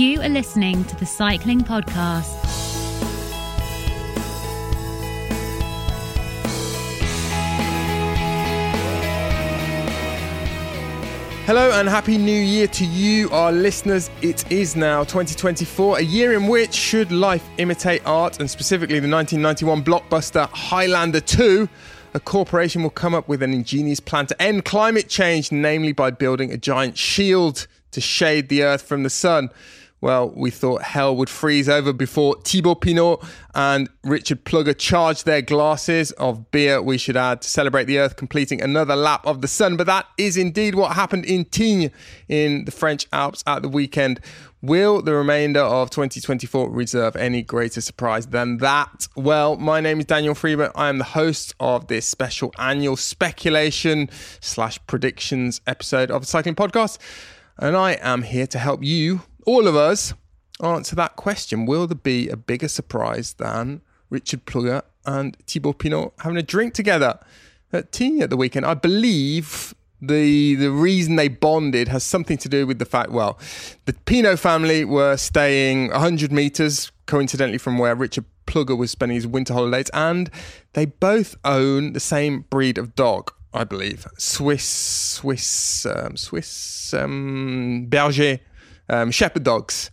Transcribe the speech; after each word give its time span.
You 0.00 0.22
are 0.22 0.30
listening 0.30 0.82
to 0.84 0.96
the 0.96 1.04
Cycling 1.04 1.60
Podcast. 1.60 2.24
Hello 11.44 11.72
and 11.72 11.86
happy 11.86 12.16
new 12.16 12.32
year 12.32 12.66
to 12.68 12.86
you, 12.86 13.28
our 13.28 13.52
listeners. 13.52 14.08
It 14.22 14.50
is 14.50 14.74
now 14.74 15.04
2024, 15.04 15.98
a 15.98 16.00
year 16.00 16.32
in 16.32 16.46
which, 16.46 16.72
should 16.72 17.12
life 17.12 17.46
imitate 17.58 18.00
art, 18.06 18.40
and 18.40 18.50
specifically 18.50 19.00
the 19.00 19.06
1991 19.06 19.84
blockbuster 19.84 20.48
Highlander 20.48 21.20
2, 21.20 21.68
a 22.14 22.20
corporation 22.20 22.82
will 22.82 22.88
come 22.88 23.14
up 23.14 23.28
with 23.28 23.42
an 23.42 23.52
ingenious 23.52 24.00
plan 24.00 24.24
to 24.28 24.42
end 24.42 24.64
climate 24.64 25.10
change, 25.10 25.52
namely 25.52 25.92
by 25.92 26.10
building 26.10 26.50
a 26.50 26.56
giant 26.56 26.96
shield 26.96 27.66
to 27.90 28.00
shade 28.00 28.48
the 28.48 28.62
earth 28.62 28.80
from 28.80 29.02
the 29.02 29.10
sun. 29.10 29.50
Well, 30.02 30.30
we 30.34 30.50
thought 30.50 30.82
hell 30.82 31.14
would 31.16 31.28
freeze 31.28 31.68
over 31.68 31.92
before 31.92 32.36
Thibaut 32.42 32.80
Pinot 32.80 33.22
and 33.54 33.88
Richard 34.02 34.44
Plugge 34.44 34.78
charged 34.78 35.26
their 35.26 35.42
glasses 35.42 36.10
of 36.12 36.50
beer, 36.50 36.80
we 36.80 36.96
should 36.96 37.18
add, 37.18 37.42
to 37.42 37.48
celebrate 37.48 37.84
the 37.84 37.98
Earth 37.98 38.16
completing 38.16 38.62
another 38.62 38.96
lap 38.96 39.26
of 39.26 39.42
the 39.42 39.48
sun. 39.48 39.76
But 39.76 39.86
that 39.88 40.06
is 40.16 40.38
indeed 40.38 40.74
what 40.74 40.94
happened 40.94 41.26
in 41.26 41.44
Tignes 41.44 41.90
in 42.28 42.64
the 42.64 42.70
French 42.70 43.06
Alps 43.12 43.44
at 43.46 43.60
the 43.60 43.68
weekend. 43.68 44.20
Will 44.62 45.02
the 45.02 45.14
remainder 45.14 45.60
of 45.60 45.90
2024 45.90 46.70
reserve 46.70 47.16
any 47.16 47.42
greater 47.42 47.80
surprise 47.80 48.26
than 48.28 48.58
that? 48.58 49.08
Well, 49.16 49.56
my 49.56 49.80
name 49.80 50.00
is 50.00 50.06
Daniel 50.06 50.34
Friebe. 50.34 50.70
I 50.74 50.88
am 50.88 50.98
the 50.98 51.04
host 51.04 51.54
of 51.60 51.88
this 51.88 52.06
special 52.06 52.52
annual 52.58 52.96
speculation 52.96 54.08
slash 54.40 54.78
predictions 54.86 55.60
episode 55.66 56.10
of 56.10 56.22
the 56.22 56.26
Cycling 56.26 56.54
Podcast. 56.54 56.98
And 57.58 57.76
I 57.76 57.92
am 58.00 58.22
here 58.22 58.46
to 58.46 58.58
help 58.58 58.82
you 58.82 59.22
all 59.50 59.66
of 59.66 59.74
us 59.74 60.14
answer 60.62 60.94
that 60.94 61.16
question. 61.16 61.66
Will 61.66 61.88
there 61.88 61.96
be 61.96 62.28
a 62.28 62.36
bigger 62.36 62.68
surprise 62.68 63.32
than 63.34 63.80
Richard 64.08 64.46
Plugge 64.46 64.82
and 65.04 65.36
Thibaut 65.46 65.78
Pinot 65.80 66.12
having 66.20 66.38
a 66.38 66.42
drink 66.42 66.72
together 66.72 67.18
at 67.72 67.90
Tignes 67.90 68.22
at 68.22 68.30
the 68.30 68.36
weekend? 68.36 68.64
I 68.64 68.74
believe 68.74 69.74
the 70.00 70.54
the 70.54 70.70
reason 70.70 71.16
they 71.16 71.26
bonded 71.26 71.88
has 71.88 72.04
something 72.04 72.38
to 72.38 72.48
do 72.48 72.66
with 72.66 72.78
the 72.78 72.86
fact 72.86 73.10
well 73.10 73.38
the 73.84 73.92
Pinot 73.92 74.38
family 74.38 74.82
were 74.82 75.14
staying 75.18 75.90
100 75.90 76.32
meters 76.32 76.90
coincidentally 77.04 77.58
from 77.58 77.76
where 77.76 77.94
Richard 77.94 78.24
Plugge 78.46 78.78
was 78.78 78.90
spending 78.90 79.16
his 79.16 79.26
winter 79.26 79.52
holidays 79.52 79.90
and 79.92 80.30
they 80.72 80.86
both 80.86 81.36
own 81.44 81.92
the 81.92 82.00
same 82.00 82.46
breed 82.48 82.78
of 82.78 82.94
dog 82.94 83.30
I 83.52 83.64
believe 83.64 84.06
Swiss 84.16 84.64
Swiss 84.64 85.84
um, 85.84 86.16
Swiss 86.16 86.94
um, 86.94 87.84
Berger 87.90 88.38
um, 88.90 89.10
shepherd 89.10 89.44
dogs. 89.44 89.90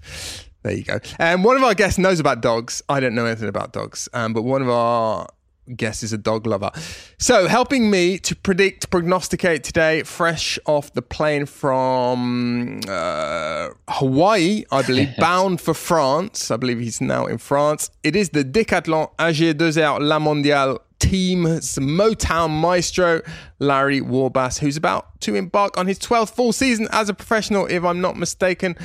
There 0.64 0.74
you 0.74 0.84
go. 0.84 1.00
And 1.20 1.40
um, 1.40 1.44
one 1.44 1.56
of 1.56 1.64
our 1.64 1.74
guests 1.74 1.98
knows 1.98 2.20
about 2.20 2.42
dogs. 2.42 2.82
I 2.90 3.00
don't 3.00 3.16
know 3.16 3.26
anything 3.26 3.48
about 3.48 3.72
dogs, 3.72 4.10
um, 4.14 4.34
but 4.34 4.42
one 4.42 4.62
of 4.62 4.70
our 4.70 5.28
guests 5.76 6.04
is 6.04 6.14
a 6.14 6.18
dog 6.18 6.48
lover. 6.48 6.72
So, 7.18 7.48
helping 7.48 7.90
me 7.90 8.18
to 8.20 8.36
predict, 8.36 8.90
prognosticate 8.90 9.64
today, 9.64 10.04
fresh 10.04 10.58
off 10.66 10.94
the 10.94 11.02
plane 11.02 11.46
from 11.46 12.82
uh, 12.88 13.70
Hawaii, 13.90 14.64
I 14.72 14.82
believe, 14.82 15.16
bound 15.18 15.62
for 15.62 15.74
France. 15.74 16.52
I 16.52 16.58
believe 16.58 16.80
he's 16.80 17.02
now 17.02 17.26
in 17.26 17.38
France. 17.38 17.90
It 18.04 18.16
is 18.16 18.30
the 18.30 18.44
Decathlon 18.44 19.16
AG2R 19.18 20.00
La 20.02 20.20
Mondiale 20.20 20.80
team's 21.00 21.76
Motown 21.76 22.50
maestro, 22.50 23.22
Larry 23.60 24.02
Warbasse, 24.02 24.60
who's 24.60 24.78
about 24.78 25.20
to 25.22 25.36
embark 25.36 25.78
on 25.78 25.88
his 25.88 26.00
12th 26.00 26.32
full 26.32 26.54
season 26.54 26.88
as 26.92 27.10
a 27.10 27.14
professional, 27.14 27.66
if 27.68 27.84
I'm 27.84 28.02
not 28.02 28.18
mistaken. 28.18 28.76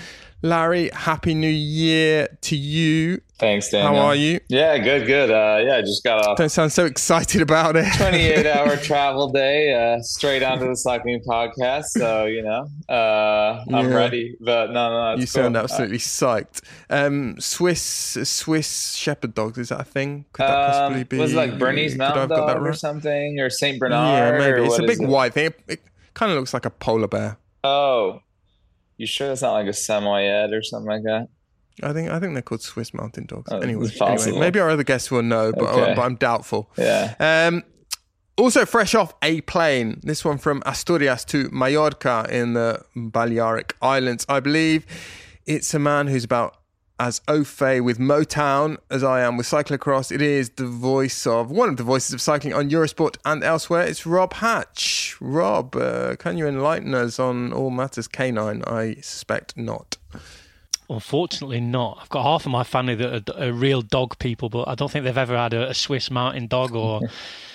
Larry, 0.42 0.90
happy 0.92 1.34
new 1.34 1.48
year 1.48 2.26
to 2.42 2.56
you. 2.56 3.20
Thanks, 3.38 3.70
Daniel. 3.70 3.94
How 3.94 4.08
are 4.08 4.14
you? 4.14 4.40
Yeah, 4.48 4.76
good, 4.78 5.06
good. 5.06 5.30
Uh, 5.30 5.62
yeah, 5.64 5.76
I 5.76 5.80
just 5.82 6.02
got 6.02 6.26
off. 6.26 6.36
Don't 6.36 6.48
sound 6.48 6.72
so 6.72 6.84
excited 6.84 7.40
about 7.40 7.76
it. 7.76 7.86
28 7.96 8.46
hour 8.56 8.76
travel 8.76 9.30
day, 9.30 9.72
uh, 9.72 10.00
straight 10.02 10.42
onto 10.42 10.66
the 10.66 10.76
cycling 10.76 11.20
podcast. 11.26 11.86
So, 11.86 12.26
you 12.26 12.42
know, 12.42 12.66
uh, 12.88 13.64
I'm 13.72 13.88
yeah. 13.88 13.94
ready. 13.94 14.36
But 14.40 14.72
no, 14.72 14.90
no, 14.90 15.10
You 15.12 15.18
cool. 15.18 15.26
sound 15.26 15.56
absolutely 15.56 15.98
psyched. 15.98 16.62
Um, 16.90 17.40
Swiss 17.40 17.82
Swiss 17.82 18.94
Shepherd 18.94 19.34
dogs, 19.34 19.58
is 19.58 19.68
that 19.70 19.80
a 19.80 19.84
thing? 19.84 20.24
Could 20.32 20.42
that 20.42 20.50
um, 20.58 20.70
possibly 20.70 21.04
be? 21.04 21.18
Was 21.18 21.32
it 21.32 21.36
like 21.36 21.58
Bernese 21.58 21.96
Mountain 21.96 22.28
Dog 22.28 22.48
right? 22.48 22.68
or 22.68 22.72
something? 22.74 23.38
Or 23.40 23.48
St. 23.48 23.78
Bernard? 23.78 24.38
Yeah, 24.38 24.38
maybe. 24.38 24.66
It's 24.66 24.78
a 24.78 24.82
big 24.82 25.00
white 25.00 25.34
thing. 25.34 25.46
It, 25.46 25.60
it 25.68 25.82
kind 26.14 26.32
of 26.32 26.38
looks 26.38 26.52
like 26.52 26.64
a 26.64 26.70
polar 26.70 27.08
bear. 27.08 27.38
Oh, 27.64 28.22
you 28.96 29.06
sure 29.06 29.32
it's 29.32 29.42
not 29.42 29.52
like 29.52 29.66
a 29.66 29.72
Samoyed 29.72 30.52
or 30.52 30.62
something 30.62 30.90
like 30.90 31.02
that? 31.04 31.28
I 31.82 31.92
think 31.92 32.10
I 32.10 32.20
think 32.20 32.34
they're 32.34 32.42
called 32.42 32.62
Swiss 32.62 32.92
Mountain 32.92 33.26
Dogs. 33.26 33.50
Oh, 33.50 33.58
anyway, 33.58 33.88
anyway, 34.00 34.38
maybe 34.38 34.60
our 34.60 34.70
other 34.70 34.84
guests 34.84 35.10
will 35.10 35.22
know, 35.22 35.52
but, 35.52 35.64
okay. 35.64 35.94
but 35.94 36.02
I'm 36.02 36.16
doubtful. 36.16 36.70
Yeah. 36.76 37.14
Um, 37.18 37.64
also, 38.36 38.64
fresh 38.64 38.94
off 38.94 39.14
a 39.22 39.40
plane, 39.42 40.00
this 40.02 40.24
one 40.24 40.38
from 40.38 40.62
Asturias 40.64 41.24
to 41.26 41.48
Mallorca 41.52 42.26
in 42.30 42.54
the 42.54 42.82
Balearic 42.96 43.76
Islands, 43.82 44.24
I 44.28 44.40
believe. 44.40 44.86
It's 45.46 45.74
a 45.74 45.78
man 45.78 46.06
who's 46.06 46.24
about 46.24 46.56
as 47.02 47.20
au 47.26 47.42
fait 47.42 47.80
with 47.80 47.98
Motown 47.98 48.76
as 48.88 49.02
I 49.02 49.22
am 49.22 49.36
with 49.36 49.48
cyclocross. 49.48 50.12
It 50.12 50.22
is 50.22 50.50
the 50.50 50.68
voice 50.68 51.26
of 51.26 51.50
one 51.50 51.68
of 51.68 51.76
the 51.76 51.82
voices 51.82 52.14
of 52.14 52.20
cycling 52.20 52.54
on 52.54 52.70
Eurosport 52.70 53.16
and 53.24 53.42
elsewhere. 53.42 53.82
It's 53.82 54.06
Rob 54.06 54.34
Hatch. 54.34 55.16
Rob, 55.20 55.74
uh, 55.74 56.14
can 56.14 56.38
you 56.38 56.46
enlighten 56.46 56.94
us 56.94 57.18
on 57.18 57.52
all 57.52 57.70
matters 57.70 58.06
canine? 58.06 58.62
I 58.68 58.94
suspect 59.00 59.56
not. 59.56 59.96
Unfortunately, 60.88 61.60
not. 61.60 61.98
I've 62.02 62.08
got 62.08 62.22
half 62.22 62.46
of 62.46 62.52
my 62.52 62.62
family 62.62 62.94
that 62.94 63.28
are, 63.30 63.48
are 63.48 63.52
real 63.52 63.82
dog 63.82 64.16
people, 64.20 64.48
but 64.48 64.68
I 64.68 64.76
don't 64.76 64.88
think 64.88 65.04
they've 65.04 65.18
ever 65.18 65.36
had 65.36 65.54
a, 65.54 65.70
a 65.70 65.74
Swiss 65.74 66.08
Mountain 66.08 66.46
Dog 66.46 66.72
or 66.72 67.00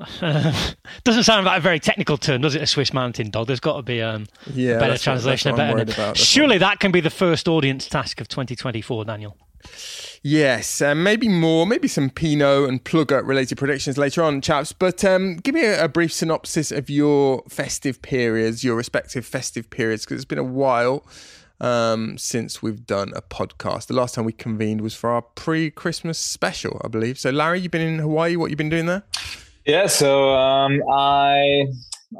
doesn't 1.04 1.24
sound 1.24 1.46
like 1.46 1.58
a 1.58 1.60
very 1.60 1.80
technical 1.80 2.16
term, 2.16 2.40
does 2.40 2.54
it? 2.54 2.62
A 2.62 2.66
Swiss 2.66 2.92
Mountain 2.92 3.30
Dog. 3.30 3.46
There's 3.46 3.60
got 3.60 3.76
to 3.76 3.82
be 3.82 4.00
um, 4.00 4.26
yeah, 4.52 4.76
a 4.76 4.78
better 4.78 4.98
translation. 4.98 5.52
What, 5.52 5.80
a 5.80 5.84
better. 5.84 6.14
Surely 6.14 6.58
that 6.58 6.80
can 6.80 6.92
be 6.92 7.00
the 7.00 7.10
first 7.10 7.48
audience 7.48 7.86
task 7.86 8.20
of 8.20 8.28
2024, 8.28 9.04
Daniel. 9.04 9.36
Yes, 10.22 10.82
um, 10.82 11.02
maybe 11.02 11.28
more, 11.28 11.66
maybe 11.66 11.88
some 11.88 12.10
Pinot 12.10 12.68
and 12.68 12.82
Plugge 12.84 13.26
related 13.26 13.56
predictions 13.56 13.96
later 13.96 14.22
on, 14.22 14.40
chaps. 14.40 14.72
But 14.72 15.04
um, 15.04 15.36
give 15.36 15.54
me 15.54 15.64
a, 15.64 15.84
a, 15.84 15.88
brief 15.88 16.12
synopsis 16.12 16.70
of 16.70 16.90
your 16.90 17.42
festive 17.48 18.02
periods, 18.02 18.62
your 18.62 18.76
respective 18.76 19.24
festive 19.24 19.70
periods, 19.70 20.04
because 20.04 20.16
it's 20.16 20.26
been 20.26 20.38
a 20.38 20.44
while 20.44 21.06
um, 21.60 22.18
since 22.18 22.62
we've 22.62 22.86
done 22.86 23.12
a 23.16 23.22
podcast. 23.22 23.86
The 23.86 23.94
last 23.94 24.14
time 24.14 24.24
we 24.24 24.32
convened 24.32 24.82
was 24.82 24.94
for 24.94 25.10
our 25.10 25.22
pre 25.22 25.70
Christmas 25.70 26.18
special, 26.18 26.80
I 26.84 26.88
believe. 26.88 27.18
So, 27.18 27.30
Larry, 27.30 27.60
you've 27.60 27.72
been 27.72 27.80
in 27.80 27.98
Hawaii. 27.98 28.36
What 28.36 28.50
you 28.50 28.56
been 28.56 28.68
doing 28.68 28.86
there? 28.86 29.04
Yeah, 29.66 29.86
so 29.86 30.30
um, 30.34 30.80
I 30.90 31.66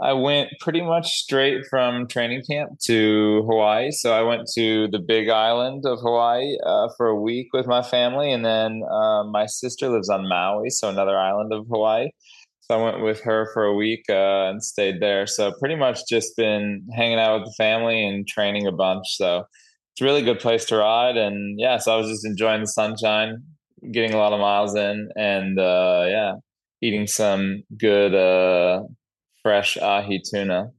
I 0.03 0.13
went 0.13 0.51
pretty 0.61 0.83
much 0.83 1.13
straight 1.19 1.65
from 1.69 2.07
training 2.07 2.43
camp 2.49 2.79
to 2.85 3.43
Hawaii. 3.49 3.91
So 3.91 4.13
I 4.13 4.23
went 4.23 4.47
to 4.55 4.89
the 4.89 4.99
Big 5.01 5.29
Island 5.29 5.85
of 5.87 6.01
Hawaii 6.01 6.57
uh, 6.65 6.89
for 6.97 7.07
a 7.09 7.21
week 7.21 7.49
with 7.53 7.67
my 7.67 7.83
family, 7.83 8.31
and 8.33 8.45
then 8.45 8.83
uh, 8.91 9.25
my 9.25 9.47
sister 9.47 9.89
lives 9.89 10.09
on 10.11 10.29
Maui, 10.29 10.71
so 10.71 10.89
another 10.89 11.19
island 11.19 11.53
of 11.53 11.67
Hawaii. 11.69 12.09
So 12.63 12.79
I 12.79 12.83
went 12.85 13.03
with 13.03 13.21
her 13.23 13.49
for 13.53 13.65
a 13.65 13.75
week 13.75 14.05
uh, 14.09 14.51
and 14.51 14.63
stayed 14.63 15.01
there. 15.01 15.27
So 15.27 15.53
pretty 15.59 15.77
much 15.77 16.01
just 16.09 16.37
been 16.37 16.87
hanging 16.95 17.19
out 17.19 17.41
with 17.41 17.47
the 17.49 17.55
family 17.57 18.07
and 18.07 18.29
training 18.29 18.67
a 18.67 18.73
bunch. 18.73 19.07
So 19.17 19.45
it's 19.93 20.03
a 20.03 20.05
really 20.05 20.23
good 20.23 20.39
place 20.41 20.67
to 20.67 20.77
ride, 20.77 21.17
and 21.17 21.59
yeah, 21.59 21.79
so 21.79 21.95
I 21.95 21.97
was 21.97 22.09
just 22.09 22.27
enjoying 22.27 22.61
the 22.61 22.67
sunshine, 22.69 23.43
getting 23.93 24.15
a 24.15 24.19
lot 24.19 24.33
of 24.33 24.41
miles 24.41 24.75
in, 24.77 25.09
and 25.17 25.59
uh, 25.59 26.05
yeah 26.07 26.33
eating 26.83 27.07
some 27.07 27.63
good 27.77 28.15
uh, 28.15 28.83
fresh 29.43 29.77
ahi 29.77 30.21
tuna. 30.31 30.73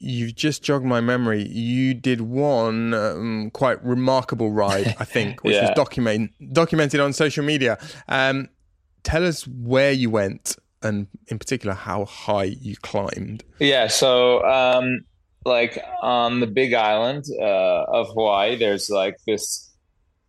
You've 0.00 0.36
just 0.36 0.62
jogged 0.62 0.84
my 0.84 1.00
memory. 1.00 1.42
You 1.48 1.92
did 1.92 2.20
one 2.20 2.94
um, 2.94 3.50
quite 3.52 3.82
remarkable 3.84 4.52
ride, 4.52 4.94
I 5.00 5.04
think, 5.04 5.40
which 5.42 5.56
yeah. 5.56 5.62
was 5.62 5.70
document, 5.74 6.30
documented 6.52 7.00
on 7.00 7.12
social 7.12 7.44
media. 7.44 7.78
Um, 8.08 8.48
tell 9.02 9.26
us 9.26 9.46
where 9.46 9.90
you 9.90 10.08
went 10.10 10.56
and, 10.82 11.08
in 11.26 11.38
particular, 11.40 11.74
how 11.74 12.04
high 12.04 12.44
you 12.44 12.76
climbed. 12.76 13.42
Yeah, 13.58 13.88
so 13.88 14.44
um, 14.44 15.00
like 15.44 15.82
on 16.00 16.38
the 16.38 16.46
Big 16.46 16.74
Island 16.74 17.24
uh, 17.40 17.84
of 17.88 18.08
Hawaii, 18.08 18.54
there's 18.54 18.88
like 18.88 19.16
this 19.26 19.67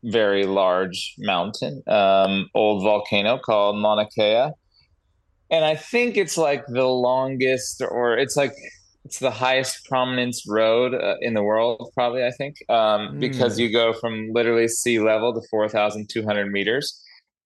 very 0.04 0.46
large 0.46 1.16
mountain, 1.18 1.84
um, 1.88 2.48
old 2.54 2.84
volcano 2.84 3.38
called 3.38 3.78
Mauna 3.78 4.08
Kea. 4.08 4.52
And 5.52 5.66
I 5.66 5.76
think 5.76 6.16
it's 6.16 6.38
like 6.38 6.64
the 6.68 6.86
longest, 6.86 7.82
or 7.82 8.18
it's 8.18 8.38
like 8.38 8.54
it's 9.06 9.20
the 9.20 9.32
highest 9.32 9.86
prominence 9.86 10.44
road 10.48 10.94
uh, 10.94 11.16
in 11.22 11.34
the 11.34 11.42
world, 11.42 11.92
probably. 11.96 12.24
I 12.24 12.32
think 12.32 12.58
um, 12.70 13.16
mm. 13.16 13.20
because 13.20 13.60
you 13.60 13.72
go 13.72 13.94
from 13.94 14.30
literally 14.32 14.68
sea 14.68 15.00
level 15.00 15.34
to 15.34 15.42
four 15.50 15.68
thousand 15.68 16.10
two 16.10 16.24
hundred 16.24 16.52
meters. 16.52 17.02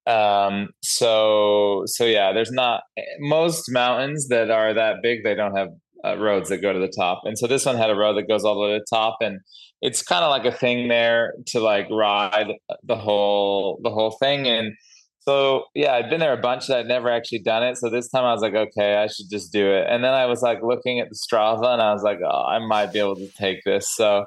Um, 0.06 0.70
so 0.82 1.84
so 1.86 2.04
yeah, 2.04 2.34
there's 2.34 2.52
not 2.52 2.82
most 3.20 3.72
mountains 3.72 4.28
that 4.28 4.52
are 4.52 4.74
that 4.74 4.98
big. 5.02 5.24
They 5.24 5.36
don't 5.36 5.56
have 5.56 5.70
uh, 6.04 6.18
roads 6.18 6.50
that 6.50 6.58
go 6.58 6.74
to 6.74 6.80
the 6.80 6.92
top. 6.92 7.22
And 7.24 7.40
so 7.40 7.48
this 7.48 7.66
one 7.66 7.78
had 7.78 7.90
a 7.90 7.96
road 7.96 8.18
that 8.18 8.28
goes 8.28 8.44
all 8.44 8.56
the 8.56 8.62
way 8.62 8.74
to 8.74 8.80
the 8.80 8.86
top, 8.96 9.18
and 9.22 9.40
it's 9.84 10.02
kind 10.02 10.24
of 10.24 10.30
like 10.32 10.46
a 10.46 10.58
thing 10.58 10.88
there 10.88 11.34
to 11.48 11.60
like 11.60 11.88
ride 11.92 12.54
the 12.84 12.96
whole 12.96 13.82
the 13.84 13.90
whole 13.90 14.12
thing. 14.12 14.48
And 14.48 14.76
so 15.20 15.66
yeah, 15.76 15.94
I'd 15.96 16.10
been 16.10 16.22
there 16.22 16.32
a 16.32 16.42
bunch, 16.42 16.68
but 16.68 16.78
I'd 16.78 16.88
never 16.88 17.10
actually 17.12 17.40
done 17.40 17.64
it. 17.64 17.78
So 17.78 17.90
this 17.90 18.08
time 18.10 18.24
I 18.24 18.32
was 18.32 18.42
like, 18.42 18.56
okay, 18.56 18.96
I 18.96 19.08
should 19.08 19.30
just 19.30 19.52
do 19.52 19.74
it. 19.74 19.86
And 19.90 20.02
then 20.02 20.14
I 20.14 20.26
was 20.26 20.42
like 20.42 20.64
looking 20.64 21.02
at 21.02 21.10
the 21.10 21.16
Strava, 21.16 21.68
and 21.74 21.82
I 21.82 21.92
was 21.92 22.02
like, 22.02 22.20
oh, 22.26 22.46
I 22.46 22.60
might 22.60 22.94
be 22.94 23.00
able 23.00 23.18
to 23.18 23.28
take 23.38 23.60
this. 23.66 23.94
So 23.94 24.20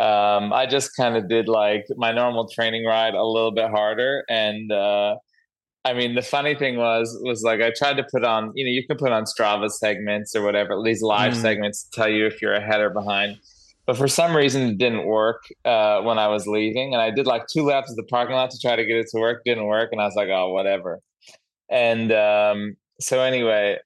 um, 0.00 0.54
I 0.54 0.66
just 0.66 0.96
kind 0.96 1.16
of 1.18 1.28
did 1.28 1.48
like 1.48 1.84
my 1.96 2.10
normal 2.10 2.48
training 2.48 2.86
ride 2.86 3.14
a 3.14 3.24
little 3.24 3.52
bit 3.52 3.70
harder 3.70 4.24
and. 4.28 4.72
Uh, 4.72 5.16
I 5.86 5.92
mean, 5.92 6.14
the 6.14 6.22
funny 6.22 6.54
thing 6.54 6.78
was, 6.78 7.14
was 7.22 7.42
like 7.42 7.60
I 7.60 7.70
tried 7.70 7.98
to 7.98 8.06
put 8.10 8.24
on, 8.24 8.52
you 8.54 8.64
know, 8.64 8.70
you 8.70 8.86
can 8.86 8.96
put 8.96 9.12
on 9.12 9.24
Strava 9.24 9.68
segments 9.70 10.34
or 10.34 10.42
whatever, 10.42 10.80
these 10.82 11.02
live 11.02 11.34
mm. 11.34 11.42
segments 11.42 11.82
to 11.84 11.90
tell 11.90 12.08
you 12.08 12.24
if 12.24 12.40
you're 12.40 12.54
ahead 12.54 12.80
or 12.80 12.88
behind. 12.88 13.36
But 13.86 13.96
for 13.96 14.08
some 14.08 14.34
reason, 14.36 14.62
it 14.62 14.78
didn't 14.78 15.04
work 15.04 15.42
uh, 15.64 16.00
when 16.02 16.18
I 16.18 16.28
was 16.28 16.46
leaving, 16.46 16.94
and 16.94 17.02
I 17.02 17.10
did 17.10 17.26
like 17.26 17.46
two 17.52 17.64
laps 17.64 17.90
of 17.90 17.96
the 17.96 18.04
parking 18.04 18.34
lot 18.34 18.50
to 18.50 18.58
try 18.58 18.76
to 18.76 18.84
get 18.84 18.96
it 18.96 19.08
to 19.10 19.18
work. 19.18 19.42
Didn't 19.44 19.66
work, 19.66 19.90
and 19.92 20.00
I 20.00 20.04
was 20.04 20.14
like, 20.14 20.28
oh, 20.28 20.52
whatever. 20.52 21.00
And 21.68 22.12
um, 22.12 22.76
so 23.00 23.20
anyway, 23.20 23.78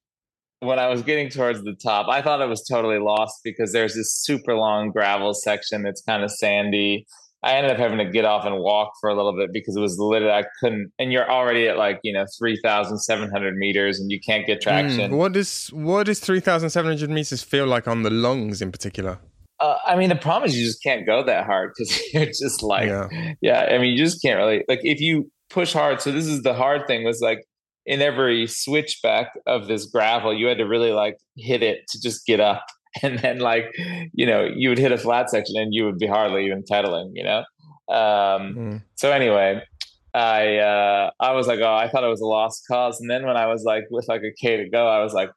when 0.61 0.79
I 0.79 0.89
was 0.89 1.03
getting 1.03 1.29
towards 1.29 1.62
the 1.62 1.75
top, 1.75 2.09
I 2.09 2.23
thought 2.23 2.41
it 2.41 2.49
was 2.49 2.65
totally 2.65 2.99
lost 2.99 3.41
because 3.43 3.73
there's 3.73 3.95
this 3.95 4.15
super 4.15 4.55
long 4.55 4.91
gravel 4.91 5.35
section 5.35 5.83
that's 5.83 6.03
kind 6.03 6.23
of 6.23 6.31
sandy 6.31 7.06
I 7.43 7.53
ended 7.53 7.71
up 7.71 7.79
having 7.79 7.99
to 7.99 8.11
get 8.11 8.25
off 8.25 8.45
and 8.45 8.59
walk 8.59 8.95
for 9.00 9.09
a 9.09 9.15
little 9.15 9.33
bit 9.33 9.53
because 9.53 9.77
it 9.77 9.81
was 9.81 9.97
literally 9.99 10.35
I 10.35 10.45
couldn't. 10.61 10.93
And 10.99 11.12
you're 11.12 11.31
already 11.31 11.69
at 11.69 11.77
like 11.77 12.00
you 12.03 12.12
know 12.12 12.27
three 12.37 12.59
thousand 12.62 12.99
seven 12.99 13.31
hundred 13.31 13.56
meters, 13.56 14.00
and 14.00 14.11
you 14.11 14.19
can't 14.21 14.45
get 14.45 14.56
hmm, 14.56 14.69
traction. 14.69 15.12
Mm, 15.12 15.17
what 15.17 15.33
does 15.33 15.69
what 15.69 16.06
does 16.06 16.19
three 16.19 16.41
thousand 16.41 16.71
seven 16.71 16.91
hundred 16.91 17.11
meters 17.11 17.43
feel 17.43 17.67
like 17.67 17.87
on 17.87 18.03
the 18.03 18.11
lungs 18.11 18.61
in 18.61 18.73
particular? 18.73 19.19
Uh, 19.60 19.76
I 19.84 19.96
mean, 19.96 20.08
the 20.08 20.16
problem 20.16 20.49
is 20.49 20.56
you 20.56 20.64
just 20.64 20.82
can't 20.82 21.05
go 21.05 21.25
that 21.25 21.44
hard 21.46 21.72
because 21.76 22.00
you're 22.12 22.26
just 22.26 22.62
like, 22.62 22.88
yeah. 22.88 23.34
yeah. 23.40 23.69
I 23.70 23.78
mean, 23.78 23.96
you 23.96 24.05
just 24.05 24.22
can't 24.22 24.38
really 24.38 24.64
like 24.69 24.81
if 24.82 25.00
you 25.00 25.31
push 25.50 25.72
hard. 25.72 26.00
So 26.00 26.12
this 26.12 26.26
is 26.26 26.43
the 26.43 26.55
hard 26.55 26.87
thing 26.87 27.05
was 27.05 27.20
like 27.20 27.44
in 27.87 28.02
every 28.02 28.46
switchback 28.46 29.32
of 29.46 29.66
this 29.66 29.87
gravel, 29.87 30.32
you 30.34 30.46
had 30.46 30.58
to 30.58 30.66
really 30.66 30.93
like 30.93 31.16
hit 31.37 31.62
it 31.62 31.88
to 31.88 32.00
just 32.00 32.26
get 32.26 32.40
up 32.40 32.64
and 33.02 33.19
then 33.20 33.38
like 33.38 33.75
you 34.12 34.26
know 34.26 34.44
you 34.44 34.69
would 34.69 34.78
hit 34.78 34.93
a 34.93 34.99
flat 34.99 35.31
section 35.31 35.56
and 35.56 35.75
you 35.75 35.84
would 35.84 35.99
be 35.99 36.06
hardly 36.06 36.46
even 36.46 36.62
pedaling 36.69 37.12
you 37.14 37.25
know 37.25 37.38
um, 37.88 38.54
mm. 38.54 38.82
so 38.96 39.11
anyway 39.11 39.61
i 40.14 40.56
uh, 40.56 41.11
i 41.20 41.32
was 41.32 41.46
like 41.46 41.61
oh 41.61 41.75
i 41.75 41.88
thought 41.88 42.04
it 42.04 42.08
was 42.08 42.20
a 42.20 42.26
lost 42.26 42.64
cause 42.66 43.00
and 43.00 43.11
then 43.11 43.26
when 43.26 43.37
i 43.37 43.46
was 43.46 43.64
like 43.64 43.84
with 43.90 44.06
like 44.08 44.22
a 44.22 44.32
k 44.40 44.56
to 44.56 44.69
go 44.69 44.88
i 44.88 45.02
was 45.02 45.12
like 45.12 45.31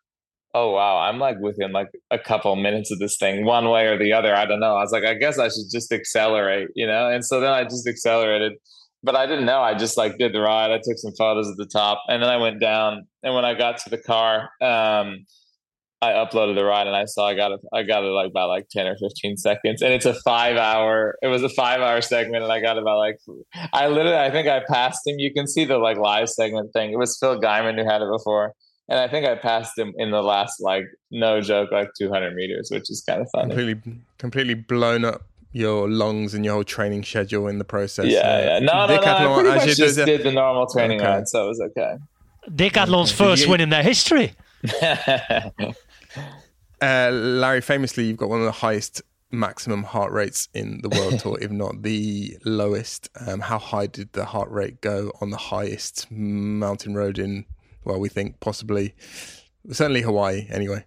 oh 0.53 0.71
wow 0.71 0.97
i'm 0.97 1.19
like 1.19 1.37
within 1.39 1.71
like 1.71 1.89
a 2.09 2.19
couple 2.19 2.55
minutes 2.55 2.91
of 2.91 2.99
this 2.99 3.17
thing 3.17 3.45
one 3.45 3.69
way 3.69 3.87
or 3.87 3.97
the 3.97 4.13
other 4.13 4.35
i 4.35 4.45
don't 4.45 4.59
know 4.59 4.75
i 4.75 4.81
was 4.81 4.91
like 4.91 5.05
i 5.05 5.13
guess 5.13 5.37
i 5.39 5.47
should 5.47 5.69
just 5.71 5.91
accelerate 5.91 6.67
you 6.75 6.85
know 6.85 7.09
and 7.09 7.25
so 7.25 7.39
then 7.39 7.51
i 7.51 7.63
just 7.63 7.87
accelerated 7.87 8.53
but 9.03 9.15
i 9.15 9.25
didn't 9.25 9.45
know 9.45 9.61
i 9.61 9.73
just 9.73 9.97
like 9.97 10.17
did 10.17 10.33
the 10.33 10.41
ride 10.41 10.71
i 10.71 10.77
took 10.77 10.97
some 10.97 11.13
photos 11.17 11.49
at 11.49 11.57
the 11.57 11.65
top 11.65 12.01
and 12.07 12.21
then 12.21 12.29
i 12.29 12.37
went 12.37 12.59
down 12.59 13.07
and 13.23 13.33
when 13.33 13.45
i 13.45 13.53
got 13.53 13.77
to 13.77 13.89
the 13.89 13.97
car 13.97 14.49
um, 14.61 15.25
I 16.03 16.13
uploaded 16.13 16.55
the 16.55 16.65
ride 16.65 16.87
and 16.87 16.95
I 16.95 17.05
saw 17.05 17.27
I 17.27 17.35
got 17.35 17.51
it. 17.51 17.59
I 17.71 17.83
got 17.83 18.03
it 18.03 18.07
like 18.07 18.33
by 18.33 18.43
like 18.45 18.67
ten 18.69 18.87
or 18.87 18.97
fifteen 18.97 19.37
seconds, 19.37 19.83
and 19.83 19.93
it's 19.93 20.07
a 20.07 20.15
five 20.25 20.57
hour. 20.57 21.15
It 21.21 21.27
was 21.27 21.43
a 21.43 21.49
five 21.49 21.81
hour 21.81 22.01
segment, 22.01 22.43
and 22.43 22.51
I 22.51 22.59
got 22.59 22.79
about 22.79 22.97
like 22.97 23.17
I 23.71 23.87
literally 23.87 24.17
I 24.17 24.31
think 24.31 24.47
I 24.47 24.63
passed 24.67 25.05
him. 25.05 25.19
You 25.19 25.31
can 25.31 25.47
see 25.47 25.63
the 25.63 25.77
like 25.77 25.97
live 25.97 26.29
segment 26.29 26.73
thing. 26.73 26.91
It 26.91 26.97
was 26.97 27.17
Phil 27.19 27.39
Gaimon 27.39 27.77
who 27.77 27.87
had 27.87 28.01
it 28.01 28.09
before, 28.11 28.53
and 28.91 28.99
I 28.99 29.07
think 29.07 29.25
I 29.25 29.35
passed 29.35 29.77
him 29.77 29.93
in 29.97 30.11
the 30.11 30.21
last 30.21 30.59
like 30.59 30.83
no 31.11 31.39
joke 31.39 31.71
like 31.71 31.91
two 31.97 32.11
hundred 32.11 32.35
meters, 32.35 32.69
which 32.69 32.91
is 32.91 33.01
kind 33.07 33.21
of 33.21 33.29
funny. 33.31 33.55
Completely, 33.55 34.01
completely 34.17 34.53
blown 34.53 35.05
up 35.05 35.23
your 35.53 35.89
lungs 35.89 36.33
and 36.33 36.43
your 36.43 36.55
whole 36.55 36.65
training 36.65 37.03
schedule 37.03 37.47
in 37.47 37.57
the 37.57 37.63
process. 37.63 38.07
Yeah, 38.07 38.19
uh, 38.19 38.39
yeah. 38.39 38.59
No, 38.59 38.85
no, 38.85 38.95
no. 38.97 39.01
I 39.01 39.33
pretty 39.33 39.65
much 39.67 39.77
just 39.77 39.95
did 39.95 40.23
the 40.23 40.31
normal 40.33 40.67
training 40.67 40.99
okay. 40.99 41.09
ride, 41.09 41.27
so 41.29 41.45
it 41.45 41.47
was 41.47 41.61
okay. 41.61 41.95
Decathlon's 42.49 43.11
okay. 43.13 43.23
first 43.23 43.47
win 43.47 43.61
in 43.61 43.69
their 43.69 43.83
history. 43.83 44.33
Uh, 46.81 47.11
Larry, 47.11 47.61
famously, 47.61 48.05
you've 48.05 48.17
got 48.17 48.27
one 48.27 48.39
of 48.39 48.45
the 48.45 48.51
highest 48.51 49.03
maximum 49.29 49.83
heart 49.83 50.11
rates 50.11 50.49
in 50.55 50.81
the 50.81 50.89
world 50.89 51.19
tour, 51.19 51.37
if 51.39 51.51
not 51.51 51.83
the 51.83 52.35
lowest. 52.43 53.07
Um, 53.27 53.39
how 53.39 53.59
high 53.59 53.85
did 53.85 54.11
the 54.13 54.25
heart 54.25 54.49
rate 54.49 54.81
go 54.81 55.11
on 55.21 55.29
the 55.29 55.37
highest 55.37 56.09
mountain 56.09 56.95
road 56.95 57.19
in, 57.19 57.45
well, 57.83 57.99
we 57.99 58.09
think 58.09 58.39
possibly, 58.39 58.93
certainly 59.71 60.01
Hawaii, 60.01 60.47
anyway? 60.49 60.85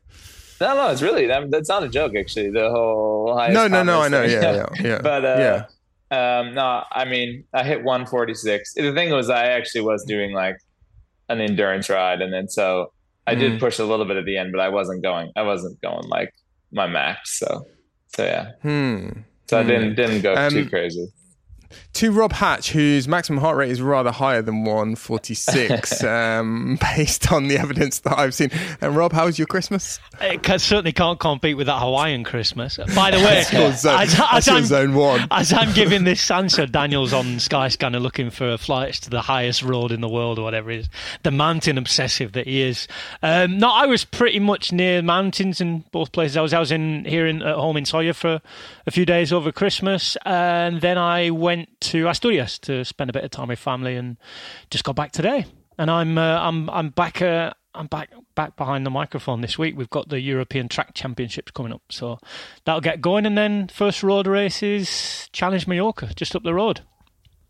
No, 0.61 0.75
no, 0.75 0.88
it's 0.88 1.02
really 1.02 1.26
that's 1.26 1.69
not 1.69 1.82
a 1.82 1.88
joke. 1.88 2.14
Actually, 2.17 2.50
the 2.50 2.70
whole 2.70 3.35
no, 3.50 3.67
no, 3.67 3.82
no, 3.82 4.00
I 4.00 4.08
know, 4.08 4.23
yeah, 4.23 4.41
yeah, 4.41 4.67
yeah. 4.81 4.99
but 5.02 5.25
uh, 5.25 5.37
yeah. 5.38 5.67
Um, 6.11 6.55
no, 6.55 6.85
I 6.93 7.05
mean, 7.05 7.44
I 7.52 7.64
hit 7.64 7.82
146. 7.82 8.75
The 8.75 8.93
thing 8.93 9.11
was, 9.11 9.31
I 9.31 9.46
actually 9.46 9.81
was 9.81 10.05
doing 10.05 10.32
like 10.32 10.56
an 11.29 11.41
endurance 11.41 11.91
ride, 11.91 12.23
and 12.23 12.32
then 12.32 12.49
so 12.49 12.93
I 13.26 13.35
did 13.35 13.52
mm. 13.52 13.61
push 13.61 13.79
a 13.79 13.85
little 13.85 14.05
bit 14.05 14.17
at 14.17 14.25
the 14.25 14.37
end, 14.38 14.52
but 14.52 14.61
I 14.61 14.69
wasn't 14.69 15.02
going. 15.02 15.32
I 15.35 15.43
wasn't 15.43 15.81
going 15.82 16.08
like 16.08 16.32
my 16.70 16.87
max. 16.87 17.38
So, 17.38 17.67
so 18.14 18.25
yeah. 18.25 18.52
Hmm. 18.62 19.08
So 19.49 19.61
hmm. 19.61 19.67
I 19.67 19.70
didn't 19.70 19.94
didn't 19.97 20.23
go 20.23 20.35
um, 20.35 20.50
too 20.50 20.69
crazy 20.69 21.08
to 21.94 22.11
Rob 22.11 22.32
Hatch, 22.32 22.73
whose 22.73 23.06
maximum 23.06 23.38
heart 23.41 23.56
rate 23.56 23.71
is 23.71 23.81
rather 23.81 24.11
higher 24.11 24.43
than 24.43 24.65
146, 24.65 26.05
um, 26.05 26.79
based 26.97 27.32
on 27.32 27.49
the 27.49 27.56
evidence 27.56 28.00
that 28.00 28.19
I've 28.19 28.35
seen. 28.35 28.50
And 28.81 28.97
Rob, 28.97 29.12
how 29.12 29.26
was 29.26 29.38
your 29.38 29.47
Christmas? 29.47 30.00
It 30.21 30.44
certainly 30.61 30.93
can't 30.93 31.21
compete 31.21 31.56
with 31.56 31.67
that 31.67 31.79
Hawaiian 31.81 32.25
Christmas. 32.25 32.79
By 32.94 33.11
the 33.11 33.19
way, 33.19 33.43
zone, 33.73 34.00
as, 34.00 34.21
as, 34.32 34.49
I'm, 34.49 34.65
zone 34.65 34.94
one. 34.94 35.26
as 35.31 35.53
I'm 35.53 35.73
giving 35.73 36.05
this 36.05 36.31
answer, 36.31 36.67
Daniel's 36.67 37.12
on 37.12 37.37
Skyscanner 37.37 38.00
looking 38.00 38.31
for 38.31 38.56
flights 38.56 39.00
to 39.00 39.11
the 39.11 39.23
highest 39.23 39.62
road 39.62 39.93
in 39.93 40.00
the 40.00 40.09
world 40.09 40.38
or 40.38 40.43
whatever 40.43 40.71
it 40.71 40.81
is. 40.81 40.88
The 41.23 41.31
mountain 41.31 41.79
obsessive 41.79 42.32
that 42.32 42.47
he 42.47 42.62
is. 42.62 42.88
Um, 43.23 43.59
no, 43.59 43.71
I 43.71 43.87
was 43.87 44.05
pretty 44.05 44.41
much 44.41 44.73
near 44.73 45.03
mountains 45.03 45.61
in 45.61 45.85
both 45.93 46.12
places. 46.12 46.37
I 46.37 46.43
was 46.43 46.53
I 46.53 46.61
was 46.61 46.73
in 46.73 47.05
here 47.05 47.26
in 47.26 47.43
at 47.43 47.56
home 47.56 47.76
in 47.76 47.85
Sóller 47.85 48.15
for 48.15 48.41
a 48.87 48.91
few 48.91 49.05
days 49.05 49.32
over 49.32 49.53
Christmas, 49.53 50.17
and 50.25 50.81
then 50.81 50.99
I 50.99 51.31
went 51.31 51.63
to 51.81 52.08
Asturias 52.08 52.58
to 52.61 52.84
spend 52.84 53.11
a 53.11 53.12
bit 53.12 53.25
of 53.25 53.31
time 53.31 53.49
with 53.49 53.58
family, 53.58 53.96
and 53.96 54.16
just 54.70 54.84
got 54.84 54.96
back 54.96 55.12
today. 55.12 55.46
And 55.78 55.90
I'm 55.90 56.19
uh, 56.19 56.38
I'm 56.40 56.70
I'm 56.70 56.90
back. 56.90 57.21
Uh, 57.23 57.52
I'm 57.75 57.87
back 57.88 58.11
back 58.35 58.56
behind 58.56 58.87
the 58.87 58.90
microphone 58.90 59.40
this 59.40 59.59
week. 59.59 59.76
We've 59.76 59.90
got 59.90 60.09
the 60.09 60.21
European 60.21 60.68
Track 60.68 60.94
Championships 60.94 61.50
coming 61.50 61.73
up, 61.73 61.83
so 61.90 62.18
that'll 62.64 62.80
get 62.80 63.00
going. 63.00 63.26
And 63.26 63.37
then 63.37 63.68
first 63.68 64.02
road 64.02 64.26
races, 64.26 65.28
Challenge 65.33 65.66
Mallorca, 65.66 66.12
just 66.14 66.37
up 66.37 66.44
the 66.44 66.54
road. 66.54 66.83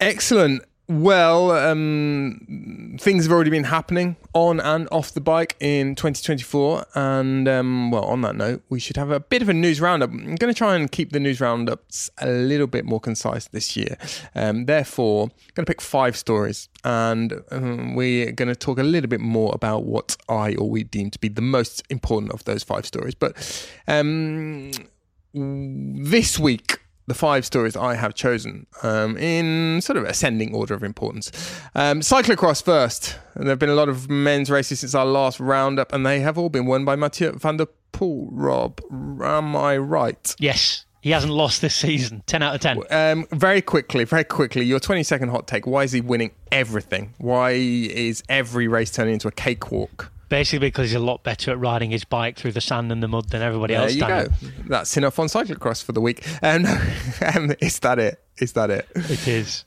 Excellent. 0.01 0.63
Well, 0.87 1.51
um, 1.53 2.97
things 3.01 3.25
have 3.25 3.33
already 3.33 3.49
been 3.49 3.65
happening 3.65 4.17
on 4.35 4.61
and 4.61 4.87
off 4.93 5.15
the 5.15 5.21
bike 5.21 5.57
in 5.59 5.95
2024. 5.95 6.85
And, 6.95 7.49
um, 7.49 7.91
well, 7.91 8.05
on 8.05 8.21
that 8.21 8.37
note, 8.37 8.63
we 8.69 8.81
should 8.81 8.99
have 8.99 9.11
a 9.11 9.19
bit 9.19 9.41
of 9.41 9.49
a 9.49 9.55
news 9.55 9.81
roundup. 9.81 10.11
I'm 10.11 10.35
going 10.35 10.53
to 10.53 10.57
try 10.57 10.77
and 10.77 10.93
keep 10.93 11.13
the 11.13 11.21
news 11.21 11.41
roundups 11.41 12.11
a 12.19 12.29
little 12.29 12.67
bit 12.67 12.85
more 12.85 13.01
concise 13.01 13.49
this 13.49 13.79
year. 13.79 13.97
Um, 14.35 14.67
therefore, 14.67 15.25
I'm 15.25 15.31
going 15.55 15.65
to 15.65 15.71
pick 15.71 15.81
five 15.81 16.19
stories 16.19 16.69
and 16.85 17.43
um, 17.51 17.95
we're 17.95 18.33
going 18.33 18.49
to 18.49 18.57
talk 18.57 18.79
a 18.79 18.83
little 18.83 19.09
bit 19.09 19.21
more 19.21 19.53
about 19.55 19.85
what 19.85 20.19
I 20.29 20.55
or 20.57 20.69
we 20.69 20.85
deem 20.85 21.11
to 21.13 21.19
be 21.19 21.29
the 21.29 21.41
most 21.41 21.83
important 21.89 22.33
of 22.33 22.45
those 22.45 22.63
five 22.63 22.85
stories. 22.85 23.15
But 23.15 23.69
um, 23.89 24.71
this 25.33 26.39
week, 26.39 26.84
the 27.07 27.15
five 27.15 27.45
stories 27.45 27.77
I 27.77 27.95
have 27.95 28.15
chosen 28.15 28.67
um, 28.83 29.17
in 29.19 29.81
sort 29.81 29.97
of 29.97 30.05
ascending 30.05 30.55
order 30.55 30.75
of 30.75 30.83
importance. 30.83 31.31
Um, 31.75 32.01
cyclocross 32.01 32.63
first. 32.63 33.19
And 33.35 33.45
There 33.45 33.53
have 33.53 33.59
been 33.59 33.69
a 33.69 33.75
lot 33.75 33.89
of 33.89 34.09
men's 34.09 34.51
races 34.51 34.81
since 34.81 34.95
our 34.95 35.07
last 35.07 35.41
roundup, 35.41 35.93
and 35.93 36.07
they 36.07 36.21
have 36.21 36.39
all 36.39 36.49
been 36.49 36.67
won 36.67 36.85
by 36.85 36.97
Mathieu 36.97 37.33
van 37.33 37.57
der 37.59 37.67
Poel. 37.93 38.29
Rob, 38.31 38.81
am 38.91 39.55
I 39.57 39.77
right? 39.77 40.35
Yes. 40.39 40.87
He 41.05 41.11
hasn't 41.11 41.35
lost 41.35 41.61
this 41.61 41.75
season. 41.75 42.23
10 42.27 42.43
out 42.43 42.55
of 42.55 42.63
10. 42.63 42.81
Um, 42.91 43.27
very 43.31 43.61
quickly, 43.61 44.05
very 44.05 44.25
quickly, 44.25 44.65
your 44.65 44.81
20 44.81 45.03
second 45.03 45.29
hot 45.29 45.47
take. 45.47 45.67
Why 45.67 45.83
is 45.83 45.93
he 45.93 46.01
winning 46.01 46.31
everything? 46.51 47.13
Why 47.19 47.51
is 47.51 48.23
every 48.31 48.69
race 48.69 48.91
turning 48.91 49.13
into 49.13 49.29
a 49.29 49.33
cakewalk? 49.33 50.11
Basically, 50.29 50.69
because 50.69 50.91
he's 50.91 50.97
a 50.97 51.05
lot 51.05 51.23
better 51.23 51.51
at 51.51 51.59
riding 51.59 51.91
his 51.91 52.05
bike 52.05 52.37
through 52.37 52.53
the 52.53 52.61
sand 52.61 52.91
and 52.91 53.03
the 53.03 53.09
mud 53.09 53.29
than 53.31 53.43
everybody 53.43 53.75
there 53.75 53.83
else. 53.83 53.95
There 53.95 54.23
you 54.23 54.29
go. 54.29 54.35
That's 54.69 54.97
enough 54.97 55.19
on 55.19 55.27
cyclocross 55.27 55.85
for 55.85 55.93
the 55.93 56.01
week. 56.01 56.27
Um, 56.43 56.67
um, 57.35 57.53
is 57.61 57.79
that 57.81 57.99
it? 57.99 58.23
Is 58.39 58.53
that 58.55 58.71
it? 58.71 58.89
It 58.95 59.29
is. 59.29 59.65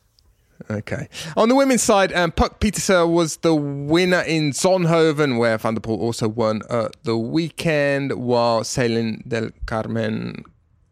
Okay. 0.69 1.07
On 1.35 1.49
the 1.49 1.55
women's 1.55 1.83
side, 1.83 2.11
um, 2.13 2.31
Puck 2.31 2.59
Pieterse 2.59 3.09
was 3.09 3.37
the 3.37 3.53
winner 3.53 4.21
in 4.21 4.51
Zonhoven, 4.51 5.37
where 5.37 5.57
Van 5.57 5.75
der 5.75 5.81
Poel 5.81 5.99
also 5.99 6.27
won 6.27 6.61
at 6.69 6.95
the 7.03 7.17
weekend, 7.17 8.13
while 8.13 8.61
Ceylin 8.61 9.27
del 9.27 9.51
Carmen 9.65 10.43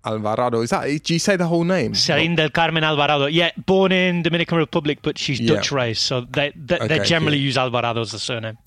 Alvarado. 0.05 0.61
Is 0.61 0.69
that? 0.69 1.03
Do 1.03 1.13
you 1.13 1.19
say 1.19 1.35
the 1.35 1.47
whole 1.47 1.63
name? 1.63 1.93
Ceylin 1.93 2.35
del 2.35 2.49
Carmen 2.49 2.83
Alvarado. 2.83 3.25
Yeah, 3.25 3.51
born 3.65 3.91
in 3.91 4.21
Dominican 4.21 4.57
Republic, 4.57 4.99
but 5.01 5.17
she's 5.17 5.39
yeah. 5.39 5.55
Dutch 5.55 5.71
raised, 5.71 6.01
so 6.01 6.21
they 6.21 6.53
they, 6.55 6.75
okay, 6.75 6.87
they 6.87 6.99
generally 6.99 7.37
yeah. 7.37 7.45
use 7.45 7.57
Alvarado 7.57 8.01
as 8.01 8.11
the 8.11 8.19
surname. 8.19 8.57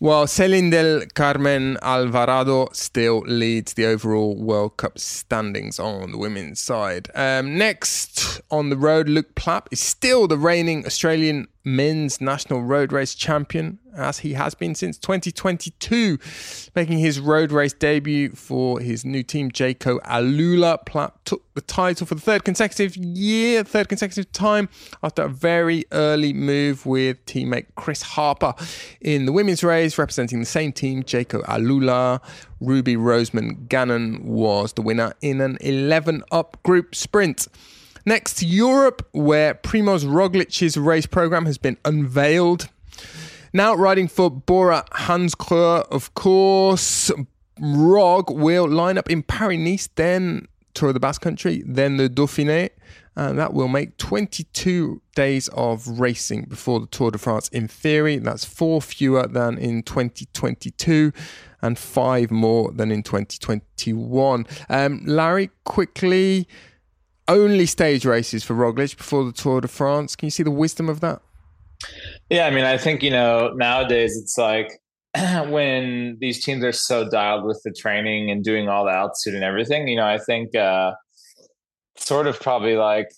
While 0.00 0.24
Ceylin 0.24 0.70
del 0.70 1.02
Carmen 1.12 1.76
Alvarado 1.82 2.70
still 2.72 3.18
leads 3.26 3.74
the 3.74 3.84
overall 3.84 4.34
World 4.34 4.78
Cup 4.78 4.98
standings 4.98 5.78
on 5.78 6.10
the 6.10 6.16
women's 6.16 6.58
side. 6.58 7.10
Um, 7.14 7.58
next 7.58 8.40
on 8.50 8.70
the 8.70 8.78
road, 8.78 9.10
Luke 9.10 9.34
Plapp 9.34 9.66
is 9.70 9.80
still 9.80 10.26
the 10.26 10.38
reigning 10.38 10.86
Australian 10.86 11.48
men's 11.64 12.20
national 12.20 12.62
road 12.62 12.92
race 12.92 13.14
champion, 13.14 13.78
as 13.94 14.20
he 14.20 14.32
has 14.34 14.54
been 14.54 14.74
since 14.74 14.96
2022, 14.98 16.18
making 16.74 16.98
his 16.98 17.20
road 17.20 17.52
race 17.52 17.72
debut 17.72 18.30
for 18.30 18.80
his 18.80 19.04
new 19.04 19.22
team, 19.22 19.50
Jayco 19.50 20.00
Alula. 20.00 20.84
Plapp 20.86 21.12
took 21.24 21.42
the 21.54 21.60
title 21.60 22.06
for 22.06 22.14
the 22.14 22.20
third 22.20 22.44
consecutive 22.44 22.96
year, 22.96 23.62
third 23.62 23.88
consecutive 23.88 24.30
time, 24.32 24.68
after 25.02 25.22
a 25.22 25.28
very 25.28 25.84
early 25.92 26.32
move 26.32 26.86
with 26.86 27.24
teammate 27.26 27.66
Chris 27.74 28.02
Harper 28.02 28.54
in 29.00 29.26
the 29.26 29.32
women's 29.32 29.62
race, 29.62 29.89
representing 29.98 30.40
the 30.40 30.46
same 30.46 30.72
team, 30.72 31.02
Jayco 31.02 31.44
Alula. 31.44 32.20
Ruby 32.60 32.96
Roseman 32.96 33.68
Gannon 33.68 34.24
was 34.24 34.72
the 34.74 34.82
winner 34.82 35.14
in 35.20 35.40
an 35.40 35.58
11 35.60 36.22
up 36.30 36.62
group 36.62 36.94
sprint. 36.94 37.48
Next 38.06 38.34
to 38.38 38.46
Europe, 38.46 39.06
where 39.12 39.54
Primoz 39.54 40.04
Roglic's 40.04 40.76
race 40.76 41.06
program 41.06 41.46
has 41.46 41.58
been 41.58 41.76
unveiled. 41.84 42.68
Now 43.52 43.74
riding 43.74 44.08
for 44.08 44.30
Bora 44.30 44.84
Hansgrohe, 44.92 45.86
of 45.90 46.14
course. 46.14 47.10
Rog 47.60 48.30
will 48.30 48.68
line 48.68 48.96
up 48.96 49.10
in 49.10 49.22
Paris 49.22 49.58
Nice, 49.58 49.88
then 49.96 50.48
Tour 50.74 50.88
of 50.88 50.94
the 50.94 51.00
Basque 51.00 51.20
Country, 51.20 51.62
then 51.66 51.96
the 51.96 52.08
Dauphiné. 52.08 52.70
And 53.28 53.38
that 53.38 53.52
will 53.52 53.68
make 53.68 53.98
22 53.98 55.02
days 55.14 55.48
of 55.48 55.86
racing 55.86 56.46
before 56.48 56.80
the 56.80 56.86
Tour 56.86 57.10
de 57.10 57.18
France. 57.18 57.48
In 57.48 57.68
theory, 57.68 58.16
that's 58.16 58.46
four 58.46 58.80
fewer 58.80 59.26
than 59.26 59.58
in 59.58 59.82
2022 59.82 61.12
and 61.60 61.78
five 61.78 62.30
more 62.30 62.72
than 62.72 62.90
in 62.90 63.02
2021. 63.02 64.46
Um, 64.70 65.02
Larry, 65.04 65.50
quickly, 65.64 66.48
only 67.28 67.66
stage 67.66 68.06
races 68.06 68.42
for 68.42 68.54
Roglic 68.54 68.96
before 68.96 69.24
the 69.24 69.32
Tour 69.32 69.60
de 69.60 69.68
France. 69.68 70.16
Can 70.16 70.28
you 70.28 70.30
see 70.30 70.42
the 70.42 70.50
wisdom 70.50 70.88
of 70.88 71.00
that? 71.00 71.20
Yeah, 72.30 72.46
I 72.46 72.50
mean, 72.50 72.64
I 72.64 72.78
think 72.78 73.02
you 73.02 73.10
know 73.10 73.52
nowadays 73.54 74.16
it's 74.16 74.38
like 74.38 74.80
when 75.50 76.16
these 76.20 76.42
teams 76.42 76.64
are 76.64 76.72
so 76.72 77.06
dialed 77.06 77.44
with 77.44 77.60
the 77.64 77.70
training 77.70 78.30
and 78.30 78.42
doing 78.42 78.70
all 78.70 78.86
the 78.86 78.92
altitude 78.92 79.34
and 79.34 79.44
everything. 79.44 79.88
You 79.88 79.96
know, 79.96 80.06
I 80.06 80.16
think 80.16 80.54
uh, 80.54 80.92
sort 82.00 82.26
of 82.26 82.40
probably 82.40 82.76
like 82.76 83.08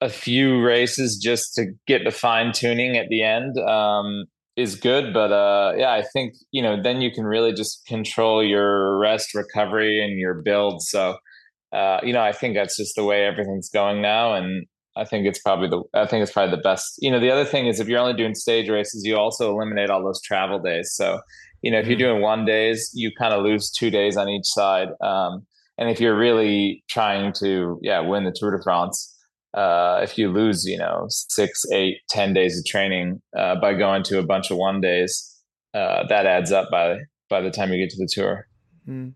a 0.00 0.08
few 0.08 0.62
races 0.62 1.18
just 1.18 1.54
to 1.54 1.66
get 1.86 2.04
the 2.04 2.10
fine 2.10 2.52
tuning 2.52 2.96
at 2.96 3.08
the 3.08 3.22
end 3.22 3.58
um, 3.58 4.24
is 4.56 4.74
good. 4.74 5.12
But 5.12 5.32
uh, 5.32 5.74
yeah, 5.76 5.92
I 5.92 6.02
think 6.02 6.34
you 6.50 6.62
know 6.62 6.82
then 6.82 7.00
you 7.00 7.10
can 7.10 7.24
really 7.24 7.52
just 7.52 7.84
control 7.86 8.42
your 8.42 8.98
rest, 8.98 9.34
recovery, 9.34 10.02
and 10.02 10.18
your 10.18 10.34
build. 10.42 10.82
So 10.82 11.16
uh, 11.72 12.00
you 12.02 12.12
know, 12.12 12.22
I 12.22 12.32
think 12.32 12.54
that's 12.54 12.76
just 12.76 12.96
the 12.96 13.04
way 13.04 13.24
everything's 13.24 13.68
going 13.68 14.02
now, 14.02 14.34
and 14.34 14.66
I 14.96 15.04
think 15.04 15.26
it's 15.26 15.40
probably 15.40 15.68
the 15.68 15.82
I 15.94 16.06
think 16.06 16.22
it's 16.22 16.32
probably 16.32 16.56
the 16.56 16.62
best. 16.62 16.94
You 16.98 17.10
know, 17.10 17.20
the 17.20 17.30
other 17.30 17.44
thing 17.44 17.66
is 17.66 17.78
if 17.78 17.88
you're 17.88 18.00
only 18.00 18.14
doing 18.14 18.34
stage 18.34 18.68
races, 18.68 19.04
you 19.04 19.16
also 19.16 19.52
eliminate 19.52 19.90
all 19.90 20.02
those 20.02 20.20
travel 20.20 20.58
days. 20.58 20.92
So, 20.94 21.20
you 21.62 21.70
know, 21.70 21.78
if 21.78 21.86
you're 21.86 21.96
mm-hmm. 21.96 22.06
doing 22.06 22.22
one 22.22 22.44
days, 22.44 22.90
you 22.94 23.12
kind 23.16 23.32
of 23.32 23.44
lose 23.44 23.70
two 23.70 23.90
days 23.90 24.16
on 24.16 24.28
each 24.28 24.46
side. 24.46 24.88
Um, 25.00 25.46
and 25.80 25.90
if 25.90 26.00
you're 26.00 26.16
really 26.16 26.84
trying 26.88 27.32
to, 27.40 27.80
yeah, 27.82 27.98
win 27.98 28.22
the 28.22 28.32
Tour 28.32 28.56
de 28.56 28.62
France, 28.62 29.16
uh, 29.54 29.98
if 30.00 30.16
you 30.16 30.30
lose, 30.30 30.64
you 30.64 30.78
know, 30.78 31.06
six, 31.08 31.64
eight, 31.72 31.96
ten 32.08 32.32
days 32.32 32.56
of 32.56 32.64
training 32.64 33.20
uh, 33.36 33.56
by 33.56 33.74
going 33.74 34.04
to 34.04 34.20
a 34.20 34.22
bunch 34.22 34.52
of 34.52 34.58
one 34.58 34.80
days, 34.80 35.26
uh, 35.74 36.06
that 36.08 36.26
adds 36.26 36.52
up 36.52 36.70
by 36.70 36.98
by 37.28 37.40
the 37.40 37.50
time 37.50 37.72
you 37.72 37.78
get 37.78 37.90
to 37.90 37.96
the 37.98 38.08
tour. 38.12 38.46
Mm 38.88 39.14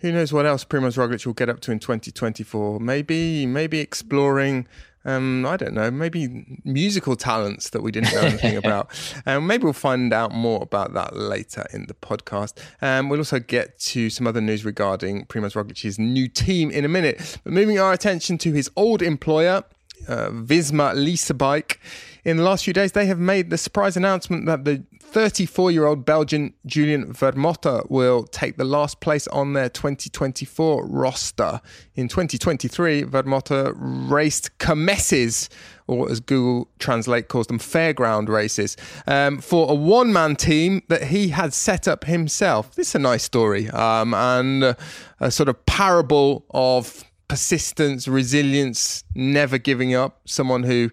who 0.00 0.12
knows 0.12 0.32
what 0.32 0.46
else 0.46 0.64
Primoz 0.64 0.96
Roglic 0.96 1.26
will 1.26 1.34
get 1.34 1.48
up 1.48 1.60
to 1.60 1.72
in 1.72 1.78
2024? 1.78 2.80
Maybe, 2.80 3.46
maybe 3.46 3.80
exploring. 3.80 4.66
Um, 5.08 5.46
I 5.46 5.56
don't 5.56 5.72
know, 5.72 5.90
maybe 5.90 6.60
musical 6.64 7.16
talents 7.16 7.70
that 7.70 7.82
we 7.82 7.90
didn't 7.90 8.12
know 8.12 8.20
anything 8.20 8.56
about. 8.64 8.90
Um, 9.24 9.46
maybe 9.46 9.64
we'll 9.64 9.72
find 9.72 10.12
out 10.12 10.32
more 10.32 10.62
about 10.62 10.92
that 10.94 11.16
later 11.16 11.66
in 11.72 11.86
the 11.86 11.94
podcast. 11.94 12.58
Um, 12.82 13.08
we'll 13.08 13.20
also 13.20 13.38
get 13.38 13.78
to 13.80 14.10
some 14.10 14.26
other 14.26 14.40
news 14.42 14.64
regarding 14.64 15.24
Primoz 15.26 15.56
Roglic's 15.56 15.98
new 15.98 16.28
team 16.28 16.70
in 16.70 16.84
a 16.84 16.88
minute. 16.88 17.38
But 17.42 17.54
moving 17.54 17.78
our 17.78 17.92
attention 17.92 18.36
to 18.38 18.52
his 18.52 18.70
old 18.76 19.00
employer, 19.00 19.64
uh, 20.06 20.28
Visma 20.28 21.38
Bike. 21.38 21.80
In 22.24 22.36
the 22.36 22.42
last 22.42 22.64
few 22.64 22.74
days, 22.74 22.92
they 22.92 23.06
have 23.06 23.18
made 23.18 23.50
the 23.50 23.58
surprise 23.58 23.96
announcement 23.96 24.46
that 24.46 24.64
the 24.64 24.84
34 25.10 25.70
year 25.70 25.86
old 25.86 26.04
Belgian 26.04 26.52
Julien 26.66 27.12
Vermote 27.14 27.88
will 27.90 28.24
take 28.24 28.58
the 28.58 28.64
last 28.64 29.00
place 29.00 29.26
on 29.28 29.54
their 29.54 29.70
2024 29.70 30.86
roster. 30.86 31.60
In 31.94 32.08
2023, 32.08 33.04
Vermote 33.04 33.72
raced 34.10 34.58
Kermesses, 34.58 35.48
or 35.86 36.10
as 36.10 36.20
Google 36.20 36.68
Translate 36.78 37.28
calls 37.28 37.46
them, 37.46 37.58
fairground 37.58 38.28
races, 38.28 38.76
um, 39.06 39.38
for 39.38 39.70
a 39.70 39.74
one 39.74 40.12
man 40.12 40.36
team 40.36 40.82
that 40.88 41.04
he 41.04 41.28
had 41.28 41.54
set 41.54 41.88
up 41.88 42.04
himself. 42.04 42.74
This 42.74 42.88
is 42.88 42.94
a 42.96 43.00
nice 43.00 43.22
story 43.22 43.70
um, 43.70 44.12
and 44.12 44.76
a 45.20 45.30
sort 45.30 45.48
of 45.48 45.64
parable 45.64 46.44
of 46.50 47.02
persistence, 47.28 48.08
resilience, 48.08 49.04
never 49.14 49.56
giving 49.56 49.94
up. 49.94 50.20
Someone 50.26 50.62
who 50.62 50.90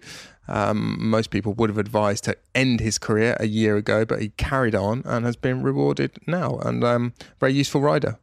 um, 0.48 0.96
most 0.98 1.30
people 1.30 1.52
would 1.54 1.70
have 1.70 1.78
advised 1.78 2.24
to 2.24 2.36
end 2.54 2.80
his 2.80 2.98
career 2.98 3.36
a 3.40 3.46
year 3.46 3.76
ago, 3.76 4.04
but 4.04 4.20
he 4.20 4.30
carried 4.30 4.74
on 4.74 5.02
and 5.04 5.24
has 5.24 5.36
been 5.36 5.62
rewarded 5.62 6.18
now. 6.26 6.58
And 6.58 6.84
um, 6.84 7.14
very 7.40 7.52
useful 7.52 7.80
rider. 7.80 8.18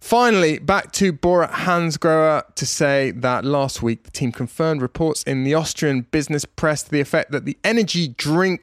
Finally, 0.00 0.60
back 0.60 0.92
to 0.92 1.12
Bora 1.12 1.48
Hansgrohe 1.48 2.54
to 2.54 2.64
say 2.66 3.10
that 3.10 3.44
last 3.44 3.82
week 3.82 4.04
the 4.04 4.10
team 4.12 4.30
confirmed 4.30 4.80
reports 4.80 5.24
in 5.24 5.42
the 5.42 5.54
Austrian 5.54 6.02
business 6.02 6.44
press 6.44 6.84
to 6.84 6.90
the 6.90 7.00
effect 7.00 7.32
that 7.32 7.44
the 7.44 7.58
energy 7.64 8.06
drink 8.06 8.62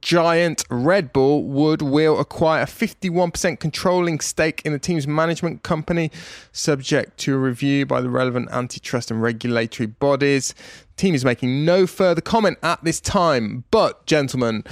giant 0.00 0.64
Red 0.70 1.12
Bull 1.12 1.44
would 1.44 1.82
will 1.82 2.18
acquire 2.18 2.62
a 2.62 2.66
51% 2.66 3.60
controlling 3.60 4.20
stake 4.20 4.62
in 4.64 4.72
the 4.72 4.78
team's 4.78 5.06
management 5.06 5.62
company, 5.62 6.10
subject 6.52 7.18
to 7.18 7.34
a 7.34 7.38
review 7.38 7.86
by 7.86 8.00
the 8.00 8.08
relevant 8.08 8.48
antitrust 8.50 9.10
and 9.10 9.20
regulatory 9.20 9.86
bodies. 9.86 10.54
Team 11.00 11.14
is 11.14 11.24
making 11.24 11.64
no 11.64 11.86
further 11.86 12.20
comment 12.20 12.58
at 12.62 12.84
this 12.84 13.00
time, 13.00 13.64
but 13.70 14.04
gentlemen, 14.04 14.64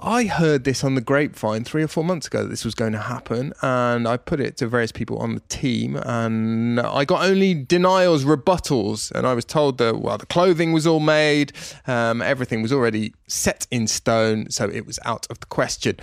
I 0.00 0.24
heard 0.24 0.64
this 0.64 0.82
on 0.82 0.96
the 0.96 1.00
grapevine 1.00 1.62
three 1.62 1.84
or 1.84 1.86
four 1.86 2.02
months 2.02 2.26
ago 2.26 2.42
that 2.42 2.48
this 2.48 2.64
was 2.64 2.74
going 2.74 2.90
to 2.90 2.98
happen, 2.98 3.52
and 3.62 4.08
I 4.08 4.16
put 4.16 4.40
it 4.40 4.56
to 4.56 4.66
various 4.66 4.90
people 4.90 5.18
on 5.18 5.36
the 5.36 5.42
team, 5.42 5.94
and 5.94 6.80
I 6.80 7.04
got 7.04 7.24
only 7.24 7.54
denials, 7.54 8.24
rebuttals, 8.24 9.12
and 9.12 9.24
I 9.24 9.32
was 9.32 9.44
told 9.44 9.78
that 9.78 10.00
well, 10.00 10.18
the 10.18 10.26
clothing 10.26 10.72
was 10.72 10.88
all 10.88 10.98
made, 10.98 11.52
um, 11.86 12.20
everything 12.20 12.62
was 12.62 12.72
already 12.72 13.14
set 13.28 13.68
in 13.70 13.86
stone, 13.86 14.50
so 14.50 14.68
it 14.68 14.86
was 14.86 14.98
out 15.04 15.28
of 15.30 15.38
the 15.38 15.46
question 15.46 15.98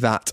that 0.00 0.32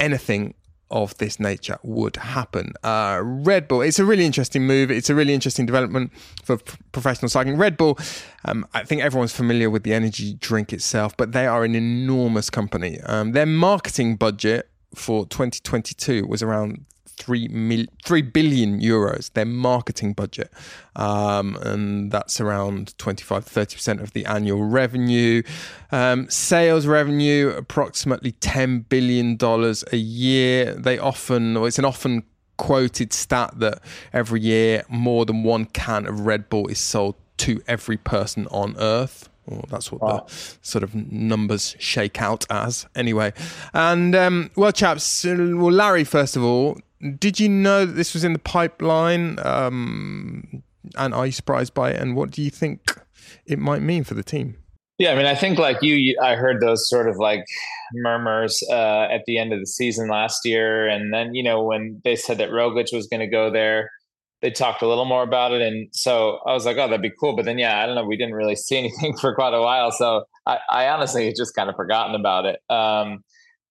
anything 0.00 0.54
of 0.92 1.16
this 1.18 1.40
nature 1.40 1.78
would 1.82 2.16
happen. 2.16 2.74
Uh, 2.84 3.20
Red 3.24 3.66
Bull, 3.66 3.80
it's 3.80 3.98
a 3.98 4.04
really 4.04 4.24
interesting 4.24 4.66
move. 4.66 4.90
It's 4.90 5.10
a 5.10 5.14
really 5.14 5.34
interesting 5.34 5.66
development 5.66 6.12
for 6.44 6.58
p- 6.58 6.76
professional 6.92 7.28
cycling. 7.28 7.56
Red 7.56 7.76
Bull, 7.76 7.98
um, 8.44 8.66
I 8.74 8.84
think 8.84 9.02
everyone's 9.02 9.32
familiar 9.32 9.70
with 9.70 9.82
the 9.82 9.94
energy 9.94 10.34
drink 10.34 10.72
itself, 10.72 11.16
but 11.16 11.32
they 11.32 11.46
are 11.46 11.64
an 11.64 11.74
enormous 11.74 12.50
company. 12.50 13.00
Um, 13.06 13.32
their 13.32 13.46
marketing 13.46 14.16
budget 14.16 14.68
for 14.94 15.26
2022 15.26 16.26
was 16.26 16.42
around 16.42 16.84
three 17.22 17.46
mil, 17.48 17.86
three 18.04 18.22
billion 18.22 18.80
euros, 18.80 19.32
their 19.32 19.44
marketing 19.44 20.12
budget, 20.12 20.52
um, 20.96 21.56
and 21.62 22.10
that's 22.10 22.40
around 22.40 22.96
25 22.98 23.44
30 23.44 23.76
percent 23.76 24.00
of 24.00 24.12
the 24.12 24.24
annual 24.26 24.64
revenue. 24.64 25.42
Um, 25.90 26.28
sales 26.28 26.86
revenue 26.86 27.50
approximately 27.50 28.32
10 28.32 28.80
billion 28.80 29.36
dollars 29.36 29.84
a 29.92 29.96
year. 29.96 30.74
They 30.74 30.98
often, 30.98 31.56
or 31.56 31.68
it's 31.68 31.78
an 31.78 31.84
often 31.84 32.24
quoted 32.56 33.12
stat 33.12 33.52
that 33.56 33.80
every 34.12 34.40
year 34.40 34.84
more 34.88 35.24
than 35.24 35.42
one 35.42 35.64
can 35.66 36.06
of 36.06 36.20
Red 36.20 36.48
Bull 36.48 36.68
is 36.68 36.78
sold 36.78 37.16
to 37.38 37.62
every 37.66 37.96
person 37.96 38.46
on 38.50 38.76
Earth. 38.78 39.28
Well, 39.46 39.64
that's 39.68 39.90
what 39.90 40.02
wow. 40.02 40.26
the 40.26 40.32
sort 40.62 40.84
of 40.84 40.94
numbers 40.94 41.74
shake 41.78 42.20
out 42.20 42.46
as, 42.48 42.86
anyway. 42.94 43.32
And 43.74 44.14
um, 44.14 44.50
well, 44.56 44.72
chaps, 44.72 45.24
well, 45.24 45.72
Larry, 45.72 46.04
first 46.04 46.36
of 46.36 46.44
all, 46.44 46.78
did 47.18 47.40
you 47.40 47.48
know 47.48 47.84
that 47.84 47.92
this 47.92 48.14
was 48.14 48.22
in 48.22 48.32
the 48.32 48.38
pipeline? 48.38 49.38
Um, 49.44 50.62
and 50.96 51.14
are 51.14 51.26
you 51.26 51.32
surprised 51.32 51.74
by 51.74 51.90
it? 51.90 52.00
And 52.00 52.14
what 52.14 52.30
do 52.30 52.42
you 52.42 52.50
think 52.50 53.00
it 53.46 53.58
might 53.58 53.82
mean 53.82 54.04
for 54.04 54.14
the 54.14 54.22
team? 54.22 54.56
Yeah, 54.98 55.12
I 55.12 55.16
mean, 55.16 55.26
I 55.26 55.34
think 55.34 55.58
like 55.58 55.82
you, 55.82 56.16
I 56.22 56.36
heard 56.36 56.60
those 56.60 56.88
sort 56.88 57.08
of 57.08 57.16
like 57.16 57.44
murmurs 57.92 58.62
uh, 58.70 59.08
at 59.10 59.22
the 59.26 59.38
end 59.38 59.52
of 59.52 59.58
the 59.58 59.66
season 59.66 60.08
last 60.08 60.44
year, 60.44 60.86
and 60.86 61.12
then 61.12 61.34
you 61.34 61.42
know 61.42 61.62
when 61.64 62.00
they 62.04 62.14
said 62.14 62.38
that 62.38 62.50
Roglic 62.50 62.92
was 62.92 63.08
going 63.08 63.20
to 63.20 63.26
go 63.26 63.50
there, 63.50 63.90
they 64.42 64.50
talked 64.50 64.82
a 64.82 64.88
little 64.88 65.04
more 65.04 65.22
about 65.22 65.52
it, 65.52 65.62
and 65.62 65.88
so 65.92 66.40
I 66.46 66.52
was 66.52 66.66
like, 66.66 66.76
oh, 66.76 66.88
that'd 66.88 67.00
be 67.00 67.12
cool. 67.18 67.34
But 67.34 67.44
then, 67.44 67.58
yeah, 67.58 67.82
I 67.82 67.86
don't 67.86 67.94
know, 67.94 68.04
we 68.04 68.16
didn't 68.16 68.34
really 68.34 68.56
see 68.56 68.76
anything 68.78 69.16
for 69.16 69.34
quite 69.34 69.54
a 69.54 69.62
while, 69.62 69.90
so 69.92 70.24
I, 70.46 70.58
I 70.70 70.88
honestly 70.88 71.32
just 71.32 71.54
kind 71.54 71.70
of 71.70 71.76
forgotten 71.76 72.14
about 72.14 72.44
it. 72.44 72.60
Um, 72.68 73.24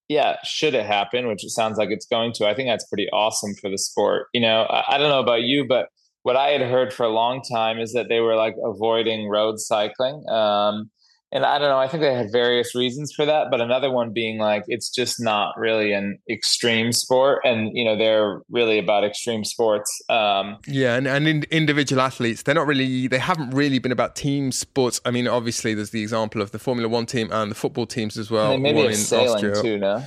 yeah, 0.08 0.36
should 0.44 0.74
it 0.74 0.84
happen, 0.84 1.28
which 1.28 1.44
it 1.44 1.50
sounds 1.50 1.78
like 1.78 1.90
it's 1.90 2.06
going 2.06 2.32
to, 2.34 2.46
I 2.46 2.54
think 2.54 2.68
that's 2.68 2.86
pretty 2.86 3.08
awesome 3.12 3.54
for 3.54 3.70
the 3.70 3.78
sport. 3.78 4.26
You 4.34 4.40
know, 4.40 4.62
I, 4.62 4.94
I 4.94 4.98
don't 4.98 5.08
know 5.08 5.20
about 5.20 5.42
you, 5.42 5.66
but 5.66 5.88
what 6.22 6.36
I 6.36 6.50
had 6.50 6.60
heard 6.60 6.92
for 6.92 7.04
a 7.04 7.08
long 7.08 7.42
time 7.42 7.78
is 7.78 7.92
that 7.92 8.08
they 8.08 8.20
were 8.20 8.36
like 8.36 8.54
avoiding 8.64 9.28
road 9.28 9.58
cycling. 9.58 10.24
Um, 10.28 10.90
and 11.32 11.46
I 11.46 11.58
don't 11.58 11.70
know, 11.70 11.78
I 11.78 11.88
think 11.88 12.02
they 12.02 12.14
had 12.14 12.30
various 12.30 12.74
reasons 12.74 13.12
for 13.12 13.24
that, 13.24 13.50
but 13.50 13.62
another 13.62 13.90
one 13.90 14.12
being 14.12 14.38
like 14.38 14.64
it's 14.68 14.90
just 14.90 15.18
not 15.18 15.54
really 15.56 15.92
an 15.92 16.18
extreme 16.30 16.92
sport, 16.92 17.40
and 17.44 17.70
you 17.72 17.84
know 17.84 17.96
they're 17.96 18.42
really 18.50 18.78
about 18.78 19.02
extreme 19.02 19.42
sports. 19.42 19.90
Um, 20.10 20.58
yeah, 20.66 20.96
and, 20.96 21.08
and 21.08 21.26
in, 21.26 21.44
individual 21.50 22.02
athletes, 22.02 22.42
they're 22.42 22.54
not 22.54 22.66
really, 22.66 23.08
they 23.08 23.18
haven't 23.18 23.50
really 23.50 23.78
been 23.78 23.92
about 23.92 24.14
team 24.14 24.52
sports. 24.52 25.00
I 25.06 25.10
mean, 25.10 25.26
obviously, 25.26 25.72
there's 25.72 25.90
the 25.90 26.02
example 26.02 26.42
of 26.42 26.50
the 26.50 26.58
Formula 26.58 26.88
One 26.88 27.06
team 27.06 27.30
and 27.32 27.50
the 27.50 27.54
football 27.54 27.86
teams 27.86 28.18
as 28.18 28.30
well. 28.30 28.58
maybe 28.58 28.80
in 28.80 28.94
sailing 28.94 29.28
Austria. 29.28 29.62
too, 29.62 29.78
no? 29.78 30.04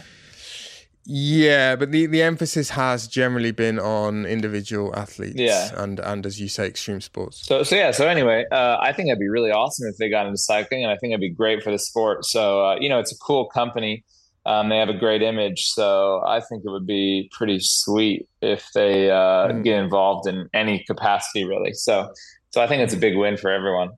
Yeah, 1.08 1.76
but 1.76 1.92
the, 1.92 2.08
the 2.08 2.24
emphasis 2.24 2.72
has 2.72 3.08
generally 3.08 3.52
been 3.52 3.78
on 3.78 4.26
individual 4.26 4.96
athletes. 4.96 5.36
Yeah. 5.38 5.70
And, 5.76 6.00
and 6.00 6.26
as 6.26 6.42
you 6.42 6.48
say, 6.48 6.66
extreme 6.66 7.00
sports. 7.00 7.46
So, 7.46 7.62
so 7.62 7.76
yeah. 7.76 7.92
So 7.92 8.08
anyway, 8.08 8.46
uh, 8.52 8.78
I 8.82 8.92
think 8.92 9.10
it'd 9.10 9.20
be 9.20 9.30
really 9.30 9.52
awesome 9.52 9.88
if 9.88 9.98
they 9.98 10.10
got 10.10 10.26
into 10.26 10.40
cycling, 10.40 10.84
and 10.84 10.92
I 10.92 10.98
think 10.98 11.12
it'd 11.12 11.22
be 11.22 11.30
great 11.30 11.62
for 11.62 11.72
the 11.72 11.78
sport. 11.78 12.26
So, 12.26 12.66
uh, 12.66 12.76
you 12.80 12.90
know, 12.90 13.00
it's 13.00 13.12
a 13.12 13.18
cool 13.18 13.48
company. 13.50 14.04
Um, 14.48 14.70
they 14.70 14.78
have 14.78 14.90
a 14.90 14.98
great 14.98 15.22
image, 15.22 15.66
so 15.66 16.22
I 16.26 16.40
think 16.40 16.64
it 16.66 16.70
would 16.70 16.86
be 16.86 17.30
pretty 17.32 17.58
sweet 17.60 18.28
if 18.42 18.68
they 18.76 19.10
uh, 19.10 19.48
mm. 19.48 19.64
get 19.64 19.80
involved 19.80 20.28
in 20.28 20.48
any 20.54 20.84
capacity, 20.86 21.46
really. 21.46 21.74
So, 21.74 22.12
so 22.52 22.62
I 22.62 22.68
think 22.68 22.84
it's 22.84 22.94
a 22.94 22.98
big 22.98 23.16
win 23.16 23.38
for 23.38 23.52
everyone. 23.52 23.90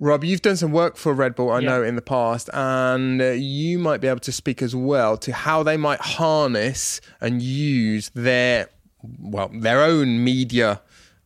Rob, 0.00 0.24
you've 0.24 0.42
done 0.42 0.56
some 0.56 0.72
work 0.72 0.96
for 0.96 1.12
Red 1.12 1.34
Bull, 1.34 1.50
I 1.50 1.60
yeah. 1.60 1.68
know, 1.68 1.82
in 1.82 1.94
the 1.94 2.02
past, 2.02 2.50
and 2.52 3.22
uh, 3.22 3.30
you 3.30 3.78
might 3.78 4.00
be 4.00 4.08
able 4.08 4.20
to 4.20 4.32
speak 4.32 4.60
as 4.60 4.74
well 4.74 5.16
to 5.18 5.32
how 5.32 5.62
they 5.62 5.76
might 5.76 6.00
harness 6.00 7.00
and 7.20 7.40
use 7.40 8.10
their, 8.14 8.68
well, 9.20 9.50
their 9.52 9.82
own 9.82 10.22
media 10.22 10.80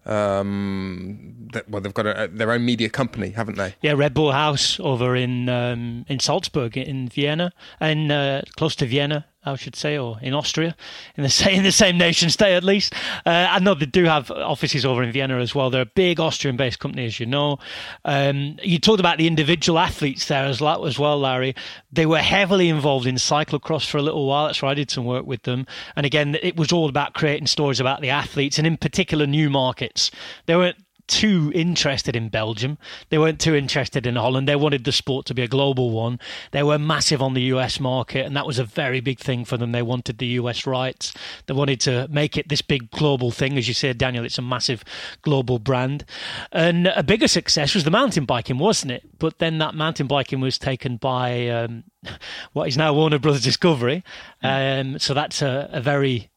um, 0.09 1.49
that, 1.53 1.69
well, 1.69 1.81
they've 1.83 1.95
got 1.95 2.07
a, 2.07 2.29
their 2.33 2.51
own 2.51 2.65
media 2.65 2.89
company, 2.89 3.31
haven't 3.31 3.57
they? 3.57 3.75
Yeah, 3.83 3.93
Red 3.93 4.15
Bull 4.15 4.33
House 4.33 4.81
over 4.81 5.15
in 5.15 5.49
um, 5.49 6.07
in 6.09 6.19
Salzburg, 6.19 6.77
in 6.77 7.09
Vienna, 7.09 7.53
and 7.79 8.11
uh, 8.11 8.43
close 8.57 8.75
to 8.77 8.87
Vienna, 8.87 9.27
I 9.53 9.57
should 9.57 9.77
say, 9.77 9.99
or 9.99 10.19
in 10.21 10.35
Austria, 10.35 10.77
in 11.17 11.23
the 11.23 11.29
same 11.29 11.59
in 11.59 11.63
the 11.65 11.73
same 11.73 11.99
nation 11.99 12.31
state 12.31 12.55
at 12.55 12.65
least. 12.65 12.95
Uh, 13.27 13.47
I 13.51 13.59
know 13.59 13.75
they 13.75 13.87
do 13.87 14.05
have 14.05 14.31
offices 14.31 14.85
over 14.85 15.03
in 15.03 15.13
Vienna 15.13 15.39
as 15.39 15.55
well. 15.55 15.71
They're 15.71 15.83
a 15.83 15.87
big 15.87 16.21
Austrian-based 16.21 16.79
company, 16.79 17.07
as 17.07 17.21
you 17.21 17.27
know. 17.27 17.59
Um, 18.05 18.59
you 18.63 18.79
talked 18.79 19.01
about 19.01 19.19
the 19.19 19.27
individual 19.27 19.79
athletes 19.79 20.27
there 20.29 20.45
as, 20.45 20.63
as 20.63 20.99
well, 20.99 21.19
Larry. 21.19 21.55
They 21.93 22.07
were 22.07 22.19
heavily 22.19 22.69
involved 22.69 23.07
in 23.07 23.17
cyclocross 23.17 23.89
for 23.89 23.99
a 23.99 24.03
little 24.03 24.27
while. 24.27 24.47
That's 24.47 24.63
where 24.63 24.71
I 24.71 24.75
did 24.75 24.91
some 24.91 25.05
work 25.05 25.27
with 25.27 25.43
them. 25.43 25.67
And 25.97 26.07
again, 26.07 26.37
it 26.43 26.57
was 26.57 26.73
all 26.73 26.89
about 26.89 27.15
creating 27.15 27.47
stories 27.47 27.81
about 27.81 28.01
the 28.01 28.11
athletes 28.11 28.59
and, 28.59 28.67
in 28.67 28.77
particular, 28.77 29.27
new 29.27 29.51
markets. 29.51 30.11
They 30.47 30.57
weren't 30.57 30.77
too 31.09 31.51
interested 31.55 32.15
in 32.15 32.29
Belgium. 32.29 32.79
They 33.09 33.19
weren't 33.19 33.41
too 33.41 33.55
interested 33.55 34.07
in 34.07 34.17
Holland. 34.17 34.47
They 34.49 34.57
wanted 34.57 34.85
the 34.85 34.93
sport 34.93 35.27
to 35.27 35.35
be 35.35 35.43
a 35.43 35.49
global 35.49 35.91
one. 35.91 36.21
They 36.53 36.63
were 36.63 36.79
massive 36.79 37.21
on 37.21 37.35
the 37.35 37.43
US 37.43 37.81
market, 37.81 38.25
and 38.25 38.37
that 38.37 38.47
was 38.47 38.59
a 38.59 38.65
very 38.65 39.01
big 39.01 39.19
thing 39.19 39.45
for 39.45 39.57
them. 39.57 39.73
They 39.73 39.83
wanted 39.83 40.19
the 40.19 40.27
US 40.27 40.67
rights. 40.67 41.15
They 41.47 41.55
wanted 41.55 41.81
to 41.81 42.07
make 42.11 42.37
it 42.37 42.49
this 42.49 42.63
big 42.63 42.91
global 42.91 43.31
thing. 43.31 43.59
As 43.59 43.67
you 43.67 43.75
said, 43.75 43.99
Daniel, 43.99 44.25
it's 44.25 44.39
a 44.39 44.43
massive 44.43 44.85
global 45.23 45.59
brand. 45.59 46.05
And 46.53 46.87
a 46.89 47.03
bigger 47.03 47.29
success 47.29 47.75
was 47.75 47.85
the 47.85 47.91
mountain 47.91 48.25
biking, 48.25 48.59
wasn't 48.59 48.93
it? 48.93 49.03
But 49.19 49.39
then 49.39 49.59
that 49.59 49.75
mountain 49.75 50.07
biking 50.07 50.41
was 50.41 50.59
taken 50.59 50.97
by 50.97 51.49
um, 51.49 51.85
what 52.53 52.69
is 52.69 52.77
now 52.77 52.93
Warner 52.93 53.19
Brothers 53.19 53.43
Discovery. 53.43 54.05
Um, 54.43 54.99
so 54.99 55.15
that's 55.15 55.43
a, 55.43 55.69
a 55.73 55.81
very 55.81 56.31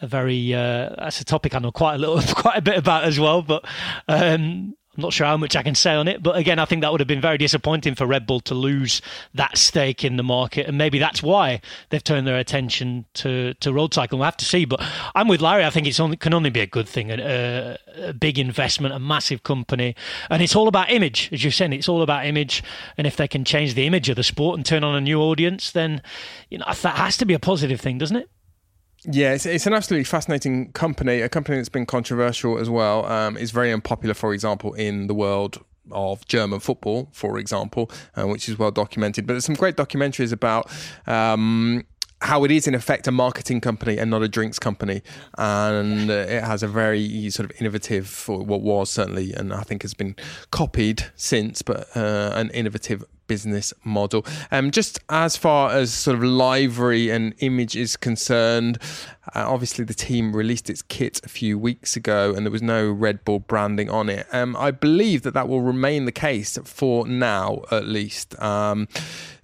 a 0.00 0.06
very 0.06 0.54
uh, 0.54 0.94
that's 0.98 1.20
a 1.20 1.24
topic 1.24 1.54
I 1.54 1.58
know 1.58 1.72
quite 1.72 1.94
a 1.94 1.98
little, 1.98 2.20
quite 2.34 2.58
a 2.58 2.62
bit 2.62 2.76
about 2.76 3.04
as 3.04 3.18
well. 3.18 3.42
But 3.42 3.64
um, 4.08 4.74
I'm 4.98 5.02
not 5.02 5.12
sure 5.12 5.28
how 5.28 5.36
much 5.36 5.54
I 5.54 5.62
can 5.62 5.76
say 5.76 5.94
on 5.94 6.08
it. 6.08 6.24
But 6.24 6.36
again, 6.36 6.58
I 6.58 6.64
think 6.64 6.82
that 6.82 6.90
would 6.90 7.00
have 7.00 7.06
been 7.06 7.20
very 7.20 7.38
disappointing 7.38 7.94
for 7.94 8.04
Red 8.04 8.26
Bull 8.26 8.40
to 8.40 8.54
lose 8.54 9.00
that 9.32 9.56
stake 9.56 10.04
in 10.04 10.16
the 10.16 10.24
market, 10.24 10.66
and 10.66 10.76
maybe 10.76 10.98
that's 10.98 11.22
why 11.22 11.60
they've 11.90 12.02
turned 12.02 12.26
their 12.26 12.36
attention 12.36 13.04
to 13.14 13.54
to 13.54 13.72
road 13.72 13.94
cycling. 13.94 14.18
We'll 14.18 14.24
have 14.24 14.36
to 14.38 14.44
see. 14.44 14.64
But 14.64 14.82
I'm 15.14 15.28
with 15.28 15.40
Larry. 15.40 15.64
I 15.64 15.70
think 15.70 15.86
it's 15.86 16.00
only 16.00 16.16
can 16.16 16.34
only 16.34 16.50
be 16.50 16.60
a 16.60 16.66
good 16.66 16.88
thing. 16.88 17.10
A, 17.12 17.78
a 17.96 18.12
big 18.12 18.40
investment, 18.40 18.92
a 18.92 18.98
massive 18.98 19.44
company, 19.44 19.94
and 20.30 20.42
it's 20.42 20.56
all 20.56 20.66
about 20.66 20.90
image, 20.90 21.28
as 21.32 21.44
you're 21.44 21.52
saying. 21.52 21.72
It's 21.74 21.88
all 21.88 22.02
about 22.02 22.26
image, 22.26 22.64
and 22.96 23.06
if 23.06 23.16
they 23.16 23.28
can 23.28 23.44
change 23.44 23.74
the 23.74 23.86
image 23.86 24.08
of 24.08 24.16
the 24.16 24.24
sport 24.24 24.56
and 24.56 24.66
turn 24.66 24.82
on 24.82 24.96
a 24.96 25.00
new 25.00 25.20
audience, 25.20 25.70
then 25.70 26.02
you 26.50 26.58
know 26.58 26.64
that 26.66 26.96
has 26.96 27.16
to 27.18 27.24
be 27.24 27.34
a 27.34 27.38
positive 27.38 27.80
thing, 27.80 27.98
doesn't 27.98 28.16
it? 28.16 28.28
Yeah, 29.04 29.32
it's, 29.34 29.46
it's 29.46 29.66
an 29.66 29.72
absolutely 29.72 30.04
fascinating 30.04 30.72
company. 30.72 31.20
A 31.20 31.28
company 31.28 31.56
that's 31.56 31.68
been 31.68 31.86
controversial 31.86 32.58
as 32.58 32.68
well. 32.68 33.06
Um, 33.06 33.36
is 33.36 33.50
very 33.50 33.72
unpopular, 33.72 34.14
for 34.14 34.34
example, 34.34 34.74
in 34.74 35.06
the 35.06 35.14
world 35.14 35.64
of 35.90 36.26
German 36.26 36.60
football, 36.60 37.08
for 37.12 37.38
example, 37.38 37.90
uh, 38.16 38.26
which 38.26 38.48
is 38.48 38.58
well 38.58 38.70
documented. 38.70 39.26
But 39.26 39.34
there's 39.34 39.44
some 39.44 39.54
great 39.54 39.76
documentaries 39.76 40.32
about. 40.32 40.70
Um, 41.06 41.84
how 42.20 42.42
it 42.42 42.50
is 42.50 42.66
in 42.66 42.74
effect 42.74 43.06
a 43.06 43.12
marketing 43.12 43.60
company 43.60 43.96
and 43.96 44.10
not 44.10 44.22
a 44.22 44.28
drinks 44.28 44.58
company, 44.58 45.02
and 45.38 46.10
uh, 46.10 46.14
it 46.14 46.42
has 46.42 46.64
a 46.64 46.66
very 46.66 47.30
sort 47.30 47.48
of 47.48 47.60
innovative, 47.60 48.24
or 48.28 48.42
what 48.42 48.60
was 48.60 48.90
certainly, 48.90 49.32
and 49.32 49.54
I 49.54 49.62
think 49.62 49.82
has 49.82 49.94
been 49.94 50.16
copied 50.50 51.04
since, 51.14 51.62
but 51.62 51.86
uh, 51.96 52.32
an 52.34 52.50
innovative 52.50 53.04
business 53.28 53.72
model. 53.84 54.26
Um, 54.50 54.72
just 54.72 54.98
as 55.08 55.36
far 55.36 55.70
as 55.70 55.92
sort 55.92 56.16
of 56.16 56.24
livery 56.24 57.10
and 57.10 57.34
image 57.38 57.76
is 57.76 57.96
concerned, 57.96 58.78
uh, 59.34 59.44
obviously 59.46 59.84
the 59.84 59.94
team 59.94 60.34
released 60.34 60.70
its 60.70 60.82
kit 60.82 61.20
a 61.24 61.28
few 61.28 61.58
weeks 61.58 61.96
ago, 61.96 62.32
and 62.34 62.46
there 62.46 62.50
was 62.50 62.62
no 62.62 62.90
Red 62.90 63.24
Bull 63.24 63.38
branding 63.38 63.90
on 63.90 64.08
it. 64.08 64.26
Um, 64.32 64.56
I 64.56 64.70
believe 64.70 65.22
that 65.22 65.34
that 65.34 65.48
will 65.48 65.60
remain 65.60 66.06
the 66.06 66.12
case 66.12 66.58
for 66.64 67.06
now, 67.06 67.62
at 67.70 67.86
least. 67.86 68.40
Um, 68.40 68.88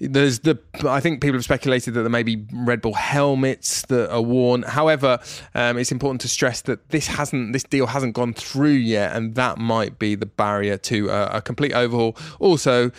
there's 0.01 0.41
the 0.41 0.59
I 0.85 1.01
think 1.01 1.21
people 1.21 1.35
have 1.37 1.45
speculated 1.45 1.95
that 1.95 2.01
there 2.01 2.11
may 2.11 2.23
be 2.23 2.45
Red 2.53 2.81
Bull 2.81 2.95
helmets 2.95 3.83
that 3.87 4.11
are 4.11 4.23
worn. 4.23 4.63
However, 4.63 5.19
um, 5.55 5.79
it's 5.79 5.93
important 5.93 6.23
to 6.23 6.29
stress 6.29 6.63
that 6.63 6.89
this 6.89 7.07
hasn't 7.07 7.53
this 7.53 7.65
deal 7.65 7.87
hasn't 7.87 8.15
gone 8.15 8.33
through 8.33 8.71
yet, 8.71 9.15
and 9.15 9.35
that 9.35 9.59
might 9.59 9.99
be 9.99 10.15
the 10.15 10.27
barrier 10.27 10.79
to 10.79 11.11
a 11.11 11.43
complete 11.43 11.73
overhaul. 11.73 12.17
Also, 12.41 12.91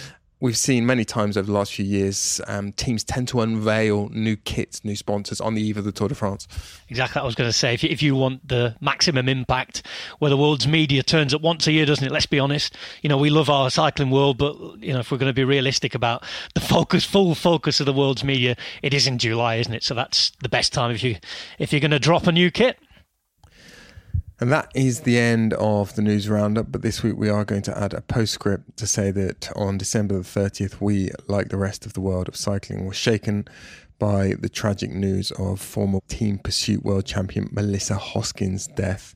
we've 0.45 0.55
seen 0.55 0.85
many 0.85 1.03
times 1.03 1.37
over 1.37 1.47
the 1.47 1.51
last 1.51 1.73
few 1.73 1.83
years, 1.83 2.39
um, 2.47 2.71
teams 2.73 3.03
tend 3.03 3.27
to 3.27 3.41
unveil 3.41 4.09
new 4.09 4.35
kits, 4.35 4.85
new 4.85 4.95
sponsors 4.95 5.41
on 5.41 5.55
the 5.55 5.61
eve 5.61 5.75
of 5.75 5.85
the 5.85 5.91
Tour 5.91 6.07
de 6.07 6.13
France. 6.13 6.47
Exactly, 6.87 7.19
I 7.19 7.25
was 7.25 7.33
going 7.33 7.49
to 7.49 7.53
say. 7.53 7.73
If 7.73 7.83
you, 7.83 7.89
if 7.89 8.03
you 8.03 8.15
want 8.15 8.47
the 8.47 8.75
maximum 8.79 9.27
impact, 9.27 9.81
where 10.19 10.29
the 10.29 10.37
world's 10.37 10.67
media 10.67 11.01
turns 11.01 11.33
up 11.33 11.41
once 11.41 11.65
a 11.65 11.71
year, 11.71 11.87
doesn't 11.87 12.05
it? 12.05 12.11
Let's 12.11 12.27
be 12.27 12.37
honest. 12.37 12.77
You 13.01 13.09
know, 13.09 13.17
we 13.17 13.31
love 13.31 13.49
our 13.49 13.71
cycling 13.71 14.11
world, 14.11 14.37
but 14.37 14.55
you 14.83 14.93
know, 14.93 14.99
if 14.99 15.11
we're 15.11 15.17
going 15.17 15.31
to 15.31 15.33
be 15.33 15.43
realistic 15.43 15.95
about 15.95 16.23
the 16.53 16.61
focus, 16.61 17.03
full 17.03 17.33
focus 17.33 17.79
of 17.79 17.87
the 17.87 17.93
world's 17.93 18.23
media, 18.23 18.55
it 18.83 18.93
is 18.93 19.07
in 19.07 19.17
July, 19.17 19.55
isn't 19.55 19.73
it? 19.73 19.83
So 19.83 19.95
that's 19.95 20.31
the 20.43 20.49
best 20.49 20.71
time 20.71 20.91
if 20.91 21.03
you 21.03 21.17
if 21.57 21.73
you're 21.73 21.81
going 21.81 21.89
to 21.89 21.99
drop 21.99 22.27
a 22.27 22.31
new 22.31 22.51
kit. 22.51 22.77
And 24.39 24.51
that 24.51 24.69
is 24.75 25.01
the 25.01 25.17
end 25.17 25.53
of 25.53 25.95
the 25.95 26.01
news 26.01 26.27
roundup. 26.27 26.71
But 26.71 26.81
this 26.81 27.01
week 27.01 27.15
we 27.15 27.29
are 27.29 27.45
going 27.45 27.61
to 27.63 27.77
add 27.77 27.93
a 27.93 28.01
postscript 28.01 28.75
to 28.77 28.85
say 28.85 29.11
that 29.11 29.49
on 29.55 29.77
December 29.77 30.15
the 30.15 30.23
30th, 30.23 30.81
we, 30.81 31.11
like 31.27 31.49
the 31.49 31.57
rest 31.57 31.85
of 31.85 31.93
the 31.93 32.01
world 32.01 32.27
of 32.27 32.35
cycling, 32.35 32.85
were 32.85 32.93
shaken 32.93 33.47
by 33.97 34.33
the 34.39 34.49
tragic 34.49 34.91
news 34.91 35.31
of 35.31 35.61
former 35.61 35.99
Team 36.09 36.37
Pursuit 36.37 36.83
World 36.83 37.05
Champion 37.05 37.47
Melissa 37.53 37.95
Hoskins' 37.95 38.67
death. 38.67 39.15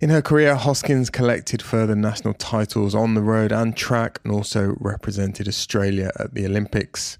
In 0.00 0.10
her 0.10 0.22
career, 0.22 0.54
Hoskins 0.54 1.10
collected 1.10 1.60
further 1.60 1.96
national 1.96 2.34
titles 2.34 2.94
on 2.94 3.14
the 3.14 3.20
road 3.20 3.52
and 3.52 3.76
track 3.76 4.20
and 4.24 4.32
also 4.32 4.76
represented 4.78 5.48
Australia 5.48 6.10
at 6.18 6.34
the 6.34 6.46
Olympics. 6.46 7.18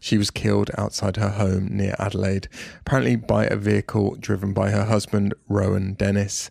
She 0.00 0.16
was 0.16 0.30
killed 0.30 0.70
outside 0.78 1.16
her 1.16 1.28
home 1.28 1.68
near 1.70 1.94
Adelaide, 1.98 2.48
apparently 2.80 3.16
by 3.16 3.44
a 3.44 3.56
vehicle 3.56 4.16
driven 4.16 4.54
by 4.54 4.70
her 4.70 4.86
husband, 4.86 5.34
Rohan 5.46 5.92
Dennis. 5.94 6.50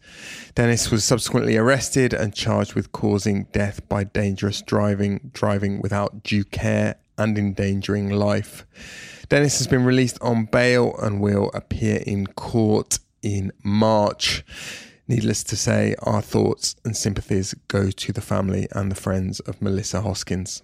Dennis 0.54 0.92
was 0.92 1.04
subsequently 1.04 1.58
arrested 1.58 2.14
and 2.14 2.34
charged 2.34 2.76
with 2.76 2.92
causing 2.92 3.46
death 3.52 3.88
by 3.90 4.04
dangerous 4.04 4.62
driving, 4.62 5.32
driving 5.34 5.82
without 5.82 6.24
due 6.24 6.44
care, 6.44 6.96
and 7.18 7.38
endangering 7.38 8.10
life. 8.10 8.66
Dennis 9.28 9.58
has 9.58 9.68
been 9.68 9.84
released 9.84 10.18
on 10.22 10.46
bail 10.46 10.96
and 11.02 11.20
will 11.20 11.52
appear 11.54 12.02
in 12.06 12.28
court 12.28 13.00
in 13.22 13.52
March. 13.64 14.46
Needless 15.08 15.44
to 15.46 15.56
say, 15.56 15.96
our 16.04 16.22
thoughts 16.22 16.76
and 16.86 16.96
sympathies 16.96 17.56
go 17.68 17.90
to 17.90 18.14
the 18.14 18.22
family 18.22 18.68
and 18.72 18.92
the 18.92 18.96
friends 18.96 19.40
of 19.42 19.62
Melissa 19.62 20.02
Hoskins. 20.02 20.62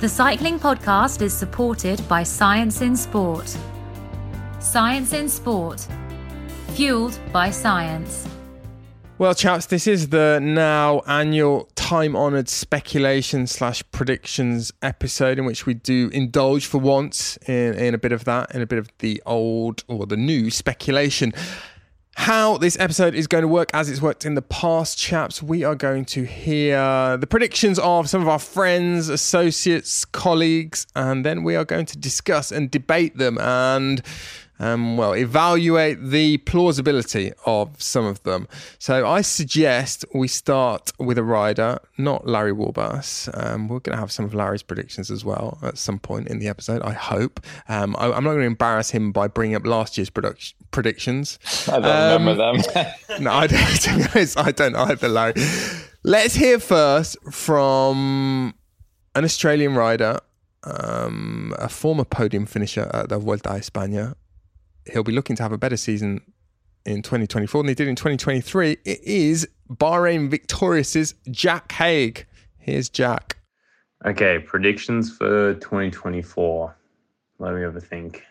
The 0.00 0.08
Cycling 0.08 0.60
Podcast 0.60 1.22
is 1.22 1.36
supported 1.36 2.06
by 2.06 2.22
Science 2.22 2.82
in 2.82 2.94
Sport. 2.94 3.58
Science 4.60 5.12
in 5.12 5.28
Sport, 5.28 5.88
fueled 6.68 7.18
by 7.32 7.50
science. 7.50 8.24
Well, 9.18 9.34
chaps, 9.34 9.66
this 9.66 9.88
is 9.88 10.10
the 10.10 10.38
now 10.40 11.00
annual 11.08 11.68
time 11.74 12.14
honored 12.14 12.48
speculation 12.48 13.48
slash 13.48 13.82
predictions 13.90 14.70
episode 14.82 15.36
in 15.36 15.44
which 15.44 15.66
we 15.66 15.74
do 15.74 16.10
indulge 16.12 16.66
for 16.66 16.78
once 16.78 17.36
in, 17.48 17.74
in 17.74 17.92
a 17.92 17.98
bit 17.98 18.12
of 18.12 18.24
that, 18.24 18.54
in 18.54 18.62
a 18.62 18.66
bit 18.66 18.78
of 18.78 18.88
the 19.00 19.20
old 19.26 19.82
or 19.88 20.06
the 20.06 20.16
new 20.16 20.48
speculation. 20.48 21.32
How 22.18 22.58
this 22.58 22.76
episode 22.80 23.14
is 23.14 23.28
going 23.28 23.42
to 23.42 23.48
work 23.48 23.70
as 23.72 23.88
it's 23.88 24.02
worked 24.02 24.26
in 24.26 24.34
the 24.34 24.42
past, 24.42 24.98
chaps, 24.98 25.40
we 25.40 25.62
are 25.62 25.76
going 25.76 26.04
to 26.06 26.24
hear 26.24 27.16
the 27.16 27.28
predictions 27.28 27.78
of 27.78 28.10
some 28.10 28.20
of 28.20 28.26
our 28.28 28.40
friends, 28.40 29.08
associates, 29.08 30.04
colleagues, 30.04 30.88
and 30.96 31.24
then 31.24 31.44
we 31.44 31.54
are 31.54 31.64
going 31.64 31.86
to 31.86 31.96
discuss 31.96 32.50
and 32.50 32.72
debate 32.72 33.16
them. 33.18 33.38
And 33.38 34.02
um, 34.58 34.96
well, 34.96 35.14
evaluate 35.14 36.02
the 36.02 36.38
plausibility 36.38 37.32
of 37.46 37.80
some 37.80 38.04
of 38.04 38.22
them. 38.24 38.48
So 38.78 39.06
I 39.06 39.20
suggest 39.20 40.04
we 40.14 40.28
start 40.28 40.92
with 40.98 41.18
a 41.18 41.22
rider, 41.22 41.78
not 41.96 42.26
Larry 42.26 42.52
Warbasse. 42.52 43.28
Um, 43.34 43.68
we're 43.68 43.80
going 43.80 43.96
to 43.96 44.00
have 44.00 44.10
some 44.10 44.24
of 44.24 44.34
Larry's 44.34 44.62
predictions 44.62 45.10
as 45.10 45.24
well 45.24 45.58
at 45.62 45.78
some 45.78 45.98
point 45.98 46.28
in 46.28 46.38
the 46.38 46.48
episode, 46.48 46.82
I 46.82 46.92
hope. 46.92 47.40
Um, 47.68 47.94
I, 47.98 48.06
am 48.06 48.24
not 48.24 48.30
going 48.30 48.40
to 48.40 48.46
embarrass 48.46 48.90
him 48.90 49.12
by 49.12 49.28
bringing 49.28 49.56
up 49.56 49.66
last 49.66 49.96
year's 49.96 50.10
predictions. 50.10 51.38
I 51.68 51.78
don't 51.78 52.20
remember 52.20 52.42
um, 52.42 52.58
them. 52.74 52.92
no, 53.20 53.32
I 53.32 53.46
don't, 53.46 53.66
to 53.82 53.96
be 53.96 54.02
honest, 54.14 54.38
I 54.38 54.50
don't 54.50 54.76
either, 54.76 55.08
Larry. 55.08 55.34
Let's 56.02 56.34
hear 56.34 56.58
first 56.58 57.16
from 57.30 58.54
an 59.14 59.24
Australian 59.24 59.74
rider, 59.74 60.18
um, 60.64 61.54
a 61.58 61.68
former 61.68 62.04
podium 62.04 62.46
finisher 62.46 62.90
at 62.92 63.08
the 63.08 63.18
Vuelta 63.18 63.50
a 63.50 63.54
España, 63.54 64.14
he'll 64.92 65.02
be 65.02 65.12
looking 65.12 65.36
to 65.36 65.42
have 65.42 65.52
a 65.52 65.58
better 65.58 65.76
season 65.76 66.20
in 66.84 67.02
2024 67.02 67.62
than 67.62 67.68
he 67.68 67.74
did 67.74 67.88
in 67.88 67.96
2023. 67.96 68.78
It 68.84 69.00
is 69.02 69.48
Bahrain 69.70 70.30
Victorious's 70.30 71.14
Jack 71.30 71.72
Haig. 71.72 72.26
Here's 72.58 72.88
Jack. 72.88 73.36
Okay, 74.04 74.38
predictions 74.38 75.14
for 75.14 75.54
2024. 75.54 76.76
Let 77.38 77.54
me 77.54 77.62
have 77.62 77.76
a 77.76 77.80
think. 77.80 78.22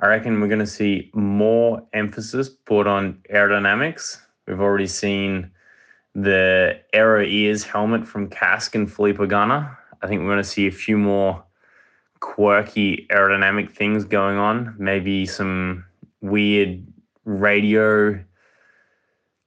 I 0.00 0.06
reckon 0.06 0.40
we're 0.40 0.48
going 0.48 0.60
to 0.60 0.66
see 0.66 1.10
more 1.12 1.86
emphasis 1.92 2.48
put 2.48 2.86
on 2.86 3.22
aerodynamics. 3.32 4.18
We've 4.46 4.60
already 4.60 4.86
seen 4.86 5.50
the 6.14 6.80
Aero 6.92 7.22
Ears 7.22 7.62
helmet 7.62 8.06
from 8.06 8.28
Kask 8.28 8.74
and 8.74 8.90
Filippo 8.90 9.26
Ganna. 9.26 9.76
I 10.02 10.06
think 10.06 10.22
we're 10.22 10.28
going 10.28 10.38
to 10.38 10.44
see 10.44 10.66
a 10.66 10.72
few 10.72 10.96
more 10.96 11.44
quirky 12.20 13.06
aerodynamic 13.10 13.70
things 13.70 14.04
going 14.04 14.38
on. 14.38 14.74
Maybe 14.78 15.26
some 15.26 15.84
weird 16.20 16.86
radio 17.24 18.22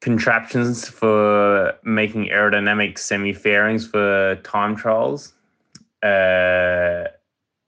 contraptions 0.02 0.88
for 0.88 1.74
making 1.84 2.26
aerodynamic 2.26 2.98
semi 2.98 3.34
fairings 3.34 3.88
for 3.88 4.36
time 4.44 4.76
trials. 4.76 5.34
Uh, 6.02 7.08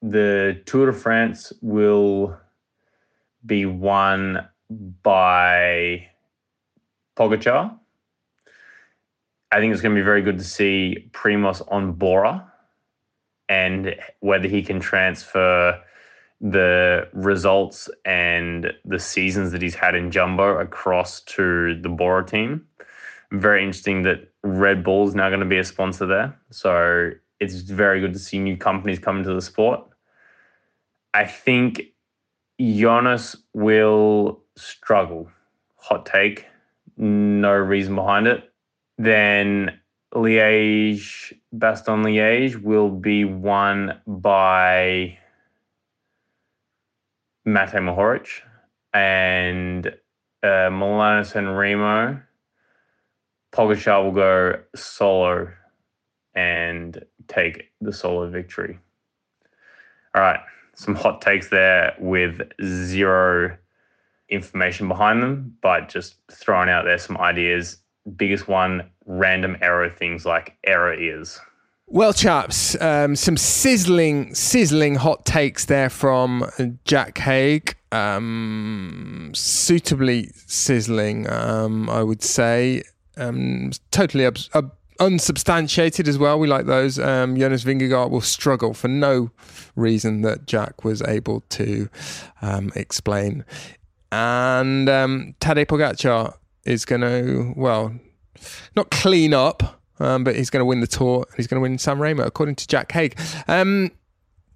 the 0.02 0.62
Tour 0.66 0.88
de 0.88 0.94
France 0.94 1.54
will 1.62 2.38
be 3.46 3.66
won 3.66 4.46
by 5.02 6.08
Pogacar. 7.18 7.78
I 9.52 9.60
think 9.60 9.72
it's 9.72 9.82
going 9.82 9.96
to 9.96 10.02
be 10.02 10.04
very 10.04 10.22
good 10.22 10.38
to 10.38 10.44
see 10.44 11.10
Primoz 11.12 11.62
on 11.72 11.94
Bora 11.94 12.52
and 13.50 13.96
whether 14.20 14.48
he 14.48 14.62
can 14.62 14.80
transfer 14.80 15.80
the 16.42 17.08
results 17.14 17.90
and 18.04 18.74
the 18.84 19.00
seasons 19.00 19.52
that 19.52 19.62
he's 19.62 19.76
had 19.76 19.96
in 19.96 20.12
Jumbo 20.12 20.58
across 20.58 21.22
to 21.22 21.80
the 21.82 21.90
Bora 21.90 22.26
team. 22.26 22.66
Very 23.32 23.64
interesting 23.64 24.04
that 24.04 24.32
Red 24.44 24.84
Bull 24.84 25.08
is 25.08 25.16
now 25.16 25.30
going 25.30 25.40
to 25.40 25.46
be 25.46 25.58
a 25.58 25.64
sponsor 25.64 26.06
there. 26.06 26.38
So 26.52 27.12
it's 27.40 27.56
very 27.56 28.00
good 28.00 28.14
to 28.14 28.20
see 28.20 28.40
new 28.40 28.58
companies 28.58 29.00
come 29.00 29.18
into 29.18 29.34
the 29.34 29.42
sport. 29.42 29.82
I 31.14 31.26
think 31.26 31.82
Jonas 32.60 33.36
will 33.54 34.44
struggle. 34.56 35.30
Hot 35.78 36.06
take. 36.06 36.46
No 36.98 37.54
reason 37.54 37.96
behind 37.96 38.28
it. 38.28 38.52
Then 38.98 39.80
Liège, 40.16 41.34
Bastogne 41.54 42.06
Liège 42.06 42.62
will 42.62 42.90
be 42.90 43.26
won 43.26 44.00
by 44.08 45.18
Matej 47.46 47.84
Mohoric 47.84 48.28
and 48.94 49.88
uh, 50.42 50.70
Milano 50.72 51.24
San 51.24 51.50
Remo. 51.50 52.20
Pogacar 53.52 54.04
will 54.04 54.12
go 54.14 54.60
solo 54.76 55.50
and 56.34 57.04
take 57.28 57.72
the 57.82 57.92
solo 57.92 58.30
victory. 58.30 58.80
All 60.16 60.22
right, 60.22 60.40
some 60.76 60.96
hot 60.96 61.22
takes 61.22 61.50
there 61.50 61.94
with 62.00 62.42
zero 62.64 63.58
information 64.30 64.88
behind 64.88 65.22
them, 65.22 65.58
but 65.62 65.90
just 65.90 66.16
throwing 66.32 66.70
out 66.70 66.86
there 66.86 66.98
some 66.98 67.18
ideas 67.18 67.78
biggest 68.18 68.48
one 68.48 68.90
random 69.06 69.58
error 69.62 69.90
things 69.90 70.26
like 70.26 70.58
error 70.64 70.94
is. 70.94 71.40
Well, 71.88 72.14
chaps, 72.14 72.80
um, 72.82 73.16
some 73.16 73.38
sizzling, 73.38 74.34
sizzling 74.34 74.96
hot 74.96 75.24
takes 75.24 75.66
there 75.66 75.90
from 75.90 76.50
Jack 76.84 77.18
Haig. 77.20 77.76
Um, 77.92 79.32
suitably 79.36 80.32
sizzling, 80.48 81.30
um, 81.32 81.90
I 81.90 82.02
would 82.02 82.24
say. 82.24 82.84
Um, 83.18 83.72
totally 83.92 84.26
unsubstantiated 85.00 86.08
as 86.08 86.18
well. 86.18 86.40
We 86.40 86.48
like 86.48 86.66
those. 86.66 86.98
Um, 86.98 87.38
Jonas 87.38 87.64
Vingegaard 87.64 88.10
will 88.10 88.22
struggle 88.22 88.74
for 88.74 88.88
no 88.88 89.30
reason 89.76 90.22
that 90.22 90.48
Jack 90.48 90.84
was 90.84 91.02
able 91.04 91.42
to 91.50 91.88
um, 92.42 92.72
explain. 92.76 93.46
And 94.12 94.90
um, 94.90 95.36
Tadej 95.40 95.68
Pogacar 95.68 96.36
is 96.66 96.86
going 96.86 97.02
to, 97.02 97.54
well, 97.56 97.94
not 98.76 98.92
clean 98.92 99.34
up, 99.34 99.82
um, 100.00 100.24
but 100.24 100.36
he's 100.36 100.50
going 100.50 100.62
to 100.62 100.66
win 100.66 100.82
the 100.82 100.88
tour. 100.88 101.26
He's 101.38 101.48
going 101.48 101.60
to 101.60 101.62
win 101.62 101.78
San 101.78 102.00
Remo, 102.00 102.24
according 102.24 102.56
to 102.56 102.68
Jack 102.68 102.92
Haig. 102.92 103.18
Um, 103.48 103.92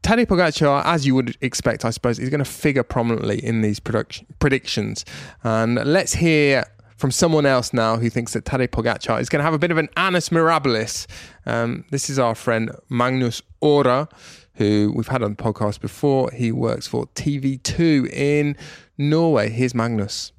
Tadej 0.03 0.25
Pogacar, 0.25 0.83
as 0.85 1.05
you 1.05 1.13
would 1.15 1.37
expect, 1.41 1.85
I 1.85 1.89
suppose, 1.89 2.19
is 2.19 2.29
going 2.29 2.43
to 2.43 2.49
figure 2.49 2.83
prominently 2.83 3.43
in 3.43 3.61
these 3.61 3.79
production, 3.79 4.27
predictions. 4.39 5.05
And 5.43 5.75
let's 5.75 6.13
hear 6.13 6.65
from 6.97 7.11
someone 7.11 7.45
else 7.45 7.73
now 7.73 7.97
who 7.97 8.09
thinks 8.09 8.33
that 8.33 8.45
Tadej 8.45 8.69
Pogacar 8.69 9.21
is 9.21 9.29
going 9.29 9.39
to 9.39 9.43
have 9.43 9.53
a 9.53 9.59
bit 9.59 9.71
of 9.71 9.77
an 9.77 9.89
annus 9.95 10.29
mirabilis. 10.29 11.05
Um, 11.45 11.85
this 11.91 12.09
is 12.09 12.19
our 12.19 12.35
friend 12.35 12.71
Magnus 12.89 13.41
Ora, 13.61 14.09
who 14.55 14.93
we've 14.95 15.07
had 15.07 15.23
on 15.23 15.35
the 15.35 15.43
podcast 15.43 15.79
before. 15.79 16.31
He 16.31 16.51
works 16.51 16.87
for 16.87 17.07
TV2 17.07 18.11
in 18.11 18.57
Norway. 18.97 19.49
Here's 19.49 19.75
Magnus. 19.75 20.33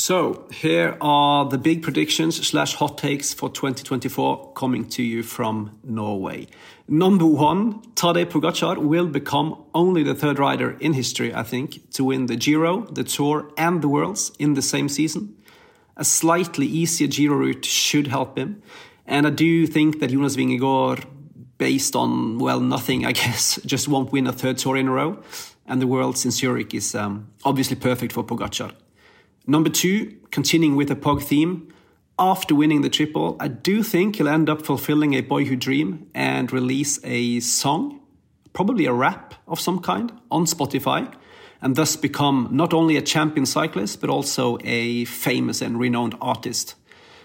So 0.00 0.48
here 0.50 0.96
are 1.02 1.44
the 1.44 1.58
big 1.58 1.82
predictions 1.82 2.34
slash 2.48 2.74
hot 2.74 2.96
takes 2.96 3.34
for 3.34 3.50
2024 3.50 4.54
coming 4.54 4.88
to 4.88 5.02
you 5.02 5.22
from 5.22 5.78
Norway. 5.84 6.46
Number 6.88 7.26
one, 7.26 7.82
Tadej 7.96 8.30
Pogacar 8.30 8.78
will 8.78 9.08
become 9.08 9.62
only 9.74 10.02
the 10.02 10.14
third 10.14 10.38
rider 10.38 10.70
in 10.80 10.94
history, 10.94 11.34
I 11.34 11.42
think, 11.42 11.90
to 11.90 12.04
win 12.04 12.26
the 12.26 12.36
Giro, 12.36 12.86
the 12.86 13.04
Tour, 13.04 13.50
and 13.58 13.82
the 13.82 13.88
Worlds 13.88 14.32
in 14.38 14.54
the 14.54 14.62
same 14.62 14.88
season. 14.88 15.36
A 15.98 16.04
slightly 16.04 16.66
easier 16.66 17.06
Giro 17.06 17.36
route 17.36 17.66
should 17.66 18.06
help 18.06 18.38
him, 18.38 18.62
and 19.06 19.26
I 19.26 19.30
do 19.30 19.66
think 19.66 20.00
that 20.00 20.12
Jonas 20.12 20.34
Vingegaard, 20.34 21.04
based 21.58 21.94
on 21.94 22.38
well 22.38 22.60
nothing, 22.60 23.04
I 23.04 23.12
guess, 23.20 23.60
just 23.66 23.86
won't 23.86 24.12
win 24.12 24.26
a 24.26 24.32
third 24.32 24.56
Tour 24.56 24.78
in 24.78 24.88
a 24.88 24.92
row, 24.92 25.22
and 25.66 25.82
the 25.82 25.86
Worlds 25.86 26.24
in 26.24 26.30
Zurich 26.30 26.72
is 26.72 26.94
um, 26.94 27.28
obviously 27.44 27.76
perfect 27.76 28.14
for 28.14 28.24
Pogacar. 28.24 28.72
Number 29.46 29.70
two, 29.70 30.16
continuing 30.30 30.76
with 30.76 30.88
the 30.88 30.96
Pog 30.96 31.22
theme, 31.22 31.72
after 32.18 32.54
winning 32.54 32.82
the 32.82 32.90
triple, 32.90 33.36
I 33.40 33.48
do 33.48 33.82
think 33.82 34.16
he'll 34.16 34.28
end 34.28 34.50
up 34.50 34.62
fulfilling 34.62 35.14
a 35.14 35.22
boyhood 35.22 35.60
dream 35.60 36.10
and 36.14 36.52
release 36.52 37.00
a 37.02 37.40
song, 37.40 38.00
probably 38.52 38.84
a 38.84 38.92
rap 38.92 39.34
of 39.48 39.58
some 39.58 39.80
kind, 39.80 40.12
on 40.30 40.44
Spotify, 40.44 41.12
and 41.62 41.76
thus 41.76 41.96
become 41.96 42.48
not 42.50 42.74
only 42.74 42.96
a 42.96 43.02
champion 43.02 43.46
cyclist, 43.46 44.00
but 44.00 44.10
also 44.10 44.58
a 44.64 45.06
famous 45.06 45.62
and 45.62 45.80
renowned 45.80 46.14
artist. 46.20 46.74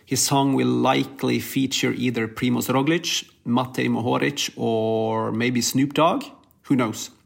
His 0.06 0.22
song 0.22 0.54
will 0.54 0.68
likely 0.68 1.40
feature 1.40 1.92
either 1.92 2.28
Primoz 2.28 2.70
Roglic, 2.70 3.30
Matej 3.46 3.90
Mohoric, 3.90 4.54
or 4.56 5.32
maybe 5.32 5.62
Snoop 5.62 5.94
Dogg. 5.94 6.24
Who 6.64 6.76
knows? 6.76 7.10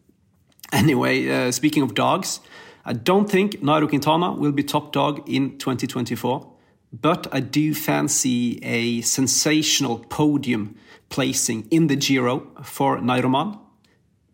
Anyway, 0.72 1.28
uh, 1.28 1.52
speaking 1.52 1.82
of 1.82 1.96
dogs, 1.96 2.42
I 2.86 2.94
don't 2.94 3.30
think 3.30 3.62
Nairo 3.62 3.88
Quintana 3.88 4.32
will 4.32 4.52
be 4.52 4.64
top 4.64 4.92
dog 4.92 5.28
in 5.30 5.58
2024, 5.58 6.52
but 6.94 7.28
I 7.32 7.40
do 7.40 7.74
fancy 7.74 8.60
a 8.64 9.02
sensational 9.02 10.00
podium 10.10 10.76
placing 11.10 11.68
in 11.70 11.88
the 11.88 11.96
Giro 11.96 12.48
for 12.64 12.98
Nairo 12.98 13.30
Man 13.30 13.60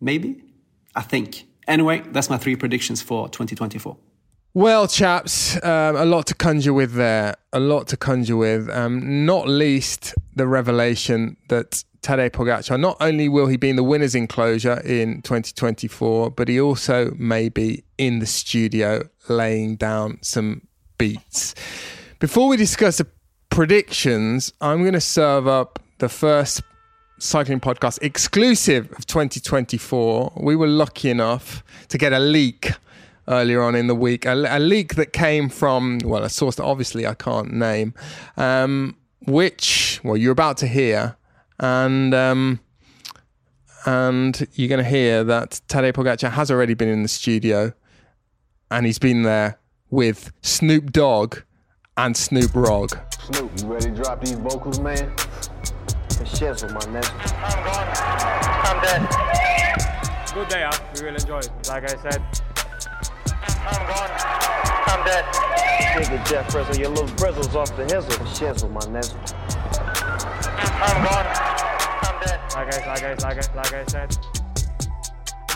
Maybe? 0.00 0.42
I 0.94 1.02
think. 1.02 1.46
Anyway, 1.66 2.02
that's 2.12 2.30
my 2.30 2.38
three 2.38 2.56
predictions 2.56 3.02
for 3.02 3.28
2024. 3.28 3.96
Well, 4.54 4.88
chaps, 4.88 5.56
um, 5.62 5.96
a 5.96 6.04
lot 6.04 6.26
to 6.28 6.34
conjure 6.34 6.72
with 6.72 6.94
there. 6.94 7.34
A 7.52 7.60
lot 7.60 7.88
to 7.88 7.96
conjure 7.96 8.36
with. 8.36 8.70
Um, 8.70 9.26
not 9.26 9.48
least 9.48 10.14
the 10.34 10.46
revelation 10.46 11.36
that 11.48 11.84
Tadej 12.06 12.30
Pogacar, 12.30 12.78
not 12.78 12.96
only 13.00 13.28
will 13.28 13.48
he 13.48 13.56
be 13.56 13.68
in 13.68 13.74
the 13.74 13.82
winners' 13.82 14.14
enclosure 14.14 14.80
in 14.84 15.22
2024, 15.22 16.30
but 16.30 16.46
he 16.46 16.60
also 16.60 17.10
may 17.18 17.48
be 17.48 17.82
in 17.98 18.20
the 18.20 18.26
studio 18.26 19.08
laying 19.28 19.74
down 19.74 20.18
some 20.22 20.68
beats. 20.98 21.56
Before 22.20 22.46
we 22.46 22.56
discuss 22.56 22.98
the 22.98 23.08
predictions, 23.50 24.52
I'm 24.60 24.82
going 24.82 24.92
to 24.92 25.00
serve 25.00 25.48
up 25.48 25.80
the 25.98 26.08
first 26.08 26.62
cycling 27.18 27.58
podcast 27.58 27.98
exclusive 28.02 28.88
of 28.92 29.06
2024. 29.06 30.34
We 30.36 30.54
were 30.54 30.68
lucky 30.68 31.10
enough 31.10 31.64
to 31.88 31.98
get 31.98 32.12
a 32.12 32.20
leak 32.20 32.70
earlier 33.26 33.60
on 33.62 33.74
in 33.74 33.88
the 33.88 33.96
week, 33.96 34.24
a, 34.26 34.34
a 34.48 34.60
leak 34.60 34.94
that 34.94 35.12
came 35.12 35.48
from, 35.48 35.98
well, 36.04 36.22
a 36.22 36.30
source 36.30 36.54
that 36.54 36.64
obviously 36.64 37.04
I 37.04 37.14
can't 37.14 37.52
name, 37.52 37.94
um, 38.36 38.96
which, 39.26 40.00
well, 40.04 40.16
you're 40.16 40.30
about 40.30 40.56
to 40.58 40.68
hear. 40.68 41.16
And 41.58 42.14
um, 42.14 42.60
and 43.86 44.46
you're 44.54 44.68
going 44.68 44.82
to 44.82 44.88
hear 44.88 45.24
that 45.24 45.60
Tadej 45.68 45.92
Pogacar 45.92 46.30
has 46.32 46.50
already 46.50 46.74
been 46.74 46.88
in 46.88 47.02
the 47.02 47.08
studio, 47.08 47.72
and 48.70 48.84
he's 48.84 48.98
been 48.98 49.22
there 49.22 49.58
with 49.90 50.32
Snoop 50.42 50.92
Dogg 50.92 51.38
and 51.96 52.16
Snoop 52.16 52.50
Rogg. 52.50 53.00
Snoop, 53.22 53.50
you 53.58 53.66
ready 53.72 53.86
to 53.86 53.92
drop 53.92 54.20
these 54.20 54.32
vocals, 54.32 54.80
man? 54.80 55.12
It's 56.08 56.38
shizzle, 56.38 56.72
my 56.72 56.80
nigga. 56.80 57.10
I'm 57.42 57.64
gone. 57.64 57.88
I'm 58.66 58.80
dead. 58.82 60.34
Good 60.34 60.48
day, 60.48 60.62
huh? 60.66 60.78
We 60.96 61.06
will 61.06 61.14
enjoy 61.14 61.38
it. 61.38 61.50
Like 61.68 61.84
I 61.84 61.96
said, 62.02 62.22
I'm 63.66 63.86
gone. 63.86 64.10
I'm 64.86 65.04
dead. 65.06 65.24
Nigga 65.96 66.28
Jeff 66.28 66.50
Frizzle, 66.50 66.76
your 66.76 66.90
little 66.90 67.06
brizzles 67.16 67.54
off 67.54 67.74
the 67.76 67.84
hizzle. 67.84 68.20
It's 68.20 68.38
shizzle, 68.38 68.70
my 68.70 68.80
nigga. 68.80 69.45
I'm 70.58 71.04
gone. 71.04 71.26
I'm 72.02 72.20
dead. 72.20 72.40
like 72.54 72.74
I, 72.74 72.86
like 72.86 73.02
I, 73.02 73.14
like 73.14 73.50
I, 73.50 73.54
like 73.54 73.72
I 73.74 73.84
said. 73.86 74.16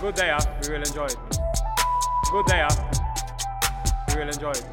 Good 0.01 0.15
day, 0.15 0.31
huh? 0.33 0.41
We 0.63 0.73
will 0.73 0.83
enjoy 0.83 1.07
it. 1.07 1.17
Good 2.31 2.47
day, 2.47 2.67
huh? 2.69 2.93
We 4.09 4.21
will 4.21 4.29
enjoy 4.29 4.51
it. 4.51 4.65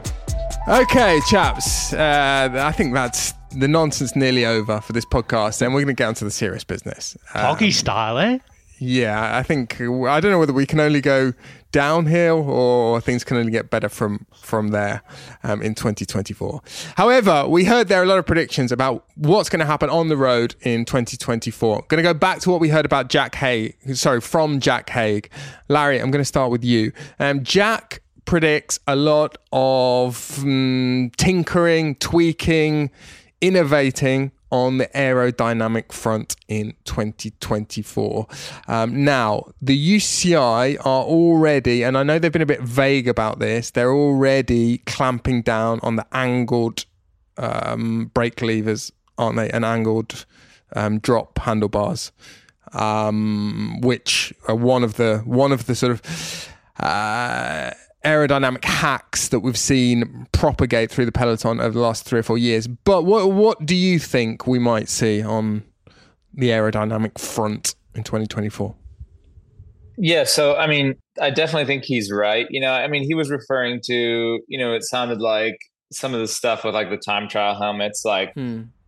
Okay, 0.67 1.19
chaps. 1.29 1.93
Uh, 1.93 2.49
I 2.53 2.71
think 2.71 2.93
that's 2.93 3.33
the 3.51 3.67
nonsense 3.67 4.15
nearly 4.15 4.45
over 4.45 4.81
for 4.81 4.93
this 4.93 5.05
podcast, 5.05 5.61
and 5.61 5.73
we're 5.73 5.81
going 5.81 5.95
to 5.95 5.99
get 5.99 6.07
onto 6.07 6.25
the 6.25 6.31
serious 6.31 6.63
business. 6.63 7.17
Um, 7.33 7.55
Poggy 7.55 7.71
style, 7.71 8.17
eh? 8.17 8.39
Yeah, 8.79 9.35
I 9.35 9.43
think 9.43 9.81
I 9.81 10.19
don't 10.19 10.31
know 10.31 10.39
whether 10.39 10.53
we 10.53 10.65
can 10.65 10.79
only 10.79 11.01
go 11.01 11.33
downhill 11.71 12.49
or 12.49 13.01
things 13.01 13.23
can 13.23 13.37
only 13.37 13.51
get 13.51 13.69
better 13.69 13.89
from 13.89 14.25
from 14.35 14.69
there 14.69 15.01
um, 15.43 15.61
in 15.61 15.73
2024. 15.73 16.61
However, 16.95 17.47
we 17.47 17.65
heard 17.65 17.87
there 17.87 17.99
are 17.99 18.03
a 18.03 18.07
lot 18.07 18.19
of 18.19 18.25
predictions 18.25 18.71
about 18.71 19.05
what's 19.15 19.49
going 19.49 19.59
to 19.59 19.65
happen 19.65 19.89
on 19.89 20.09
the 20.09 20.17
road 20.17 20.55
in 20.61 20.85
2024. 20.85 21.85
Going 21.87 21.97
to 21.97 22.03
go 22.03 22.13
back 22.13 22.39
to 22.41 22.51
what 22.51 22.59
we 22.59 22.69
heard 22.69 22.85
about 22.85 23.09
Jack 23.09 23.35
Haig. 23.35 23.75
Sorry, 23.95 24.21
from 24.21 24.59
Jack 24.59 24.89
Haig. 24.89 25.29
Larry, 25.69 25.99
I'm 25.99 26.11
going 26.11 26.21
to 26.21 26.25
start 26.25 26.51
with 26.51 26.63
you. 26.63 26.91
Um, 27.19 27.43
Jack 27.43 28.01
predicts 28.25 28.79
a 28.85 28.95
lot 28.95 29.37
of 29.51 30.15
mm, 30.39 31.15
tinkering, 31.15 31.95
tweaking, 31.95 32.91
innovating 33.41 34.31
on 34.49 34.77
the 34.77 34.87
aerodynamic 34.87 35.91
front 35.91 36.35
in 36.47 36.73
2024. 36.85 38.27
Um, 38.67 39.03
now, 39.03 39.51
the 39.61 39.97
UCI 39.97 40.77
are 40.79 41.03
already, 41.03 41.83
and 41.83 41.97
I 41.97 42.03
know 42.03 42.19
they've 42.19 42.31
been 42.31 42.41
a 42.41 42.45
bit 42.45 42.61
vague 42.61 43.07
about 43.07 43.39
this, 43.39 43.71
they're 43.71 43.93
already 43.93 44.79
clamping 44.79 45.41
down 45.41 45.79
on 45.83 45.95
the 45.97 46.05
angled 46.11 46.85
um, 47.37 48.11
brake 48.13 48.41
levers, 48.41 48.91
aren't 49.17 49.37
they? 49.37 49.49
And 49.49 49.65
angled 49.65 50.25
um, 50.75 50.99
drop 50.99 51.37
handlebars, 51.39 52.11
um, 52.73 53.79
which 53.81 54.33
are 54.47 54.55
one 54.55 54.83
of 54.83 54.95
the 54.95 55.19
one 55.19 55.51
of 55.51 55.65
the 55.65 55.75
sort 55.75 55.91
of 55.91 56.49
uh, 56.79 57.71
aerodynamic 58.07 58.63
hacks 58.63 59.27
that 59.27 59.41
we've 59.41 59.57
seen 59.57 60.27
propagate 60.31 60.89
through 60.89 61.05
the 61.05 61.11
peloton 61.11 61.59
over 61.59 61.71
the 61.71 61.81
last 61.81 62.05
three 62.05 62.19
or 62.19 62.23
four 62.23 62.37
years. 62.37 62.65
But 62.65 63.03
what 63.03 63.31
what 63.31 63.65
do 63.65 63.75
you 63.75 63.99
think 63.99 64.47
we 64.47 64.59
might 64.59 64.87
see 64.87 65.21
on 65.21 65.63
the 66.33 66.49
aerodynamic 66.49 67.19
front 67.19 67.75
in 67.95 68.03
2024? 68.03 68.73
Yeah, 69.97 70.23
so 70.23 70.55
I 70.55 70.67
mean, 70.67 70.95
I 71.19 71.31
definitely 71.31 71.65
think 71.65 71.83
he's 71.83 72.09
right. 72.09 72.47
You 72.49 72.61
know, 72.61 72.71
I 72.71 72.87
mean, 72.87 73.03
he 73.03 73.13
was 73.13 73.29
referring 73.29 73.81
to, 73.85 74.39
you 74.47 74.57
know, 74.57 74.73
it 74.73 74.83
sounded 74.83 75.19
like 75.19 75.57
some 75.91 76.13
of 76.13 76.21
the 76.21 76.27
stuff 76.27 76.63
with 76.63 76.75
like 76.75 76.89
the 76.89 76.97
time 76.97 77.27
trial 77.27 77.55
helmets, 77.55 78.05
like, 78.05 78.33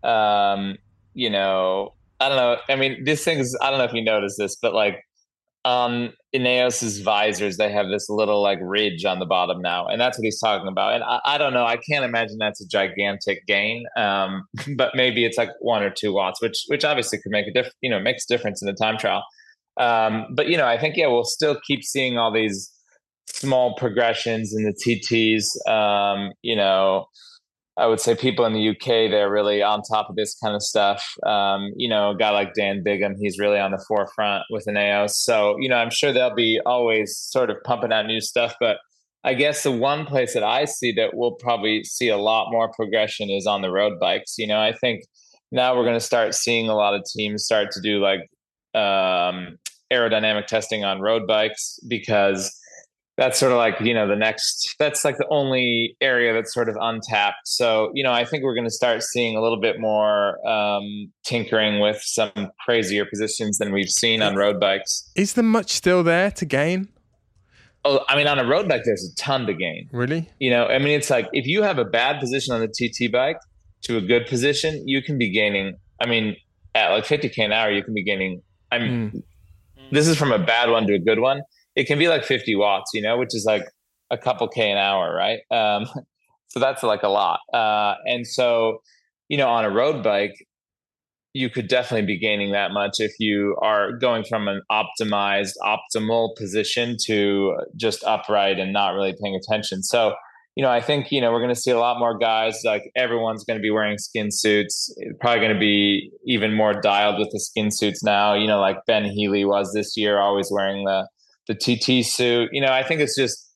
um, 0.04 0.78
you 1.14 1.30
know, 1.30 1.94
I 2.22 2.30
don't 2.30 2.38
know. 2.38 2.58
I 2.70 2.76
mean, 2.76 3.04
this 3.04 3.24
thing 3.24 3.40
is, 3.40 3.58
I 3.62 3.70
don't 3.70 3.80
know 3.80 3.86
if 3.86 3.94
you 3.94 4.04
noticed 4.04 4.38
this, 4.38 4.56
but 4.62 4.74
like 4.74 5.04
on 5.66 6.14
Ineos's 6.34 7.00
visors, 7.00 7.58
they 7.58 7.72
have 7.72 7.88
this 7.90 8.08
little 8.10 8.42
like 8.42 8.60
ridge 8.62 9.04
on 9.04 9.20
the 9.20 9.26
bottom 9.26 9.62
now, 9.62 9.88
and 9.88 10.00
that's 10.00 10.18
what 10.18 10.24
he's 10.24 10.40
talking 10.40 10.68
about. 10.68 10.94
And 10.94 11.04
I, 11.04 11.20
I 11.26 11.38
don't 11.38 11.54
know, 11.54 11.66
I 11.66 11.78
can't 11.78 12.06
imagine 12.06 12.38
that's 12.40 12.62
a 12.62 12.68
gigantic 12.68 13.46
gain, 13.48 13.86
um, 13.98 14.44
but 14.78 14.92
maybe 14.96 15.26
it's 15.26 15.38
like 15.38 15.50
one 15.60 15.82
or 15.82 15.90
two 15.90 16.14
watts, 16.14 16.42
which 16.42 16.66
which 16.68 16.86
obviously 16.86 17.20
could 17.20 17.32
make 17.32 17.48
a 17.48 17.52
diff, 17.52 17.72
you 17.82 17.90
know, 17.90 18.00
makes 18.00 18.26
difference 18.26 18.62
in 18.62 18.68
the 18.68 18.74
time 18.74 18.98
trial. 18.98 19.24
Um, 19.80 20.28
but 20.36 20.48
you 20.48 20.58
know, 20.58 20.68
I 20.68 20.78
think 20.78 20.98
yeah, 20.98 21.08
we'll 21.08 21.24
still 21.24 21.60
keep 21.66 21.84
seeing 21.84 22.18
all 22.18 22.32
these 22.32 22.72
small 23.28 23.76
progressions 23.76 24.54
in 24.54 24.66
the 24.66 24.74
TTs. 24.74 25.46
Um, 25.72 26.34
you 26.42 26.56
know, 26.56 27.06
I 27.80 27.88
would 27.88 28.00
say 28.00 28.14
people 28.14 28.46
in 28.46 28.54
the 28.54 28.70
UK 28.70 29.10
they're 29.10 29.32
really 29.32 29.64
on 29.64 29.82
top 29.82 30.10
of 30.10 30.16
this 30.16 30.36
kind 30.36 30.56
of 30.56 30.62
stuff. 30.62 31.04
Um, 31.26 31.72
you 31.76 31.90
know, 31.90 32.12
a 32.12 32.16
guy 32.16 32.30
like 32.32 32.54
Dan 32.54 32.84
Bigham, 32.84 33.16
he's 33.18 33.40
really 33.40 33.60
on 33.60 33.72
the 33.72 33.84
forefront 33.88 34.44
with 34.50 34.66
Ineos. 34.66 35.12
So 35.12 35.56
you 35.60 35.70
know, 35.70 35.78
I'm 35.78 35.90
sure 35.90 36.12
they'll 36.12 36.36
be 36.36 36.60
always 36.66 37.18
sort 37.18 37.50
of 37.50 37.58
pumping 37.64 37.94
out 37.94 38.06
new 38.06 38.22
stuff. 38.22 38.56
But 38.60 38.78
I 39.24 39.34
guess 39.34 39.64
the 39.64 39.72
one 39.72 40.06
place 40.06 40.34
that 40.34 40.44
I 40.44 40.66
see 40.66 40.92
that 40.94 41.12
we'll 41.14 41.36
probably 41.36 41.84
see 41.84 42.10
a 42.10 42.18
lot 42.18 42.52
more 42.52 42.72
progression 42.72 43.30
is 43.30 43.48
on 43.48 43.62
the 43.62 43.72
road 43.72 44.00
bikes. 44.00 44.38
You 44.38 44.48
know, 44.48 44.60
I 44.60 44.74
think 44.74 45.04
now 45.52 45.76
we're 45.76 45.84
going 45.84 45.96
to 45.96 46.00
start 46.00 46.36
seeing 46.36 46.70
a 46.70 46.76
lot 46.76 46.94
of 46.94 47.04
teams 47.06 47.44
start 47.44 47.72
to 47.72 47.82
do 47.82 48.00
like 48.00 48.22
um, 48.76 49.58
aerodynamic 49.92 50.46
testing 50.46 50.84
on 50.84 51.02
road 51.02 51.28
bikes 51.28 51.80
because 51.88 52.56
that's 53.20 53.38
sort 53.38 53.52
of 53.52 53.58
like 53.58 53.76
you 53.82 53.94
know 53.94 54.08
the 54.08 54.16
next 54.16 54.76
that's 54.80 55.04
like 55.04 55.18
the 55.18 55.28
only 55.30 55.98
area 56.00 56.34
that's 56.34 56.54
sort 56.54 56.70
of 56.70 56.78
untapped. 56.80 57.46
So 57.46 57.92
you 57.94 58.02
know 58.02 58.14
i 58.14 58.24
think 58.24 58.44
we're 58.44 58.56
going 58.56 58.68
to 58.68 58.74
start 58.74 59.04
seeing 59.04 59.36
a 59.36 59.42
little 59.42 59.60
bit 59.60 59.80
more 59.80 60.40
um, 60.48 61.12
tinkering 61.26 61.82
with 61.82 62.02
some 62.02 62.32
crazier 62.64 63.06
positions 63.06 63.58
than 63.58 63.74
we've 63.74 63.90
seen 63.90 64.22
on 64.22 64.36
road 64.36 64.60
bikes. 64.60 65.12
Is 65.16 65.34
there 65.34 65.44
much 65.44 65.72
still 65.72 66.02
there 66.02 66.32
to 66.32 66.46
gain? 66.46 66.88
oh 67.86 68.04
i 68.10 68.16
mean 68.16 68.28
on 68.28 68.38
a 68.40 68.46
road 68.46 68.68
bike 68.68 68.82
there's 68.84 69.10
a 69.10 69.16
ton 69.16 69.46
to 69.46 69.54
gain. 69.54 69.90
Really? 69.94 70.30
you 70.40 70.50
know 70.50 70.66
i 70.66 70.80
mean 70.80 70.90
it's 71.00 71.10
like 71.10 71.28
if 71.32 71.46
you 71.46 71.64
have 71.64 71.78
a 71.78 71.86
bad 71.86 72.20
position 72.20 72.54
on 72.54 72.60
the 72.60 72.68
tt 72.68 73.10
bike 73.10 73.40
to 73.84 73.96
a 73.96 74.02
good 74.02 74.28
position 74.28 74.86
you 74.86 75.02
can 75.02 75.18
be 75.18 75.30
gaining 75.32 75.78
i 76.02 76.06
mean 76.06 76.36
at 76.76 76.90
like 76.90 77.06
50k 77.06 77.38
an 77.46 77.54
hour 77.54 77.72
you 77.72 77.82
can 77.82 77.94
be 77.94 78.04
gaining 78.04 78.42
i 78.70 78.80
mean 78.80 79.24
this 79.92 80.10
is 80.10 80.18
from 80.18 80.34
a 80.34 80.40
bad 80.40 80.70
one 80.70 80.88
to 80.88 80.94
a 80.94 81.00
good 81.00 81.20
one 81.20 81.42
it 81.80 81.88
can 81.88 81.98
be 81.98 82.08
like 82.08 82.24
50 82.24 82.56
watts 82.56 82.92
you 82.94 83.02
know 83.02 83.18
which 83.18 83.34
is 83.34 83.46
like 83.46 83.64
a 84.12 84.18
couple 84.18 84.48
k 84.48 84.72
an 84.72 84.78
hour 84.78 85.14
right? 85.14 85.40
Um, 85.52 85.86
so 86.50 86.60
that's 86.60 86.84
like 86.84 87.04
a 87.04 87.10
lot. 87.10 87.40
Uh, 87.54 87.96
and 88.06 88.26
so 88.26 88.82
you 89.28 89.38
know 89.38 89.48
on 89.48 89.66
a 89.66 89.70
road 89.70 90.04
bike 90.04 90.36
you 91.34 91.50
could 91.50 91.68
definitely 91.68 92.08
be 92.08 92.18
gaining 92.18 92.52
that 92.54 92.72
much 92.72 92.94
if 92.98 93.12
you 93.20 93.56
are 93.62 93.92
going 93.92 94.24
from 94.24 94.48
an 94.48 94.64
optimized 94.72 95.54
optimal 95.62 96.36
position 96.36 96.98
to 97.06 97.56
just 97.76 98.04
upright 98.04 98.58
and 98.58 98.74
not 98.74 98.96
really 98.96 99.16
paying 99.22 99.36
attention. 99.36 99.84
So 99.84 100.16
you 100.56 100.64
know 100.64 100.72
i 100.72 100.82
think 100.82 101.12
you 101.12 101.22
know 101.22 101.32
we're 101.32 101.40
going 101.40 101.54
to 101.54 101.62
see 101.62 101.72
a 101.72 101.80
lot 101.80 102.00
more 102.00 102.18
guys 102.18 102.60
like 102.66 102.92
everyone's 102.96 103.46
going 103.46 103.58
to 103.58 103.62
be 103.62 103.70
wearing 103.70 103.98
skin 103.98 104.32
suits. 104.32 104.94
Probably 105.22 105.40
going 105.40 105.54
to 105.54 105.60
be 105.60 106.12
even 106.26 106.54
more 106.54 106.74
dialed 106.74 107.20
with 107.20 107.30
the 107.32 107.40
skin 107.40 107.70
suits 107.72 108.04
now. 108.04 108.34
You 108.34 108.48
know 108.48 108.60
like 108.60 108.78
ben 108.88 109.06
healy 109.06 109.46
was 109.46 109.72
this 109.74 109.96
year 109.96 110.18
always 110.18 110.50
wearing 110.52 110.86
the 110.86 111.08
the 111.50 111.56
tt 111.56 112.06
suit 112.06 112.50
you 112.54 112.62
know 112.62 112.72
i 112.72 112.82
think 112.82 113.02
it's 113.02 113.18
just 113.18 113.48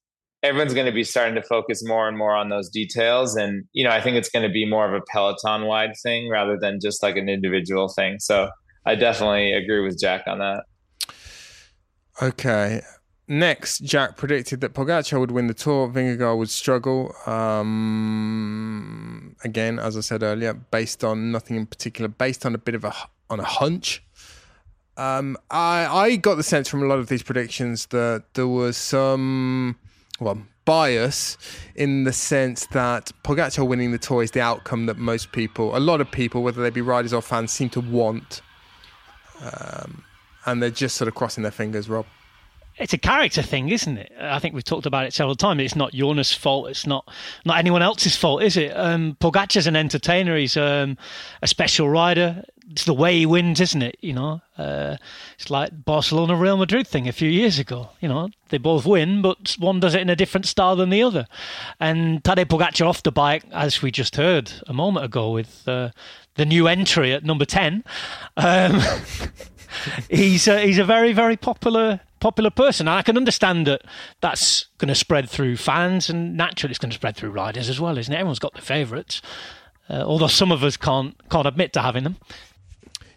everyone's 0.43 0.73
going 0.73 0.85
to 0.85 0.91
be 0.91 1.05
starting 1.05 1.35
to 1.35 1.41
focus 1.41 1.81
more 1.85 2.09
and 2.09 2.17
more 2.17 2.35
on 2.35 2.49
those 2.49 2.69
details 2.69 3.37
and 3.37 3.63
you 3.71 3.85
know 3.85 3.91
i 3.91 4.01
think 4.01 4.17
it's 4.17 4.29
going 4.29 4.45
to 4.45 4.51
be 4.51 4.69
more 4.69 4.85
of 4.85 4.93
a 4.93 5.01
peloton 5.09 5.65
wide 5.65 5.93
thing 6.03 6.29
rather 6.29 6.57
than 6.59 6.79
just 6.81 7.01
like 7.01 7.15
an 7.15 7.29
individual 7.29 7.87
thing 7.87 8.17
so 8.19 8.49
i 8.85 8.93
definitely 8.93 9.53
agree 9.53 9.79
with 9.79 9.97
jack 9.97 10.23
on 10.27 10.39
that 10.39 10.63
Okay. 12.21 12.81
Next, 13.27 13.79
Jack 13.79 14.17
predicted 14.17 14.61
that 14.61 14.73
Pogacar 14.73 15.19
would 15.19 15.31
win 15.31 15.47
the 15.47 15.53
Tour, 15.53 15.87
Vingegaard 15.87 16.37
would 16.37 16.49
struggle. 16.49 17.15
Um, 17.25 18.55
again, 19.43 19.79
as 19.79 19.97
I 19.97 20.01
said 20.01 20.21
earlier, 20.23 20.53
based 20.53 21.03
on 21.05 21.31
nothing 21.31 21.55
in 21.55 21.65
particular, 21.65 22.09
based 22.09 22.45
on 22.45 22.53
a 22.53 22.57
bit 22.57 22.75
of 22.75 22.83
a 22.83 22.93
on 23.29 23.39
a 23.39 23.45
hunch. 23.45 24.03
Um, 24.97 25.37
I 25.49 25.85
I 25.85 26.15
got 26.15 26.35
the 26.35 26.43
sense 26.43 26.67
from 26.69 26.83
a 26.83 26.85
lot 26.85 26.99
of 26.99 27.07
these 27.07 27.23
predictions 27.23 27.87
that 27.87 28.23
there 28.35 28.47
was 28.47 28.77
some, 28.77 29.75
well, 30.19 30.39
bias 30.65 31.37
in 31.75 32.03
the 32.03 32.13
sense 32.13 32.67
that 32.67 33.11
Pogacar 33.23 33.67
winning 33.67 33.91
the 33.91 33.97
Tour 33.97 34.23
is 34.23 34.31
the 34.31 34.41
outcome 34.41 34.85
that 34.85 34.97
most 34.97 35.31
people, 35.31 35.75
a 35.75 35.79
lot 35.79 35.99
of 35.99 36.11
people, 36.11 36.43
whether 36.43 36.61
they 36.61 36.69
be 36.69 36.81
riders 36.81 37.13
or 37.13 37.21
fans, 37.21 37.51
seem 37.51 37.69
to 37.71 37.81
want. 37.81 38.41
Um, 39.41 40.03
and 40.45 40.61
they're 40.61 40.69
just 40.69 40.95
sort 40.95 41.07
of 41.07 41.15
crossing 41.15 41.43
their 41.43 41.51
fingers, 41.51 41.89
Rob. 41.89 42.05
It's 42.77 42.93
a 42.93 42.97
character 42.97 43.43
thing, 43.43 43.69
isn't 43.69 43.97
it? 43.97 44.11
I 44.19 44.39
think 44.39 44.55
we've 44.55 44.63
talked 44.63 44.87
about 44.87 45.05
it 45.05 45.13
several 45.13 45.35
times. 45.35 45.61
It's 45.61 45.75
not 45.75 45.93
Jonas' 45.93 46.33
fault. 46.33 46.69
It's 46.69 46.87
not 46.87 47.07
not 47.45 47.59
anyone 47.59 47.83
else's 47.83 48.15
fault, 48.15 48.41
is 48.41 48.57
it? 48.57 48.71
Um, 48.71 49.15
Pogacar's 49.19 49.67
an 49.67 49.75
entertainer. 49.75 50.35
He's 50.35 50.57
um, 50.57 50.97
a 51.43 51.47
special 51.47 51.87
rider. 51.87 52.43
It's 52.71 52.85
the 52.85 52.93
way 52.93 53.19
he 53.19 53.25
wins, 53.25 53.59
isn't 53.59 53.81
it? 53.81 53.97
You 54.01 54.13
know, 54.13 54.41
uh, 54.57 54.97
it's 55.35 55.49
like 55.49 55.85
Barcelona 55.85 56.35
Real 56.35 56.57
Madrid 56.57 56.87
thing 56.87 57.07
a 57.07 57.11
few 57.11 57.29
years 57.29 57.59
ago. 57.59 57.89
You 57.99 58.09
know, 58.09 58.29
they 58.49 58.57
both 58.57 58.85
win, 58.85 59.21
but 59.21 59.55
one 59.59 59.79
does 59.79 59.95
it 59.95 60.01
in 60.01 60.09
a 60.09 60.15
different 60.15 60.45
style 60.45 60.75
than 60.75 60.89
the 60.89 61.03
other. 61.03 61.27
And 61.79 62.23
Tadej 62.23 62.45
Pogacar 62.45 62.87
off 62.87 63.03
the 63.03 63.11
bike, 63.11 63.43
as 63.51 63.81
we 63.81 63.91
just 63.91 64.15
heard 64.15 64.51
a 64.67 64.73
moment 64.73 65.05
ago, 65.05 65.31
with 65.31 65.67
uh, 65.67 65.89
the 66.35 66.45
new 66.45 66.67
entry 66.67 67.13
at 67.13 67.23
number 67.23 67.45
ten. 67.45 67.83
Um, 68.37 68.79
he's 70.09 70.47
a, 70.47 70.59
he's 70.59 70.77
a 70.77 70.85
very 70.85 71.13
very 71.13 71.37
popular 71.37 71.99
popular 72.23 72.49
person. 72.49 72.87
And 72.87 72.97
I 72.97 73.01
can 73.01 73.17
understand 73.17 73.67
that 73.67 73.81
that's 74.21 74.67
going 74.77 74.87
to 74.87 74.95
spread 74.95 75.29
through 75.29 75.57
fans, 75.57 76.09
and 76.09 76.37
naturally 76.37 76.71
it's 76.71 76.79
going 76.79 76.91
to 76.91 76.95
spread 76.95 77.17
through 77.17 77.31
riders 77.31 77.69
as 77.69 77.81
well, 77.81 77.97
isn't 77.97 78.13
it? 78.13 78.15
Everyone's 78.15 78.39
got 78.39 78.53
their 78.53 78.61
favourites, 78.61 79.21
uh, 79.89 80.03
although 80.05 80.27
some 80.27 80.51
of 80.51 80.63
us 80.63 80.77
can't 80.77 81.15
can't 81.29 81.45
admit 81.45 81.73
to 81.73 81.81
having 81.81 82.05
them. 82.05 82.17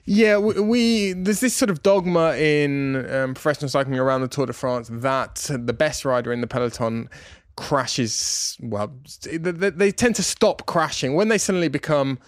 Yeah, 0.07 0.38
we, 0.38 0.61
we 0.61 1.12
there's 1.14 1.40
this 1.40 1.55
sort 1.55 1.69
of 1.69 1.83
dogma 1.83 2.37
in 2.37 3.12
um, 3.12 3.35
professional 3.35 3.69
cycling 3.69 3.99
around 3.99 4.21
the 4.21 4.29
Tour 4.29 4.47
de 4.47 4.53
France 4.53 4.88
that 4.90 5.51
the 5.51 5.73
best 5.73 6.05
rider 6.05 6.33
in 6.33 6.40
the 6.40 6.47
peloton 6.47 7.11
crashes. 7.57 8.57
Well, 8.61 8.92
they, 9.25 9.71
they 9.71 9.90
tend 9.90 10.14
to 10.16 10.23
stop 10.23 10.66
crashing 10.66 11.14
when 11.14 11.29
they 11.29 11.38
suddenly 11.38 11.69
become 11.69 12.21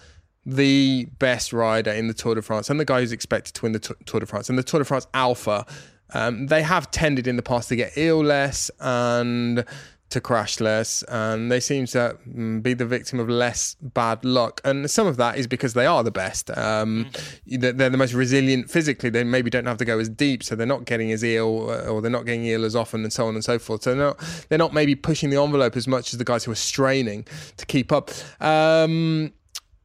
the 0.45 1.07
best 1.19 1.53
rider 1.53 1.91
in 1.91 2.07
the 2.07 2.13
Tour 2.13 2.35
de 2.35 2.41
France 2.41 2.69
and 2.69 2.79
the 2.79 2.85
guy 2.85 2.99
who's 2.99 3.13
expected 3.13 3.53
to 3.55 3.61
win 3.63 3.71
the 3.71 3.79
Tour 3.79 4.19
de 4.19 4.25
France 4.25 4.49
and 4.49 4.57
the 4.57 4.63
Tour 4.63 4.79
de 4.79 4.85
France 4.85 5.07
Alpha. 5.13 5.65
Um, 6.13 6.47
they 6.47 6.63
have 6.63 6.91
tended 6.91 7.27
in 7.27 7.37
the 7.37 7.43
past 7.43 7.69
to 7.69 7.75
get 7.75 7.93
ill 7.95 8.23
less 8.23 8.71
and 8.79 9.63
to 10.09 10.19
crash 10.19 10.59
less, 10.59 11.03
and 11.03 11.51
they 11.51 11.59
seem 11.59 11.85
to 11.87 12.17
mm, 12.27 12.61
be 12.63 12.73
the 12.73 12.85
victim 12.85 13.19
of 13.19 13.29
less 13.29 13.75
bad 13.81 14.25
luck. 14.25 14.59
And 14.65 14.89
some 14.89 15.07
of 15.07 15.17
that 15.17 15.37
is 15.37 15.47
because 15.47 15.73
they 15.73 15.85
are 15.85 16.03
the 16.03 16.11
best. 16.11 16.49
Um, 16.57 17.11
they're 17.45 17.73
the 17.73 17.97
most 17.97 18.13
resilient 18.13 18.69
physically. 18.69 19.09
They 19.09 19.23
maybe 19.23 19.49
don't 19.49 19.65
have 19.65 19.77
to 19.77 19.85
go 19.85 19.99
as 19.99 20.09
deep, 20.09 20.43
so 20.43 20.55
they're 20.55 20.65
not 20.65 20.85
getting 20.85 21.11
as 21.11 21.23
ill, 21.23 21.69
or 21.69 22.01
they're 22.01 22.11
not 22.11 22.25
getting 22.25 22.45
ill 22.45 22.65
as 22.65 22.75
often, 22.75 23.03
and 23.03 23.13
so 23.13 23.27
on 23.27 23.35
and 23.35 23.43
so 23.43 23.59
forth. 23.59 23.83
So 23.83 23.95
they're 23.95 24.05
not, 24.07 24.45
they're 24.49 24.57
not 24.57 24.73
maybe 24.73 24.95
pushing 24.95 25.29
the 25.29 25.41
envelope 25.41 25.77
as 25.77 25.87
much 25.87 26.13
as 26.13 26.17
the 26.17 26.25
guys 26.25 26.43
who 26.43 26.51
are 26.51 26.55
straining 26.55 27.25
to 27.57 27.65
keep 27.65 27.91
up. 27.91 28.09
Um, 28.41 29.33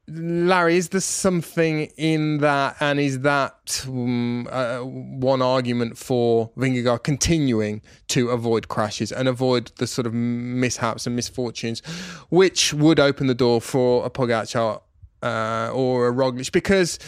Larry, 0.07 0.77
is 0.77 0.91
there 0.91 1.01
something 1.01 1.85
in 1.97 2.39
that, 2.39 2.77
and 2.81 3.01
is 3.01 3.21
that 3.21 3.85
um, 3.89 4.47
uh, 4.51 4.81
one 4.81 5.41
argument 5.41 5.97
for 5.97 6.51
Vingegaard 6.59 7.03
continuing 7.03 7.81
to 8.09 8.29
avoid 8.29 8.69
crashes 8.69 9.11
and 9.11 9.29
avoid 9.29 9.73
the 9.77 9.87
sort 9.87 10.07
of 10.07 10.13
mishaps 10.13 11.07
and 11.07 11.17
misfortunes, 11.17 11.81
which 12.29 12.75
would 12.75 13.01
open 13.01 13.29
the 13.29 13.35
door 13.35 13.63
for 13.63 14.05
a 14.05 14.11
Pogacar 14.11 14.83
uh, 15.23 15.71
or 15.73 16.09
a 16.09 16.13
Roglic? 16.13 16.53
Because 16.53 16.99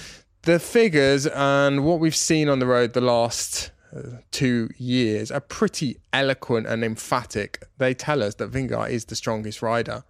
the 0.42 0.58
figures 0.58 1.26
and 1.26 1.84
what 1.84 2.00
we've 2.00 2.16
seen 2.16 2.48
on 2.48 2.60
the 2.60 2.66
road 2.66 2.94
the 2.94 3.02
last 3.02 3.72
uh, 3.94 4.18
two 4.30 4.70
years 4.78 5.30
are 5.30 5.40
pretty 5.40 5.98
eloquent 6.14 6.66
and 6.66 6.82
emphatic. 6.82 7.62
They 7.76 7.92
tell 7.92 8.22
us 8.22 8.36
that 8.36 8.50
Vingegaard 8.50 8.88
is 8.88 9.04
the 9.04 9.16
strongest 9.16 9.60
rider. 9.60 10.04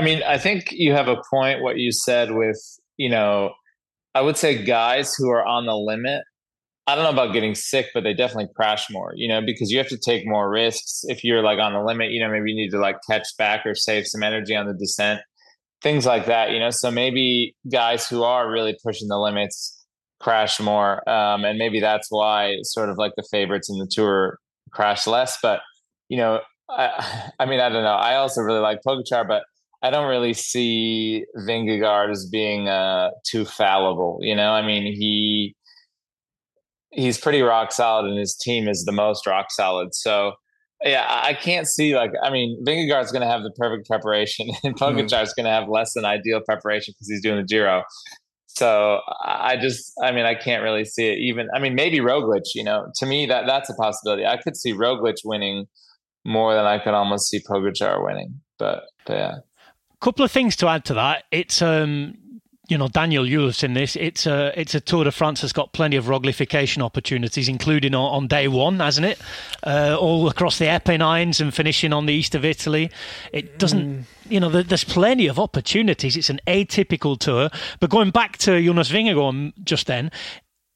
I 0.00 0.02
mean, 0.02 0.22
I 0.22 0.38
think 0.38 0.72
you 0.72 0.94
have 0.94 1.08
a 1.08 1.20
point 1.28 1.60
what 1.60 1.76
you 1.76 1.92
said 1.92 2.30
with, 2.30 2.58
you 2.96 3.10
know, 3.10 3.52
I 4.14 4.22
would 4.22 4.38
say 4.38 4.64
guys 4.64 5.14
who 5.14 5.28
are 5.28 5.44
on 5.44 5.66
the 5.66 5.76
limit. 5.76 6.22
I 6.86 6.94
don't 6.94 7.04
know 7.04 7.10
about 7.10 7.34
getting 7.34 7.54
sick, 7.54 7.88
but 7.92 8.02
they 8.02 8.14
definitely 8.14 8.48
crash 8.56 8.88
more, 8.90 9.12
you 9.14 9.28
know, 9.28 9.42
because 9.44 9.70
you 9.70 9.76
have 9.76 9.88
to 9.88 9.98
take 9.98 10.26
more 10.26 10.48
risks. 10.48 11.02
If 11.04 11.22
you're 11.22 11.42
like 11.42 11.58
on 11.58 11.74
the 11.74 11.82
limit, 11.82 12.12
you 12.12 12.20
know, 12.20 12.30
maybe 12.30 12.50
you 12.50 12.56
need 12.56 12.70
to 12.70 12.78
like 12.78 12.96
catch 13.10 13.28
back 13.36 13.66
or 13.66 13.74
save 13.74 14.06
some 14.06 14.22
energy 14.22 14.56
on 14.56 14.66
the 14.66 14.72
descent, 14.72 15.20
things 15.82 16.06
like 16.06 16.24
that, 16.24 16.50
you 16.50 16.58
know. 16.58 16.70
So 16.70 16.90
maybe 16.90 17.54
guys 17.70 18.08
who 18.08 18.22
are 18.22 18.50
really 18.50 18.78
pushing 18.82 19.08
the 19.08 19.18
limits 19.18 19.84
crash 20.18 20.58
more. 20.60 21.06
Um, 21.06 21.44
and 21.44 21.58
maybe 21.58 21.78
that's 21.78 22.06
why 22.08 22.56
sort 22.62 22.88
of 22.88 22.96
like 22.96 23.12
the 23.18 23.28
favorites 23.30 23.68
in 23.68 23.78
the 23.78 23.86
tour 23.86 24.38
crash 24.72 25.06
less. 25.06 25.36
But, 25.42 25.60
you 26.08 26.16
know, 26.16 26.40
I, 26.70 27.30
I 27.38 27.44
mean, 27.44 27.60
I 27.60 27.68
don't 27.68 27.84
know. 27.84 27.90
I 27.90 28.16
also 28.16 28.40
really 28.40 28.60
like 28.60 28.80
Pogacar, 28.82 29.28
but 29.28 29.42
I 29.82 29.90
don't 29.90 30.08
really 30.08 30.34
see 30.34 31.24
Vingegaard 31.38 32.10
as 32.10 32.26
being 32.26 32.68
uh, 32.68 33.10
too 33.26 33.44
fallible. 33.44 34.18
You 34.20 34.36
know, 34.36 34.52
I 34.52 34.64
mean, 34.66 34.82
he 34.84 35.56
he's 36.90 37.18
pretty 37.18 37.40
rock 37.40 37.72
solid, 37.72 38.08
and 38.08 38.18
his 38.18 38.34
team 38.34 38.68
is 38.68 38.84
the 38.84 38.92
most 38.92 39.26
rock 39.26 39.46
solid. 39.50 39.94
So, 39.94 40.32
yeah, 40.84 41.06
I 41.08 41.32
can't 41.34 41.66
see 41.66 41.96
like 41.96 42.12
I 42.22 42.30
mean, 42.30 42.62
Vingegaard's 42.64 43.10
going 43.10 43.22
to 43.22 43.28
have 43.28 43.42
the 43.42 43.52
perfect 43.52 43.88
preparation, 43.88 44.50
and 44.64 44.76
Pogacar's 44.76 45.32
mm. 45.32 45.36
going 45.36 45.46
to 45.46 45.52
have 45.52 45.68
less 45.68 45.94
than 45.94 46.04
ideal 46.04 46.40
preparation 46.44 46.92
because 46.94 47.08
he's 47.08 47.22
doing 47.22 47.36
the 47.38 47.44
Giro. 47.44 47.82
So 48.48 49.00
I 49.24 49.56
just, 49.56 49.92
I 50.02 50.10
mean, 50.10 50.26
I 50.26 50.34
can't 50.34 50.62
really 50.62 50.84
see 50.84 51.06
it. 51.06 51.18
Even, 51.18 51.48
I 51.54 51.60
mean, 51.60 51.74
maybe 51.74 52.00
Roglic. 52.00 52.42
You 52.54 52.64
know, 52.64 52.90
to 52.96 53.06
me, 53.06 53.24
that 53.26 53.46
that's 53.46 53.70
a 53.70 53.74
possibility. 53.74 54.26
I 54.26 54.36
could 54.36 54.56
see 54.56 54.74
Roglic 54.74 55.18
winning 55.24 55.66
more 56.26 56.54
than 56.54 56.66
I 56.66 56.78
could 56.78 56.92
almost 56.92 57.30
see 57.30 57.40
Pogacar 57.40 58.04
winning. 58.04 58.40
But, 58.58 58.82
but 59.06 59.14
yeah 59.14 59.34
couple 60.00 60.24
of 60.24 60.32
things 60.32 60.56
to 60.56 60.68
add 60.68 60.84
to 60.86 60.94
that. 60.94 61.24
It's 61.30 61.62
um, 61.62 62.16
you 62.70 62.78
know, 62.78 62.88
Daniel, 62.88 63.26
you 63.26 63.40
have 63.40 63.56
seen 63.56 63.74
this. 63.74 63.96
It's 63.96 64.26
a 64.26 64.58
it's 64.58 64.74
a 64.74 64.80
Tour 64.80 65.04
de 65.04 65.10
France 65.10 65.40
that's 65.40 65.52
got 65.52 65.72
plenty 65.72 65.96
of 65.96 66.04
roglification 66.04 66.82
opportunities, 66.82 67.48
including 67.48 67.94
on, 67.94 68.12
on 68.12 68.28
day 68.28 68.46
one, 68.46 68.78
hasn't 68.78 69.06
it? 69.06 69.20
Uh, 69.64 69.96
all 69.98 70.28
across 70.28 70.58
the 70.58 70.68
Apennines 70.68 71.40
and 71.40 71.52
finishing 71.52 71.92
on 71.92 72.06
the 72.06 72.14
east 72.14 72.34
of 72.36 72.44
Italy. 72.44 72.90
It 73.32 73.58
doesn't. 73.58 73.84
Mm. 73.84 74.04
You 74.28 74.38
know, 74.38 74.48
there's 74.48 74.84
plenty 74.84 75.26
of 75.26 75.40
opportunities. 75.40 76.16
It's 76.16 76.30
an 76.30 76.40
atypical 76.46 77.18
tour. 77.18 77.50
But 77.80 77.90
going 77.90 78.12
back 78.12 78.38
to 78.38 78.62
Jonas 78.62 78.88
Vingegaard 78.88 79.52
just 79.64 79.88
then, 79.88 80.12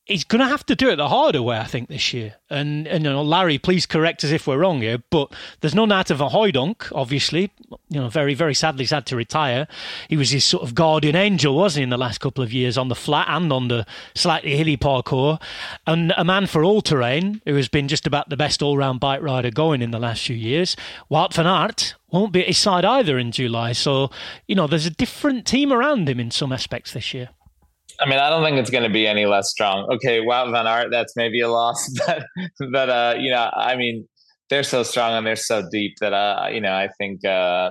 he's 0.06 0.24
going 0.24 0.40
to 0.40 0.46
have 0.46 0.66
to 0.66 0.76
do 0.76 0.90
it 0.90 0.96
the 0.96 1.08
harder 1.08 1.40
way, 1.40 1.58
I 1.58 1.64
think, 1.64 1.88
this 1.88 2.12
year. 2.12 2.34
And, 2.50 2.86
and 2.86 3.04
you 3.04 3.10
know, 3.10 3.22
Larry, 3.22 3.58
please 3.58 3.86
correct 3.86 4.22
us 4.22 4.30
if 4.30 4.46
we're 4.46 4.58
wrong 4.58 4.82
here, 4.82 4.98
but 5.10 5.32
there's 5.60 5.74
none 5.74 5.88
no 5.88 5.96
Nat 5.96 6.08
van 6.08 6.30
Hooydonck, 6.30 6.92
obviously. 6.94 7.50
You 7.88 8.00
know, 8.00 8.08
very, 8.08 8.34
very 8.34 8.54
sadly, 8.54 8.84
he's 8.84 8.90
had 8.90 9.06
to 9.06 9.16
retire. 9.16 9.66
He 10.08 10.16
was 10.16 10.30
his 10.30 10.44
sort 10.44 10.62
of 10.62 10.74
guardian 10.74 11.16
angel, 11.16 11.56
wasn't 11.56 11.80
he, 11.80 11.82
in 11.84 11.90
the 11.90 11.96
last 11.96 12.20
couple 12.20 12.44
of 12.44 12.52
years 12.52 12.76
on 12.76 12.88
the 12.88 12.94
flat 12.94 13.28
and 13.28 13.52
on 13.52 13.68
the 13.68 13.86
slightly 14.14 14.56
hilly 14.56 14.76
parcours. 14.76 15.38
And 15.86 16.12
a 16.16 16.24
man 16.24 16.46
for 16.46 16.64
all 16.64 16.82
terrain 16.82 17.40
who 17.46 17.54
has 17.54 17.68
been 17.68 17.88
just 17.88 18.06
about 18.06 18.28
the 18.28 18.36
best 18.36 18.62
all 18.62 18.76
round 18.76 19.00
bike 19.00 19.22
rider 19.22 19.50
going 19.50 19.80
in 19.80 19.90
the 19.90 19.98
last 19.98 20.26
few 20.26 20.36
years. 20.36 20.76
Wout 21.10 21.32
van 21.32 21.46
Aert 21.46 21.94
won't 22.10 22.32
be 22.32 22.42
at 22.42 22.48
his 22.48 22.58
side 22.58 22.84
either 22.84 23.18
in 23.18 23.32
July. 23.32 23.72
So, 23.72 24.10
you 24.46 24.54
know, 24.54 24.66
there's 24.66 24.86
a 24.86 24.90
different 24.90 25.46
team 25.46 25.72
around 25.72 26.08
him 26.08 26.20
in 26.20 26.30
some 26.30 26.52
aspects 26.52 26.92
this 26.92 27.14
year. 27.14 27.30
I 28.04 28.08
mean, 28.08 28.18
I 28.18 28.28
don't 28.28 28.44
think 28.44 28.58
it's 28.58 28.70
going 28.70 28.84
to 28.84 28.92
be 28.92 29.06
any 29.06 29.24
less 29.24 29.50
strong. 29.50 29.88
Okay, 29.94 30.20
Wout 30.20 30.50
van 30.52 30.66
Aert, 30.66 30.88
that's 30.90 31.16
maybe 31.16 31.40
a 31.40 31.48
loss, 31.48 31.88
but 32.06 32.26
but 32.70 32.90
uh, 32.90 33.14
you 33.18 33.30
know, 33.30 33.50
I 33.54 33.76
mean, 33.76 34.06
they're 34.50 34.62
so 34.62 34.82
strong 34.82 35.14
and 35.14 35.26
they're 35.26 35.36
so 35.36 35.66
deep 35.70 35.94
that 36.00 36.12
uh, 36.12 36.48
you 36.52 36.60
know, 36.60 36.72
I 36.72 36.88
think 36.98 37.24
uh, 37.24 37.70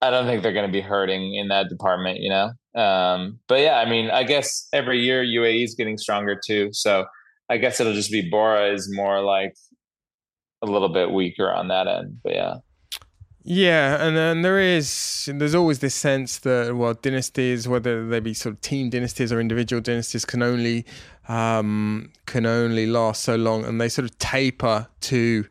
I 0.00 0.10
don't 0.10 0.26
think 0.26 0.42
they're 0.42 0.52
going 0.52 0.68
to 0.68 0.72
be 0.72 0.80
hurting 0.80 1.34
in 1.34 1.48
that 1.48 1.68
department. 1.68 2.18
You 2.20 2.30
know, 2.30 2.80
um, 2.80 3.40
but 3.48 3.60
yeah, 3.60 3.78
I 3.78 3.90
mean, 3.90 4.08
I 4.10 4.22
guess 4.22 4.68
every 4.72 5.00
year 5.00 5.24
UAE 5.24 5.64
is 5.64 5.74
getting 5.74 5.98
stronger 5.98 6.38
too, 6.46 6.68
so 6.72 7.06
I 7.50 7.56
guess 7.56 7.80
it'll 7.80 7.94
just 7.94 8.12
be 8.12 8.30
Bora 8.30 8.72
is 8.72 8.88
more 8.94 9.20
like 9.20 9.54
a 10.62 10.66
little 10.66 10.92
bit 10.92 11.10
weaker 11.10 11.52
on 11.52 11.68
that 11.68 11.88
end. 11.88 12.18
But 12.22 12.34
yeah. 12.34 12.54
Yeah, 13.44 14.04
and 14.06 14.16
then 14.16 14.42
there 14.42 14.60
is 14.60 15.28
there's 15.32 15.54
always 15.54 15.80
this 15.80 15.96
sense 15.96 16.38
that 16.38 16.76
well 16.76 16.94
dynasties, 16.94 17.66
whether 17.66 18.06
they 18.06 18.20
be 18.20 18.34
sort 18.34 18.54
of 18.54 18.60
team 18.60 18.88
dynasties 18.88 19.32
or 19.32 19.40
individual 19.40 19.82
dynasties, 19.82 20.24
can 20.24 20.42
only 20.42 20.86
um, 21.28 22.12
can 22.26 22.46
only 22.46 22.86
last 22.86 23.22
so 23.22 23.34
long, 23.34 23.64
and 23.64 23.80
they 23.80 23.88
sort 23.88 24.04
of 24.04 24.16
taper 24.18 24.86
to 25.02 25.46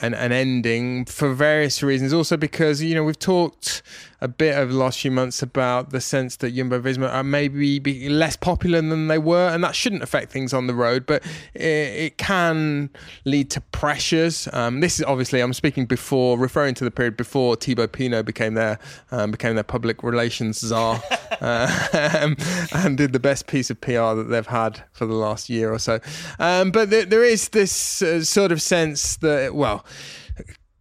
an, 0.00 0.14
an 0.14 0.30
ending 0.30 1.04
for 1.04 1.34
various 1.34 1.82
reasons. 1.82 2.12
Also 2.12 2.36
because 2.36 2.80
you 2.80 2.94
know 2.94 3.02
we've 3.02 3.18
talked 3.18 3.82
a 4.22 4.28
bit 4.28 4.56
over 4.56 4.72
the 4.72 4.78
last 4.78 5.00
few 5.00 5.10
months 5.10 5.42
about 5.42 5.90
the 5.90 6.00
sense 6.00 6.36
that 6.36 6.54
Jumbo 6.54 6.80
Visma 6.80 7.12
are 7.12 7.24
maybe 7.24 7.80
be 7.80 8.08
less 8.08 8.36
popular 8.36 8.80
than 8.80 9.08
they 9.08 9.18
were, 9.18 9.48
and 9.48 9.64
that 9.64 9.74
shouldn't 9.74 10.02
affect 10.02 10.30
things 10.30 10.54
on 10.54 10.68
the 10.68 10.74
road, 10.74 11.06
but 11.06 11.24
it, 11.54 11.60
it 11.60 12.18
can 12.18 12.88
lead 13.24 13.50
to 13.50 13.60
pressures. 13.60 14.48
Um, 14.52 14.78
this 14.78 15.00
is 15.00 15.04
obviously 15.04 15.40
I'm 15.40 15.52
speaking 15.52 15.86
before, 15.86 16.38
referring 16.38 16.74
to 16.76 16.84
the 16.84 16.90
period 16.92 17.16
before 17.16 17.56
Thibaut 17.56 17.90
Pinot 17.90 18.24
became 18.24 18.54
their 18.54 18.78
um, 19.10 19.32
became 19.32 19.56
their 19.56 19.64
public 19.64 20.04
relations 20.04 20.60
czar, 20.60 21.02
uh, 21.40 22.34
and 22.72 22.96
did 22.96 23.12
the 23.12 23.20
best 23.20 23.48
piece 23.48 23.70
of 23.70 23.80
PR 23.80 24.14
that 24.14 24.28
they've 24.30 24.46
had 24.46 24.84
for 24.92 25.04
the 25.04 25.14
last 25.14 25.50
year 25.50 25.72
or 25.72 25.80
so. 25.80 25.98
Um, 26.38 26.70
but 26.70 26.90
there, 26.90 27.04
there 27.04 27.24
is 27.24 27.48
this 27.48 28.02
uh, 28.02 28.22
sort 28.22 28.52
of 28.52 28.62
sense 28.62 29.16
that 29.16 29.56
well 29.56 29.84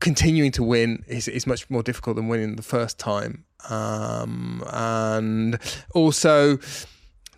continuing 0.01 0.51
to 0.51 0.63
win 0.63 1.05
is, 1.07 1.29
is 1.29 1.47
much 1.47 1.69
more 1.69 1.81
difficult 1.81 2.17
than 2.17 2.27
winning 2.27 2.57
the 2.57 2.63
first 2.63 2.99
time. 2.99 3.45
Um, 3.69 4.63
and 4.73 5.57
also 5.93 6.59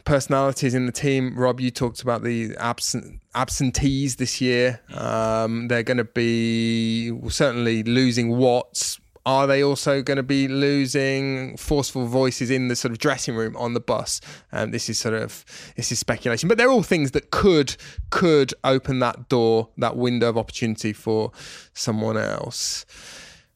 personalities 0.06 0.74
in 0.74 0.86
the 0.86 0.92
team. 0.92 1.38
Rob, 1.38 1.60
you 1.60 1.70
talked 1.70 2.02
about 2.02 2.24
the 2.24 2.56
absent 2.58 3.22
absentees 3.36 4.16
this 4.16 4.42
year. 4.42 4.82
Um, 4.96 5.68
they're 5.68 5.84
going 5.84 5.98
to 5.98 6.04
be 6.04 7.12
certainly 7.30 7.84
losing 7.84 8.30
Watts. 8.30 9.00
Are 9.26 9.48
they 9.48 9.64
also 9.64 10.02
going 10.02 10.18
to 10.18 10.24
be 10.24 10.50
losing 10.50 11.56
forceful 11.56 12.08
voices 12.08 12.50
in 12.50 12.68
the 12.68 12.76
sort 12.76 12.92
of 12.92 12.98
dressing 12.98 13.36
room 13.36 13.56
on 13.56 13.74
the 13.74 13.80
bus? 13.80 14.20
Um, 14.52 14.72
this 14.72 14.90
is 14.90 15.00
sort 15.00 15.14
of 15.14 15.46
this 15.78 15.92
is 15.92 16.00
speculation, 16.00 16.50
but 16.50 16.58
they're 16.58 16.72
all 16.72 16.84
things 16.84 17.12
that 17.12 17.32
could 17.32 17.76
could 18.10 18.54
open 18.64 19.00
that 19.00 19.30
door, 19.30 19.70
that 19.78 19.96
window 19.96 20.30
of 20.30 20.38
opportunity 20.38 20.92
for 20.92 21.32
someone 21.74 22.18
else. 22.18 22.86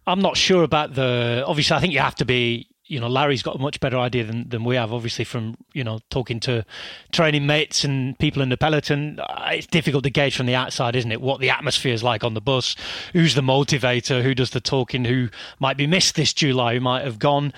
I'm 0.05 0.21
not 0.21 0.37
sure 0.37 0.63
about 0.63 0.93
the. 0.93 1.43
Obviously, 1.45 1.75
I 1.75 1.81
think 1.81 1.93
you 1.93 1.99
have 1.99 2.15
to 2.15 2.25
be 2.25 2.69
you 2.87 2.99
know, 2.99 3.07
Larry's 3.07 3.43
got 3.43 3.55
a 3.55 3.59
much 3.59 3.79
better 3.79 3.97
idea 3.97 4.23
than, 4.23 4.49
than 4.49 4.63
we 4.63 4.75
have, 4.75 4.93
obviously, 4.93 5.25
from, 5.25 5.57
you 5.73 5.83
know, 5.83 5.99
talking 6.09 6.39
to 6.41 6.65
training 7.11 7.45
mates 7.45 7.83
and 7.83 8.17
people 8.19 8.41
in 8.41 8.49
the 8.49 8.57
peloton. 8.57 9.19
Uh, 9.19 9.51
it's 9.51 9.67
difficult 9.67 10.03
to 10.05 10.09
gauge 10.09 10.35
from 10.35 10.45
the 10.45 10.55
outside, 10.55 10.95
isn't 10.95 11.11
it? 11.11 11.21
What 11.21 11.39
the 11.39 11.49
atmosphere 11.49 11.93
is 11.93 12.03
like 12.03 12.23
on 12.23 12.33
the 12.33 12.41
bus, 12.41 12.75
who's 13.13 13.35
the 13.35 13.41
motivator, 13.41 14.23
who 14.23 14.33
does 14.33 14.51
the 14.51 14.61
talking, 14.61 15.05
who 15.05 15.29
might 15.59 15.77
be 15.77 15.87
missed 15.87 16.15
this 16.15 16.33
July, 16.33 16.75
who 16.75 16.79
might 16.79 17.03
have 17.03 17.19
gone 17.19 17.53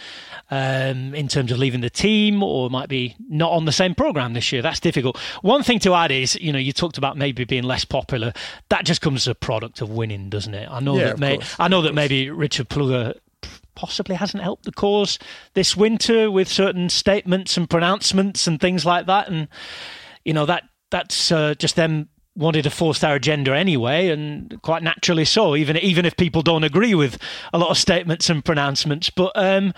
um, 0.51 1.13
in 1.13 1.27
terms 1.27 1.51
of 1.51 1.59
leaving 1.59 1.81
the 1.81 1.89
team 1.89 2.41
or 2.41 2.69
might 2.69 2.89
be 2.89 3.15
not 3.29 3.51
on 3.51 3.65
the 3.65 3.71
same 3.71 3.93
program 3.95 4.33
this 4.33 4.51
year. 4.51 4.61
That's 4.61 4.79
difficult. 4.79 5.17
One 5.41 5.63
thing 5.63 5.79
to 5.79 5.93
add 5.93 6.11
is, 6.11 6.35
you 6.35 6.51
know, 6.51 6.59
you 6.59 6.73
talked 6.73 6.97
about 6.97 7.17
maybe 7.17 7.43
being 7.45 7.63
less 7.63 7.85
popular. 7.85 8.33
That 8.69 8.85
just 8.85 9.01
comes 9.01 9.23
as 9.23 9.27
a 9.27 9.35
product 9.35 9.81
of 9.81 9.89
winning, 9.89 10.29
doesn't 10.29 10.53
it? 10.53 10.67
I 10.69 10.79
know 10.79 10.97
Yeah, 10.97 11.05
that 11.05 11.19
may, 11.19 11.35
course, 11.37 11.55
I 11.59 11.67
know 11.67 11.81
that 11.83 11.93
maybe 11.93 12.29
Richard 12.29 12.69
Plugge 12.69 13.15
possibly 13.79 14.15
hasn't 14.15 14.43
helped 14.43 14.65
the 14.65 14.73
cause 14.73 15.17
this 15.53 15.77
winter 15.77 16.29
with 16.29 16.49
certain 16.49 16.89
statements 16.89 17.55
and 17.55 17.69
pronouncements 17.69 18.45
and 18.45 18.59
things 18.59 18.85
like 18.85 19.05
that. 19.05 19.29
And 19.29 19.47
you 20.25 20.33
know 20.33 20.45
that 20.45 20.63
that's 20.91 21.31
uh, 21.31 21.53
just 21.55 21.77
them 21.77 22.09
wanted 22.35 22.63
to 22.63 22.69
force 22.69 22.99
their 22.99 23.15
agenda 23.15 23.55
anyway, 23.55 24.09
and 24.09 24.61
quite 24.63 24.83
naturally 24.83 25.23
so. 25.23 25.55
Even 25.55 25.77
even 25.77 26.05
if 26.05 26.17
people 26.17 26.41
don't 26.41 26.65
agree 26.65 26.93
with 26.93 27.17
a 27.53 27.57
lot 27.57 27.69
of 27.69 27.77
statements 27.77 28.29
and 28.29 28.43
pronouncements, 28.43 29.09
but 29.09 29.31
um, 29.35 29.73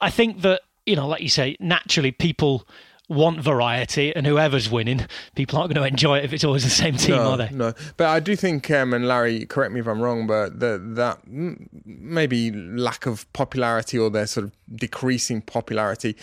I 0.00 0.10
think 0.10 0.42
that 0.42 0.62
you 0.86 0.94
know, 0.94 1.08
like 1.08 1.22
you 1.22 1.28
say, 1.28 1.56
naturally 1.58 2.12
people 2.12 2.68
want 3.10 3.40
variety, 3.40 4.14
and 4.14 4.26
whoever's 4.26 4.70
winning, 4.70 5.06
people 5.34 5.58
aren't 5.58 5.74
going 5.74 5.82
to 5.82 5.88
enjoy 5.88 6.18
it 6.18 6.24
if 6.24 6.32
it's 6.32 6.44
always 6.44 6.64
the 6.64 6.70
same 6.70 6.96
team, 6.96 7.16
no, 7.16 7.32
are 7.32 7.36
they? 7.36 7.50
No, 7.50 7.74
but 7.96 8.06
I 8.06 8.20
do 8.20 8.36
think, 8.36 8.70
um, 8.70 8.94
and 8.94 9.06
Larry, 9.06 9.44
correct 9.44 9.72
me 9.72 9.80
if 9.80 9.88
I'm 9.88 10.00
wrong, 10.00 10.26
but 10.26 10.60
the, 10.60 10.80
that 10.94 11.18
maybe 11.26 12.52
lack 12.52 13.06
of 13.06 13.30
popularity 13.32 13.98
or 13.98 14.10
their 14.10 14.26
sort 14.26 14.46
of 14.46 14.52
decreasing 14.76 15.42
popularity, 15.42 16.16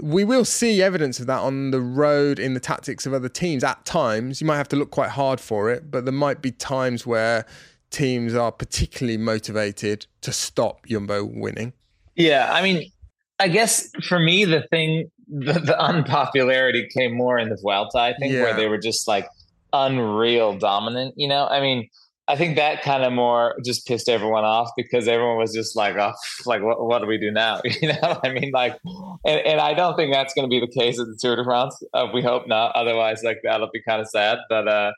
we 0.00 0.24
will 0.24 0.44
see 0.44 0.82
evidence 0.82 1.18
of 1.18 1.26
that 1.26 1.40
on 1.40 1.70
the 1.70 1.80
road 1.80 2.38
in 2.38 2.52
the 2.52 2.60
tactics 2.60 3.06
of 3.06 3.14
other 3.14 3.30
teams. 3.30 3.64
At 3.64 3.84
times, 3.86 4.40
you 4.42 4.46
might 4.46 4.58
have 4.58 4.68
to 4.68 4.76
look 4.76 4.90
quite 4.90 5.10
hard 5.10 5.40
for 5.40 5.70
it, 5.70 5.90
but 5.90 6.04
there 6.04 6.12
might 6.12 6.42
be 6.42 6.50
times 6.52 7.06
where 7.06 7.46
teams 7.90 8.34
are 8.34 8.52
particularly 8.52 9.16
motivated 9.16 10.06
to 10.20 10.32
stop 10.32 10.84
Jumbo 10.86 11.24
winning. 11.24 11.72
Yeah, 12.14 12.50
I 12.52 12.62
mean, 12.62 12.90
I 13.38 13.48
guess 13.48 13.90
for 14.08 14.18
me, 14.18 14.44
the 14.44 14.62
thing, 14.70 15.10
the, 15.28 15.54
the 15.54 15.78
unpopularity 15.80 16.88
came 16.96 17.14
more 17.14 17.38
in 17.38 17.48
the 17.48 17.56
Vuelta, 17.60 17.98
I 17.98 18.14
think, 18.18 18.32
Yeah. 18.32 18.42
where 18.42 18.54
they 18.54 18.66
were 18.68 18.78
just 18.78 19.06
like 19.06 19.28
unreal 19.72 20.56
dominant, 20.56 21.14
you 21.16 21.28
know? 21.28 21.46
I 21.46 21.60
mean, 21.60 21.88
I 22.28 22.34
think 22.36 22.56
that 22.56 22.82
kind 22.82 23.04
of 23.04 23.12
more 23.12 23.54
just 23.64 23.86
pissed 23.86 24.08
everyone 24.08 24.44
off 24.44 24.70
because 24.76 25.06
everyone 25.06 25.36
was 25.36 25.52
just 25.54 25.76
like, 25.76 25.96
oh, 25.96 26.12
like, 26.46 26.62
what, 26.62 26.84
what 26.84 27.00
do 27.00 27.06
we 27.06 27.18
do 27.18 27.30
now? 27.30 27.60
You 27.80 27.88
know, 27.88 28.20
I 28.24 28.30
mean, 28.30 28.50
like, 28.52 28.76
and, 29.24 29.40
and 29.46 29.60
I 29.60 29.74
don't 29.74 29.96
think 29.96 30.12
that's 30.12 30.34
going 30.34 30.44
to 30.44 30.50
be 30.50 30.58
the 30.60 30.66
case 30.80 30.98
at 30.98 31.06
the 31.06 31.16
Tour 31.20 31.36
de 31.36 31.44
France. 31.44 31.80
Uh, 31.94 32.08
we 32.12 32.22
hope 32.22 32.48
not. 32.48 32.74
Otherwise, 32.74 33.22
like, 33.22 33.38
that'll 33.44 33.70
be 33.72 33.82
kind 33.82 34.00
of 34.00 34.08
sad. 34.08 34.38
But, 34.48 34.66
uh, 34.66 34.92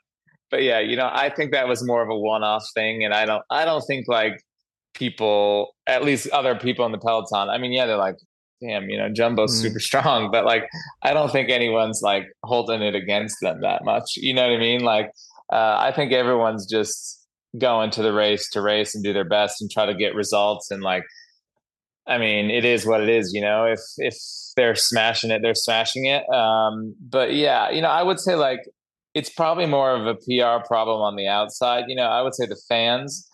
but 0.49 0.63
yeah, 0.63 0.79
you 0.79 0.95
know, 0.95 1.09
I 1.11 1.29
think 1.29 1.51
that 1.51 1.67
was 1.67 1.85
more 1.85 2.01
of 2.01 2.09
a 2.09 2.17
one-off 2.17 2.65
thing, 2.73 3.03
and 3.03 3.13
I 3.13 3.25
don't, 3.25 3.43
I 3.51 3.65
don't 3.65 3.83
think 3.85 4.07
like 4.07 4.41
people, 4.95 5.75
at 5.85 6.03
least 6.03 6.27
other 6.31 6.55
people 6.55 6.85
in 6.87 6.91
the 6.91 6.97
peloton. 6.97 7.49
I 7.49 7.57
mean, 7.59 7.71
yeah, 7.71 7.85
they're 7.85 7.97
like, 7.97 8.15
damn, 8.61 8.89
you 8.89 8.97
know, 8.97 9.09
Jumbo's 9.09 9.57
Mm. 9.57 9.61
super 9.61 9.79
strong, 9.89 10.31
but 10.31 10.45
like, 10.45 10.67
I 11.03 11.13
don't 11.13 11.31
think 11.31 11.49
anyone's 11.49 12.01
like 12.03 12.25
holding 12.43 12.81
it 12.81 12.95
against 12.95 13.37
them 13.41 13.61
that 13.61 13.83
much. 13.83 14.15
You 14.17 14.33
know 14.33 14.43
what 14.47 14.55
I 14.55 14.59
mean? 14.59 14.81
Like, 14.81 15.11
uh, 15.51 15.77
I 15.79 15.91
think 15.95 16.11
everyone's 16.11 16.65
just 16.65 17.25
going 17.57 17.89
to 17.91 18.03
the 18.03 18.13
race 18.13 18.49
to 18.51 18.61
race 18.61 18.93
and 18.93 19.03
do 19.03 19.13
their 19.13 19.27
best 19.27 19.61
and 19.61 19.71
try 19.71 19.85
to 19.85 19.95
get 19.95 20.13
results. 20.13 20.69
And 20.71 20.83
like, 20.83 21.03
I 22.07 22.17
mean, 22.17 22.49
it 22.51 22.65
is 22.65 22.85
what 22.85 23.01
it 23.01 23.09
is. 23.09 23.33
You 23.33 23.41
know, 23.41 23.65
if 23.65 23.79
if 23.97 24.15
they're 24.55 24.75
smashing 24.75 25.31
it, 25.31 25.41
they're 25.41 25.55
smashing 25.55 26.05
it. 26.05 26.27
Um, 26.33 26.95
but 26.99 27.33
yeah, 27.33 27.69
you 27.69 27.81
know, 27.81 27.89
I 27.89 28.03
would 28.03 28.19
say 28.19 28.35
like 28.35 28.61
it's 29.15 29.29
probably 29.29 29.65
more 29.65 29.95
of 29.95 30.05
a 30.07 30.15
PR 30.15 30.65
problem 30.67 31.01
on 31.01 31.15
the 31.15 31.27
outside. 31.27 31.85
You 31.87 31.95
know, 31.95 32.07
I 32.07 32.21
would 32.21 32.35
say 32.35 32.45
the 32.45 32.59
fans 32.67 33.27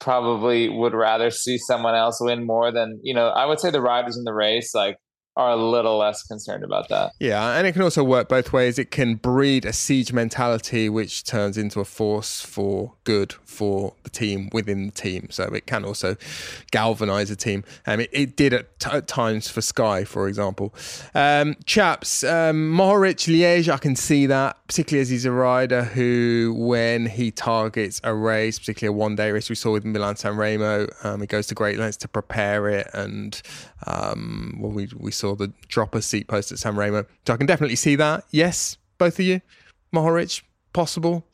probably 0.00 0.68
would 0.68 0.94
rather 0.94 1.30
see 1.30 1.58
someone 1.58 1.94
else 1.94 2.18
win 2.20 2.46
more 2.46 2.72
than 2.72 3.00
you 3.02 3.14
know. 3.14 3.28
I 3.28 3.46
would 3.46 3.60
say 3.60 3.70
the 3.70 3.80
riders 3.80 4.16
in 4.16 4.24
the 4.24 4.34
race 4.34 4.74
like 4.74 4.96
are 5.36 5.50
a 5.50 5.56
little 5.56 5.96
less 5.96 6.22
concerned 6.26 6.64
about 6.64 6.88
that. 6.88 7.12
Yeah, 7.20 7.56
and 7.56 7.66
it 7.66 7.72
can 7.72 7.82
also 7.82 8.02
work 8.02 8.28
both 8.28 8.52
ways. 8.52 8.78
It 8.78 8.90
can 8.90 9.14
breed 9.14 9.64
a 9.64 9.72
siege 9.72 10.12
mentality, 10.12 10.88
which 10.88 11.24
turns 11.24 11.56
into 11.56 11.80
a 11.80 11.84
force 11.84 12.40
for 12.40 12.94
good 13.04 13.32
for 13.44 13.94
the 14.02 14.10
team 14.10 14.48
within 14.52 14.86
the 14.86 14.92
team. 14.92 15.28
So 15.30 15.44
it 15.44 15.66
can 15.66 15.84
also 15.84 16.16
galvanize 16.72 17.30
a 17.30 17.36
team. 17.36 17.64
Um, 17.86 18.00
it, 18.00 18.10
it 18.12 18.36
did 18.36 18.52
at, 18.52 18.78
t- 18.80 18.90
at 18.90 19.06
times 19.06 19.48
for 19.48 19.60
Sky, 19.60 20.04
for 20.04 20.28
example. 20.28 20.74
Um, 21.14 21.56
chaps, 21.64 22.24
um, 22.24 22.72
Mohoric 22.72 23.28
Liège, 23.28 23.72
I 23.72 23.78
can 23.78 23.96
see 23.96 24.26
that, 24.26 24.58
particularly 24.66 25.02
as 25.02 25.10
he's 25.10 25.24
a 25.24 25.32
rider 25.32 25.84
who, 25.84 26.54
when 26.58 27.06
he 27.06 27.30
targets 27.30 28.00
a 28.02 28.14
race, 28.14 28.58
particularly 28.58 28.96
a 28.96 28.98
one 28.98 29.16
day 29.16 29.30
race 29.30 29.48
we 29.48 29.54
saw 29.54 29.72
with 29.72 29.84
Milan 29.84 30.16
San 30.16 30.36
Remo, 30.36 30.86
um, 31.04 31.20
he 31.20 31.26
goes 31.26 31.46
to 31.48 31.54
great 31.54 31.78
lengths 31.78 31.98
to 31.98 32.08
prepare 32.08 32.68
it. 32.68 32.88
And 32.92 33.40
um, 33.86 34.58
well, 34.60 34.72
we, 34.72 34.88
we 34.96 35.12
saw 35.20 35.34
the 35.34 35.52
dropper 35.68 36.00
seat 36.00 36.26
post 36.28 36.50
at 36.52 36.58
San 36.58 36.76
Remo. 36.76 37.04
So 37.26 37.34
I 37.34 37.36
can 37.36 37.46
definitely 37.46 37.76
see 37.76 37.96
that. 37.96 38.24
Yes, 38.30 38.76
both 38.98 39.18
of 39.18 39.24
you. 39.24 39.40
Mohoric, 39.94 40.42
possible. 40.72 41.24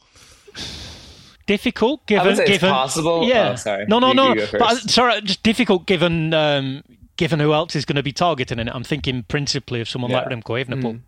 difficult 1.47 2.05
given 2.07 2.26
would 2.26 2.37
say 2.39 2.43
it's 2.43 2.53
given 2.53 2.70
possible. 2.70 3.22
yeah 3.28 3.51
Oh, 3.53 3.55
sorry. 3.57 3.87
no 3.89 3.99
no 4.01 4.09
You- 4.09 4.14
no 4.14 4.34
you 4.34 4.47
but 4.59 4.76
sorry 4.91 5.20
just 5.20 5.43
difficult 5.45 5.87
given 5.87 6.34
um 6.34 6.82
given 7.16 7.39
who 7.39 7.53
else 7.53 7.76
is 7.76 7.84
going 7.84 7.97
to 7.97 8.03
be 8.03 8.12
targeting 8.12 8.59
it 8.59 8.68
i'm 8.72 8.82
thinking 8.82 9.22
principally 9.28 9.80
of 9.80 9.89
someone 9.89 10.11
like 10.11 10.26
Yeah. 10.28 10.37
remco 10.37 10.64
evenepoel 10.64 11.01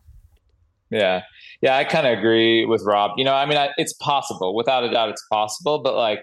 Yeah. 0.91 1.23
Yeah, 1.61 1.77
I 1.77 1.83
kind 1.85 2.07
of 2.07 2.17
agree 2.19 2.65
with 2.67 2.83
Rob. 2.87 3.11
You 3.19 3.25
know, 3.25 3.35
I 3.35 3.45
mean, 3.45 3.59
I, 3.59 3.71
it's 3.79 3.93
possible, 3.95 4.55
without 4.55 4.85
a 4.85 4.91
doubt, 4.91 5.09
it's 5.09 5.27
possible. 5.29 5.81
But 5.83 5.95
like, 5.97 6.21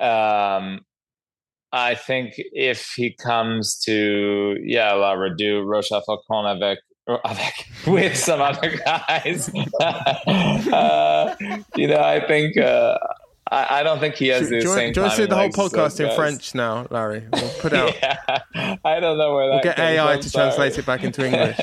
um, 0.00 0.80
I 1.72 1.94
think 1.94 2.34
if 2.36 2.92
he 2.96 3.14
comes 3.14 3.78
to, 3.86 4.56
yeah, 4.62 4.92
La 4.92 5.12
Redoute, 5.12 5.64
Roche-aux-Faucons 5.64 6.46
avec, 6.46 6.78
avec 7.24 7.66
with 7.86 8.16
some 8.16 8.40
other 8.50 8.76
guys, 8.76 9.50
uh, 9.80 11.34
you 11.76 11.88
know, 11.88 12.00
I 12.00 12.20
think, 12.26 12.58
uh, 12.58 12.98
I, 13.50 13.80
I 13.80 13.82
don't 13.82 14.00
think 14.00 14.16
he 14.16 14.28
has 14.28 14.48
Do 14.48 14.60
the 14.60 14.66
want, 14.66 14.78
same 14.78 14.92
do 14.92 15.00
you 15.00 15.02
want 15.04 15.16
to 15.16 15.26
timing 15.26 15.30
the 15.30 15.36
whole 15.60 15.68
podcast 15.68 16.00
in. 16.06 16.14
French 16.14 16.54
now, 16.54 16.86
Larry? 16.90 17.24
We'll 17.32 17.50
put 17.60 17.72
out. 17.72 17.94
Yeah, 18.02 18.76
I 18.84 19.00
don't 19.00 19.18
know 19.18 19.34
where 19.34 19.46
that 19.48 19.54
We'll 19.54 19.62
get 19.62 19.78
AI 19.78 20.12
from, 20.14 20.22
to 20.22 20.28
sorry. 20.28 20.44
translate 20.44 20.78
it 20.78 20.86
back 20.86 21.04
into 21.04 21.24
English. 21.26 21.58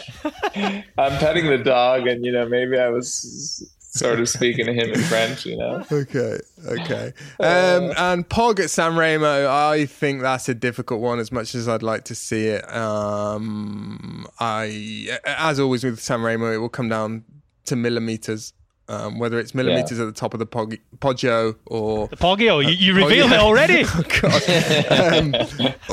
I'm 0.98 1.18
petting 1.20 1.48
the 1.48 1.58
dog, 1.64 2.06
and 2.08 2.24
you 2.26 2.32
know, 2.32 2.48
maybe 2.48 2.78
I 2.78 2.90
was 2.90 3.72
sort 3.90 4.20
of 4.20 4.30
speaking 4.30 4.66
to 4.66 4.74
him 4.74 4.92
in 4.92 5.02
French. 5.02 5.46
You 5.46 5.58
know, 5.58 5.86
okay, 5.92 6.40
okay. 6.66 7.14
Um, 7.40 7.94
and 7.98 8.28
Pog 8.28 8.60
at 8.60 8.70
San 8.70 8.96
Remo, 8.96 9.50
I 9.50 9.86
think 9.86 10.22
that's 10.22 10.50
a 10.50 10.54
difficult 10.54 11.02
one. 11.02 11.20
As 11.20 11.32
much 11.32 11.56
as 11.56 11.68
I'd 11.68 11.84
like 11.84 12.04
to 12.06 12.16
see 12.16 12.48
it, 12.48 12.72
um, 12.74 14.28
I, 14.40 15.18
as 15.26 15.60
always 15.60 15.84
with 15.84 16.00
San 16.00 16.22
Remo, 16.22 16.52
it 16.52 16.58
will 16.58 16.70
come 16.70 16.90
down 16.90 17.24
to 17.66 17.76
millimeters. 17.76 18.54
Um, 18.90 19.20
whether 19.20 19.38
it's 19.40 19.54
millimeters 19.54 20.00
at 20.00 20.06
the 20.06 20.12
top 20.12 20.34
of 20.34 20.40
the 20.40 20.48
pog- 20.48 20.80
Poggio 20.98 21.56
or 21.68 22.08
the 22.08 22.18
Poggio, 22.18 22.60
you, 22.60 22.72
you 22.72 22.96
revealed 22.96 23.30
yeah. 23.30 23.38
it 23.38 23.40
already. 23.40 23.84
oh 23.88 24.04
God, 24.20 24.50
um, 25.14 25.36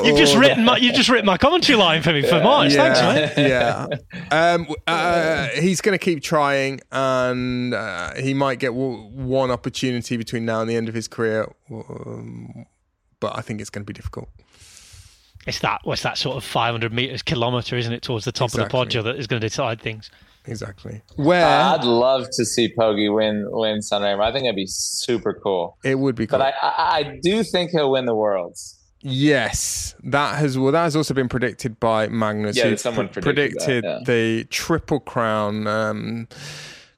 You've 0.03 0.17
just 0.17 0.35
written 0.35 0.65
my 0.65 0.77
you've 0.77 0.95
just 0.95 1.07
written 1.07 1.27
my 1.27 1.37
commentary 1.37 1.77
line 1.77 2.01
for 2.01 2.11
me 2.11 2.23
for 2.23 2.41
March. 2.41 2.73
Thanks, 2.73 2.99
mate. 3.37 3.47
yeah. 3.47 3.85
Um, 4.31 4.67
uh, 4.87 5.49
he's 5.49 5.79
going 5.79 5.95
to 5.95 6.03
keep 6.03 6.23
trying, 6.23 6.81
and 6.91 7.75
uh, 7.75 8.15
he 8.15 8.33
might 8.33 8.57
get 8.57 8.69
w- 8.69 9.03
one 9.13 9.51
opportunity 9.51 10.17
between 10.17 10.45
now 10.45 10.61
and 10.61 10.69
the 10.69 10.75
end 10.75 10.89
of 10.89 10.95
his 10.95 11.07
career. 11.07 11.53
Um, 11.69 12.65
but 13.19 13.37
I 13.37 13.41
think 13.41 13.61
it's 13.61 13.69
going 13.69 13.83
to 13.83 13.87
be 13.87 13.93
difficult. 13.93 14.27
It's 15.45 15.59
that 15.59 15.81
what's 15.83 16.01
that 16.01 16.17
sort 16.17 16.35
of 16.35 16.43
500 16.43 16.91
meters 16.91 17.21
kilometer, 17.21 17.77
isn't 17.77 17.93
it, 17.93 18.01
towards 18.01 18.25
the 18.25 18.31
top 18.31 18.49
Exactly. 18.49 18.63
of 18.63 18.89
the 18.89 18.99
Poggio 18.99 19.03
that 19.03 19.17
is 19.17 19.27
going 19.27 19.39
to 19.39 19.47
decide 19.47 19.79
things. 19.79 20.09
Exactly. 20.47 21.01
Where 21.15 21.45
I'd 21.45 21.83
love 21.83 22.27
to 22.31 22.45
see 22.45 22.73
Poggi 22.73 23.13
win 23.13 23.45
win 23.49 23.79
Sanremo. 23.79 24.21
I 24.21 24.31
think 24.31 24.43
that'd 24.43 24.55
be 24.55 24.67
super 24.67 25.33
cool. 25.33 25.77
it 25.83 25.99
would 25.99 26.15
be 26.15 26.25
cool. 26.25 26.39
But 26.39 26.55
I, 26.61 26.67
I, 26.67 26.97
I 26.97 27.19
do 27.21 27.43
think 27.43 27.71
he'll 27.71 27.91
win 27.91 28.05
the 28.05 28.15
worlds. 28.15 28.75
Yes, 29.01 29.95
that 30.03 30.39
has 30.39 30.57
well. 30.57 30.71
That 30.71 30.83
has 30.83 30.95
also 30.95 31.13
been 31.13 31.29
predicted 31.29 31.79
by 31.79 32.07
Magnus. 32.07 32.57
Yeah, 32.57 32.75
someone 32.75 33.09
pr- 33.09 33.21
predicted 33.21 33.83
that, 33.83 33.99
yeah. 33.99 34.03
the 34.05 34.45
triple 34.45 34.99
crown, 34.99 35.67
um, 35.67 36.27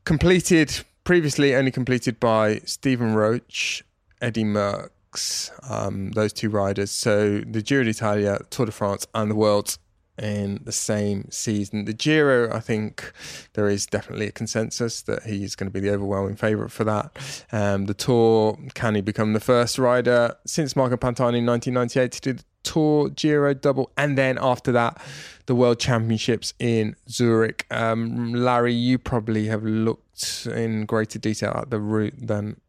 completed 0.06 0.84
previously 1.04 1.56
only 1.56 1.72
completed 1.72 2.20
by 2.20 2.60
Stephen 2.66 3.16
Roche, 3.16 3.82
Eddie 4.22 4.44
Merckx, 4.44 5.52
um, 5.70 6.12
those 6.12 6.32
two 6.32 6.50
riders. 6.50 6.92
So 6.92 7.40
the 7.40 7.62
Giro 7.62 7.84
d'Italia, 7.84 8.40
Tour 8.50 8.68
de 8.68 8.72
France, 8.72 9.08
and 9.14 9.32
the 9.32 9.36
Worlds 9.36 9.80
in 10.20 10.60
the 10.64 10.72
same 10.72 11.28
season. 11.32 11.86
The 11.86 11.94
Giro, 11.94 12.54
I 12.54 12.60
think 12.60 13.12
there 13.54 13.68
is 13.68 13.86
definitely 13.86 14.28
a 14.28 14.32
consensus 14.32 15.02
that 15.04 15.24
he's 15.24 15.56
going 15.56 15.70
to 15.70 15.74
be 15.74 15.80
the 15.80 15.94
overwhelming 15.94 16.36
favourite 16.36 16.72
for 16.72 16.84
that. 16.84 17.46
Um, 17.52 17.86
the 17.86 17.94
Tour, 17.94 18.58
can 18.74 18.96
he 18.96 19.02
become 19.02 19.34
the 19.34 19.40
first 19.40 19.78
rider 19.78 20.36
since 20.46 20.76
Marco 20.76 20.98
Pantani 20.98 21.40
in 21.40 21.46
1998 21.46 22.12
to 22.12 22.22
do 22.22 22.34
the 22.34 22.44
Tour 22.64 23.10
Giro 23.10 23.54
double? 23.54 23.92
And 23.98 24.18
then 24.18 24.38
after 24.42 24.72
that, 24.74 25.02
the 25.46 25.56
World 25.56 25.80
Championships 25.80 26.54
in 26.60 26.96
Zurich. 27.10 27.66
Um, 27.72 28.34
Larry, 28.34 28.74
you 28.74 29.00
probably 29.00 29.48
have 29.48 29.64
looked 29.64 30.46
in 30.46 30.86
greater 30.86 31.18
detail 31.18 31.54
at 31.56 31.72
the 31.72 31.80
route 31.80 32.16
than 32.18 32.60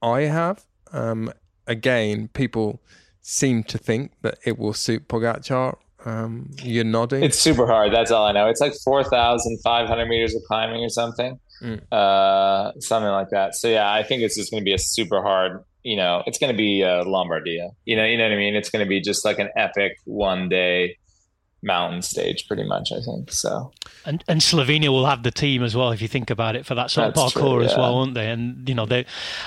I 0.00 0.22
have. 0.22 0.64
Um, 0.92 1.32
again, 1.66 2.28
people 2.28 2.80
seem 3.20 3.62
to 3.64 3.78
think 3.78 4.12
that 4.22 4.38
it 4.44 4.58
will 4.58 4.72
suit 4.72 5.08
Pogacar. 5.08 5.76
Um, 6.04 6.50
you're 6.62 6.84
nodding. 6.84 7.22
It's 7.22 7.38
super 7.38 7.66
hard. 7.66 7.92
That's 7.92 8.10
all 8.10 8.26
I 8.26 8.32
know. 8.32 8.48
It's 8.48 8.60
like 8.60 8.72
4,500 8.84 10.06
meters 10.06 10.34
of 10.34 10.42
climbing 10.48 10.82
or 10.84 10.88
something, 10.88 11.38
Mm. 11.62 11.80
uh, 11.92 12.72
something 12.80 13.10
like 13.10 13.28
that. 13.30 13.54
So 13.54 13.68
yeah, 13.68 13.92
I 13.92 14.02
think 14.02 14.22
it's 14.22 14.36
just 14.36 14.50
going 14.50 14.62
to 14.62 14.64
be 14.64 14.72
a 14.72 14.78
super 14.78 15.20
hard. 15.22 15.62
You 15.82 15.96
know, 15.96 16.22
it's 16.26 16.38
going 16.38 16.52
to 16.52 16.56
be 16.56 16.82
uh, 16.84 17.04
Lombardia. 17.04 17.70
You 17.84 17.96
know, 17.96 18.04
you 18.04 18.16
know 18.16 18.24
what 18.24 18.32
I 18.32 18.36
mean. 18.36 18.54
It's 18.54 18.70
going 18.70 18.84
to 18.84 18.88
be 18.88 19.00
just 19.00 19.24
like 19.24 19.38
an 19.38 19.50
epic 19.56 19.92
one 20.04 20.48
day 20.48 20.96
mountain 21.62 22.02
stage, 22.02 22.48
pretty 22.48 22.64
much. 22.64 22.90
I 22.92 23.00
think 23.00 23.32
so. 23.32 23.72
And 24.06 24.24
and 24.28 24.40
Slovenia 24.40 24.88
will 24.88 25.06
have 25.06 25.22
the 25.22 25.30
team 25.30 25.62
as 25.62 25.76
well, 25.76 25.90
if 25.92 26.00
you 26.00 26.08
think 26.08 26.30
about 26.30 26.56
it, 26.56 26.64
for 26.64 26.74
that 26.74 26.90
sort 26.90 27.14
That's 27.14 27.34
of 27.34 27.40
parcours 27.40 27.66
true, 27.66 27.72
as 27.72 27.76
well, 27.76 27.94
won't 27.94 28.14
they? 28.14 28.30
And 28.30 28.68
you 28.68 28.74
know, 28.74 28.86
they, 28.86 29.04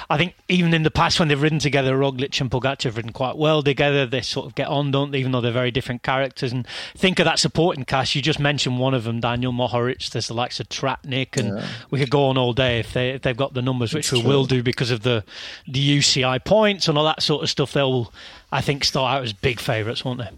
I 0.09 0.17
think 0.17 0.35
even 0.47 0.73
in 0.73 0.83
the 0.83 0.91
past 0.91 1.19
when 1.19 1.27
they've 1.27 1.41
ridden 1.41 1.59
together, 1.59 1.97
Roglic 1.97 2.39
and 2.39 2.51
Pogacar 2.51 2.83
have 2.83 2.97
ridden 2.97 3.13
quite 3.13 3.37
well 3.37 3.63
together. 3.63 4.05
They 4.05 4.21
sort 4.21 4.45
of 4.45 4.55
get 4.55 4.67
on, 4.67 4.91
don't 4.91 5.11
they? 5.11 5.19
Even 5.19 5.31
though 5.31 5.41
they're 5.41 5.51
very 5.51 5.71
different 5.71 6.03
characters. 6.03 6.51
And 6.51 6.67
think 6.95 7.19
of 7.19 7.25
that 7.25 7.39
supporting 7.39 7.85
cast. 7.85 8.15
You 8.15 8.21
just 8.21 8.39
mentioned 8.39 8.79
one 8.79 8.93
of 8.93 9.05
them, 9.05 9.19
Daniel 9.19 9.51
Mohoric. 9.51 10.11
There's 10.11 10.27
the 10.27 10.33
likes 10.33 10.59
of 10.59 10.69
Tratnik, 10.69 11.37
and 11.37 11.63
we 11.89 11.99
could 11.99 12.11
go 12.11 12.25
on 12.25 12.37
all 12.37 12.53
day 12.53 12.79
if 12.79 12.93
they 12.93 13.11
if 13.11 13.23
they've 13.23 13.35
got 13.35 13.53
the 13.53 13.61
numbers, 13.61 13.93
which 13.93 14.11
we 14.11 14.21
will 14.21 14.45
do 14.45 14.61
because 14.61 14.91
of 14.91 15.01
the 15.01 15.23
the 15.67 15.97
UCI 15.97 16.43
points 16.43 16.87
and 16.87 16.97
all 16.97 17.05
that 17.05 17.23
sort 17.23 17.43
of 17.43 17.49
stuff. 17.49 17.73
They'll, 17.73 18.13
I 18.51 18.61
think, 18.61 18.83
start 18.83 19.17
out 19.17 19.23
as 19.23 19.33
big 19.33 19.59
favourites, 19.59 20.05
won't 20.05 20.19
they? 20.19 20.29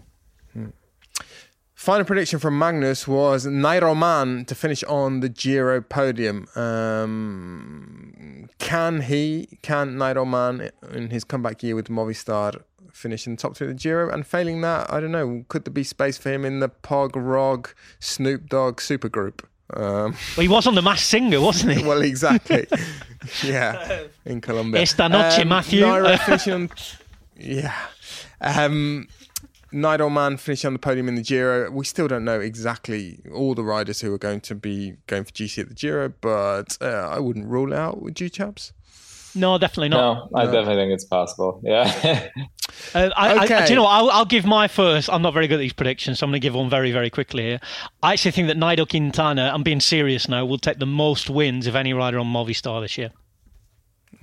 Final 1.86 2.04
prediction 2.04 2.40
from 2.40 2.58
Magnus 2.58 3.06
was 3.06 3.46
Nairo 3.46 3.96
Man 3.96 4.44
to 4.46 4.56
finish 4.56 4.82
on 4.82 5.20
the 5.20 5.28
Giro 5.28 5.80
podium. 5.80 6.48
Um, 6.56 8.48
can 8.58 9.02
he, 9.02 9.60
can 9.62 9.94
Nairo 9.94 10.26
Man 10.28 10.72
in 10.92 11.10
his 11.10 11.22
comeback 11.22 11.62
year 11.62 11.76
with 11.76 11.86
Movistar 11.86 12.64
finish 12.90 13.28
in 13.28 13.36
the 13.36 13.40
top 13.40 13.56
three 13.56 13.68
of 13.68 13.74
the 13.74 13.78
Giro? 13.80 14.12
And 14.12 14.26
failing 14.26 14.62
that, 14.62 14.92
I 14.92 14.98
don't 14.98 15.12
know, 15.12 15.44
could 15.46 15.64
there 15.64 15.72
be 15.72 15.84
space 15.84 16.18
for 16.18 16.32
him 16.32 16.44
in 16.44 16.58
the 16.58 16.70
Pog 16.70 17.12
Rog 17.14 17.68
Snoop 18.00 18.48
Dogg 18.48 18.78
supergroup? 18.78 19.44
Um, 19.72 20.16
Well, 20.36 20.42
he 20.42 20.48
was 20.48 20.66
on 20.66 20.74
the 20.74 20.82
Masked 20.82 21.06
Singer, 21.06 21.40
wasn't 21.40 21.76
he? 21.76 21.84
well, 21.86 22.02
exactly. 22.02 22.66
yeah, 23.44 24.06
in 24.24 24.40
Colombia. 24.40 24.82
Esta 24.82 25.08
noche, 25.08 25.44
Matthew. 25.46 25.82
Nairo 25.82 26.18
finishing 26.26 26.52
on, 26.52 26.70
yeah. 27.38 27.76
Um, 28.40 29.06
Nairo 29.72 30.10
Man 30.10 30.36
finishing 30.36 30.68
on 30.68 30.72
the 30.72 30.78
podium 30.78 31.08
in 31.08 31.14
the 31.16 31.22
Giro. 31.22 31.70
We 31.70 31.84
still 31.84 32.08
don't 32.08 32.24
know 32.24 32.40
exactly 32.40 33.20
all 33.32 33.54
the 33.54 33.64
riders 33.64 34.00
who 34.00 34.12
are 34.14 34.18
going 34.18 34.40
to 34.42 34.54
be 34.54 34.94
going 35.06 35.24
for 35.24 35.32
GC 35.32 35.58
at 35.58 35.68
the 35.68 35.74
Giro, 35.74 36.08
but 36.20 36.78
uh, 36.80 36.86
I 36.86 37.18
wouldn't 37.18 37.46
rule 37.46 37.74
out. 37.74 38.00
Would 38.02 38.20
you, 38.20 38.28
chaps? 38.28 38.72
No, 39.34 39.58
definitely 39.58 39.90
not. 39.90 40.30
No, 40.32 40.38
I 40.38 40.44
definitely 40.46 40.76
think 40.76 40.92
it's 40.92 41.04
possible. 41.04 41.60
Yeah. 41.62 42.28
Uh, 42.94 43.08
I, 43.16 43.32
I, 43.32 43.44
Okay. 43.44 43.64
do 43.64 43.72
you 43.72 43.76
know 43.76 43.84
what? 43.84 43.90
I'll, 43.92 44.10
I'll 44.10 44.24
give 44.26 44.44
my 44.44 44.68
first. 44.68 45.08
I'm 45.10 45.22
not 45.22 45.32
very 45.32 45.46
good 45.48 45.54
at 45.54 45.60
these 45.60 45.72
predictions, 45.72 46.18
so 46.18 46.26
I'm 46.26 46.30
going 46.30 46.40
to 46.40 46.46
give 46.46 46.54
one 46.54 46.68
very, 46.68 46.92
very 46.92 47.08
quickly 47.08 47.42
here. 47.44 47.60
I 48.02 48.12
actually 48.12 48.32
think 48.32 48.48
that 48.48 48.56
Nairo 48.58 48.86
Quintana, 48.88 49.50
I'm 49.52 49.62
being 49.62 49.80
serious 49.80 50.28
now, 50.28 50.44
will 50.44 50.58
take 50.58 50.78
the 50.78 50.84
most 50.86 51.30
wins 51.30 51.66
of 51.66 51.74
any 51.74 51.94
rider 51.94 52.18
on 52.18 52.26
Movistar 52.26 52.82
this 52.82 52.98
year. 52.98 53.12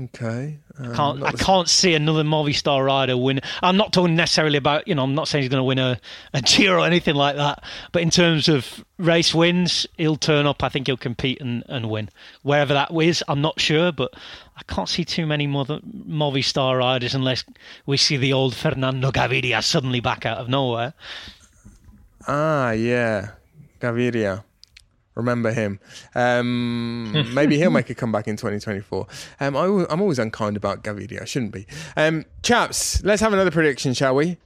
Okay. 0.01 0.57
Um, 0.79 0.95
Can't, 0.95 1.19
not 1.19 1.27
I 1.29 1.31
the- 1.33 1.37
can't 1.43 1.69
see 1.69 1.93
another 1.93 2.23
Movistar 2.23 2.83
rider 2.83 3.15
win. 3.15 3.41
I'm 3.61 3.77
not 3.77 3.93
talking 3.93 4.15
necessarily 4.15 4.57
about, 4.57 4.87
you 4.87 4.95
know, 4.95 5.03
I'm 5.03 5.13
not 5.13 5.27
saying 5.27 5.43
he's 5.43 5.49
going 5.49 5.59
to 5.59 5.63
win 5.63 5.77
a, 5.77 5.99
a 6.33 6.41
Giro 6.41 6.81
or 6.81 6.85
anything 6.85 7.13
like 7.13 7.35
that. 7.35 7.63
But 7.91 8.01
in 8.01 8.09
terms 8.09 8.49
of 8.49 8.83
race 8.97 9.35
wins, 9.35 9.85
he'll 9.97 10.15
turn 10.15 10.47
up. 10.47 10.63
I 10.63 10.69
think 10.69 10.87
he'll 10.87 10.97
compete 10.97 11.39
and, 11.41 11.63
and 11.69 11.91
win. 11.91 12.09
Wherever 12.41 12.73
that 12.73 12.91
is, 12.91 13.23
I'm 13.27 13.41
not 13.41 13.59
sure, 13.59 13.91
but 13.91 14.13
I 14.57 14.63
can't 14.67 14.89
see 14.89 15.05
too 15.05 15.27
many 15.27 15.45
mother, 15.45 15.79
Movistar 15.79 16.77
riders 16.79 17.13
unless 17.13 17.45
we 17.85 17.97
see 17.97 18.17
the 18.17 18.33
old 18.33 18.55
Fernando 18.55 19.11
Gaviria 19.11 19.63
suddenly 19.63 19.99
back 19.99 20.25
out 20.25 20.39
of 20.39 20.49
nowhere. 20.49 20.93
Ah, 22.27 22.71
yeah. 22.71 23.31
Gaviria. 23.79 24.43
Remember 25.15 25.51
him. 25.51 25.79
Um, 26.15 27.11
maybe 27.33 27.57
he'll 27.57 27.71
make 27.71 27.89
a 27.89 27.95
comeback 27.95 28.27
in 28.27 28.35
2024. 28.35 29.07
Um, 29.39 29.55
I, 29.55 29.65
am 29.65 30.01
always 30.01 30.19
unkind 30.19 30.57
about 30.57 30.83
Gaviria. 30.83 31.21
I 31.21 31.25
shouldn't 31.25 31.51
be. 31.51 31.67
Um, 31.95 32.25
chaps, 32.41 33.03
let's 33.03 33.21
have 33.21 33.33
another 33.33 33.51
prediction, 33.51 33.93
shall 33.93 34.15
we? 34.15 34.37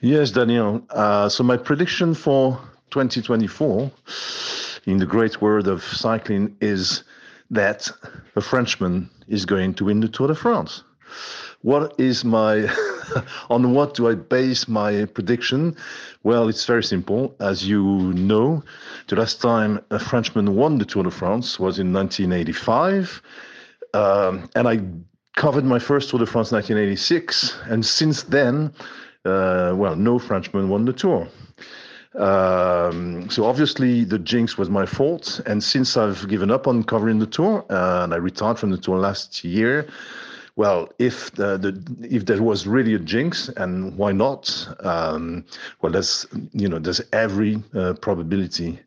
Yes, 0.00 0.30
Daniel. 0.30 0.82
Uh, 0.90 1.28
so 1.28 1.42
my 1.42 1.56
prediction 1.56 2.14
for 2.14 2.60
2024, 2.90 3.90
in 4.86 4.98
the 4.98 5.06
great 5.06 5.40
world 5.40 5.66
of 5.66 5.82
cycling, 5.82 6.56
is 6.60 7.04
that 7.50 7.90
a 8.36 8.40
Frenchman 8.40 9.08
is 9.28 9.46
going 9.46 9.74
to 9.74 9.86
win 9.86 10.00
the 10.00 10.08
Tour 10.08 10.28
de 10.28 10.34
France. 10.34 10.82
What 11.64 11.94
is 11.98 12.26
my, 12.26 12.68
on 13.48 13.72
what 13.72 13.94
do 13.94 14.06
I 14.06 14.16
base 14.16 14.68
my 14.68 15.06
prediction? 15.06 15.74
Well, 16.22 16.50
it's 16.50 16.66
very 16.66 16.84
simple. 16.84 17.34
As 17.40 17.66
you 17.66 18.12
know, 18.12 18.62
the 19.08 19.16
last 19.16 19.40
time 19.40 19.80
a 19.90 19.98
Frenchman 19.98 20.56
won 20.56 20.76
the 20.76 20.84
Tour 20.84 21.04
de 21.04 21.10
France 21.10 21.58
was 21.58 21.78
in 21.78 21.90
1985. 21.90 23.22
Um, 23.94 24.50
and 24.54 24.68
I 24.68 24.80
covered 25.40 25.64
my 25.64 25.78
first 25.78 26.10
Tour 26.10 26.20
de 26.20 26.26
France 26.26 26.52
in 26.52 26.56
1986. 26.56 27.56
And 27.70 27.86
since 27.86 28.24
then, 28.24 28.70
uh, 29.24 29.72
well, 29.74 29.96
no 29.96 30.18
Frenchman 30.18 30.68
won 30.68 30.84
the 30.84 30.92
Tour. 30.92 31.26
Um, 32.14 33.30
so 33.30 33.46
obviously 33.46 34.04
the 34.04 34.18
jinx 34.18 34.58
was 34.58 34.68
my 34.68 34.84
fault. 34.84 35.40
And 35.46 35.64
since 35.64 35.96
I've 35.96 36.28
given 36.28 36.50
up 36.50 36.68
on 36.68 36.82
covering 36.82 37.20
the 37.20 37.26
Tour 37.26 37.64
uh, 37.70 38.04
and 38.04 38.12
I 38.12 38.18
retired 38.18 38.58
from 38.58 38.70
the 38.70 38.76
Tour 38.76 38.98
last 38.98 39.42
year, 39.44 39.88
well, 40.56 40.88
if 40.98 41.32
the, 41.32 41.58
the 41.58 42.06
if 42.08 42.26
there 42.26 42.42
was 42.42 42.66
really 42.66 42.94
a 42.94 42.98
jinx, 42.98 43.48
and 43.56 43.96
why 43.96 44.12
not? 44.12 44.68
Um, 44.80 45.44
well, 45.80 45.92
there's 45.92 46.26
you 46.52 46.68
know 46.68 46.78
there's 46.78 47.00
every 47.12 47.62
uh, 47.74 47.94
probability 47.94 48.78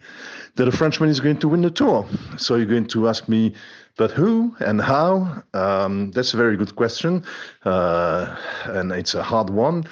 that 0.55 0.67
a 0.67 0.71
Frenchman 0.71 1.09
is 1.09 1.19
going 1.19 1.37
to 1.37 1.49
win 1.49 1.61
the 1.61 1.69
tour. 1.69 2.07
So 2.37 2.55
you're 2.55 2.65
going 2.65 2.87
to 2.87 3.09
ask 3.09 3.27
me, 3.27 3.53
but 3.97 4.11
who 4.11 4.55
and 4.59 4.81
how? 4.81 5.43
Um, 5.53 6.11
that's 6.11 6.33
a 6.33 6.37
very 6.37 6.55
good 6.55 6.75
question, 6.75 7.23
uh, 7.65 8.37
and 8.65 8.91
it's 8.93 9.13
a 9.13 9.23
hard 9.23 9.49
one. 9.49 9.83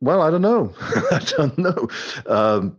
Well, 0.00 0.22
I 0.22 0.30
don't 0.30 0.42
know. 0.42 0.72
I 1.10 1.20
don't 1.36 1.58
know. 1.58 1.88
Um, 2.26 2.76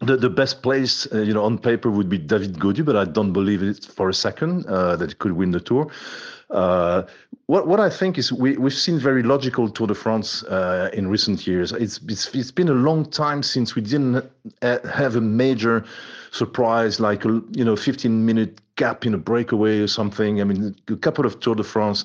the, 0.00 0.16
the 0.16 0.30
best 0.30 0.62
place, 0.62 1.08
uh, 1.12 1.22
you 1.22 1.34
know, 1.34 1.42
on 1.42 1.58
paper 1.58 1.90
would 1.90 2.08
be 2.08 2.18
David 2.18 2.58
Gaudu, 2.58 2.84
but 2.84 2.96
I 2.96 3.04
don't 3.04 3.32
believe 3.32 3.62
it 3.62 3.84
for 3.84 4.08
a 4.08 4.14
second 4.14 4.66
uh, 4.66 4.94
that 4.96 5.08
he 5.10 5.14
could 5.14 5.32
win 5.32 5.50
the 5.50 5.60
Tour. 5.60 5.90
Uh, 6.50 7.02
what 7.46 7.66
what 7.66 7.80
I 7.80 7.90
think 7.90 8.18
is 8.18 8.32
we 8.32 8.56
we've 8.56 8.72
seen 8.72 8.98
very 8.98 9.22
logical 9.22 9.68
Tour 9.68 9.86
de 9.86 9.94
France 9.94 10.42
uh, 10.44 10.90
in 10.92 11.08
recent 11.08 11.46
years. 11.46 11.72
It's, 11.72 12.00
it's 12.08 12.34
it's 12.34 12.50
been 12.50 12.68
a 12.68 12.74
long 12.74 13.04
time 13.04 13.42
since 13.42 13.74
we 13.74 13.82
didn't 13.82 14.30
have 14.62 15.16
a 15.16 15.20
major 15.20 15.84
surprise 16.30 17.00
like 17.00 17.24
a 17.24 17.42
you 17.52 17.64
know 17.64 17.76
15 17.76 18.24
minute 18.24 18.60
gap 18.76 19.04
in 19.04 19.12
a 19.12 19.18
breakaway 19.18 19.80
or 19.80 19.86
something. 19.86 20.40
I 20.40 20.44
mean, 20.44 20.74
a 20.88 20.96
couple 20.96 21.26
of 21.26 21.40
Tour 21.40 21.54
de 21.54 21.64
France, 21.64 22.04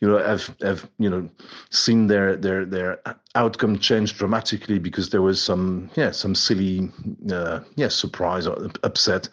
you 0.00 0.08
know, 0.08 0.18
have 0.18 0.54
have 0.62 0.88
you 0.98 1.10
know 1.10 1.28
seen 1.70 2.06
their 2.06 2.36
their 2.36 2.64
their 2.64 3.00
outcome 3.34 3.78
change 3.78 4.16
dramatically 4.16 4.78
because 4.78 5.10
there 5.10 5.22
was 5.22 5.42
some 5.42 5.90
yeah 5.96 6.12
some 6.12 6.34
silly 6.34 6.90
uh, 7.30 7.60
yeah 7.76 7.88
surprise 7.88 8.46
or 8.46 8.70
upset 8.82 9.28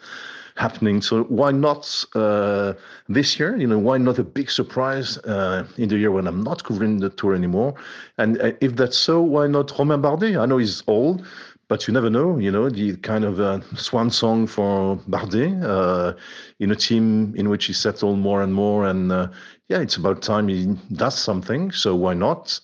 happening. 0.60 1.00
So 1.00 1.24
why 1.24 1.50
not 1.50 2.04
uh, 2.14 2.74
this 3.08 3.38
year? 3.38 3.56
You 3.56 3.66
know, 3.66 3.78
why 3.78 3.98
not 3.98 4.18
a 4.18 4.24
big 4.24 4.50
surprise 4.50 5.18
uh, 5.18 5.66
in 5.76 5.88
the 5.88 5.98
year 5.98 6.10
when 6.10 6.26
I'm 6.26 6.42
not 6.42 6.62
covering 6.62 7.00
the 7.00 7.10
tour 7.10 7.34
anymore? 7.34 7.74
And 8.18 8.40
uh, 8.40 8.52
if 8.60 8.76
that's 8.76 8.98
so, 8.98 9.20
why 9.22 9.46
not 9.46 9.72
Romain 9.78 10.02
Bardet? 10.02 10.38
I 10.38 10.46
know 10.46 10.58
he's 10.58 10.82
old, 10.86 11.24
but 11.68 11.88
you 11.88 11.94
never 11.94 12.10
know. 12.10 12.38
You 12.38 12.50
know, 12.50 12.68
the 12.68 12.96
kind 12.98 13.24
of 13.24 13.40
uh, 13.40 13.60
swan 13.74 14.10
song 14.10 14.46
for 14.46 14.96
Bardet 15.08 15.64
uh, 15.64 16.12
in 16.58 16.70
a 16.70 16.76
team 16.76 17.34
in 17.36 17.48
which 17.48 17.64
he 17.66 17.72
settled 17.72 18.18
more 18.18 18.42
and 18.42 18.52
more. 18.52 18.86
And 18.86 19.10
uh, 19.10 19.28
yeah, 19.68 19.80
it's 19.80 19.96
about 19.96 20.20
time 20.22 20.48
he 20.48 20.76
does 20.92 21.16
something. 21.18 21.72
So 21.72 21.96
why 21.96 22.14
not? 22.14 22.60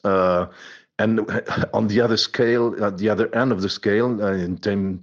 And 0.99 1.21
on 1.75 1.89
the 1.89 2.01
other 2.01 2.17
scale, 2.17 2.83
at 2.83 2.97
the 2.97 3.11
other 3.11 3.35
end 3.35 3.53
of 3.53 3.61
the 3.61 3.69
scale, 3.69 4.23
uh, 4.23 4.33
in, 4.33 4.57
term, 4.57 5.03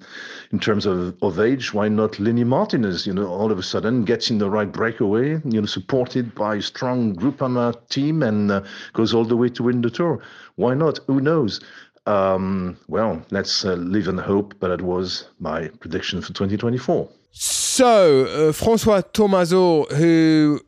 in 0.51 0.59
terms 0.59 0.85
of, 0.85 1.15
of 1.21 1.39
age, 1.39 1.73
why 1.73 1.87
not 1.87 2.19
Lenny 2.19 2.43
Martinez? 2.43 3.05
You 3.05 3.13
know, 3.13 3.27
all 3.27 3.51
of 3.51 3.59
a 3.59 3.63
sudden 3.63 4.03
gets 4.03 4.31
in 4.31 4.39
the 4.39 4.49
right 4.49 4.71
breakaway, 4.71 5.41
you 5.45 5.61
know, 5.61 5.65
supported 5.67 6.33
by 6.33 6.55
a 6.55 6.61
strong 6.61 7.15
Groupama 7.15 7.75
team 7.89 8.23
and 8.23 8.51
uh, 8.51 8.63
goes 8.93 9.13
all 9.13 9.25
the 9.25 9.37
way 9.37 9.49
to 9.49 9.63
win 9.63 9.81
the 9.81 9.91
tour. 9.91 10.19
Why 10.55 10.73
not? 10.73 10.99
Who 11.07 11.21
knows? 11.21 11.59
Um, 12.05 12.77
well, 12.87 13.23
let's 13.29 13.63
uh, 13.63 13.73
live 13.73 14.07
in 14.07 14.17
hope, 14.17 14.55
but 14.59 14.71
it 14.71 14.81
was 14.81 15.27
my 15.39 15.69
prediction 15.79 16.21
for 16.21 16.33
2024. 16.33 17.07
So, 17.31 18.49
uh, 18.49 18.51
Francois 18.51 19.01
Thomazeau, 19.01 19.91
who 19.93 20.59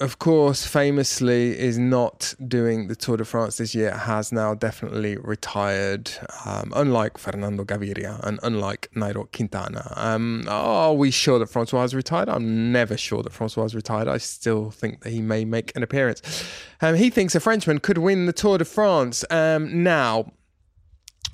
of 0.00 0.18
course, 0.18 0.66
famously 0.66 1.58
is 1.58 1.78
not 1.78 2.34
doing 2.46 2.88
the 2.88 2.96
Tour 2.96 3.16
de 3.16 3.24
France 3.24 3.58
this 3.58 3.74
year, 3.74 3.92
has 3.96 4.32
now 4.32 4.54
definitely 4.54 5.16
retired, 5.16 6.10
um, 6.44 6.72
unlike 6.74 7.18
Fernando 7.18 7.64
Gaviria 7.64 8.20
and 8.26 8.40
unlike 8.42 8.90
Nairo 8.96 9.30
Quintana. 9.32 9.92
Um, 9.96 10.44
are 10.48 10.94
we 10.94 11.10
sure 11.10 11.38
that 11.38 11.46
Francois 11.46 11.82
has 11.82 11.94
retired? 11.94 12.28
I'm 12.28 12.72
never 12.72 12.96
sure 12.96 13.22
that 13.22 13.32
Francois 13.32 13.62
has 13.62 13.74
retired. 13.74 14.08
I 14.08 14.18
still 14.18 14.70
think 14.70 15.02
that 15.02 15.10
he 15.10 15.20
may 15.20 15.44
make 15.44 15.74
an 15.76 15.82
appearance. 15.82 16.22
Um, 16.80 16.96
he 16.96 17.10
thinks 17.10 17.34
a 17.34 17.40
Frenchman 17.40 17.78
could 17.78 17.98
win 17.98 18.26
the 18.26 18.32
Tour 18.32 18.58
de 18.58 18.64
France. 18.64 19.24
Um, 19.30 19.84
now, 19.84 20.32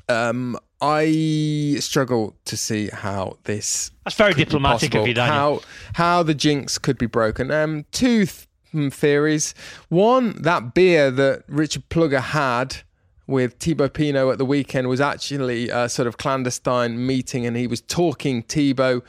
um, 0.09 0.59
I 0.80 1.76
struggle 1.80 2.36
to 2.44 2.56
see 2.56 2.88
how 2.88 3.38
this. 3.44 3.90
That's 4.04 4.16
very 4.16 4.34
diplomatic 4.34 4.94
of 4.94 5.06
you, 5.06 5.14
Daniel. 5.14 5.34
How 5.34 5.61
how 5.94 6.22
the 6.22 6.34
jinx 6.34 6.78
could 6.78 6.98
be 6.98 7.06
broken. 7.06 7.50
Um, 7.50 7.84
two 7.90 8.26
th- 8.26 8.47
theories. 8.90 9.54
One, 9.88 10.40
that 10.42 10.74
beer 10.74 11.10
that 11.10 11.44
Richard 11.48 11.88
Plugge 11.88 12.20
had 12.20 12.78
with 13.26 13.54
Thibaut 13.54 13.94
Pinot 13.94 14.32
at 14.32 14.38
the 14.38 14.44
weekend 14.44 14.88
was 14.88 15.00
actually 15.00 15.68
a 15.68 15.88
sort 15.88 16.08
of 16.08 16.16
clandestine 16.16 17.06
meeting, 17.06 17.46
and 17.46 17.56
he 17.56 17.66
was 17.66 17.80
talking 17.80 18.42
Thibaut 18.42 19.04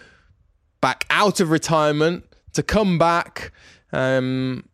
back 0.81 1.05
out 1.09 1.39
of 1.39 1.49
retirement 1.49 2.25
to 2.53 2.63
come 2.63 2.97
back. 2.97 3.51
Um, 3.91 4.68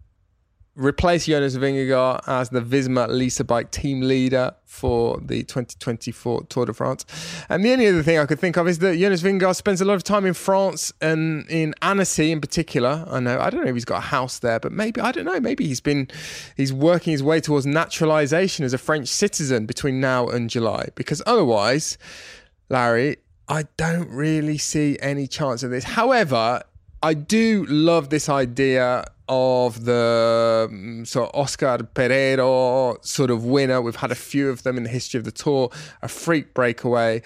replace 0.76 1.26
Jonas 1.26 1.56
Vingegaard 1.56 2.22
as 2.28 2.50
the 2.50 2.62
Visma 2.62 3.08
Lease 3.08 3.42
Bike 3.42 3.72
team 3.72 4.02
leader 4.02 4.54
for 4.66 5.20
the 5.22 5.44
2024 5.44 6.44
Tour 6.44 6.66
de 6.66 6.74
France. 6.74 7.06
And 7.50 7.64
the 7.64 7.72
only 7.72 7.88
other 7.88 8.04
thing 8.04 8.20
I 8.20 8.26
could 8.26 8.40
think 8.40 8.58
of 8.58 8.68
is 8.68 8.80
that 8.80 8.98
Jonas 8.98 9.22
Vingegaard 9.22 9.56
spends 9.56 9.80
a 9.80 9.86
lot 9.86 9.94
of 9.94 10.04
time 10.04 10.26
in 10.26 10.34
France 10.34 10.92
and 11.02 11.50
in 11.50 11.74
Annecy 11.82 12.32
in 12.32 12.42
particular. 12.42 13.06
I 13.10 13.20
know 13.22 13.40
I 13.40 13.50
don't 13.50 13.64
know 13.64 13.70
if 13.70 13.76
he's 13.76 13.86
got 13.86 14.00
a 14.00 14.08
house 14.08 14.40
there, 14.40 14.60
but 14.60 14.72
maybe 14.72 15.00
I 15.00 15.12
don't 15.12 15.26
know. 15.26 15.40
Maybe 15.40 15.66
he's 15.66 15.82
been 15.82 16.10
he's 16.58 16.74
working 16.74 17.12
his 17.12 17.24
way 17.24 17.40
towards 17.40 17.66
naturalization 17.66 18.66
as 18.66 18.74
a 18.74 18.78
French 18.78 19.08
citizen 19.08 19.66
between 19.66 20.02
now 20.02 20.28
and 20.28 20.50
July. 20.50 20.90
Because 20.96 21.22
otherwise, 21.26 21.98
Larry, 22.70 23.18
I 23.48 23.66
don't 23.78 24.10
really 24.10 24.58
see 24.58 24.98
any 25.00 25.28
chance 25.28 25.64
of 25.64 25.72
this. 25.72 25.84
However, 25.84 26.64
I 27.06 27.14
do 27.14 27.68
love 27.68 28.10
this 28.10 28.30
idea 28.30 29.06
of 29.30 29.86
the 29.86 30.68
um, 30.68 31.06
sort 31.06 31.30
of 31.30 31.40
Oscar 31.40 31.78
Pereiro 31.94 32.98
sort 33.06 33.30
of 33.30 33.46
winner. 33.46 33.80
We've 33.80 33.96
had 33.96 34.12
a 34.12 34.16
few 34.16 34.50
of 34.50 34.64
them 34.64 34.76
in 34.76 34.82
the 34.82 34.90
history 34.90 35.20
of 35.20 35.24
the 35.24 35.32
tour. 35.32 35.70
A 36.02 36.08
freak 36.08 36.56
breakaway 36.56 37.22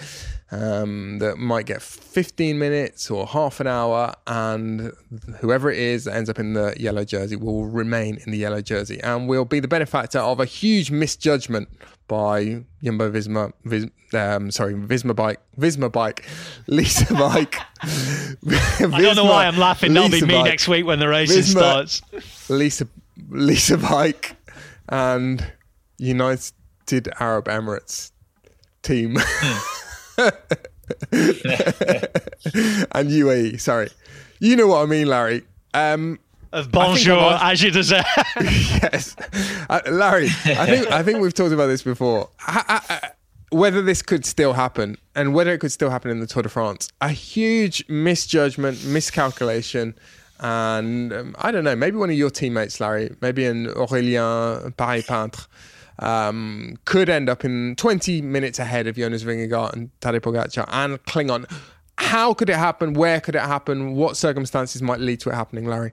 um, 0.51 1.19
that 1.19 1.37
might 1.37 1.65
get 1.65 1.81
15 1.81 2.59
minutes 2.59 3.09
or 3.09 3.25
half 3.25 3.61
an 3.61 3.67
hour, 3.67 4.13
and 4.27 4.91
whoever 5.39 5.71
it 5.71 5.79
is 5.79 6.03
that 6.03 6.13
ends 6.13 6.29
up 6.29 6.39
in 6.39 6.55
the 6.55 6.75
yellow 6.77 7.05
jersey 7.05 7.37
will 7.37 7.63
remain 7.63 8.17
in 8.25 8.33
the 8.33 8.37
yellow 8.37 8.59
jersey 8.59 8.99
and 9.01 9.29
will 9.29 9.45
be 9.45 9.61
the 9.61 9.69
benefactor 9.69 10.19
of 10.19 10.41
a 10.41 10.45
huge 10.45 10.91
misjudgment 10.91 11.69
by 12.09 12.65
Jumbo 12.83 13.09
Visma, 13.09 13.53
Vis, 13.63 13.85
um, 14.13 14.51
sorry, 14.51 14.73
Visma 14.73 15.15
Bike, 15.15 15.39
Visma 15.57 15.89
Bike, 15.89 16.27
Lisa 16.67 17.13
Bike. 17.13 17.55
Visma, 18.43 18.93
I 18.93 19.01
don't 19.01 19.15
know 19.15 19.23
why 19.23 19.45
I'm 19.45 19.57
laughing. 19.57 19.93
That'll 19.93 20.09
be 20.09 20.19
me 20.21 20.33
Bike, 20.33 20.45
next 20.45 20.67
week 20.67 20.85
when 20.85 20.99
the 20.99 21.07
race 21.07 21.49
starts. 21.49 22.01
Lisa, 22.49 22.87
Lisa 23.29 23.77
Bike, 23.77 24.35
and 24.89 25.53
United 25.97 27.07
Arab 27.19 27.45
Emirates 27.45 28.11
team. 28.81 29.15
and 30.17 30.33
UAE, 33.09 33.61
sorry. 33.61 33.89
You 34.39 34.55
know 34.55 34.67
what 34.67 34.83
I 34.83 34.85
mean, 34.87 35.07
Larry. 35.07 35.43
Um, 35.73 36.19
of 36.51 36.71
bonjour, 36.71 37.37
as 37.41 37.61
you 37.61 37.71
deserve. 37.71 38.05
yes, 38.41 39.15
uh, 39.69 39.81
Larry. 39.89 40.27
I 40.45 40.65
think 40.65 40.91
I 40.91 41.03
think 41.03 41.19
we've 41.19 41.33
talked 41.33 41.53
about 41.53 41.67
this 41.67 41.83
before. 41.83 42.29
I, 42.39 42.81
I, 42.89 43.09
whether 43.51 43.81
this 43.81 44.01
could 44.01 44.25
still 44.25 44.53
happen, 44.53 44.97
and 45.15 45.33
whether 45.33 45.51
it 45.51 45.59
could 45.59 45.71
still 45.71 45.89
happen 45.89 46.11
in 46.11 46.19
the 46.19 46.27
Tour 46.27 46.43
de 46.43 46.49
France, 46.49 46.89
a 47.01 47.09
huge 47.09 47.87
misjudgment, 47.89 48.85
miscalculation, 48.85 49.95
and 50.39 51.13
um, 51.13 51.35
I 51.39 51.51
don't 51.51 51.63
know. 51.63 51.75
Maybe 51.75 51.97
one 51.97 52.09
of 52.09 52.15
your 52.15 52.29
teammates, 52.29 52.79
Larry, 52.79 53.15
maybe 53.21 53.45
an 53.45 53.67
Aurélien 53.67 54.75
Paret-Peintre, 54.77 55.47
um, 55.99 56.77
could 56.85 57.09
end 57.09 57.29
up 57.29 57.43
in 57.43 57.75
20 57.75 58.21
minutes 58.21 58.59
ahead 58.59 58.87
of 58.87 58.95
Jonas 58.95 59.23
Vingegaard 59.23 59.73
and 59.73 59.89
Tadej 60.01 60.21
Pogacar 60.21 60.65
and 60.69 61.03
Klingon. 61.03 61.49
How 61.97 62.33
could 62.33 62.49
it 62.49 62.55
happen? 62.55 62.93
Where 62.93 63.19
could 63.19 63.35
it 63.35 63.41
happen? 63.41 63.95
What 63.95 64.15
circumstances 64.15 64.81
might 64.81 65.01
lead 65.01 65.19
to 65.21 65.29
it 65.29 65.35
happening, 65.35 65.65
Larry? 65.65 65.91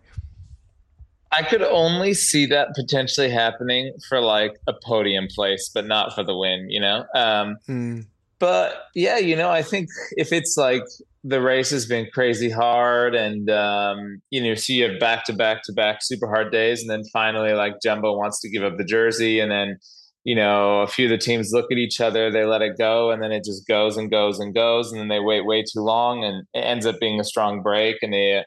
I 1.33 1.43
could 1.43 1.63
only 1.63 2.15
see 2.15 2.47
that 2.47 2.75
potentially 2.75 3.31
happening 3.31 3.93
for 4.09 4.21
like 4.21 4.53
a 4.67 4.73
podium 4.85 5.27
place, 5.35 5.71
but 5.73 5.87
not 5.87 6.15
for 6.15 6.23
the 6.23 6.37
win, 6.37 6.71
you 6.71 6.81
know? 6.81 7.05
Um, 7.15 7.57
mm. 7.69 8.07
But 8.39 8.85
yeah, 8.95 9.19
you 9.19 9.35
know, 9.35 9.51
I 9.51 9.63
think 9.63 9.89
if 10.13 10.33
it's 10.33 10.57
like 10.57 10.85
the 11.25 11.41
race 11.41 11.71
has 11.71 11.87
been 11.87 12.07
crazy 12.13 12.51
hard 12.51 13.15
and, 13.15 13.51
um, 13.51 14.23
you 14.31 14.43
know, 14.43 14.55
so 14.55 14.73
you 14.73 14.89
have 14.89 15.01
back 15.01 15.25
to 15.25 15.33
back 15.33 15.63
to 15.65 15.73
back 15.73 15.99
super 16.03 16.29
hard 16.29 16.53
days. 16.53 16.83
And 16.83 16.91
then 16.91 17.03
finally, 17.13 17.53
like 17.55 17.75
Jumbo 17.83 18.17
wants 18.17 18.41
to 18.43 18.51
give 18.51 18.63
up 18.63 18.77
the 18.77 18.85
jersey. 18.85 19.41
And 19.41 19.51
then, 19.51 19.79
you 20.23 20.37
know, 20.37 20.83
a 20.83 20.87
few 20.87 21.07
of 21.07 21.11
the 21.11 21.19
teams 21.19 21.51
look 21.53 21.73
at 21.73 21.79
each 21.79 22.01
other, 22.01 22.31
they 22.31 22.45
let 22.45 22.63
it 22.63 22.77
go, 22.77 23.11
and 23.11 23.23
then 23.23 23.33
it 23.33 23.45
just 23.45 23.67
goes 23.67 23.97
and 23.97 24.11
goes 24.11 24.39
and 24.39 24.55
goes. 24.55 24.93
And 24.93 25.01
then 25.01 25.09
they 25.09 25.21
wait 25.21 25.47
way 25.47 25.63
too 25.63 25.81
long 25.81 26.25
and 26.25 26.47
it 26.53 26.61
ends 26.61 26.87
up 26.87 27.01
being 27.01 27.19
a 27.19 27.25
strong 27.25 27.63
break 27.63 27.97
and 28.03 28.13
they, 28.13 28.45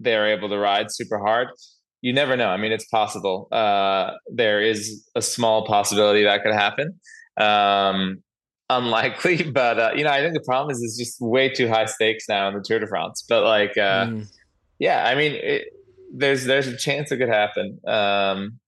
they 0.00 0.16
are 0.16 0.26
able 0.26 0.48
to 0.48 0.58
ride 0.58 0.90
super 0.90 1.18
hard 1.18 1.48
you 2.00 2.12
never 2.12 2.36
know. 2.36 2.48
I 2.48 2.56
mean, 2.56 2.72
it's 2.72 2.86
possible. 2.86 3.48
Uh, 3.50 4.12
there 4.32 4.60
is 4.60 5.06
a 5.14 5.22
small 5.22 5.66
possibility 5.66 6.24
that 6.24 6.42
could 6.42 6.54
happen. 6.54 6.98
Um, 7.36 8.22
unlikely, 8.70 9.42
but 9.50 9.78
uh, 9.78 9.90
you 9.96 10.04
know, 10.04 10.10
I 10.10 10.20
think 10.20 10.34
the 10.34 10.44
problem 10.44 10.70
is 10.70 10.82
it's 10.82 10.98
just 10.98 11.20
way 11.20 11.48
too 11.48 11.68
high 11.68 11.86
stakes 11.86 12.28
now 12.28 12.48
in 12.48 12.54
the 12.54 12.64
Tour 12.64 12.78
de 12.78 12.86
France. 12.86 13.24
But 13.28 13.44
like, 13.44 13.76
uh, 13.76 14.06
mm. 14.06 14.26
yeah, 14.78 15.06
I 15.06 15.14
mean, 15.14 15.32
it, 15.34 15.68
there's 16.14 16.44
there's 16.44 16.68
a 16.68 16.76
chance 16.76 17.10
it 17.10 17.18
could 17.18 17.28
happen. 17.28 17.78
Um, 17.86 18.58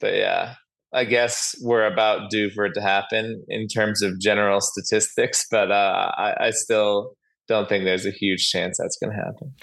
but 0.00 0.14
yeah, 0.14 0.54
I 0.92 1.04
guess 1.04 1.54
we're 1.62 1.86
about 1.86 2.30
due 2.30 2.50
for 2.50 2.66
it 2.66 2.74
to 2.74 2.82
happen 2.82 3.44
in 3.48 3.68
terms 3.68 4.02
of 4.02 4.20
general 4.20 4.60
statistics. 4.60 5.46
But 5.50 5.70
uh, 5.70 6.12
I, 6.16 6.46
I 6.46 6.50
still 6.50 7.12
don't 7.48 7.68
think 7.68 7.84
there's 7.84 8.06
a 8.06 8.10
huge 8.10 8.48
chance 8.50 8.78
that's 8.78 8.96
going 8.98 9.12
to 9.12 9.16
happen 9.16 9.54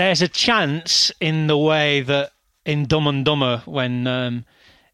there's 0.00 0.22
a 0.22 0.28
chance 0.28 1.12
in 1.20 1.46
the 1.46 1.58
way 1.58 2.00
that 2.00 2.32
in 2.64 2.86
Dumb 2.86 3.06
and 3.06 3.22
Dumber 3.22 3.62
when 3.66 4.06
um, 4.06 4.46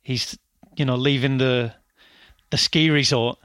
he's 0.03 0.37
you 0.77 0.85
know 0.85 0.97
leaving 0.97 1.39
the 1.39 1.73
the 2.51 2.57
ski 2.59 2.91
resort 2.91 3.39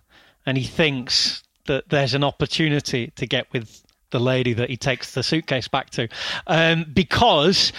and 0.43 0.57
he 0.57 0.63
thinks 0.63 1.43
that 1.67 1.87
there's 1.89 2.15
an 2.15 2.23
opportunity 2.23 3.11
to 3.15 3.27
get 3.27 3.45
with 3.53 3.85
the 4.09 4.19
lady 4.19 4.53
that 4.53 4.71
he 4.71 4.75
takes 4.75 5.13
the 5.13 5.21
suitcase 5.21 5.67
back 5.67 5.91
to. 5.91 6.07
Um, 6.47 6.83
because 6.91 7.71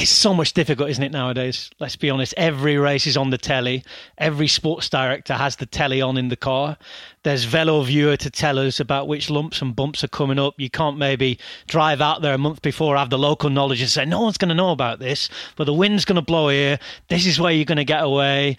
it's 0.00 0.10
so 0.10 0.32
much 0.32 0.54
difficult, 0.54 0.88
isn't 0.88 1.04
it, 1.04 1.12
nowadays? 1.12 1.70
Let's 1.78 1.96
be 1.96 2.08
honest. 2.08 2.32
Every 2.38 2.78
race 2.78 3.06
is 3.06 3.18
on 3.18 3.28
the 3.28 3.36
telly. 3.36 3.84
Every 4.16 4.48
sports 4.48 4.88
director 4.88 5.34
has 5.34 5.56
the 5.56 5.66
telly 5.66 6.00
on 6.00 6.16
in 6.16 6.28
the 6.28 6.36
car. 6.36 6.78
There's 7.22 7.44
Velo 7.44 7.82
Viewer 7.82 8.16
to 8.16 8.30
tell 8.30 8.58
us 8.58 8.80
about 8.80 9.08
which 9.08 9.28
lumps 9.28 9.60
and 9.60 9.76
bumps 9.76 10.02
are 10.02 10.08
coming 10.08 10.38
up. 10.38 10.54
You 10.56 10.70
can't 10.70 10.96
maybe 10.96 11.38
drive 11.66 12.00
out 12.00 12.22
there 12.22 12.32
a 12.32 12.38
month 12.38 12.62
before, 12.62 12.96
have 12.96 13.10
the 13.10 13.18
local 13.18 13.50
knowledge 13.50 13.82
and 13.82 13.90
say, 13.90 14.06
no 14.06 14.22
one's 14.22 14.38
going 14.38 14.48
to 14.48 14.54
know 14.54 14.70
about 14.70 15.00
this, 15.00 15.28
but 15.56 15.64
the 15.64 15.74
wind's 15.74 16.06
going 16.06 16.16
to 16.16 16.22
blow 16.22 16.48
here. 16.48 16.78
This 17.08 17.26
is 17.26 17.38
where 17.38 17.52
you're 17.52 17.66
going 17.66 17.76
to 17.76 17.84
get 17.84 18.02
away. 18.02 18.56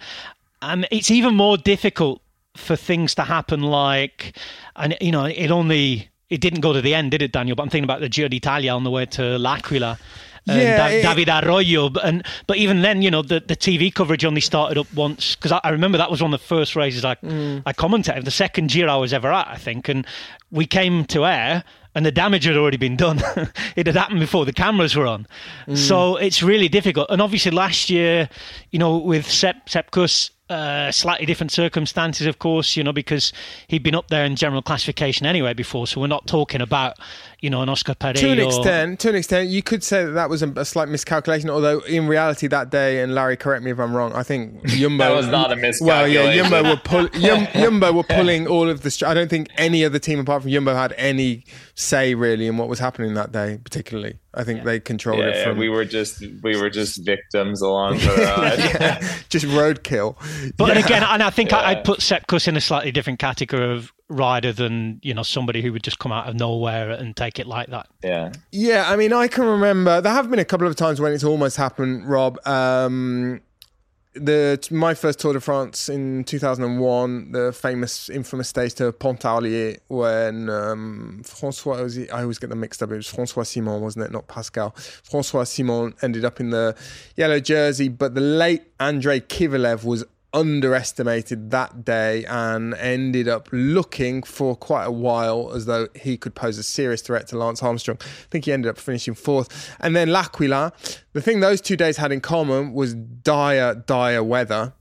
And 0.60 0.86
it's 0.92 1.10
even 1.10 1.34
more 1.34 1.56
difficult 1.56 2.22
for 2.54 2.76
things 2.76 3.16
to 3.16 3.22
happen 3.22 3.62
like, 3.62 4.36
and 4.76 4.96
you 5.00 5.10
know, 5.10 5.24
it 5.24 5.50
only, 5.50 6.08
it 6.30 6.40
didn't 6.40 6.60
go 6.60 6.72
to 6.72 6.80
the 6.80 6.94
end, 6.94 7.10
did 7.10 7.20
it, 7.20 7.32
Daniel? 7.32 7.56
But 7.56 7.64
I'm 7.64 7.70
thinking 7.70 7.84
about 7.84 8.00
the 8.00 8.08
Giro 8.08 8.28
d'Italia 8.28 8.72
on 8.72 8.84
the 8.84 8.92
way 8.92 9.06
to 9.06 9.38
L'Aquila 9.40 9.98
Yeah, 10.44 10.76
Da- 10.76 10.86
it- 10.88 11.02
David 11.02 11.28
Arroyo. 11.28 11.88
But, 11.88 12.04
and, 12.04 12.24
but 12.46 12.56
even 12.56 12.82
then, 12.82 13.00
you 13.02 13.10
know, 13.10 13.22
the, 13.22 13.40
the 13.46 13.56
TV 13.56 13.92
coverage 13.94 14.24
only 14.24 14.40
started 14.40 14.76
up 14.78 14.92
once 14.94 15.36
because 15.36 15.52
I, 15.52 15.60
I 15.62 15.70
remember 15.70 15.98
that 15.98 16.10
was 16.10 16.20
one 16.22 16.34
of 16.34 16.40
the 16.40 16.46
first 16.46 16.74
races 16.76 17.04
I, 17.04 17.14
Mm. 17.16 17.62
I 17.64 17.72
commentated, 17.72 18.24
the 18.24 18.30
second 18.32 18.74
year 18.74 18.88
I 18.88 18.96
was 18.96 19.12
ever 19.12 19.30
at, 19.32 19.46
I 19.46 19.56
think. 19.56 19.88
And 19.88 20.04
we 20.52 20.66
came 20.66 21.04
to 21.06 21.26
air 21.26 21.64
and 21.94 22.06
the 22.06 22.12
damage 22.12 22.44
had 22.44 22.56
already 22.56 22.76
been 22.76 22.96
done. 22.96 23.20
it 23.76 23.86
had 23.86 23.96
happened 23.96 24.20
before 24.20 24.44
the 24.44 24.52
cameras 24.52 24.94
were 24.94 25.06
on. 25.06 25.26
Mm. 25.66 25.76
So 25.76 26.16
it's 26.16 26.42
really 26.42 26.68
difficult. 26.68 27.08
And 27.10 27.20
obviously, 27.20 27.50
last 27.50 27.90
year, 27.90 28.28
you 28.70 28.78
know, 28.78 28.96
with 28.98 29.28
Sep, 29.28 29.68
Sepp 29.68 29.90
Kuss, 29.90 30.30
uh, 30.52 30.92
slightly 30.92 31.24
different 31.24 31.50
circumstances, 31.50 32.26
of 32.26 32.38
course, 32.38 32.76
you 32.76 32.84
know, 32.84 32.92
because 32.92 33.32
he'd 33.68 33.82
been 33.82 33.94
up 33.94 34.08
there 34.08 34.24
in 34.24 34.36
general 34.36 34.60
classification 34.60 35.24
anyway 35.24 35.54
before. 35.54 35.86
So 35.86 36.00
we're 36.00 36.08
not 36.08 36.26
talking 36.26 36.60
about, 36.60 36.98
you 37.40 37.48
know, 37.48 37.62
an 37.62 37.70
Oscar 37.70 37.94
Pereiro. 37.94 38.20
To 38.20 38.30
an 38.32 38.40
or- 38.40 38.42
extent, 38.48 39.00
to 39.00 39.08
an 39.08 39.14
extent, 39.14 39.48
you 39.48 39.62
could 39.62 39.82
say 39.82 40.04
that 40.04 40.10
that 40.12 40.28
was 40.28 40.42
a, 40.42 40.50
a 40.50 40.64
slight 40.64 40.88
miscalculation. 40.88 41.48
Although 41.48 41.78
in 41.80 42.06
reality, 42.06 42.48
that 42.48 42.70
day, 42.70 43.02
and 43.02 43.14
Larry, 43.14 43.36
correct 43.36 43.64
me 43.64 43.70
if 43.70 43.78
I'm 43.78 43.96
wrong. 43.96 44.12
I 44.12 44.22
think 44.22 44.62
Jumbo 44.66 45.04
That 45.04 45.14
was 45.14 45.28
not 45.28 45.52
a 45.52 45.56
miscalculation. 45.56 45.86
Well, 45.86 46.34
yeah, 46.34 46.42
Yumbo 46.42 46.50
Jumbo 46.50 46.70
were 46.70 46.76
pull, 46.76 47.08
Jum, 47.20 47.48
Jumbo 47.54 47.92
were 47.94 48.02
pulling 48.04 48.46
all 48.46 48.68
of 48.68 48.82
the. 48.82 48.90
str- 48.90 49.06
I 49.06 49.14
don't 49.14 49.30
think 49.30 49.48
any 49.56 49.84
other 49.84 49.98
team 49.98 50.18
apart 50.18 50.41
from 50.42 50.50
Jumbo 50.50 50.74
had 50.74 50.92
any 50.98 51.44
say 51.74 52.14
really 52.14 52.46
in 52.46 52.56
what 52.58 52.68
was 52.68 52.78
happening 52.78 53.14
that 53.14 53.32
day, 53.32 53.58
particularly. 53.62 54.18
I 54.34 54.44
think 54.44 54.64
they 54.64 54.80
controlled 54.80 55.20
Yeah, 55.20 55.26
it 55.28 55.36
yeah, 55.46 55.52
we 55.52 55.68
were 55.68 55.84
just 55.84 56.22
we 56.42 56.56
were 56.60 56.70
just 56.70 57.04
victims 57.04 57.60
along 57.62 57.98
the 57.98 58.06
ride. 58.38 58.58
yeah, 58.58 59.08
just 59.28 59.46
roadkill. 59.46 60.16
But 60.56 60.70
and 60.76 60.84
again, 60.84 61.02
and 61.02 61.22
I 61.22 61.30
think 61.30 61.52
I, 61.52 61.60
Yeah. 61.60 61.78
I'd 61.78 61.84
put 61.84 62.00
Sepp 62.02 62.26
Kuss 62.26 62.48
in 62.48 62.56
a 62.56 62.60
slightly 62.60 62.92
different 62.92 63.18
category 63.18 63.74
of 63.74 63.92
rider 64.08 64.52
than 64.52 65.00
you 65.02 65.14
know 65.14 65.22
somebody 65.22 65.62
who 65.62 65.72
would 65.72 65.82
just 65.82 65.98
come 65.98 66.12
out 66.12 66.28
of 66.28 66.34
nowhere 66.34 66.90
and 66.90 67.16
take 67.16 67.38
it 67.38 67.46
like 67.46 67.68
that. 67.68 67.88
yeah. 68.02 68.32
Yeah, 68.50 68.90
I 68.90 68.96
mean, 68.96 69.12
I 69.12 69.28
can 69.28 69.44
remember 69.44 70.00
there 70.00 70.12
have 70.12 70.30
been 70.30 70.38
a 70.38 70.44
couple 70.44 70.66
of 70.66 70.76
times 70.76 71.00
when 71.00 71.12
it's 71.12 71.24
almost 71.24 71.56
happened, 71.56 72.08
Rob. 72.08 72.38
Um, 72.46 73.40
the 74.14 74.68
my 74.70 74.94
first 74.94 75.20
Tour 75.20 75.32
de 75.32 75.40
France 75.40 75.88
in 75.88 76.24
2001, 76.24 77.32
the 77.32 77.52
famous, 77.52 78.08
infamous 78.08 78.48
stage 78.48 78.74
to 78.74 78.92
Pontarlier, 78.92 79.78
when 79.88 80.50
um, 80.50 81.22
Francois, 81.24 81.88
he- 81.88 82.10
I 82.10 82.22
always 82.22 82.38
get 82.38 82.50
them 82.50 82.60
mixed 82.60 82.82
up. 82.82 82.90
It 82.92 82.96
was 82.96 83.06
Francois 83.06 83.44
Simon, 83.44 83.80
wasn't 83.80 84.04
it? 84.04 84.12
Not 84.12 84.28
Pascal. 84.28 84.70
Francois 84.76 85.44
Simon 85.44 85.94
ended 86.02 86.24
up 86.24 86.40
in 86.40 86.50
the 86.50 86.76
yellow 87.16 87.40
jersey, 87.40 87.88
but 87.88 88.14
the 88.14 88.20
late 88.20 88.62
Andrei 88.78 89.20
Kivilev 89.20 89.84
was 89.84 90.04
underestimated 90.34 91.50
that 91.50 91.84
day 91.84 92.24
and 92.24 92.74
ended 92.74 93.28
up 93.28 93.48
looking 93.52 94.22
for 94.22 94.56
quite 94.56 94.84
a 94.84 94.90
while 94.90 95.52
as 95.54 95.66
though 95.66 95.88
he 95.94 96.16
could 96.16 96.34
pose 96.34 96.58
a 96.58 96.62
serious 96.62 97.02
threat 97.02 97.26
to 97.28 97.38
Lance 97.38 97.62
Armstrong. 97.62 97.98
I 98.00 98.26
think 98.30 98.46
he 98.46 98.52
ended 98.52 98.70
up 98.70 98.78
finishing 98.78 99.14
fourth. 99.14 99.74
And 99.80 99.94
then 99.94 100.12
L'Aquila, 100.12 100.72
the 101.12 101.20
thing 101.20 101.40
those 101.40 101.60
two 101.60 101.76
days 101.76 101.96
had 101.96 102.12
in 102.12 102.20
common 102.20 102.72
was 102.72 102.94
dire, 102.94 103.74
dire 103.74 104.22
weather. 104.22 104.72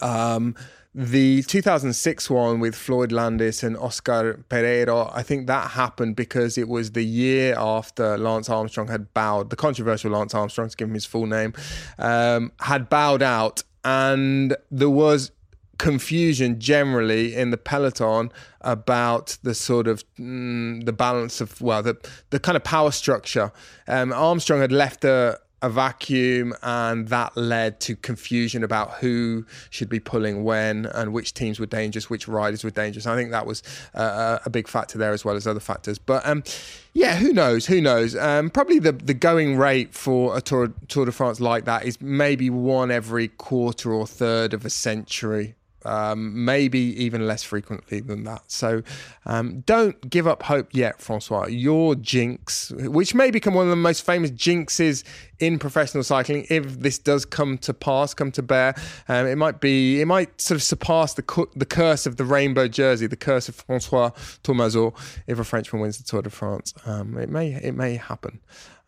Um, 0.00 0.54
the 0.98 1.42
2006 1.42 2.30
one 2.30 2.58
with 2.58 2.74
Floyd 2.74 3.12
Landis 3.12 3.62
and 3.62 3.76
Oscar 3.76 4.42
Pereiro, 4.48 5.12
I 5.14 5.22
think 5.22 5.46
that 5.46 5.72
happened 5.72 6.16
because 6.16 6.56
it 6.56 6.68
was 6.68 6.92
the 6.92 7.04
year 7.04 7.54
after 7.58 8.16
Lance 8.16 8.48
Armstrong 8.48 8.88
had 8.88 9.12
bowed, 9.12 9.50
the 9.50 9.56
controversial 9.56 10.12
Lance 10.12 10.34
Armstrong, 10.34 10.70
to 10.70 10.76
give 10.76 10.88
him 10.88 10.94
his 10.94 11.04
full 11.04 11.26
name, 11.26 11.52
um, 11.98 12.50
had 12.60 12.88
bowed 12.88 13.22
out. 13.22 13.62
And 13.86 14.56
there 14.68 14.90
was 14.90 15.30
confusion 15.78 16.58
generally 16.58 17.36
in 17.36 17.50
the 17.50 17.56
peloton 17.56 18.32
about 18.62 19.38
the 19.44 19.54
sort 19.54 19.86
of 19.86 20.02
mm, 20.18 20.84
the 20.84 20.92
balance 20.92 21.40
of 21.40 21.60
well 21.60 21.82
the 21.84 21.96
the 22.30 22.40
kind 22.40 22.56
of 22.56 22.64
power 22.64 22.90
structure. 22.90 23.52
Um, 23.86 24.12
armstrong 24.12 24.60
had 24.60 24.72
left 24.72 25.04
a 25.04 25.38
a 25.62 25.70
vacuum 25.70 26.52
and 26.62 27.08
that 27.08 27.34
led 27.36 27.80
to 27.80 27.96
confusion 27.96 28.62
about 28.62 28.92
who 28.94 29.46
should 29.70 29.88
be 29.88 29.98
pulling 29.98 30.44
when 30.44 30.84
and 30.86 31.12
which 31.12 31.32
teams 31.32 31.58
were 31.58 31.66
dangerous 31.66 32.10
which 32.10 32.28
riders 32.28 32.62
were 32.62 32.70
dangerous. 32.70 33.06
I 33.06 33.16
think 33.16 33.30
that 33.30 33.46
was 33.46 33.62
uh, 33.94 34.38
a 34.44 34.50
big 34.50 34.68
factor 34.68 34.98
there 34.98 35.12
as 35.12 35.24
well 35.24 35.34
as 35.34 35.46
other 35.46 35.60
factors. 35.60 35.98
But 35.98 36.26
um 36.26 36.44
yeah 36.92 37.16
who 37.16 37.32
knows? 37.32 37.66
Who 37.66 37.80
knows? 37.80 38.14
Um 38.16 38.50
probably 38.50 38.78
the 38.78 38.92
the 38.92 39.14
going 39.14 39.56
rate 39.56 39.94
for 39.94 40.36
a 40.36 40.42
tour, 40.42 40.72
tour 40.88 41.06
de 41.06 41.12
france 41.12 41.40
like 41.40 41.64
that 41.64 41.86
is 41.86 42.00
maybe 42.00 42.50
one 42.50 42.90
every 42.90 43.28
quarter 43.28 43.92
or 43.92 44.06
third 44.06 44.52
of 44.52 44.64
a 44.66 44.70
century 44.70 45.54
um, 45.86 46.44
maybe 46.44 46.78
even 46.78 47.26
less 47.26 47.42
frequently 47.42 48.00
than 48.00 48.24
that. 48.24 48.42
So 48.48 48.82
um, 49.24 49.60
don't 49.60 50.08
give 50.08 50.26
up 50.26 50.42
hope 50.42 50.68
yet, 50.72 51.00
Francois. 51.00 51.46
Your 51.46 51.94
jinx, 51.94 52.70
which 52.72 53.14
may 53.14 53.30
become 53.30 53.54
one 53.54 53.64
of 53.64 53.70
the 53.70 53.76
most 53.76 54.04
famous 54.04 54.30
jinxes 54.30 55.04
in 55.38 55.58
professional 55.58 56.02
cycling, 56.02 56.46
if 56.48 56.80
this 56.80 56.98
does 56.98 57.24
come 57.24 57.58
to 57.58 57.74
pass, 57.74 58.14
come 58.14 58.32
to 58.32 58.42
bear, 58.42 58.74
um, 59.08 59.26
it 59.26 59.36
might 59.36 59.60
be, 59.60 60.00
it 60.00 60.06
might 60.06 60.40
sort 60.40 60.56
of 60.56 60.62
surpass 60.62 61.14
the 61.14 61.22
cu- 61.22 61.50
the 61.54 61.66
curse 61.66 62.06
of 62.06 62.16
the 62.16 62.24
rainbow 62.24 62.68
jersey, 62.68 63.06
the 63.06 63.16
curse 63.16 63.48
of 63.48 63.54
Francois 63.54 64.10
Thomazeau, 64.42 64.94
if 65.26 65.38
a 65.38 65.44
Frenchman 65.44 65.82
wins 65.82 65.98
the 65.98 66.04
Tour 66.04 66.22
de 66.22 66.30
France. 66.30 66.74
Um, 66.84 67.18
it 67.18 67.28
may, 67.28 67.54
it 67.54 67.74
may 67.74 67.96
happen. 67.96 68.40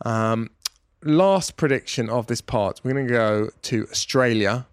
Um, 0.04 0.50
last 1.04 1.56
prediction 1.56 2.08
of 2.08 2.26
this 2.26 2.40
part, 2.40 2.80
we're 2.82 2.92
going 2.92 3.06
to 3.06 3.12
go 3.12 3.50
to 3.62 3.86
Australia 3.90 4.66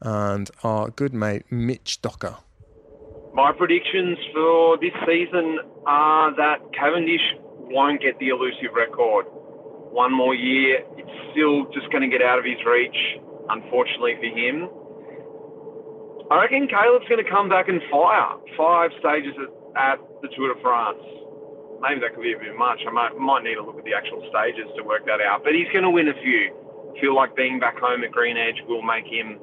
and 0.00 0.50
our 0.62 0.90
good 0.90 1.12
mate 1.12 1.44
Mitch 1.50 2.00
Docker. 2.02 2.36
My 3.32 3.52
predictions 3.52 4.18
for 4.34 4.76
this 4.78 4.92
season 5.06 5.58
are 5.86 6.34
that 6.34 6.58
Cavendish 6.74 7.22
won't 7.70 8.02
get 8.02 8.18
the 8.18 8.28
elusive 8.28 8.74
record. 8.74 9.26
One 9.94 10.12
more 10.12 10.34
year, 10.34 10.82
it's 10.96 11.16
still 11.30 11.66
just 11.72 11.90
going 11.90 12.02
to 12.02 12.10
get 12.10 12.22
out 12.26 12.38
of 12.38 12.44
his 12.44 12.58
reach, 12.66 12.96
unfortunately 13.48 14.18
for 14.18 14.30
him. 14.30 14.68
I 16.30 16.42
reckon 16.42 16.66
Caleb's 16.70 17.06
going 17.10 17.22
to 17.22 17.30
come 17.30 17.48
back 17.48 17.66
and 17.68 17.82
fire 17.90 18.38
five 18.56 18.90
stages 18.98 19.34
at, 19.74 19.98
the 20.22 20.28
Tour 20.36 20.54
de 20.54 20.60
France. 20.60 21.02
Maybe 21.80 21.98
that 22.04 22.14
could 22.14 22.22
be 22.22 22.34
a 22.34 22.38
bit 22.38 22.54
much. 22.54 22.78
I 22.86 22.92
might, 22.92 23.16
might 23.16 23.42
need 23.42 23.56
to 23.56 23.64
look 23.64 23.78
at 23.78 23.84
the 23.88 23.94
actual 23.94 24.20
stages 24.28 24.68
to 24.76 24.84
work 24.84 25.06
that 25.06 25.18
out. 25.24 25.42
But 25.42 25.54
he's 25.54 25.70
going 25.72 25.82
to 25.82 25.90
win 25.90 26.06
a 26.06 26.14
few. 26.22 26.52
Feel 27.00 27.16
like 27.16 27.34
being 27.34 27.58
back 27.58 27.80
home 27.80 28.04
at 28.04 28.12
Green 28.12 28.36
Edge 28.36 28.60
will 28.68 28.82
make 28.82 29.06
him 29.06 29.40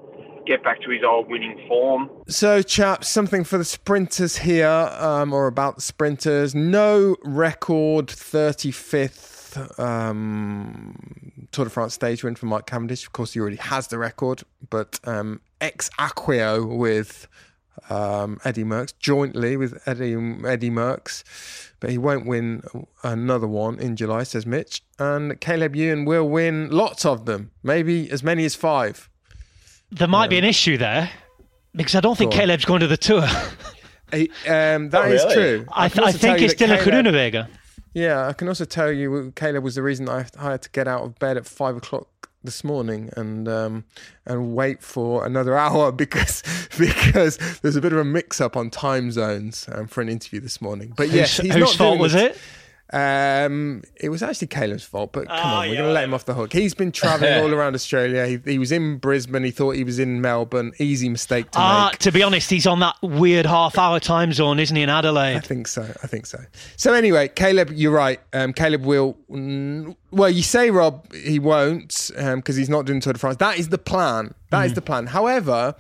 get 0.48 0.64
back 0.64 0.82
to 0.82 0.90
his 0.90 1.04
old 1.04 1.30
winning 1.30 1.64
form. 1.68 2.10
So, 2.28 2.62
chaps, 2.62 3.08
something 3.08 3.44
for 3.44 3.58
the 3.58 3.66
sprinters 3.66 4.38
here, 4.38 4.68
um, 4.68 5.34
or 5.34 5.48
about 5.48 5.76
the 5.76 5.82
sprinters. 5.82 6.56
No 6.56 7.16
record 7.24 8.08
35th 8.08 9.38
um, 9.80 11.48
Tour 11.52 11.66
de 11.66 11.72
France 11.72 11.94
stage 11.94 12.24
win 12.24 12.36
for 12.36 12.46
Mike 12.46 12.66
Cavendish. 12.66 13.06
Of 13.06 13.14
course, 13.14 13.34
he 13.34 13.40
already 13.40 13.58
has 13.58 13.88
the 13.88 13.98
record, 13.98 14.44
but 14.70 15.00
um, 15.06 15.42
ex 15.62 15.90
aequo 15.98 16.78
with 16.78 17.28
um, 17.90 18.40
Eddie 18.44 18.64
Merckx, 18.64 18.94
jointly 19.00 19.58
with 19.58 19.82
Eddie, 19.88 20.14
Eddie 20.14 20.72
Merckx. 20.72 21.24
But 21.80 21.92
he 21.92 21.98
won't 21.98 22.26
win 22.26 22.64
another 23.04 23.48
one 23.48 23.80
in 23.80 23.96
July, 23.96 24.24
says 24.24 24.46
Mitch. 24.46 24.84
And 24.98 25.40
Caleb 25.40 25.76
Ewan 25.76 26.06
will 26.06 26.28
win 26.28 26.70
lots 26.72 27.06
of 27.06 27.26
them, 27.26 27.52
maybe 27.62 28.10
as 28.10 28.24
many 28.24 28.46
as 28.46 28.56
five. 28.56 29.10
There 29.92 30.08
might 30.08 30.30
be 30.30 30.38
an 30.38 30.44
issue 30.44 30.78
there 30.78 31.10
because 31.76 31.96
I 31.96 32.00
don't 32.02 32.18
think 32.18 32.32
Go. 32.32 32.38
Caleb's 32.38 32.66
going 32.66 32.82
to 32.82 32.88
the 32.88 32.98
tour. 32.98 33.26
He- 34.10 34.30
um, 34.48 34.90
that 34.92 35.04
Oh, 35.04 35.12
is 35.12 35.22
really? 35.24 35.34
true. 35.36 35.66
I, 35.70 35.90
can 35.90 35.98
th- 35.98 36.04
I 36.04 36.06
also 36.08 36.18
think 36.18 36.42
it's 36.42 36.54
that 36.54 36.70
Dylan 36.70 36.80
Caleb- 36.82 37.06
Groenewegen. 37.08 37.48
Yeah, 37.94 38.26
I 38.28 38.32
can 38.32 38.48
also 38.48 38.64
tell 38.64 38.90
you 38.90 39.34
Caleb 39.36 39.66
was 39.66 39.76
the 39.76 39.82
reason 39.82 40.08
I 40.08 40.26
I 40.40 40.52
had 40.52 40.62
to 40.62 40.70
get 40.70 40.88
out 40.88 41.04
of 41.04 41.20
bed 41.20 41.36
at 41.36 41.46
five 41.46 41.76
o'clock 41.76 42.30
this 42.42 42.64
morning 42.64 43.10
and 43.18 43.50
um, 43.50 43.84
and 44.26 44.56
wait 44.56 44.82
for 44.82 45.26
another 45.26 45.58
hour 45.66 45.92
because 45.92 46.42
because 46.78 47.38
there's 47.62 47.76
a 47.76 47.82
bit 47.82 47.92
of 47.92 48.00
a 48.00 48.06
mix 48.06 48.40
up 48.40 48.56
on 48.56 48.70
time 48.70 49.12
zones 49.12 49.68
um, 49.74 49.88
for 49.88 50.00
an 50.00 50.08
interview 50.08 50.40
this 50.40 50.62
morning. 50.62 50.94
But 50.96 51.10
yes, 51.10 51.36
Whose- 51.36 51.46
he's 51.48 51.54
whose 51.56 51.62
not 51.64 51.76
fault 51.76 52.00
was 52.00 52.14
this- 52.14 52.38
it? 52.38 52.42
Um, 52.94 53.84
it 53.98 54.10
was 54.10 54.24
actually 54.24 54.48
Caleb's 54.48 54.84
fault, 54.84 55.12
but 55.12 55.28
come 55.28 55.36
Ah, 55.38 55.60
on, 55.62 55.68
we're 55.68 55.74
yeah, 55.74 55.82
going 55.82 55.90
to 55.90 55.94
let 55.94 56.04
him 56.06 56.14
off 56.14 56.24
the 56.26 56.34
hook. 56.34 56.54
He's 56.54 56.74
been 56.74 56.92
travelling 56.94 57.34
all 57.44 57.54
around 57.54 57.76
Australia. 57.76 58.26
He, 58.26 58.40
he 58.52 58.58
was 58.60 58.72
in 58.72 58.98
Brisbane. 58.98 59.44
He 59.44 59.52
thought 59.52 59.72
he 59.76 59.84
was 59.84 60.00
in 60.00 60.22
Melbourne. 60.22 60.72
Easy 60.80 61.10
mistake 61.10 61.52
to 61.52 61.60
Ah, 61.60 61.90
make. 61.92 62.00
to 62.00 62.12
be 62.12 62.24
honest, 62.24 62.50
he's 62.50 62.66
on 62.66 62.80
that 62.80 62.96
weird 63.02 63.46
half-hour 63.46 64.00
time 64.00 64.32
zone, 64.32 64.60
isn't 64.60 64.76
he, 64.76 64.84
in 64.84 64.90
Adelaide? 64.90 65.36
I 65.36 65.40
think 65.42 65.68
so. 65.68 65.82
I 66.02 66.08
think 66.08 66.26
so. 66.26 66.40
So 66.78 66.94
anyway, 66.94 67.28
Caleb, 67.28 67.72
you're 67.74 67.92
right. 67.92 68.22
Um, 68.32 68.54
Caleb 68.54 68.86
will. 68.86 69.18
Mm, 69.30 69.96
well, 70.12 70.30
you 70.30 70.42
say 70.44 70.72
Rob 70.72 71.12
he 71.14 71.40
won't 71.40 72.10
because 72.16 72.56
he's 72.56 72.70
not 72.70 72.86
doing 72.86 73.02
Tour 73.02 73.14
de 73.14 73.20
France. 73.20 73.38
That 73.38 73.60
is 73.60 73.68
the 73.70 73.78
plan. 73.78 74.34
That 74.52 74.66
is 74.66 74.74
the 74.76 74.82
plan. 74.82 75.08
However, 75.08 75.76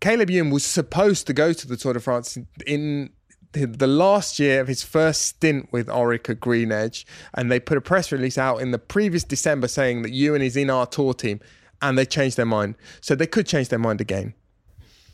Caleb 0.00 0.28
Ewan 0.28 0.50
was 0.50 0.64
supposed 0.66 1.26
to 1.28 1.32
go 1.32 1.54
to 1.54 1.66
the 1.66 1.78
Tour 1.78 1.94
de 1.94 2.00
France 2.00 2.36
in, 2.36 2.46
in 2.66 3.10
the, 3.54 3.64
the 3.64 3.86
last 3.86 4.38
year 4.38 4.60
of 4.60 4.68
his 4.68 4.82
first 4.82 5.22
stint 5.22 5.68
with 5.72 5.86
Orica 5.86 6.38
Green 6.38 6.70
Edge, 6.70 7.06
and 7.32 7.50
they 7.50 7.58
put 7.58 7.78
a 7.78 7.80
press 7.80 8.12
release 8.12 8.36
out 8.36 8.58
in 8.58 8.72
the 8.72 8.78
previous 8.78 9.24
December 9.24 9.68
saying 9.68 10.02
that 10.02 10.10
Ewan 10.10 10.42
is 10.42 10.56
in 10.56 10.68
our 10.68 10.86
tour 10.86 11.14
team, 11.14 11.40
and 11.80 11.96
they 11.96 12.04
changed 12.04 12.36
their 12.36 12.46
mind. 12.46 12.74
So 13.00 13.14
they 13.14 13.26
could 13.26 13.46
change 13.46 13.68
their 13.68 13.78
mind 13.78 14.00
again. 14.00 14.34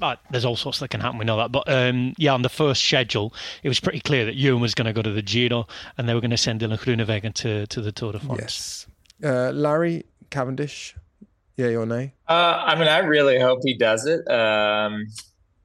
Uh, 0.02 0.16
there's 0.30 0.46
all 0.46 0.56
sorts 0.56 0.78
that 0.78 0.88
can 0.88 1.00
happen. 1.00 1.18
We 1.18 1.26
know 1.26 1.36
that, 1.36 1.52
but 1.52 1.64
um, 1.68 2.14
yeah, 2.16 2.32
on 2.32 2.40
the 2.40 2.48
first 2.48 2.82
schedule, 2.82 3.34
it 3.62 3.68
was 3.68 3.80
pretty 3.80 4.00
clear 4.00 4.24
that 4.24 4.34
Ewan 4.34 4.62
was 4.62 4.74
going 4.74 4.86
to 4.86 4.94
go 4.94 5.02
to 5.02 5.12
the 5.12 5.22
Giro, 5.22 5.66
and 5.98 6.08
they 6.08 6.14
were 6.14 6.22
going 6.22 6.30
to 6.30 6.38
send 6.38 6.60
Dylan 6.60 6.78
Groenewegen 6.78 7.34
to 7.34 7.66
to 7.66 7.80
the 7.82 7.92
Tour 7.92 8.12
de 8.12 8.20
France. 8.20 8.40
Yes. 8.40 8.86
Uh, 9.22 9.50
Larry 9.50 10.04
Cavendish, 10.30 10.96
yeah 11.58 11.66
or 11.76 11.84
nay? 11.84 12.14
Uh, 12.26 12.64
I 12.64 12.76
mean, 12.76 12.88
I 12.88 12.98
really 12.98 13.38
hope 13.38 13.60
he 13.62 13.76
does 13.76 14.06
it. 14.06 14.26
Um, 14.30 15.06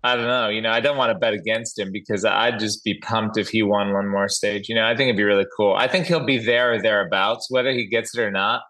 I 0.06 0.16
don't 0.16 0.28
know. 0.28 0.50
You 0.50 0.62
know, 0.62 0.70
I 0.70 0.82
don't 0.82 0.98
want 0.98 1.12
to 1.12 1.18
bet 1.18 1.34
against 1.34 1.80
him 1.80 1.92
because 1.92 2.26
I'd 2.26 2.60
just 2.60 2.84
be 2.84 2.94
pumped 3.00 3.38
if 3.38 3.50
he 3.50 3.64
won 3.64 3.92
one 3.92 4.08
more 4.08 4.30
stage. 4.30 4.70
You 4.70 4.76
know, 4.76 4.86
I 4.86 4.96
think 4.96 5.08
it'd 5.08 5.18
be 5.18 5.24
really 5.24 5.48
cool. 5.58 5.74
I 5.76 5.88
think 5.88 6.06
he'll 6.06 6.24
be 6.24 6.38
there 6.38 6.74
or 6.74 6.80
thereabouts, 6.80 7.48
whether 7.50 7.72
he 7.72 7.88
gets 7.88 8.16
it 8.16 8.22
or 8.22 8.30
not. 8.30 8.62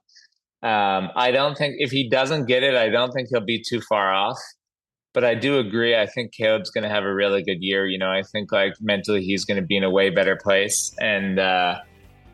Um, 0.64 1.10
I 1.14 1.32
don't 1.32 1.58
think 1.58 1.76
if 1.80 1.92
he 1.92 2.10
doesn't 2.10 2.46
get 2.46 2.64
it, 2.64 2.74
I 2.74 2.88
don't 2.88 3.12
think 3.12 3.28
he'll 3.30 3.42
be 3.42 3.62
too 3.62 3.82
far 3.82 4.14
off. 4.14 4.38
But 5.14 5.26
I 5.26 5.36
do 5.36 5.60
agree. 5.60 5.94
I 5.94 6.06
think 6.06 6.34
Caleb's 6.34 6.72
going 6.72 6.86
to 6.86 6.90
have 6.90 7.04
a 7.04 7.14
really 7.14 7.44
good 7.44 7.62
year. 7.62 7.86
You 7.86 7.98
know, 7.98 8.10
I 8.10 8.24
think 8.32 8.54
like 8.54 8.76
mentally 8.80 9.22
he's 9.22 9.44
going 9.44 9.60
to 9.60 9.66
be 9.66 9.76
in 9.76 9.84
a 9.84 9.90
way 9.90 10.12
better 10.12 10.38
place, 10.42 10.96
and 11.02 11.38
uh, 11.38 11.80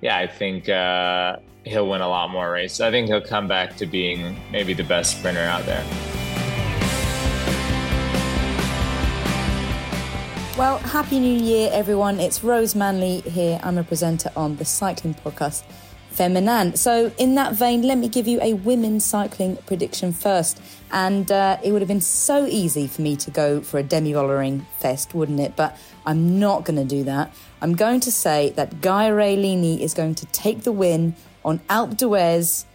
yeah, 0.01 0.15
I 0.15 0.27
think 0.27 0.69
uh, 0.69 1.37
he'll 1.63 1.89
win 1.89 2.01
a 2.01 2.07
lot 2.07 2.29
more 2.29 2.51
races. 2.51 2.81
I 2.81 2.91
think 2.91 3.07
he'll 3.07 3.19
come 3.19 3.47
back 3.47 3.77
to 3.77 3.87
being 3.87 4.37
maybe 4.51 4.73
the 4.73 4.83
best 4.83 5.17
sprinter 5.17 5.41
out 5.41 5.65
there. 5.65 5.83
Well, 10.61 10.77
happy 10.77 11.19
new 11.19 11.39
year, 11.39 11.71
everyone. 11.73 12.19
It's 12.19 12.43
Rose 12.43 12.75
Manley 12.75 13.21
here. 13.21 13.59
I'm 13.63 13.79
a 13.79 13.83
presenter 13.83 14.31
on 14.35 14.57
the 14.57 14.63
cycling 14.63 15.15
podcast 15.15 15.63
Feminin. 16.13 16.77
So, 16.77 17.11
in 17.17 17.33
that 17.33 17.55
vein, 17.55 17.81
let 17.81 17.97
me 17.97 18.07
give 18.07 18.27
you 18.27 18.39
a 18.43 18.53
women's 18.53 19.03
cycling 19.03 19.55
prediction 19.65 20.13
first. 20.13 20.61
And 20.91 21.31
uh, 21.31 21.57
it 21.63 21.71
would 21.71 21.81
have 21.81 21.87
been 21.87 21.99
so 21.99 22.45
easy 22.45 22.85
for 22.85 23.01
me 23.01 23.15
to 23.15 23.31
go 23.31 23.61
for 23.61 23.79
a 23.79 23.83
Demi 23.83 24.11
Vollering 24.13 24.63
fest, 24.77 25.15
wouldn't 25.15 25.39
it? 25.39 25.55
But 25.55 25.75
I'm 26.05 26.39
not 26.39 26.63
going 26.63 26.77
to 26.77 26.85
do 26.85 27.05
that. 27.05 27.33
I'm 27.59 27.75
going 27.75 27.99
to 28.01 28.11
say 28.11 28.51
that 28.51 28.81
Gaia 28.81 29.09
Realini 29.13 29.79
is 29.79 29.95
going 29.95 30.13
to 30.13 30.27
take 30.27 30.61
the 30.61 30.71
win 30.71 31.15
on 31.43 31.57
Alpe 31.71 31.97
d'Huez 31.97 32.65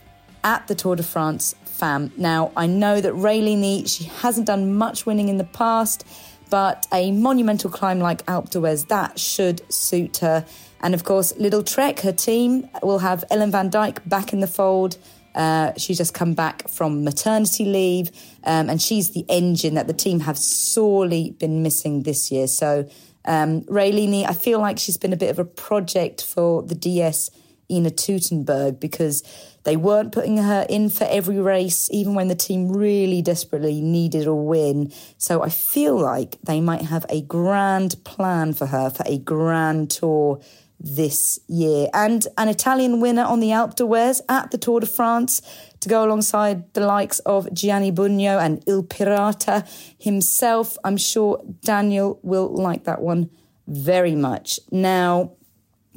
at 0.43 0.67
the 0.67 0.75
Tour 0.75 0.97
de 0.97 1.05
France 1.05 1.55
Femmes. 1.65 2.11
Now, 2.17 2.51
I 2.57 2.67
know 2.67 3.01
that 3.01 3.13
Realini, 3.13 3.89
she 3.89 4.05
hasn't 4.05 4.49
done 4.49 4.75
much 4.75 5.07
winning 5.07 5.29
in 5.29 5.37
the 5.37 5.45
past, 5.45 6.05
but 6.51 6.87
a 6.93 7.11
monumental 7.13 7.71
climb 7.71 7.99
like 7.99 8.25
Alpe 8.27 8.51
d'Huez, 8.51 8.89
that 8.89 9.19
should 9.19 9.61
suit 9.73 10.19
her. 10.19 10.45
And 10.81 10.95
of 10.95 11.05
course, 11.05 11.33
Lidl-Trek, 11.35 12.01
her 12.01 12.13
team, 12.13 12.69
will 12.83 12.99
have 12.99 13.25
Ellen 13.31 13.51
van 13.51 13.71
Dijk 13.71 14.07
back 14.09 14.33
in 14.33 14.41
the 14.41 14.47
fold. 14.47 14.97
Uh, 15.35 15.73
she's 15.77 15.99
just 15.99 16.15
come 16.15 16.35
back 16.35 16.69
from 16.69 17.05
maternity 17.05 17.65
leave, 17.65 18.11
um, 18.45 18.71
and 18.71 18.81
she's 18.81 19.11
the 19.11 19.25
engine 19.29 19.75
that 19.75 19.87
the 19.87 19.93
team 19.93 20.21
have 20.21 20.39
sorely 20.39 21.33
been 21.33 21.63
missing 21.63 22.05
this 22.05 22.31
year. 22.31 22.47
So, 22.47 22.89
um, 23.27 23.63
Realini, 23.63 24.27
I 24.27 24.33
feel 24.33 24.61
like 24.61 24.79
she's 24.79 24.97
been 24.97 25.13
a 25.13 25.17
bit 25.17 25.31
of 25.31 25.39
a 25.39 25.45
project 25.45 26.25
for 26.25 26.63
the 26.63 26.75
DS 26.75 27.31
Ina 27.71 27.91
Teutenberg 27.91 28.81
because 28.81 29.23
they 29.67 29.77
weren't 29.77 30.13
putting 30.13 30.37
her 30.39 30.65
in 30.69 30.89
for 30.89 31.05
every 31.11 31.41
race, 31.41 31.91
even 31.91 32.15
when 32.15 32.29
the 32.29 32.37
team 32.37 32.71
really 32.71 33.21
desperately 33.21 33.81
needed 33.81 34.29
a 34.29 34.35
win. 34.35 34.93
So 35.19 35.43
I 35.43 35.49
feel 35.49 35.99
like 35.99 36.39
they 36.43 36.61
might 36.61 36.83
have 36.83 37.05
a 37.09 37.21
grand 37.23 38.03
plan 38.05 38.55
for 38.55 38.67
her 38.67 38.91
for 38.91 39.03
a 39.07 39.19
grand 39.19 39.91
tour 39.91 40.41
this 40.79 41.41
year. 41.49 41.89
And 41.93 42.29
an 42.39 42.49
Italian 42.49 43.01
winner 43.01 43.25
on 43.25 43.41
the 43.41 43.49
Alpe 43.49 43.75
d'Huez 43.75 44.21
at 44.29 44.53
the 44.53 44.59
Tour 44.59 44.81
de 44.81 44.87
France 44.87 45.43
to 45.81 45.89
go 45.89 46.05
alongside 46.05 46.73
the 46.75 46.87
likes 46.87 47.19
of 47.21 47.53
Gianni 47.53 47.91
Bugno 47.91 48.41
and 48.41 48.63
Il 48.69 48.85
Pirata 48.85 49.67
himself. 49.99 50.79
I'm 50.85 50.97
sure 50.97 51.43
Daniel 51.63 52.21
will 52.23 52.55
like 52.55 52.85
that 52.85 53.03
one 53.03 53.31
very 53.67 54.15
much. 54.15 54.61
Now, 54.71 55.33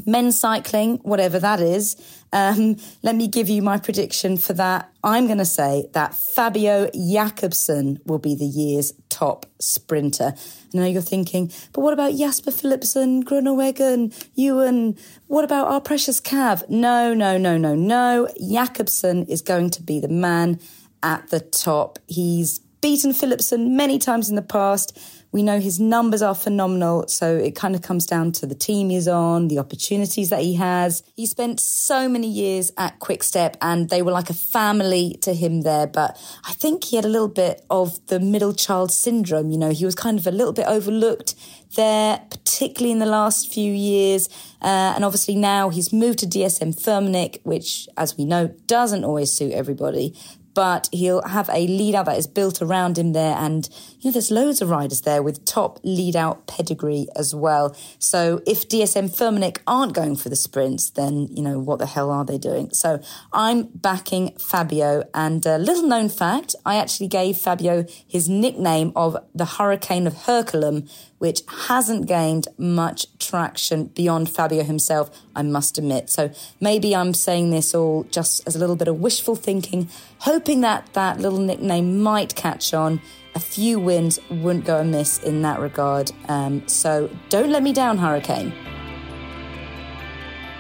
men's 0.06 0.40
cycling, 0.40 0.98
whatever 0.98 1.40
that 1.40 1.60
is, 1.60 1.96
um, 2.32 2.78
let 3.02 3.16
me 3.16 3.28
give 3.28 3.50
you 3.50 3.62
my 3.62 3.78
prediction 3.78 4.38
for 4.38 4.54
that. 4.54 4.92
I'm 5.04 5.26
going 5.26 5.40
to 5.40 5.46
say 5.46 5.88
that 5.94 6.14
Fabio 6.14 6.90
Jakobsen 6.94 8.00
will 8.06 8.20
be 8.20 8.36
the 8.36 8.46
year's 8.46 8.94
top 9.10 9.46
sprinter. 9.60 10.34
I 10.74 10.78
know 10.78 10.86
you're 10.86 11.02
thinking, 11.02 11.52
but 11.74 11.82
what 11.82 11.94
about 11.94 12.16
Jasper 12.16 12.52
Philipsen, 12.52 13.24
Groenewegen, 13.24 14.14
Ewan? 14.36 14.98
What 15.28 15.44
about 15.44 15.68
our 15.68 15.82
precious 15.82 16.22
Cav? 16.22 16.70
No, 16.70 17.14
no, 17.14 17.38
no, 17.38 17.58
no, 17.58 17.76
no. 17.76 18.28
Jakobsen 18.40 19.26
is 19.26 19.42
going 19.42 19.72
to 19.72 19.82
be 19.82 20.00
the 20.00 20.08
man 20.08 20.60
at 21.02 21.30
the 21.30 21.40
top. 21.40 21.98
He's 22.08 22.60
beaten 22.82 23.12
Philipsen 23.12 23.76
many 23.76 23.98
times 23.98 24.30
in 24.30 24.36
the 24.36 24.42
past 24.42 24.98
we 25.32 25.44
know 25.44 25.60
his 25.60 25.80
numbers 25.80 26.22
are 26.22 26.34
phenomenal. 26.34 27.08
So 27.08 27.36
it 27.36 27.56
kind 27.56 27.76
of 27.76 27.82
comes 27.82 28.06
down 28.06 28.32
to 28.34 28.48
the 28.48 28.56
team 28.56 28.90
he's 28.90 29.08
on, 29.08 29.48
the 29.48 29.60
opportunities 29.60 30.30
that 30.32 30.42
he 30.42 30.56
has. 30.56 31.04
He 31.16 31.26
spent 31.28 31.60
so 31.60 32.10
many 32.10 32.28
years 32.28 32.72
at 32.78 33.00
Quickstep 33.00 33.56
and 33.62 33.90
they 33.90 34.02
were 34.02 34.12
like 34.12 34.30
a 34.30 34.34
family 34.34 35.18
to 35.22 35.34
him 35.34 35.62
there. 35.62 35.86
But 35.86 36.20
I 36.46 36.54
think 36.54 36.86
he 36.86 36.96
had 36.96 37.06
a 37.06 37.10
little 37.10 37.28
bit 37.28 37.64
of 37.70 38.06
the 38.08 38.20
middle 38.20 38.54
child 38.54 38.92
syndrome. 38.92 39.52
You 39.52 39.60
know, 39.60 39.70
he 39.72 39.86
was 39.86 39.96
kind 39.96 40.18
of 40.18 40.26
a 40.26 40.32
little 40.32 40.54
bit 40.54 40.66
overlooked 40.66 41.36
there, 41.76 42.20
particularly 42.32 42.92
in 42.92 43.00
the 43.00 43.06
last 43.06 43.54
few 43.54 43.72
years. 43.72 44.30
Uh, 44.62 44.94
and 44.96 45.06
obviously 45.06 45.36
now 45.36 45.70
he's 45.70 45.94
moved 45.94 46.20
to 46.20 46.26
DSM 46.26 46.76
Firmenich, 46.76 47.40
which, 47.44 47.88
as 47.98 48.18
we 48.18 48.26
know, 48.26 48.48
doesn't 48.66 49.04
always 49.04 49.32
suit 49.32 49.54
everybody 49.54 50.16
but 50.60 50.90
he'll 50.92 51.22
have 51.22 51.50
a 51.54 51.68
lead 51.68 51.96
that 51.96 52.18
is 52.18 52.28
built 52.28 52.62
around 52.62 52.98
him 52.98 53.14
there. 53.14 53.36
And, 53.38 53.70
you 54.00 54.10
know, 54.10 54.14
there's 54.14 54.32
loads 54.32 54.62
of 54.62 54.70
riders 54.70 55.02
there 55.02 55.22
with 55.22 55.44
top 55.44 55.80
lead 55.84 56.16
out 56.16 56.48
pedigree 56.48 57.08
as 57.18 57.36
well. 57.36 57.76
So 57.98 58.42
if 58.48 58.68
DSM 58.68 59.10
Firmenich 59.10 59.58
aren't 59.68 59.94
going 59.94 60.16
for 60.16 60.30
the 60.30 60.38
sprints, 60.38 60.90
then, 60.92 61.28
you 61.32 61.42
know, 61.42 61.60
what 61.60 61.80
the 61.80 61.86
hell 61.86 62.10
are 62.10 62.24
they 62.24 62.38
doing? 62.38 62.72
So 62.72 63.02
I'm 63.34 63.64
backing 63.64 64.38
Fabio. 64.38 65.04
And 65.14 65.46
a 65.46 65.58
little 65.58 65.86
known 65.86 66.08
fact, 66.08 66.56
I 66.66 66.78
actually 66.78 67.08
gave 67.08 67.38
Fabio 67.38 67.86
his 68.08 68.30
nickname 68.30 68.94
of 68.96 69.18
the 69.36 69.46
Hurricane 69.46 70.08
of 70.08 70.14
Heukelum, 70.14 70.90
which 71.18 71.42
hasn't 71.68 72.08
gained 72.08 72.48
much 72.58 73.06
traction 73.20 73.86
beyond 73.88 74.30
Fabio 74.30 74.64
himself, 74.64 75.10
I 75.36 75.42
must 75.42 75.78
admit. 75.78 76.10
So 76.10 76.32
maybe 76.62 76.96
I'm 76.96 77.14
saying 77.14 77.52
this 77.52 77.76
all 77.76 78.04
just 78.06 78.48
as 78.48 78.56
a 78.56 78.60
little 78.60 78.78
bit 78.78 78.88
of 78.88 79.02
wishful 79.02 79.36
thinking, 79.36 79.90
hoping 80.20 80.62
that 80.62 80.94
that 80.94 81.20
little 81.20 81.40
nickname 81.40 82.02
might 82.02 82.36
catch 82.36 82.74
on. 82.74 83.02
A 83.40 83.42
few 83.42 83.80
wins 83.80 84.20
wouldn't 84.30 84.66
go 84.66 84.82
amiss 84.82 85.24
in 85.24 85.44
that 85.44 85.62
regard. 85.62 86.12
Um, 86.28 86.68
so 86.68 87.10
don't 87.30 87.50
let 87.52 87.64
me 87.64 87.72
down, 87.72 87.98
Hurricane. 87.98 88.52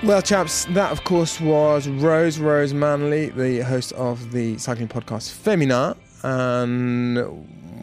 Well, 0.01 0.21
chaps, 0.21 0.63
that 0.69 0.89
of 0.93 1.03
course 1.03 1.41
was 1.41 1.89
Rose 1.89 2.39
Rose 2.39 2.73
Manley, 2.73 3.31
the 3.31 3.59
host 3.65 3.91
of 3.93 4.31
the 4.31 4.57
cycling 4.59 4.87
podcast 4.87 5.33
Femina. 5.33 5.97
And 6.23 7.17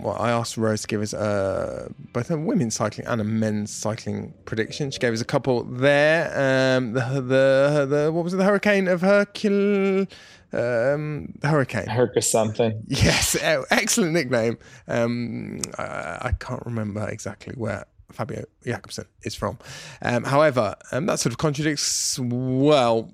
well, 0.03 0.17
I 0.19 0.31
asked 0.31 0.57
Rose 0.57 0.81
to 0.81 0.89
give 0.89 1.03
us 1.03 1.13
uh, 1.13 1.91
both 2.15 2.31
a 2.31 2.39
women's 2.39 2.75
cycling 2.75 3.07
and 3.07 3.21
a 3.21 3.25
men's 3.25 3.71
cycling 3.71 4.33
prediction. 4.47 4.91
She 4.91 4.99
gave 4.99 5.13
us 5.13 5.21
a 5.21 5.27
couple 5.27 5.65
there. 5.65 6.29
Um, 6.79 6.95
the, 6.95 7.21
the 7.21 7.87
the 7.87 8.13
what 8.13 8.25
was 8.25 8.33
it? 8.33 8.39
The 8.39 8.45
Hurricane 8.45 8.89
of 8.89 9.03
Hercule. 9.03 10.07
Um, 10.53 11.35
Hurricane. 11.43 11.87
Hercus 11.87 12.31
something. 12.31 12.83
Yes, 12.87 13.37
excellent 13.71 14.13
nickname. 14.13 14.59
Um, 14.89 15.61
I, 15.79 16.19
I 16.23 16.33
can't 16.39 16.65
remember 16.65 17.09
exactly 17.09 17.55
where 17.57 17.87
Fabio 18.13 18.45
Jakobsen 18.65 19.07
is 19.23 19.35
from. 19.35 19.59
Um, 20.03 20.25
however, 20.25 20.77
um, 20.93 21.07
that 21.07 21.21
sort 21.21 21.33
of 21.33 21.39
contradicts 21.39 22.19
well 22.21 23.11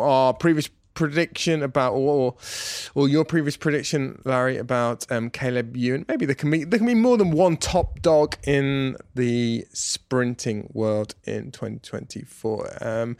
our 0.00 0.34
previous 0.34 0.68
prediction 0.96 1.62
about 1.62 1.92
or 1.92 2.34
or 2.96 3.08
your 3.08 3.24
previous 3.24 3.56
prediction, 3.56 4.20
Larry, 4.24 4.56
about 4.56 5.10
um, 5.12 5.30
Caleb 5.30 5.76
Ewan. 5.76 6.04
Maybe 6.08 6.26
there 6.26 6.34
can 6.34 6.50
be 6.50 6.64
there 6.64 6.78
can 6.78 6.88
be 6.88 6.94
more 6.94 7.16
than 7.16 7.30
one 7.30 7.56
top 7.56 8.00
dog 8.02 8.36
in 8.44 8.96
the 9.14 9.64
sprinting 9.72 10.68
world 10.72 11.14
in 11.24 11.52
2024. 11.52 12.78
Um, 12.80 13.16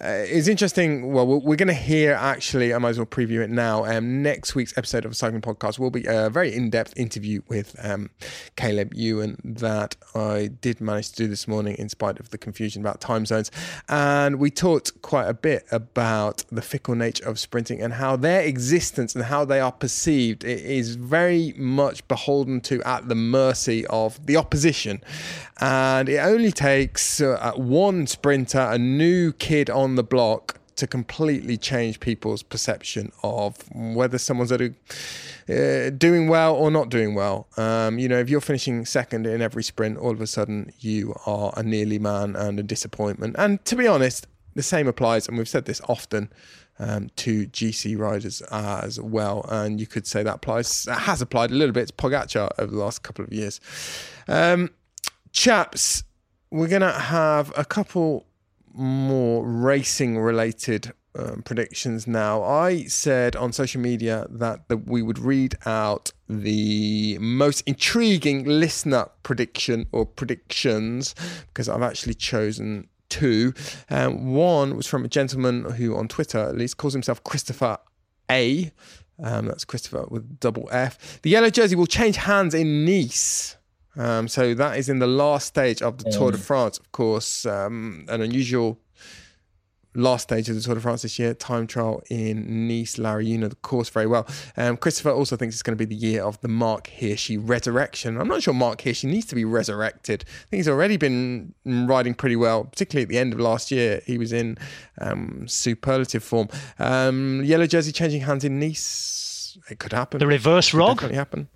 uh, 0.00 0.06
it's 0.06 0.46
interesting. 0.46 1.12
Well, 1.12 1.26
we're, 1.26 1.56
going 1.56 1.68
to 1.68 1.74
hear 1.74 2.12
actually. 2.12 2.74
I 2.74 2.78
might 2.78 2.90
as 2.90 2.98
well 2.98 3.06
preview 3.06 3.42
it 3.42 3.50
now. 3.50 3.84
Um, 3.84 4.22
next 4.22 4.54
week's 4.54 4.76
episode 4.76 5.04
of 5.04 5.10
the 5.10 5.14
Cycling 5.14 5.40
Podcast 5.40 5.78
will 5.78 5.90
be 5.90 6.04
a 6.06 6.28
very 6.28 6.54
in-depth 6.54 6.96
interview 6.96 7.40
with 7.48 7.74
um, 7.82 8.10
Caleb 8.56 8.92
Ewan 8.94 9.38
that 9.44 9.96
I 10.14 10.50
did 10.60 10.80
manage 10.80 11.10
to 11.12 11.16
do 11.16 11.28
this 11.28 11.48
morning, 11.48 11.76
in 11.78 11.88
spite 11.88 12.20
of 12.20 12.30
the 12.30 12.38
confusion 12.38 12.82
about 12.82 13.00
time 13.00 13.24
zones, 13.24 13.50
and 13.88 14.38
we 14.38 14.50
talked 14.50 15.00
quite 15.00 15.26
a 15.26 15.34
bit 15.34 15.64
about 15.70 16.44
the 16.50 16.60
fickle 16.60 16.94
nature 16.94 17.13
of 17.20 17.38
sprinting 17.38 17.80
and 17.80 17.94
how 17.94 18.16
their 18.16 18.42
existence 18.42 19.14
and 19.14 19.24
how 19.24 19.44
they 19.44 19.60
are 19.60 19.72
perceived 19.72 20.44
is 20.44 20.96
very 20.96 21.54
much 21.56 22.06
beholden 22.08 22.60
to 22.62 22.82
at 22.82 23.08
the 23.08 23.14
mercy 23.14 23.86
of 23.86 24.24
the 24.26 24.36
opposition. 24.36 25.02
And 25.60 26.08
it 26.08 26.18
only 26.18 26.52
takes 26.52 27.20
uh, 27.20 27.52
one 27.56 28.06
sprinter, 28.06 28.60
a 28.60 28.78
new 28.78 29.32
kid 29.32 29.70
on 29.70 29.94
the 29.94 30.04
block, 30.04 30.60
to 30.76 30.86
completely 30.86 31.56
change 31.56 32.00
people's 32.00 32.42
perception 32.42 33.12
of 33.22 33.56
whether 33.72 34.18
someone's 34.18 34.52
uh, 34.52 34.70
doing 35.96 36.28
well 36.28 36.54
or 36.54 36.70
not 36.70 36.88
doing 36.88 37.14
well. 37.14 37.46
Um, 37.56 37.98
you 37.98 38.08
know, 38.08 38.18
if 38.18 38.28
you're 38.28 38.40
finishing 38.40 38.84
second 38.84 39.26
in 39.26 39.40
every 39.40 39.62
sprint, 39.62 39.98
all 39.98 40.10
of 40.10 40.20
a 40.20 40.26
sudden 40.26 40.72
you 40.80 41.14
are 41.26 41.52
a 41.56 41.62
nearly 41.62 41.98
man 41.98 42.34
and 42.34 42.58
a 42.58 42.62
disappointment. 42.62 43.36
And 43.38 43.64
to 43.66 43.76
be 43.76 43.86
honest, 43.86 44.26
the 44.54 44.62
same 44.62 44.88
applies, 44.88 45.28
and 45.28 45.36
we've 45.36 45.48
said 45.48 45.64
this 45.64 45.80
often 45.88 46.30
um, 46.78 47.10
to 47.16 47.46
GC 47.46 47.98
riders 47.98 48.42
as 48.50 49.00
well. 49.00 49.46
And 49.48 49.80
you 49.80 49.86
could 49.86 50.06
say 50.06 50.22
that 50.22 50.36
applies, 50.36 50.86
has 50.86 51.22
applied 51.22 51.50
a 51.50 51.54
little 51.54 51.72
bit 51.72 51.88
to 51.88 51.94
Pogacar 51.94 52.50
over 52.58 52.70
the 52.70 52.78
last 52.78 53.02
couple 53.02 53.24
of 53.24 53.32
years. 53.32 53.60
Um, 54.28 54.70
chaps, 55.32 56.04
we're 56.50 56.68
going 56.68 56.82
to 56.82 56.92
have 56.92 57.52
a 57.56 57.64
couple 57.64 58.26
more 58.72 59.46
racing 59.46 60.18
related 60.18 60.92
um, 61.16 61.42
predictions 61.42 62.06
now. 62.06 62.42
I 62.42 62.84
said 62.84 63.36
on 63.36 63.52
social 63.52 63.80
media 63.80 64.26
that 64.30 64.62
we 64.86 65.02
would 65.02 65.18
read 65.18 65.54
out 65.64 66.12
the 66.28 67.18
most 67.20 67.62
intriguing 67.66 68.44
listener 68.44 69.08
prediction 69.22 69.86
or 69.92 70.06
predictions 70.06 71.14
because 71.48 71.68
I've 71.68 71.82
actually 71.82 72.14
chosen 72.14 72.88
two. 73.14 73.54
Um, 73.90 74.34
one 74.34 74.76
was 74.76 74.86
from 74.86 75.04
a 75.04 75.08
gentleman 75.08 75.64
who 75.72 75.96
on 75.96 76.08
Twitter 76.08 76.38
at 76.38 76.56
least 76.56 76.76
calls 76.76 76.92
himself 76.92 77.22
Christopher 77.24 77.78
A. 78.30 78.70
Um, 79.22 79.46
that's 79.46 79.64
Christopher 79.64 80.06
with 80.08 80.40
double 80.40 80.68
F. 80.72 81.20
The 81.22 81.30
yellow 81.30 81.50
jersey 81.50 81.76
will 81.76 81.86
change 81.86 82.16
hands 82.16 82.54
in 82.54 82.84
Nice. 82.84 83.56
Um, 83.96 84.26
so 84.26 84.54
that 84.54 84.76
is 84.76 84.88
in 84.88 84.98
the 84.98 85.06
last 85.06 85.46
stage 85.46 85.80
of 85.80 85.98
the 85.98 86.10
Tour 86.10 86.32
de 86.32 86.38
France, 86.38 86.78
of 86.78 86.90
course. 86.90 87.46
Um, 87.46 88.06
an 88.08 88.20
unusual 88.22 88.80
last 89.94 90.24
stage 90.24 90.48
of 90.48 90.54
the 90.56 90.60
Tour 90.60 90.74
de 90.74 90.80
France 90.80 91.02
this 91.02 91.18
year, 91.18 91.34
time 91.34 91.66
trial 91.66 92.02
in 92.10 92.68
Nice. 92.68 92.98
Larry, 92.98 93.26
you 93.26 93.38
know 93.38 93.48
the 93.48 93.56
course 93.56 93.88
very 93.88 94.06
well. 94.06 94.26
Um, 94.56 94.76
Christopher 94.76 95.10
also 95.10 95.36
thinks 95.36 95.54
it's 95.54 95.62
going 95.62 95.76
to 95.76 95.86
be 95.86 95.94
the 95.94 96.00
year 96.00 96.22
of 96.22 96.40
the 96.40 96.48
Marc 96.48 96.88
Hirschi 96.88 97.38
resurrection. 97.38 98.20
I'm 98.20 98.28
not 98.28 98.42
sure 98.42 98.54
Marc 98.54 98.80
Hirschi 98.80 99.08
needs 99.08 99.26
to 99.26 99.34
be 99.34 99.44
resurrected. 99.44 100.24
I 100.26 100.32
think 100.50 100.58
he's 100.58 100.68
already 100.68 100.96
been 100.96 101.54
riding 101.64 102.14
pretty 102.14 102.36
well, 102.36 102.64
particularly 102.64 103.02
at 103.04 103.08
the 103.08 103.18
end 103.18 103.32
of 103.32 103.40
last 103.40 103.70
year. 103.70 104.00
He 104.06 104.18
was 104.18 104.32
in 104.32 104.58
um, 105.00 105.46
superlative 105.46 106.22
form. 106.22 106.48
Um, 106.78 107.42
yellow 107.44 107.66
jersey 107.66 107.92
changing 107.92 108.22
hands 108.22 108.44
in 108.44 108.58
Nice. 108.58 109.58
It 109.70 109.78
could 109.78 109.92
happen. 109.92 110.18
The 110.18 110.26
reverse 110.26 110.70
Could 110.70 110.78
rog? 110.78 110.96
Definitely 110.96 111.16
happen. 111.16 111.48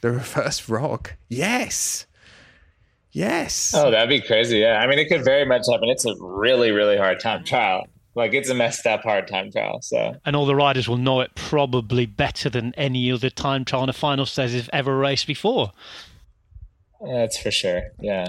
The 0.00 0.10
reverse 0.12 0.68
rog. 0.68 1.10
Yes. 1.28 2.06
Yes. 3.12 3.72
Oh, 3.74 3.90
that'd 3.90 4.08
be 4.08 4.20
crazy. 4.20 4.58
Yeah. 4.58 4.78
I 4.78 4.86
mean, 4.86 4.98
it 4.98 5.08
could 5.08 5.24
very 5.24 5.44
much 5.44 5.62
happen. 5.70 5.88
It's 5.88 6.04
a 6.04 6.14
really, 6.20 6.70
really 6.70 6.96
hard 6.96 7.20
time 7.20 7.44
trial. 7.44 7.86
Like, 8.14 8.34
it's 8.34 8.48
a 8.48 8.54
messed 8.54 8.86
up 8.86 9.02
hard 9.02 9.28
time 9.28 9.50
trial. 9.52 9.80
So, 9.80 10.16
And 10.24 10.34
all 10.34 10.46
the 10.46 10.56
riders 10.56 10.88
will 10.88 10.96
know 10.96 11.20
it 11.20 11.34
probably 11.34 12.04
better 12.04 12.50
than 12.50 12.74
any 12.76 13.10
other 13.12 13.30
time 13.30 13.64
trial 13.64 13.84
in 13.84 13.88
a 13.88 13.92
final 13.94 14.26
stage 14.26 14.52
they've 14.52 14.70
ever 14.72 14.96
raced 14.96 15.26
before. 15.26 15.72
that's 17.00 17.38
for 17.38 17.50
sure. 17.50 17.82
Yeah. 18.00 18.28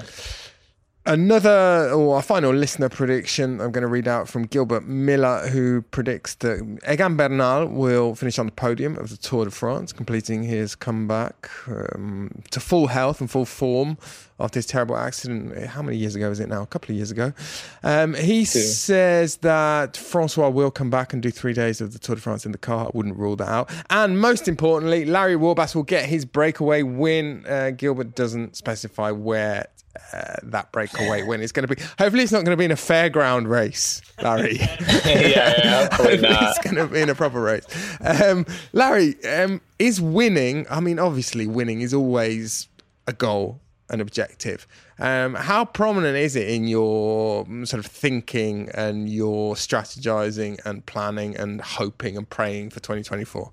Another 1.10 1.90
or 1.92 2.20
a 2.20 2.22
final 2.22 2.54
listener 2.54 2.88
prediction 2.88 3.60
I'm 3.60 3.72
going 3.72 3.82
to 3.82 3.88
read 3.88 4.08
out 4.08 4.30
from 4.30 4.44
Gilbert 4.46 4.86
Miller, 4.86 5.48
who 5.48 5.82
predicts 5.82 6.36
that 6.36 6.60
Egan 6.88 7.18
Bernal 7.18 7.66
will 7.66 8.14
finish 8.14 8.38
on 8.38 8.46
the 8.46 8.52
podium 8.52 8.96
of 8.96 9.10
the 9.10 9.18
Tour 9.18 9.46
de 9.46 9.50
France, 9.50 9.92
completing 9.92 10.44
his 10.44 10.76
comeback 10.76 11.50
um, 11.68 12.44
to 12.52 12.60
full 12.60 12.86
health 12.86 13.22
and 13.22 13.32
full 13.32 13.46
form 13.46 13.98
after 14.40 14.60
his 14.60 14.68
terrible 14.68 14.98
accident. 14.98 15.58
How 15.66 15.82
many 15.82 15.98
years 15.98 16.14
ago 16.14 16.30
is 16.30 16.40
it 16.40 16.48
now? 16.48 16.62
A 16.62 16.68
couple 16.68 16.92
of 16.92 16.98
years 16.98 17.10
ago. 17.10 17.34
Um, 17.82 18.14
he 18.14 18.46
says 18.46 19.38
that 19.38 19.98
Francois 19.98 20.50
will 20.50 20.70
come 20.70 20.92
back 20.92 21.12
and 21.12 21.24
do 21.24 21.32
three 21.32 21.54
days 21.54 21.82
of 21.82 21.92
the 21.92 21.98
Tour 21.98 22.18
de 22.18 22.22
France 22.22 22.46
in 22.46 22.52
the 22.52 22.60
car. 22.60 22.86
I 22.86 22.92
wouldn't 22.94 23.18
rule 23.18 23.36
that 23.38 23.50
out. 23.50 23.72
And 23.90 24.22
most 24.22 24.48
importantly, 24.48 25.06
Larry 25.06 25.36
Warbasse 25.36 25.74
will 25.74 25.82
get 25.82 26.06
his 26.06 26.24
breakaway 26.24 26.84
win. 26.84 27.48
Uh, 27.48 27.72
Gilbert 27.72 28.14
doesn't 28.14 28.56
specify 28.56 29.10
where 29.10 29.66
uh, 30.14 30.36
that 30.44 30.72
breakaway 30.72 31.24
win 31.24 31.42
is 31.42 31.52
going 31.52 31.68
to 31.68 31.76
be. 31.76 31.82
Hopefully, 31.98 32.24
it's 32.24 32.32
not 32.32 32.46
going 32.46 32.56
to 32.56 32.58
be 32.58 32.66
in 32.66 32.72
a 32.72 32.76
fairground 32.76 33.48
race, 33.48 34.02
Larry. 34.22 34.58
yeah, 34.60 35.54
yeah, 35.64 35.82
hopefully 35.96 36.18
not. 36.18 36.44
it's 36.44 36.60
going 36.60 36.76
to 36.76 36.88
be 36.88 37.02
in 37.02 37.10
a 37.10 37.16
proper 37.16 37.42
race. 37.42 37.66
Um, 38.02 38.46
Larry, 38.74 39.24
um, 39.26 39.62
is 39.78 40.02
winning? 40.02 40.66
I 40.70 40.80
mean, 40.80 41.00
obviously, 41.00 41.48
winning 41.48 41.82
is 41.82 41.94
always 41.94 42.68
a 43.08 43.14
goal, 43.14 43.60
an 43.90 44.02
objective. 44.02 44.68
Um, 45.00 45.36
how 45.36 45.66
prominent 45.66 46.18
is 46.18 46.36
it 46.36 46.50
in 46.50 46.68
your 46.68 47.46
mm, 47.46 47.68
sort 47.68 47.84
of 47.84 47.90
thinking 47.90 48.70
and 48.74 49.10
your 49.10 49.56
strategizing 49.56 50.60
and 50.66 50.86
planning 50.86 51.36
and 51.38 51.62
hoping 51.62 52.18
and 52.18 52.30
praying 52.30 52.72
for 52.72 52.80
2024? 52.80 53.52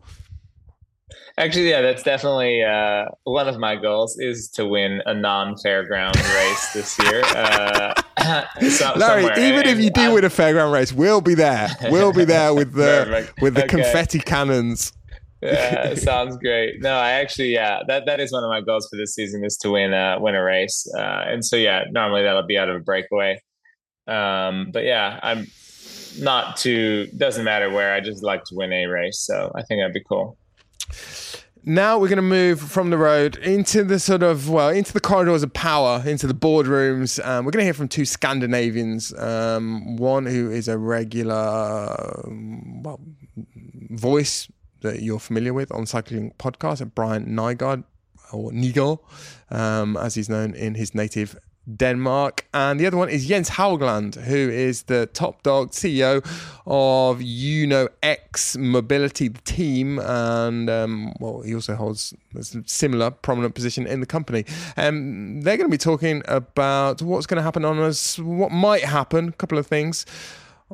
Actually, 1.39 1.69
yeah, 1.71 1.83
that's 1.83 2.03
definitely 2.03 2.63
uh, 2.63 3.05
one 3.25 3.47
of 3.47 3.59
my 3.59 3.77
goals 3.77 4.19
is 4.19 4.49
to 4.51 4.67
win 4.67 5.03
a 5.07 5.15
non-fairground 5.15 6.15
race 6.35 6.73
this 6.73 6.99
year. 6.99 7.23
Uh, 7.25 7.95
so- 8.71 8.93
Larry, 8.97 9.25
even 9.47 9.67
if 9.67 9.79
you 9.79 9.91
do 9.91 10.15
win 10.15 10.25
a 10.25 10.29
fairground 10.31 10.73
race, 10.73 10.93
we'll 10.93 11.21
be 11.21 11.35
there. 11.35 11.69
We'll 11.91 12.13
be 12.13 12.25
there 12.25 12.55
with 12.55 12.73
the 12.73 13.31
with 13.41 13.55
the 13.55 13.65
Okay. 13.65 13.69
confetti 13.83 14.19
cannons. 14.19 14.93
yeah, 15.43 15.95
sounds 15.95 16.37
great. 16.39 16.81
No, 16.81 16.95
I 16.95 17.13
actually, 17.13 17.53
yeah, 17.53 17.81
that 17.87 18.07
that 18.07 18.19
is 18.19 18.33
one 18.33 18.43
of 18.43 18.49
my 18.51 18.61
goals 18.63 18.89
for 18.91 18.97
this 18.97 19.15
season 19.15 19.45
is 19.45 19.57
to 19.59 19.71
win 19.71 19.93
a 19.93 20.17
win 20.19 20.35
a 20.35 20.43
race. 20.43 20.91
Uh, 20.97 21.25
and 21.27 21.45
so, 21.45 21.57
yeah, 21.57 21.85
normally 21.93 22.23
that'll 22.23 22.47
be 22.47 22.59
out 22.59 22.69
of 22.69 22.77
a 22.77 22.81
breakaway. 22.81 23.39
Um, 24.09 24.71
but 24.73 24.85
yeah, 24.85 25.21
I'm 25.23 25.47
not 26.19 26.57
too 26.57 27.07
doesn't 27.17 27.45
matter 27.45 27.71
where. 27.71 27.93
I 27.93 28.01
just 28.01 28.25
like 28.25 28.43
to 28.45 28.55
win 28.57 28.73
a 28.73 28.87
race, 28.87 29.19
so 29.21 29.53
I 29.55 29.63
think 29.63 29.81
that'd 29.81 29.93
be 29.93 30.03
cool. 30.09 30.39
Now 31.69 31.99
we're 31.99 32.07
going 32.09 32.17
to 32.17 32.23
move 32.23 32.61
from 32.61 32.91
the 32.91 32.97
road 32.97 33.39
into 33.39 33.83
the 33.83 33.99
sort 33.99 34.23
of 34.23 34.49
well 34.49 34.69
into 34.69 34.93
the 34.93 35.01
corridors 35.01 35.43
of 35.43 35.53
power, 35.53 36.01
into 36.07 36.29
the 36.29 36.35
boardrooms. 36.35 37.19
Um, 37.27 37.45
we're 37.45 37.51
going 37.51 37.63
to 37.63 37.65
hear 37.65 37.75
from 37.75 37.89
two 37.89 38.05
Scandinavians. 38.05 39.13
Um, 39.19 39.97
one 39.97 40.27
who 40.27 40.49
is 40.49 40.69
a 40.69 40.79
regular 40.79 42.25
well 42.83 43.01
voice 43.91 44.49
that 44.83 45.03
you're 45.03 45.19
familiar 45.19 45.53
with 45.53 45.73
on 45.73 45.87
cycling 45.87 46.33
podcast, 46.39 46.89
Brian 46.95 47.27
Nygaard 47.27 47.83
or 48.33 48.53
Nigo, 48.53 49.01
um, 49.51 49.97
as 49.97 50.15
he's 50.15 50.29
known 50.29 50.55
in 50.55 50.77
his 50.77 50.95
native 50.95 51.37
Denmark. 51.75 52.47
And 52.55 52.79
the 52.79 52.87
other 52.87 52.97
one 52.97 53.09
is 53.09 53.27
Jens 53.27 53.51
Haugland, 53.51 54.15
who 54.15 54.37
is 54.51 54.85
the 54.85 55.07
top 55.07 55.43
dog 55.43 55.71
CEO 55.73 56.25
of 56.67 57.21
Uno 57.21 57.89
X 58.03 58.57
Mobility, 58.57 59.31
team. 59.31 59.99
And 59.99 60.71
um, 60.71 61.13
well, 61.21 61.43
he 61.43 61.55
also 61.55 61.75
holds 61.75 62.15
a 62.35 62.45
similar 62.67 63.11
prominent 63.11 63.55
position 63.55 63.87
in 63.87 64.01
the 64.01 64.07
company. 64.07 64.45
Um, 64.77 65.41
they're 65.43 65.57
going 65.57 65.71
to 65.71 65.75
be 65.75 65.79
talking 65.79 66.23
about 66.27 67.03
what's 67.03 67.27
going 67.27 67.39
to 67.39 67.43
happen 67.43 67.65
on 67.65 67.79
us, 67.79 68.19
what 68.19 68.53
might 68.53 68.85
happen, 68.85 69.29
a 69.29 69.33
couple 69.33 69.59
of 69.59 69.67
things. 69.67 70.07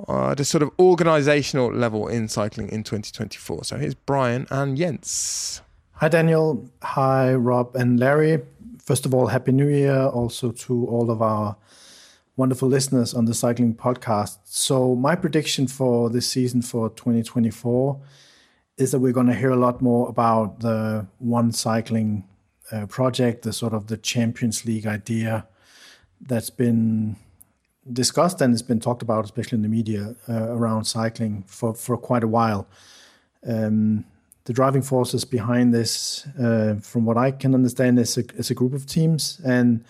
Uh, 0.09 0.31
at 0.31 0.41
a 0.41 0.45
sort 0.45 0.63
of 0.63 0.71
organizational 0.79 1.71
level 1.71 2.09
in 2.09 2.27
cycling 2.27 2.67
in 2.71 2.83
2024. 2.83 3.65
So 3.65 3.77
here's 3.77 3.95
Brian 3.95 4.47
and 4.51 4.75
Jens. 4.75 5.61
Hi, 5.97 6.09
Daniel. 6.09 6.67
Hi, 6.83 7.35
Rob 7.35 7.77
and 7.77 8.01
Larry. 8.01 8.41
First 8.85 9.07
of 9.07 9.15
all, 9.15 9.29
Happy 9.29 9.53
New 9.53 9.69
Year 9.69 10.07
also 10.07 10.51
to 10.51 10.87
all 10.87 11.09
of 11.09 11.23
our 11.23 11.57
wonderful 12.37 12.69
listeners 12.69 13.15
on 13.15 13.27
the 13.27 13.35
Cycling 13.35 13.77
Podcast. 13.77 14.39
So, 14.45 14.97
my 14.97 15.15
prediction 15.15 15.69
for 15.69 16.11
this 16.11 16.29
season 16.29 16.63
for 16.63 16.91
2024 16.91 18.01
is 18.79 18.91
that 18.91 18.99
we're 18.99 19.13
going 19.13 19.29
to 19.29 19.37
hear 19.37 19.51
a 19.51 19.57
lot 19.57 19.81
more 19.81 20.09
about 20.09 20.61
the 20.61 21.07
One 21.21 21.53
Cycling 21.53 22.25
uh, 22.73 22.87
project, 22.87 23.43
the 23.43 23.53
sort 23.53 23.73
of 23.73 23.87
the 23.87 23.97
Champions 23.97 24.65
League 24.65 24.87
idea 24.87 25.47
that's 26.21 26.51
been 26.51 27.15
discussed 27.93 28.41
and 28.41 28.53
has 28.53 28.63
been 28.63 28.81
talked 28.81 29.03
about, 29.03 29.25
especially 29.25 29.57
in 29.57 29.63
the 29.63 29.69
media, 29.69 30.17
uh, 30.29 30.49
around 30.49 30.87
cycling 30.87 31.45
for, 31.47 31.73
for 31.75 31.97
quite 31.97 32.25
a 32.25 32.29
while. 32.29 32.67
Um, 33.47 34.07
the 34.45 34.53
driving 34.53 34.83
forces 34.83 35.25
behind 35.25 35.73
this, 35.73 36.27
uh, 36.39 36.75
from 36.81 37.05
what 37.05 37.17
I 37.17 37.31
can 37.31 37.55
understand, 37.55 37.99
is 37.99 38.19
a, 38.19 38.25
is 38.37 38.51
a 38.51 38.55
group 38.55 38.73
of 38.73 38.87
teams, 38.87 39.41
and 39.45 39.85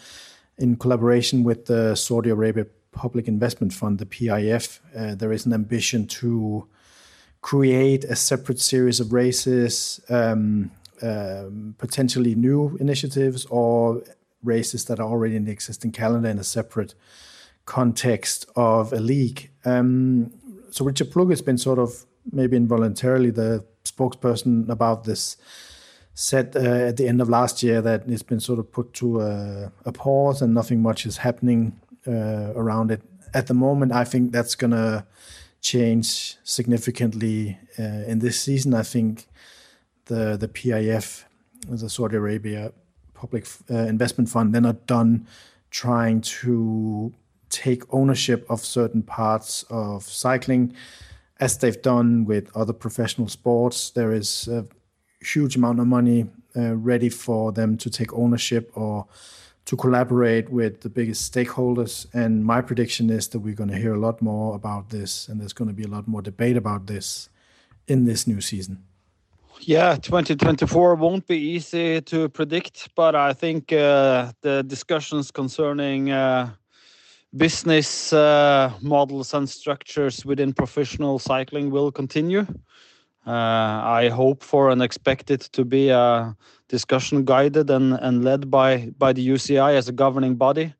in 0.58 0.76
collaboration 0.76 1.42
with 1.42 1.66
the 1.66 1.94
Saudi 1.94 2.30
Arabia 2.30 2.66
Public 2.92 3.26
Investment 3.26 3.72
Fund, 3.72 3.98
the 3.98 4.06
PIF, 4.06 4.80
uh, 4.96 5.14
there 5.14 5.32
is 5.32 5.46
an 5.46 5.52
ambition 5.52 6.06
to 6.06 6.66
create 7.40 8.04
a 8.04 8.14
separate 8.14 8.60
series 8.60 9.00
of 9.00 9.12
races, 9.12 10.00
um, 10.08 10.70
um, 11.02 11.74
potentially 11.78 12.34
new 12.34 12.76
initiatives 12.78 13.46
or 13.46 14.02
races 14.44 14.84
that 14.84 15.00
are 15.00 15.08
already 15.08 15.36
in 15.36 15.44
the 15.44 15.52
existing 15.52 15.92
calendar 15.92 16.28
in 16.28 16.38
a 16.38 16.44
separate 16.44 16.94
context 17.64 18.46
of 18.54 18.92
a 18.92 19.00
league. 19.00 19.50
Um, 19.64 20.32
so 20.70 20.84
Richard 20.84 21.10
Plugge 21.10 21.30
has 21.30 21.42
been 21.42 21.58
sort 21.58 21.78
of 21.78 22.04
maybe 22.30 22.56
involuntarily 22.56 23.30
the 23.30 23.64
spokesperson 23.94 24.68
about 24.68 25.04
this. 25.04 25.36
Said 26.14 26.54
uh, 26.56 26.88
at 26.88 26.98
the 26.98 27.08
end 27.08 27.22
of 27.22 27.28
last 27.28 27.62
year 27.62 27.80
that 27.80 28.02
it's 28.06 28.22
been 28.22 28.40
sort 28.40 28.58
of 28.58 28.70
put 28.70 28.92
to 28.94 29.20
a, 29.22 29.72
a 29.86 29.92
pause 29.92 30.42
and 30.42 30.52
nothing 30.52 30.82
much 30.82 31.06
is 31.06 31.18
happening 31.18 31.80
uh, 32.06 32.52
around 32.54 32.90
it 32.90 33.00
at 33.32 33.46
the 33.46 33.54
moment. 33.54 33.92
I 33.92 34.04
think 34.04 34.30
that's 34.30 34.54
gonna 34.54 35.06
change 35.62 36.36
significantly 36.42 37.58
uh, 37.78 38.04
in 38.06 38.18
this 38.18 38.38
season. 38.40 38.74
I 38.74 38.82
think 38.82 39.26
the 40.06 40.36
the 40.36 40.48
PIF, 40.48 41.24
the 41.66 41.88
Saudi 41.88 42.16
Arabia 42.16 42.72
Public 43.14 43.46
uh, 43.70 43.74
Investment 43.74 44.28
Fund, 44.28 44.52
they're 44.52 44.60
not 44.60 44.86
done 44.86 45.26
trying 45.70 46.20
to 46.20 47.14
take 47.48 47.84
ownership 47.90 48.44
of 48.50 48.64
certain 48.64 49.02
parts 49.02 49.64
of 49.70 50.02
cycling 50.04 50.74
as 51.42 51.58
they've 51.58 51.82
done 51.82 52.24
with 52.24 52.56
other 52.56 52.72
professional 52.72 53.26
sports, 53.26 53.90
there 53.90 54.12
is 54.12 54.46
a 54.46 54.64
huge 55.20 55.56
amount 55.56 55.80
of 55.80 55.86
money 55.88 56.26
uh, 56.56 56.76
ready 56.76 57.08
for 57.08 57.50
them 57.50 57.76
to 57.76 57.90
take 57.90 58.12
ownership 58.12 58.70
or 58.74 59.06
to 59.64 59.76
collaborate 59.76 60.50
with 60.50 60.82
the 60.82 60.88
biggest 60.88 61.32
stakeholders. 61.32 62.06
And 62.14 62.44
my 62.44 62.60
prediction 62.60 63.10
is 63.10 63.26
that 63.28 63.40
we're 63.40 63.56
going 63.56 63.70
to 63.70 63.76
hear 63.76 63.94
a 63.94 63.98
lot 63.98 64.22
more 64.22 64.54
about 64.54 64.90
this, 64.90 65.28
and 65.28 65.40
there's 65.40 65.52
going 65.52 65.68
to 65.68 65.74
be 65.74 65.82
a 65.82 65.88
lot 65.88 66.06
more 66.06 66.22
debate 66.22 66.56
about 66.56 66.86
this 66.86 67.28
in 67.88 68.04
this 68.04 68.24
new 68.26 68.40
season. 68.40 68.84
Yeah, 69.60 69.96
2024 69.96 70.94
won't 70.94 71.26
be 71.26 71.38
easy 71.38 72.00
to 72.02 72.28
predict, 72.28 72.88
but 72.94 73.14
I 73.16 73.32
think 73.32 73.72
uh, 73.72 74.32
the 74.42 74.62
discussions 74.62 75.32
concerning 75.32 76.10
uh, 76.10 76.50
business 77.34 78.12
uh, 78.12 78.72
models 78.80 79.34
and 79.34 79.48
structures 79.48 80.24
within 80.24 80.52
professional 80.52 81.18
cycling 81.18 81.70
will 81.70 81.90
continue. 81.90 82.46
Uh, 83.26 83.30
I 83.30 84.08
hope 84.08 84.42
for 84.42 84.70
and 84.70 84.82
expect 84.82 85.30
it 85.30 85.42
to 85.52 85.64
be 85.64 85.90
a 85.90 86.36
discussion 86.68 87.24
guided 87.24 87.70
and, 87.70 87.94
and 87.94 88.24
led 88.24 88.50
by, 88.50 88.92
by 88.98 89.12
the 89.12 89.26
UCI 89.26 89.76
as 89.76 89.88
a 89.88 89.92
governing 89.92 90.34
body. 90.34 90.74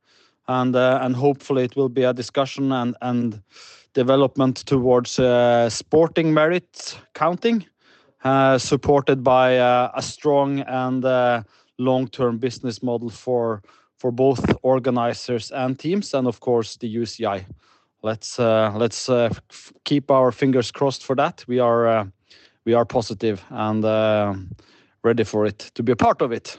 And, 0.49 0.75
uh, 0.75 0.99
and 1.03 1.15
hopefully 1.15 1.65
it 1.65 1.77
will 1.77 1.89
be 1.89 2.03
a 2.03 2.13
discussion 2.13 2.73
and, 2.73 2.97
and 3.01 3.41
development 3.95 4.57
towards 4.67 5.19
uh, 5.19 5.71
sporting 5.71 6.35
merit 6.35 6.99
counting, 7.15 7.65
uh, 8.25 8.59
supported 8.59 9.23
by 9.23 9.59
uh, 9.59 9.93
a 9.95 10.03
strong 10.03 10.61
and 10.61 11.05
uh, 11.05 11.43
long-term 11.79 12.39
business 12.39 12.83
model 12.83 13.09
for 13.09 13.63
for 14.03 14.11
both 14.11 14.45
organizers 14.63 15.53
and 15.53 15.79
teams, 15.79 16.15
and 16.15 16.27
of 16.27 16.41
course 16.41 16.77
the 16.77 16.89
UCI. 17.03 17.45
Let's 18.03 18.39
let's 18.39 19.09
keep 19.85 20.11
our 20.11 20.33
fingers 20.33 20.73
crossed 20.73 21.05
for 21.05 21.17
that. 21.17 21.45
We 21.47 21.61
are 21.61 22.13
we 22.65 22.75
are 22.75 22.85
positive 22.85 23.39
and 23.51 23.85
uh, 23.85 24.35
ready 25.05 25.25
for 25.25 25.47
it 25.47 25.59
to 25.75 25.83
be 25.83 25.93
a 25.93 25.97
part 25.97 26.23
of 26.23 26.33
it. 26.33 26.59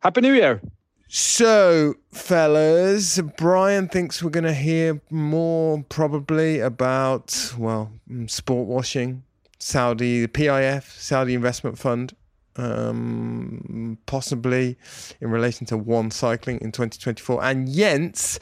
Happy 0.00 0.20
New 0.20 0.34
Year! 0.34 0.60
So, 1.08 1.94
fellas, 2.12 3.20
Brian 3.38 3.88
thinks 3.88 4.22
we're 4.22 4.38
going 4.40 4.52
to 4.54 4.62
hear 4.68 5.00
more 5.10 5.84
probably 5.88 6.60
about, 6.60 7.54
well, 7.56 7.90
mm, 8.10 8.28
sport 8.28 8.66
washing, 8.66 9.22
Saudi, 9.58 10.22
the 10.22 10.28
PIF, 10.28 10.82
Saudi 10.98 11.34
Investment 11.34 11.78
Fund, 11.78 12.12
um, 12.58 13.98
possibly 14.06 14.76
in 15.20 15.30
relation 15.30 15.66
to 15.66 15.76
one 15.76 16.10
cycling 16.10 16.58
in 16.60 16.72
2024. 16.72 17.44
And 17.44 17.72
Jens, 17.72 18.38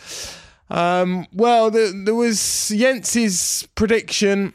um, 0.70 1.26
well, 1.32 1.70
there, 1.70 1.92
there 1.92 2.14
was 2.14 2.68
Jens's 2.68 3.68
prediction 3.74 4.54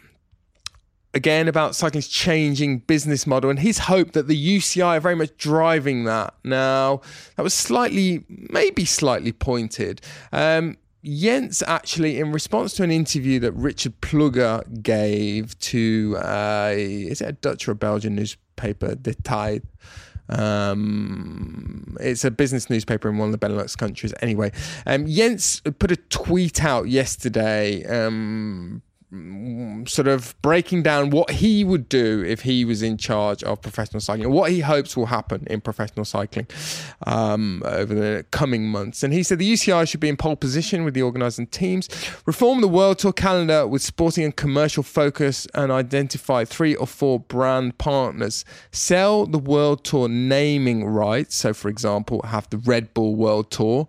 again 1.13 1.47
about 1.47 1.75
cycling's 1.75 2.07
changing 2.07 2.79
business 2.79 3.25
model 3.25 3.49
and 3.49 3.59
his 3.59 3.79
hope 3.79 4.11
that 4.11 4.27
the 4.27 4.57
UCI 4.57 4.97
are 4.97 4.99
very 4.99 5.15
much 5.15 5.35
driving 5.37 6.03
that. 6.03 6.35
Now, 6.43 7.01
that 7.35 7.43
was 7.43 7.53
slightly, 7.53 8.23
maybe 8.27 8.85
slightly 8.85 9.31
pointed. 9.31 10.01
Um, 10.31 10.77
Jens 11.03 11.63
actually, 11.65 12.19
in 12.19 12.31
response 12.31 12.73
to 12.73 12.83
an 12.83 12.91
interview 12.91 13.39
that 13.39 13.53
Richard 13.53 13.99
Plugge 14.01 14.83
gave 14.83 15.57
to, 15.59 16.17
uh, 16.17 16.73
is 16.75 17.21
it 17.21 17.27
a 17.27 17.31
Dutch 17.31 17.67
or 17.67 17.71
a 17.71 17.75
Belgian 17.75 18.15
newspaper, 18.15 18.43
De 19.01 19.15
Tijd? 19.23 19.63
Um, 20.29 21.97
it's 21.99 22.23
a 22.23 22.31
business 22.31 22.69
newspaper 22.69 23.09
in 23.09 23.17
one 23.17 23.33
of 23.33 23.39
the 23.39 23.45
Benelux 23.47 23.75
countries. 23.75 24.13
Anyway, 24.21 24.51
um, 24.85 25.07
Jens 25.07 25.61
put 25.79 25.91
a 25.91 25.95
tweet 25.95 26.63
out 26.63 26.87
yesterday 26.87 27.83
um, 27.85 28.81
sort 29.87 30.07
of 30.07 30.39
breaking 30.43 30.83
down 30.83 31.09
what 31.09 31.31
he 31.31 31.63
would 31.63 31.89
do 31.89 32.23
if 32.23 32.41
he 32.41 32.63
was 32.63 32.83
in 32.83 32.95
charge 32.95 33.43
of 33.43 33.59
professional 33.59 33.99
cycling, 33.99 34.29
what 34.29 34.51
he 34.51 34.59
hopes 34.59 34.95
will 34.95 35.07
happen 35.07 35.47
in 35.49 35.61
professional 35.61 36.05
cycling 36.05 36.45
um, 37.07 37.63
over 37.65 37.95
the 37.95 38.25
coming 38.29 38.67
months. 38.67 39.01
And 39.01 39.11
he 39.11 39.23
said 39.23 39.39
the 39.39 39.51
UCI 39.51 39.89
should 39.89 39.99
be 39.99 40.09
in 40.09 40.17
pole 40.17 40.35
position 40.35 40.83
with 40.83 40.93
the 40.93 41.01
organising 41.01 41.47
teams, 41.47 41.89
reform 42.27 42.61
the 42.61 42.67
World 42.67 42.99
Tour 42.99 43.11
calendar 43.11 43.65
with 43.65 43.81
sporting 43.81 44.25
and 44.25 44.35
commercial 44.35 44.83
focus, 44.83 45.47
and 45.55 45.71
identify 45.71 46.45
three 46.45 46.75
or 46.75 46.85
four 46.85 47.19
brand 47.19 47.79
partners. 47.79 48.45
Sell 48.71 49.25
the 49.25 49.39
World 49.39 49.83
Tour 49.83 50.07
naming 50.07 50.85
rights. 50.85 51.35
So, 51.35 51.55
for 51.55 51.69
example, 51.69 52.21
have 52.27 52.47
the 52.51 52.57
Red 52.57 52.93
Bull 52.93 53.15
World 53.15 53.49
Tour 53.49 53.87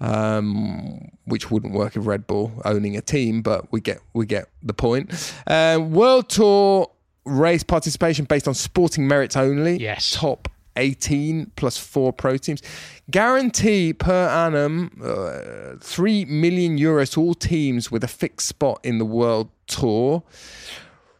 um, 0.00 1.10
which 1.24 1.50
wouldn't 1.50 1.72
work 1.72 1.96
if 1.96 2.06
Red 2.06 2.26
Bull 2.26 2.52
owning 2.64 2.96
a 2.96 3.00
team, 3.00 3.42
but 3.42 3.70
we 3.72 3.80
get 3.80 4.00
we 4.12 4.26
get 4.26 4.48
the 4.62 4.74
point. 4.74 5.34
Uh, 5.46 5.78
World 5.82 6.28
Tour 6.28 6.90
race 7.24 7.62
participation 7.62 8.24
based 8.24 8.46
on 8.48 8.54
sporting 8.54 9.06
merits 9.08 9.36
only. 9.36 9.76
Yes. 9.78 10.14
Top 10.14 10.48
18 10.76 11.52
plus 11.56 11.76
four 11.76 12.12
pro 12.12 12.36
teams. 12.36 12.62
Guarantee 13.10 13.92
per 13.92 14.28
annum 14.28 14.90
uh, 15.02 15.76
3 15.80 16.26
million 16.26 16.78
euros 16.78 17.12
to 17.12 17.20
all 17.20 17.34
teams 17.34 17.90
with 17.90 18.04
a 18.04 18.08
fixed 18.08 18.46
spot 18.46 18.80
in 18.82 18.98
the 18.98 19.04
World 19.04 19.48
Tour. 19.66 20.22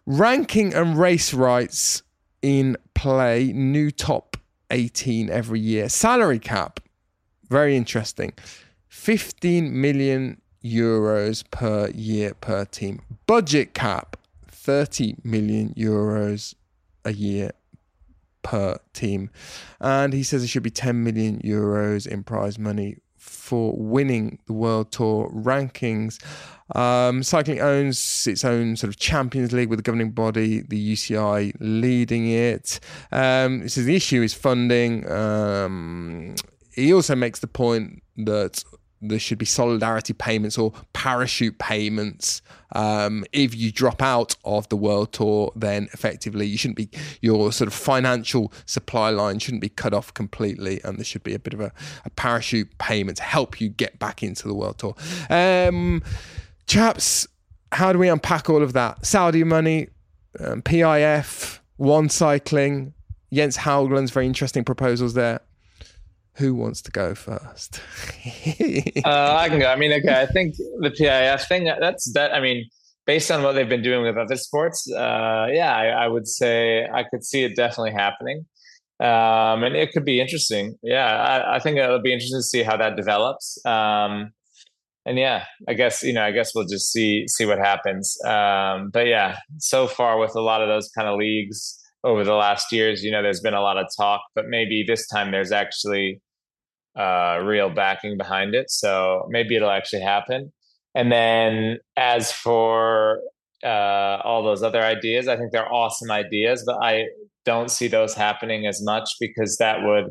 Ranking 0.04 0.72
and 0.72 0.98
race 0.98 1.34
rights 1.34 2.02
in 2.42 2.76
play, 2.94 3.52
new 3.52 3.90
top 3.90 4.36
18 4.70 5.30
every 5.30 5.58
year. 5.58 5.88
Salary 5.88 6.38
cap, 6.38 6.80
very 7.48 7.76
interesting. 7.76 8.32
15 8.96 9.80
million 9.80 10.40
euros 10.64 11.44
per 11.50 11.88
year 11.90 12.34
per 12.34 12.64
team. 12.64 13.00
Budget 13.26 13.72
cap 13.72 14.16
30 14.48 15.16
million 15.22 15.72
euros 15.76 16.54
a 17.04 17.12
year 17.12 17.52
per 18.42 18.78
team. 18.94 19.30
And 19.80 20.12
he 20.12 20.24
says 20.24 20.42
it 20.42 20.48
should 20.48 20.64
be 20.64 20.70
10 20.70 21.04
million 21.04 21.38
euros 21.44 22.06
in 22.06 22.24
prize 22.24 22.58
money 22.58 22.96
for 23.16 23.76
winning 23.76 24.40
the 24.46 24.54
World 24.54 24.90
Tour 24.90 25.30
rankings. 25.32 26.20
Um, 26.74 27.22
cycling 27.22 27.60
owns 27.60 28.26
its 28.26 28.44
own 28.44 28.74
sort 28.74 28.88
of 28.88 28.98
Champions 28.98 29.52
League 29.52 29.68
with 29.68 29.78
the 29.78 29.84
governing 29.84 30.10
body, 30.10 30.62
the 30.62 30.94
UCI 30.94 31.52
leading 31.60 32.28
it. 32.28 32.80
Um, 33.12 33.68
so 33.68 33.82
the 33.82 33.94
issue 33.94 34.22
is 34.22 34.34
funding. 34.34 35.08
Um, 35.08 36.34
he 36.74 36.92
also 36.92 37.14
makes 37.14 37.38
the 37.38 37.46
point 37.46 38.02
that 38.16 38.64
there 39.02 39.18
should 39.18 39.38
be 39.38 39.44
solidarity 39.44 40.12
payments 40.12 40.56
or 40.56 40.72
parachute 40.92 41.58
payments. 41.58 42.42
Um, 42.72 43.24
if 43.32 43.54
you 43.54 43.70
drop 43.70 44.02
out 44.02 44.36
of 44.44 44.68
the 44.68 44.76
world 44.76 45.12
tour, 45.12 45.52
then 45.54 45.88
effectively 45.92 46.46
you 46.46 46.58
shouldn't 46.58 46.76
be 46.76 46.88
your 47.20 47.52
sort 47.52 47.68
of 47.68 47.74
financial 47.74 48.52
supply 48.64 49.10
line 49.10 49.38
shouldn't 49.38 49.60
be 49.60 49.68
cut 49.68 49.94
off 49.94 50.12
completely, 50.14 50.80
and 50.84 50.98
there 50.98 51.04
should 51.04 51.22
be 51.22 51.34
a 51.34 51.38
bit 51.38 51.54
of 51.54 51.60
a, 51.60 51.72
a 52.04 52.10
parachute 52.10 52.76
payment 52.78 53.18
to 53.18 53.22
help 53.22 53.60
you 53.60 53.68
get 53.68 53.98
back 53.98 54.22
into 54.22 54.48
the 54.48 54.54
world 54.54 54.78
tour. 54.78 54.94
Um, 55.30 56.02
chaps, 56.66 57.26
how 57.72 57.92
do 57.92 57.98
we 57.98 58.08
unpack 58.08 58.48
all 58.48 58.62
of 58.62 58.72
that? 58.72 59.04
Saudi 59.04 59.44
money, 59.44 59.88
um, 60.40 60.62
PIF, 60.62 61.60
one 61.76 62.08
cycling. 62.08 62.94
Jens 63.32 63.56
Haugland's 63.56 64.12
very 64.12 64.26
interesting 64.26 64.64
proposals 64.64 65.14
there 65.14 65.40
who 66.36 66.54
wants 66.54 66.82
to 66.82 66.90
go 66.90 67.14
first? 67.14 67.80
uh, 69.04 69.36
I 69.38 69.48
can 69.48 69.58
go. 69.58 69.66
I 69.66 69.76
mean, 69.76 69.92
okay, 69.92 70.20
I 70.20 70.26
think 70.26 70.56
the 70.56 70.90
PIF 70.90 71.48
thing 71.48 71.64
that's 71.64 72.12
that. 72.12 72.32
I 72.32 72.40
mean, 72.40 72.68
based 73.06 73.30
on 73.30 73.42
what 73.42 73.52
they've 73.52 73.68
been 73.68 73.82
doing 73.82 74.02
with 74.02 74.16
other 74.16 74.36
sports, 74.36 74.90
uh, 74.92 75.46
yeah, 75.50 75.74
I, 75.74 75.86
I, 76.04 76.08
would 76.08 76.26
say 76.26 76.84
I 76.84 77.04
could 77.04 77.24
see 77.24 77.44
it 77.44 77.56
definitely 77.56 77.92
happening, 77.92 78.44
um, 79.00 79.64
and 79.64 79.76
it 79.76 79.92
could 79.92 80.04
be 80.04 80.20
interesting. 80.20 80.76
Yeah, 80.82 81.06
I, 81.06 81.56
I, 81.56 81.58
think 81.58 81.78
it'll 81.78 82.02
be 82.02 82.12
interesting 82.12 82.38
to 82.38 82.42
see 82.42 82.62
how 82.62 82.76
that 82.76 82.96
develops. 82.96 83.58
Um, 83.64 84.32
and 85.06 85.18
yeah, 85.18 85.44
I 85.68 85.74
guess 85.74 86.02
you 86.02 86.12
know, 86.12 86.22
I 86.22 86.32
guess 86.32 86.52
we'll 86.54 86.66
just 86.66 86.92
see 86.92 87.26
see 87.28 87.46
what 87.46 87.58
happens. 87.58 88.16
Um, 88.26 88.90
but 88.92 89.06
yeah, 89.06 89.38
so 89.58 89.86
far 89.86 90.18
with 90.18 90.34
a 90.34 90.40
lot 90.40 90.62
of 90.62 90.68
those 90.68 90.90
kind 90.90 91.08
of 91.08 91.16
leagues 91.18 91.78
over 92.04 92.24
the 92.24 92.34
last 92.34 92.72
years, 92.72 93.02
you 93.02 93.10
know, 93.10 93.22
there's 93.22 93.40
been 93.40 93.54
a 93.54 93.60
lot 93.60 93.78
of 93.78 93.86
talk, 93.96 94.20
but 94.34 94.46
maybe 94.48 94.84
this 94.86 95.06
time 95.08 95.30
there's 95.30 95.52
actually 95.52 96.20
uh, 96.98 97.40
real 97.42 97.70
backing 97.70 98.16
behind 98.16 98.54
it. 98.54 98.70
So 98.70 99.26
maybe 99.28 99.56
it'll 99.56 99.70
actually 99.70 100.02
happen. 100.02 100.52
And 100.94 101.12
then 101.12 101.78
as 101.96 102.32
for 102.32 103.20
uh, 103.62 104.18
all 104.24 104.42
those 104.42 104.62
other 104.62 104.82
ideas, 104.82 105.28
I 105.28 105.36
think 105.36 105.52
they're 105.52 105.72
awesome 105.72 106.10
ideas, 106.10 106.64
but 106.66 106.76
I 106.82 107.04
don't 107.44 107.70
see 107.70 107.88
those 107.88 108.14
happening 108.14 108.66
as 108.66 108.82
much 108.82 109.10
because 109.20 109.58
that 109.58 109.82
would 109.82 110.06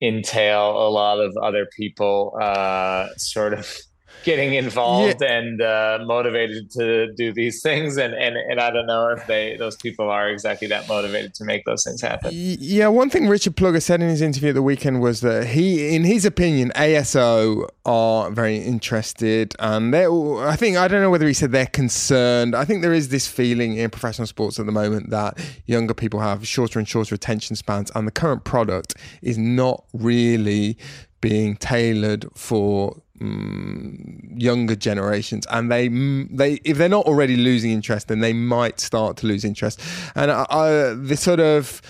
entail 0.00 0.70
a 0.70 0.90
lot 0.90 1.18
of 1.18 1.36
other 1.42 1.66
people 1.76 2.36
uh, 2.40 3.08
sort 3.16 3.54
of 3.54 3.76
getting 4.24 4.54
involved 4.54 5.20
yeah. 5.20 5.32
and 5.32 5.62
uh, 5.62 5.98
motivated 6.04 6.70
to 6.72 7.12
do 7.14 7.32
these 7.32 7.62
things 7.62 7.96
and, 7.96 8.14
and 8.14 8.36
and 8.36 8.60
I 8.60 8.70
don't 8.70 8.86
know 8.86 9.08
if 9.08 9.26
they 9.26 9.56
those 9.56 9.76
people 9.76 10.10
are 10.10 10.28
exactly 10.28 10.68
that 10.68 10.88
motivated 10.88 11.34
to 11.34 11.44
make 11.44 11.64
those 11.64 11.84
things 11.84 12.00
happen. 12.00 12.30
Yeah, 12.32 12.88
one 12.88 13.10
thing 13.10 13.28
Richard 13.28 13.56
Plugge 13.56 13.82
said 13.82 14.02
in 14.02 14.08
his 14.08 14.22
interview 14.22 14.50
at 14.50 14.54
the 14.54 14.62
weekend 14.62 15.00
was 15.00 15.20
that 15.20 15.48
he, 15.48 15.94
in 15.94 16.04
his 16.04 16.24
opinion, 16.24 16.72
ASO 16.74 17.68
are 17.84 18.30
very 18.30 18.58
interested 18.58 19.54
and 19.58 19.92
they 19.92 20.06
I 20.06 20.56
think 20.56 20.76
I 20.76 20.88
don't 20.88 21.02
know 21.02 21.10
whether 21.10 21.26
he 21.26 21.34
said 21.34 21.52
they're 21.52 21.66
concerned. 21.66 22.54
I 22.54 22.64
think 22.64 22.82
there 22.82 22.94
is 22.94 23.08
this 23.08 23.26
feeling 23.26 23.76
in 23.76 23.90
professional 23.90 24.26
sports 24.26 24.58
at 24.58 24.66
the 24.66 24.72
moment 24.72 25.10
that 25.10 25.38
younger 25.66 25.94
people 25.94 26.20
have 26.20 26.46
shorter 26.46 26.78
and 26.78 26.88
shorter 26.88 27.14
attention 27.14 27.56
spans 27.56 27.90
and 27.94 28.06
the 28.06 28.12
current 28.12 28.44
product 28.44 28.94
is 29.22 29.38
not 29.38 29.84
really 29.92 30.78
being 31.20 31.56
tailored 31.56 32.26
for 32.34 33.02
um, 33.20 34.20
younger 34.36 34.76
generations, 34.76 35.46
and 35.50 35.70
they 35.70 35.88
they 35.88 36.54
if 36.64 36.78
they're 36.78 36.88
not 36.88 37.06
already 37.06 37.36
losing 37.36 37.70
interest, 37.70 38.08
then 38.08 38.20
they 38.20 38.32
might 38.32 38.80
start 38.80 39.16
to 39.18 39.26
lose 39.26 39.44
interest. 39.44 39.80
And 40.14 40.30
I, 40.30 40.46
I, 40.50 40.70
the 40.94 41.16
sort 41.16 41.40
of 41.40 41.82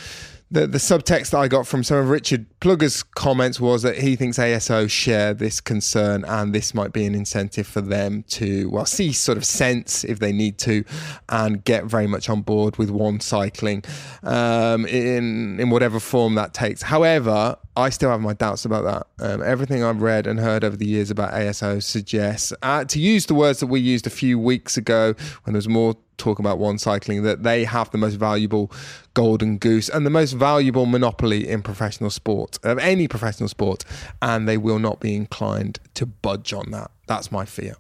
the, 0.51 0.67
the 0.67 0.79
subtext 0.79 1.31
that 1.31 1.39
I 1.39 1.49
got 1.49 1.67
from 1.67 1.85
some 1.85 1.99
of 1.99 2.09
Richard 2.09 2.47
Plugge's 2.61 3.03
comments 3.03 3.61
was 3.61 3.83
that 3.83 3.99
he 3.99 4.17
thinks 4.17 4.39
ASO 4.39 4.89
share 4.89 5.35
this 5.35 5.61
concern 5.61 6.25
and 6.25 6.55
this 6.55 6.73
might 6.73 6.93
be 6.93 7.05
an 7.05 7.15
incentive 7.15 7.67
for 7.67 7.83
them 7.83 8.25
to, 8.29 8.71
well, 8.71 8.87
see 8.87 9.13
sort 9.13 9.37
of 9.37 9.45
sense 9.45 10.05
if 10.05 10.21
they 10.21 10.33
need 10.33 10.57
to 10.59 10.85
and 11.29 11.63
get 11.65 11.85
very 11.85 12.07
much 12.07 12.31
on 12.31 12.41
board 12.41 12.79
with 12.79 12.89
one 12.89 13.21
cycling 13.21 13.85
um, 14.23 14.87
in, 14.87 15.61
in 15.61 15.69
whatever 15.69 16.01
form 16.01 16.35
that 16.37 16.55
takes. 16.55 16.81
However, 16.81 17.57
I 17.77 17.91
still 17.91 18.11
have 18.11 18.23
my 18.23 18.33
doubts 18.33 18.65
about 18.65 19.07
that. 19.19 19.33
Um, 19.33 19.43
everything 19.43 19.85
I've 19.85 20.01
read 20.01 20.27
and 20.27 20.41
heard 20.41 20.65
over 20.65 20.77
the 20.77 20.87
years 20.87 21.11
about 21.11 21.33
ASO 21.33 21.83
suggests, 21.83 22.55
uh, 22.63 22.85
to 22.87 22.99
use 22.99 23.27
the 23.27 23.35
words 23.35 23.61
that 23.61 23.67
we 23.67 23.81
used 23.81 24.07
a 24.07 24.11
few 24.11 24.39
weeks 24.39 24.79
ago 24.79 25.15
when 25.45 25.53
there 25.53 25.59
was 25.59 25.69
more 25.69 25.95
talk 26.19 26.39
about 26.39 26.59
one 26.59 26.79
cycling 26.79 27.23
that 27.23 27.43
they 27.43 27.65
have 27.65 27.91
the 27.91 27.99
most 27.99 28.15
valuable 28.15 28.71
golden 29.15 29.59
goose 29.59 29.89
and 29.89 30.05
the 30.05 30.11
most 30.11 30.33
valuable 30.33 30.87
monopoly 30.87 31.49
in 31.49 31.63
professional 31.63 32.11
sport 32.11 32.59
of 32.63 32.79
any 32.79 33.09
professional 33.09 33.49
sport 33.49 33.85
and 34.21 34.49
they 34.49 34.57
will 34.59 34.79
not 34.79 35.01
be 35.01 35.15
inclined 35.15 35.79
to 35.95 36.05
budge 36.05 36.53
on 36.53 36.71
that. 36.71 36.91
That's 37.07 37.33
my 37.33 37.45
fear. 37.45 37.77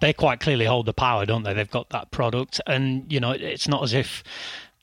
They 0.00 0.12
quite 0.12 0.40
clearly 0.40 0.64
hold 0.64 0.86
the 0.86 0.94
power 0.94 1.26
don't 1.26 1.42
they? 1.42 1.54
They've 1.54 1.70
got 1.70 1.90
that 1.90 2.10
product 2.10 2.60
and 2.66 3.10
you 3.12 3.20
know 3.20 3.32
it's 3.32 3.68
not 3.68 3.82
as 3.82 3.92
if 3.92 4.24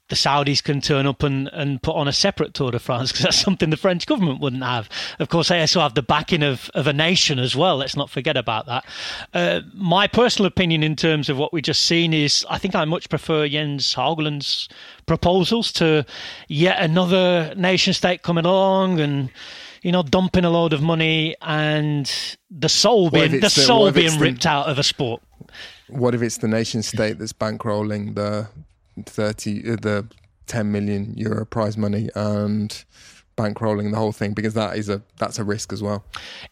the 0.10 0.16
Saudis 0.16 0.64
can 0.64 0.80
turn 0.80 1.06
up 1.06 1.24
and, 1.24 1.50
and 1.50 1.82
put 1.82 1.96
on 1.96 2.08
a 2.08 2.14
separate 2.14 2.54
Tour 2.54 2.72
de 2.72 2.80
France 2.80 3.12
because 3.12 3.24
that's 3.24 3.38
something 3.38 3.70
the 3.70 3.78
French 3.78 4.06
government 4.06 4.40
wouldn't 4.40 4.64
have. 4.64 4.90
Of 5.20 5.30
course, 5.30 5.50
they 5.50 5.60
also 5.60 5.82
have 5.82 5.96
the 5.96 6.02
backing 6.02 6.44
of, 6.44 6.70
of 6.74 6.88
a 6.88 6.94
nation 6.94 7.40
as 7.40 7.56
well. 7.56 7.78
Let's 7.78 7.98
not 7.98 8.10
forget 8.10 8.38
about 8.38 8.66
that. 8.68 8.86
Uh, 9.34 9.62
my 9.74 10.08
personal 10.08 10.48
opinion 10.48 10.84
in 10.84 10.96
terms 10.96 11.30
of 11.30 11.38
what 11.38 11.52
we've 11.52 11.64
just 11.64 11.84
seen 11.84 12.14
is 12.14 12.46
I 12.50 12.58
think 12.58 12.76
I 12.76 12.86
much 12.86 13.10
prefer 13.10 13.48
Jens 13.48 13.94
Haugland's 13.94 14.70
proposals 15.06 15.72
to 15.74 16.06
yet 16.48 16.80
another 16.80 17.54
nation 17.56 17.94
state 17.94 18.22
coming 18.22 18.46
along 18.46 19.00
and 19.00 19.30
you 19.82 19.92
know 19.92 20.04
dumping 20.04 20.46
a 20.46 20.50
load 20.50 20.74
of 20.74 20.82
money 20.82 21.36
and 21.42 22.38
the 22.50 22.70
soul 22.70 23.10
being 23.10 23.32
the, 23.32 23.40
the 23.40 23.50
soul 23.50 23.92
being 23.92 24.20
ripped 24.20 24.44
the, 24.44 24.50
out 24.50 24.68
of 24.68 24.80
a 24.80 24.84
sport. 24.84 25.22
What 25.90 26.16
if 26.16 26.22
it's 26.22 26.38
the 26.38 26.48
nation 26.48 26.82
state 26.82 27.20
that's 27.20 27.34
bankrolling 27.34 28.16
the 28.16 28.50
30 29.06 29.72
uh, 29.72 29.76
the 29.82 30.08
10 30.48 30.72
million 30.72 31.14
euro 31.16 31.46
prize 31.46 31.78
money 31.78 32.10
and 32.16 32.86
bankrolling 33.38 33.92
the 33.92 33.98
whole 33.98 34.12
thing 34.12 34.34
because 34.34 34.54
that 34.54 34.78
is 34.78 34.90
a 34.90 35.02
that's 35.18 35.38
a 35.38 35.44
risk 35.44 35.72
as 35.72 35.84
well 35.84 36.04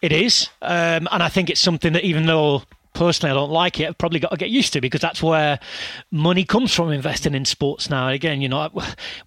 it 0.02 0.12
is 0.12 0.50
um, 0.62 1.08
and 1.12 1.24
i 1.24 1.30
think 1.30 1.50
it's 1.50 1.62
something 1.62 1.94
that 1.94 2.04
even 2.04 2.26
though 2.26 2.62
personally 2.96 3.32
I 3.32 3.36
don't 3.36 3.52
like 3.52 3.80
it. 3.80 3.88
I've 3.88 3.98
probably 3.98 4.20
got 4.20 4.32
to 4.32 4.38
get 4.38 4.50
used 4.50 4.74
to 4.74 4.82
because 4.82 5.02
that's 5.02 5.22
where 5.22 5.60
money 6.10 6.44
comes 6.44 6.74
from 6.74 6.92
investing 6.92 7.36
in 7.36 7.46
sports 7.46 7.90
now. 7.90 8.10
Again, 8.10 8.42
you 8.42 8.50
know, 8.50 8.72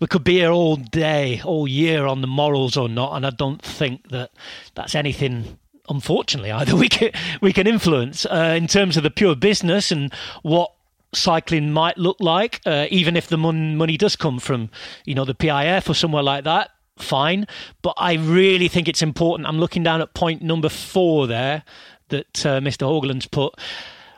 we 0.00 0.08
could 0.08 0.24
be 0.24 0.38
here 0.38 0.50
all 0.50 0.76
day, 0.76 1.40
all 1.44 1.68
year 1.68 2.06
on 2.06 2.20
the 2.20 2.26
morals 2.26 2.76
or 2.76 2.88
not, 2.88 3.14
and 3.14 3.24
I 3.24 3.30
don't 3.30 3.62
think 3.62 4.08
that 4.08 4.32
that's 4.74 4.96
anything. 4.96 5.58
Unfortunately, 5.90 6.50
either 6.50 6.74
we 6.84 6.88
can 6.88 7.12
we 7.40 7.52
can 7.52 7.66
influence 7.66 8.26
uh, 8.26 8.54
in 8.56 8.66
terms 8.66 8.96
of 8.96 9.04
the 9.04 9.10
pure 9.10 9.36
business 9.36 9.92
and 9.92 10.12
what 10.42 10.72
cycling 11.14 11.72
might 11.72 11.98
look 11.98 12.16
like, 12.20 12.60
uh, 12.66 12.86
even 12.90 13.16
if 13.16 13.28
the 13.28 13.38
mon- 13.38 13.76
money 13.76 13.96
does 13.96 14.16
come 14.16 14.38
from, 14.38 14.70
you 15.04 15.14
know, 15.14 15.24
the 15.24 15.34
PIF 15.34 15.88
or 15.88 15.94
somewhere 15.94 16.22
like 16.22 16.44
that. 16.44 16.70
Fine, 16.98 17.46
but 17.80 17.94
I 17.96 18.14
really 18.14 18.66
think 18.66 18.88
it's 18.88 19.02
important. 19.02 19.48
I'm 19.48 19.60
looking 19.60 19.84
down 19.84 20.00
at 20.00 20.14
point 20.14 20.42
number 20.42 20.68
four 20.68 21.28
there 21.28 21.62
that 22.08 22.44
uh, 22.44 22.60
Mr. 22.60 22.86
Haugland's 22.86 23.26
put. 23.26 23.54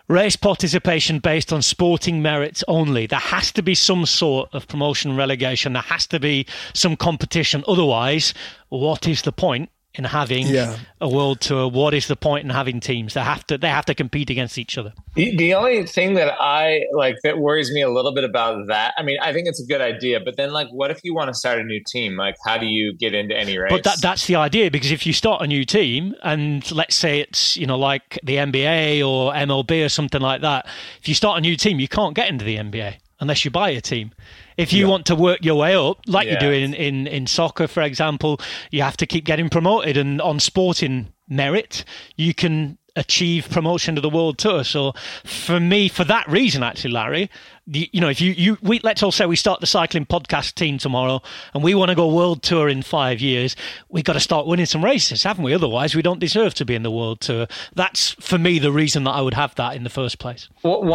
Race 0.08 0.34
participation 0.34 1.20
based 1.20 1.52
on 1.52 1.62
sporting 1.62 2.20
merits 2.20 2.64
only. 2.66 3.06
There 3.06 3.18
has 3.18 3.52
to 3.52 3.62
be 3.62 3.76
some 3.76 4.06
sort 4.06 4.48
of 4.52 4.66
promotion 4.66 5.14
relegation. 5.14 5.74
There 5.74 5.82
has 5.82 6.06
to 6.08 6.18
be 6.18 6.46
some 6.74 6.96
competition. 6.96 7.62
Otherwise, 7.68 8.34
what 8.70 9.06
is 9.06 9.22
the 9.22 9.30
point? 9.30 9.70
In 9.94 10.04
having 10.04 10.46
yeah. 10.46 10.76
a 11.00 11.08
world 11.08 11.40
tour. 11.40 11.68
What 11.68 11.94
is 11.94 12.06
the 12.06 12.16
point 12.16 12.44
in 12.44 12.50
having 12.50 12.78
teams? 12.78 13.14
They 13.14 13.20
have 13.20 13.46
to 13.48 13.58
they 13.58 13.68
have 13.68 13.84
to 13.86 13.94
compete 13.94 14.30
against 14.30 14.56
each 14.56 14.78
other. 14.78 14.92
The, 15.14 15.36
the 15.36 15.54
only 15.54 15.84
thing 15.86 16.14
that 16.14 16.34
I 16.40 16.84
like 16.92 17.16
that 17.24 17.38
worries 17.38 17.72
me 17.72 17.82
a 17.82 17.90
little 17.90 18.14
bit 18.14 18.22
about 18.22 18.68
that. 18.68 18.94
I 18.96 19.02
mean, 19.02 19.18
I 19.20 19.32
think 19.32 19.48
it's 19.48 19.60
a 19.60 19.66
good 19.66 19.80
idea, 19.80 20.20
but 20.20 20.36
then 20.36 20.52
like, 20.52 20.68
what 20.68 20.90
if 20.90 21.00
you 21.02 21.14
want 21.14 21.28
to 21.28 21.34
start 21.34 21.58
a 21.58 21.64
new 21.64 21.80
team? 21.84 22.16
Like, 22.16 22.36
how 22.44 22.56
do 22.56 22.66
you 22.66 22.92
get 22.92 23.14
into 23.14 23.36
any 23.36 23.58
race? 23.58 23.70
But 23.70 23.84
that 23.84 24.00
that's 24.00 24.26
the 24.26 24.36
idea 24.36 24.70
because 24.70 24.92
if 24.92 25.06
you 25.06 25.12
start 25.12 25.42
a 25.42 25.46
new 25.46 25.64
team 25.64 26.14
and 26.22 26.70
let's 26.70 26.94
say 26.94 27.20
it's 27.20 27.56
you 27.56 27.66
know 27.66 27.78
like 27.78 28.18
the 28.22 28.36
NBA 28.36 29.06
or 29.06 29.32
MLB 29.32 29.84
or 29.84 29.88
something 29.88 30.20
like 30.20 30.42
that, 30.42 30.66
if 31.00 31.08
you 31.08 31.14
start 31.14 31.38
a 31.38 31.40
new 31.40 31.56
team, 31.56 31.80
you 31.80 31.88
can't 31.88 32.14
get 32.14 32.28
into 32.28 32.44
the 32.44 32.56
NBA 32.56 32.94
unless 33.18 33.44
you 33.44 33.50
buy 33.50 33.70
a 33.70 33.80
team. 33.80 34.12
If 34.60 34.72
you 34.72 34.84
yeah. 34.84 34.90
want 34.90 35.06
to 35.06 35.14
work 35.14 35.38
your 35.42 35.56
way 35.56 35.74
up, 35.74 36.00
like 36.06 36.26
yeah. 36.26 36.34
you 36.34 36.40
do 36.40 36.50
in, 36.50 36.74
in, 36.74 37.06
in 37.06 37.26
soccer, 37.26 37.66
for 37.66 37.82
example, 37.82 38.40
you 38.70 38.82
have 38.82 38.96
to 38.98 39.06
keep 39.06 39.24
getting 39.24 39.48
promoted. 39.48 39.96
And 39.96 40.20
on 40.20 40.38
sporting 40.40 41.12
merit, 41.28 41.84
you 42.16 42.34
can 42.34 42.78
achieve 42.96 43.48
promotion 43.48 43.94
to 43.94 44.00
the 44.00 44.10
world 44.10 44.36
tour. 44.38 44.64
So 44.64 44.92
for 45.24 45.60
me, 45.60 45.88
for 45.88 46.04
that 46.04 46.28
reason, 46.28 46.62
actually, 46.62 46.92
Larry, 46.92 47.30
you, 47.72 47.86
you 47.92 48.00
know, 48.00 48.08
if 48.08 48.20
you, 48.20 48.32
you 48.32 48.58
we, 48.62 48.80
let's 48.82 49.02
all 49.02 49.12
say 49.12 49.26
we 49.26 49.36
start 49.36 49.60
the 49.60 49.66
cycling 49.66 50.06
podcast 50.06 50.54
team 50.54 50.78
tomorrow 50.78 51.22
and 51.54 51.62
we 51.62 51.74
want 51.74 51.90
to 51.90 51.94
go 51.94 52.12
world 52.12 52.42
tour 52.42 52.68
in 52.68 52.82
five 52.82 53.20
years, 53.20 53.54
we've 53.88 54.04
got 54.04 54.14
to 54.14 54.20
start 54.20 54.46
winning 54.46 54.66
some 54.66 54.84
races, 54.84 55.22
haven't 55.22 55.44
we? 55.44 55.54
Otherwise, 55.54 55.94
we 55.94 56.02
don't 56.02 56.18
deserve 56.18 56.54
to 56.54 56.64
be 56.64 56.74
in 56.74 56.82
the 56.82 56.90
world 56.90 57.20
tour. 57.20 57.46
That's 57.74 58.12
for 58.14 58.38
me 58.38 58.58
the 58.58 58.72
reason 58.72 59.04
that 59.04 59.12
I 59.12 59.20
would 59.20 59.34
have 59.34 59.54
that 59.54 59.76
in 59.76 59.84
the 59.84 59.90
first 59.90 60.18
place. 60.18 60.48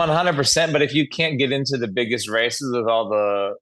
Hundred 0.10 0.35
percent. 0.35 0.73
But 0.73 0.81
if 0.81 0.93
you 0.93 1.07
can't 1.07 1.39
get 1.39 1.52
into 1.52 1.77
the 1.77 1.88
biggest 1.88 2.30
races 2.30 2.72
with 2.76 2.88
all 2.88 3.10
the 3.10 3.56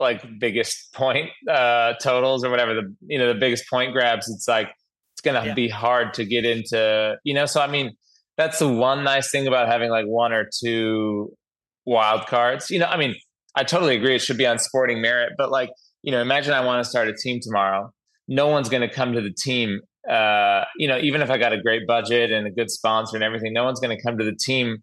like 0.00 0.24
biggest 0.40 0.92
point 0.92 1.30
uh, 1.48 1.94
totals 1.94 2.44
or 2.44 2.50
whatever 2.50 2.74
the 2.74 2.94
you 3.06 3.18
know 3.18 3.32
the 3.32 3.38
biggest 3.38 3.68
point 3.70 3.92
grabs, 3.92 4.28
it's 4.28 4.48
like 4.48 4.70
it's 5.14 5.20
going 5.20 5.40
to 5.40 5.48
yeah. 5.48 5.54
be 5.54 5.68
hard 5.68 6.14
to 6.14 6.24
get 6.24 6.44
into, 6.44 7.16
you 7.22 7.34
know. 7.34 7.46
So 7.46 7.60
I 7.60 7.68
mean, 7.68 7.96
that's 8.36 8.58
the 8.58 8.68
one 8.68 9.04
nice 9.04 9.30
thing 9.30 9.46
about 9.46 9.68
having 9.68 9.90
like 9.90 10.06
one 10.06 10.32
or 10.32 10.48
two 10.52 11.32
wild 11.86 12.26
cards. 12.26 12.70
You 12.70 12.78
know, 12.78 12.86
I 12.86 12.96
mean, 12.96 13.14
I 13.56 13.64
totally 13.64 13.96
agree 13.96 14.14
it 14.14 14.22
should 14.22 14.38
be 14.38 14.46
on 14.46 14.58
sporting 14.58 15.00
merit, 15.00 15.32
but 15.36 15.50
like, 15.50 15.70
you 16.02 16.10
know, 16.10 16.20
imagine 16.20 16.52
I 16.52 16.64
want 16.64 16.82
to 16.84 16.88
start 16.88 17.08
a 17.08 17.14
team 17.14 17.40
tomorrow. 17.40 17.90
No 18.28 18.48
one's 18.48 18.68
going 18.68 18.86
to 18.86 18.92
come 18.92 19.12
to 19.12 19.20
the 19.20 19.32
team. 19.32 19.80
Uh, 20.08 20.64
you 20.76 20.88
know, 20.88 20.98
even 20.98 21.22
if 21.22 21.30
I 21.30 21.38
got 21.38 21.52
a 21.52 21.60
great 21.60 21.86
budget 21.86 22.30
and 22.30 22.46
a 22.46 22.50
good 22.50 22.70
sponsor 22.70 23.16
and 23.16 23.24
everything, 23.24 23.52
no 23.52 23.64
one's 23.64 23.80
going 23.80 23.96
to 23.96 24.02
come 24.02 24.18
to 24.18 24.24
the 24.24 24.34
team 24.34 24.78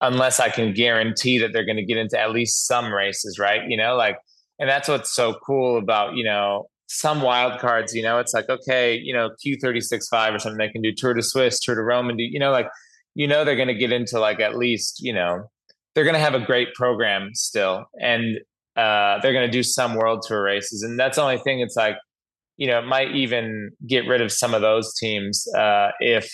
unless 0.00 0.40
I 0.40 0.48
can 0.48 0.72
guarantee 0.72 1.38
that 1.38 1.52
they're 1.52 1.64
going 1.64 1.76
to 1.76 1.84
get 1.84 1.96
into 1.96 2.18
at 2.18 2.30
least 2.32 2.66
some 2.66 2.92
races, 2.92 3.38
right? 3.38 3.62
You 3.68 3.76
know, 3.76 3.96
like, 3.96 4.18
and 4.58 4.68
that's 4.68 4.88
what's 4.88 5.12
so 5.14 5.34
cool 5.44 5.78
about 5.78 6.16
you 6.16 6.24
know 6.24 6.66
some 6.92 7.22
wild 7.22 7.58
cards, 7.58 7.94
you 7.94 8.02
know, 8.02 8.18
it's 8.18 8.34
like, 8.34 8.48
okay, 8.50 8.94
you 8.94 9.14
know, 9.14 9.30
Q36.5 9.44 10.34
or 10.34 10.38
something, 10.38 10.58
they 10.58 10.68
can 10.68 10.82
do 10.82 10.92
Tour 10.94 11.14
de 11.14 11.22
Suisse, 11.22 11.58
Tour 11.58 11.74
de 11.74 12.16
do, 12.16 12.22
you 12.22 12.38
know, 12.38 12.50
like, 12.50 12.68
you 13.14 13.26
know, 13.26 13.44
they're 13.44 13.56
going 13.56 13.68
to 13.68 13.74
get 13.74 13.92
into 13.92 14.20
like 14.20 14.40
at 14.40 14.56
least, 14.56 15.00
you 15.00 15.12
know, 15.12 15.50
they're 15.94 16.04
going 16.04 16.14
to 16.14 16.20
have 16.20 16.34
a 16.34 16.40
great 16.40 16.74
program 16.74 17.30
still. 17.34 17.84
And 18.00 18.38
uh, 18.76 19.20
they're 19.20 19.32
going 19.32 19.46
to 19.46 19.50
do 19.50 19.62
some 19.62 19.94
world 19.94 20.24
tour 20.26 20.42
races. 20.42 20.82
And 20.82 20.98
that's 20.98 21.16
the 21.16 21.22
only 21.22 21.38
thing. 21.38 21.60
It's 21.60 21.76
like, 21.76 21.96
you 22.56 22.66
know, 22.66 22.78
it 22.78 22.86
might 22.86 23.14
even 23.14 23.70
get 23.86 24.06
rid 24.06 24.20
of 24.20 24.32
some 24.32 24.54
of 24.54 24.62
those 24.62 24.94
teams 24.98 25.46
uh, 25.56 25.90
if 26.00 26.32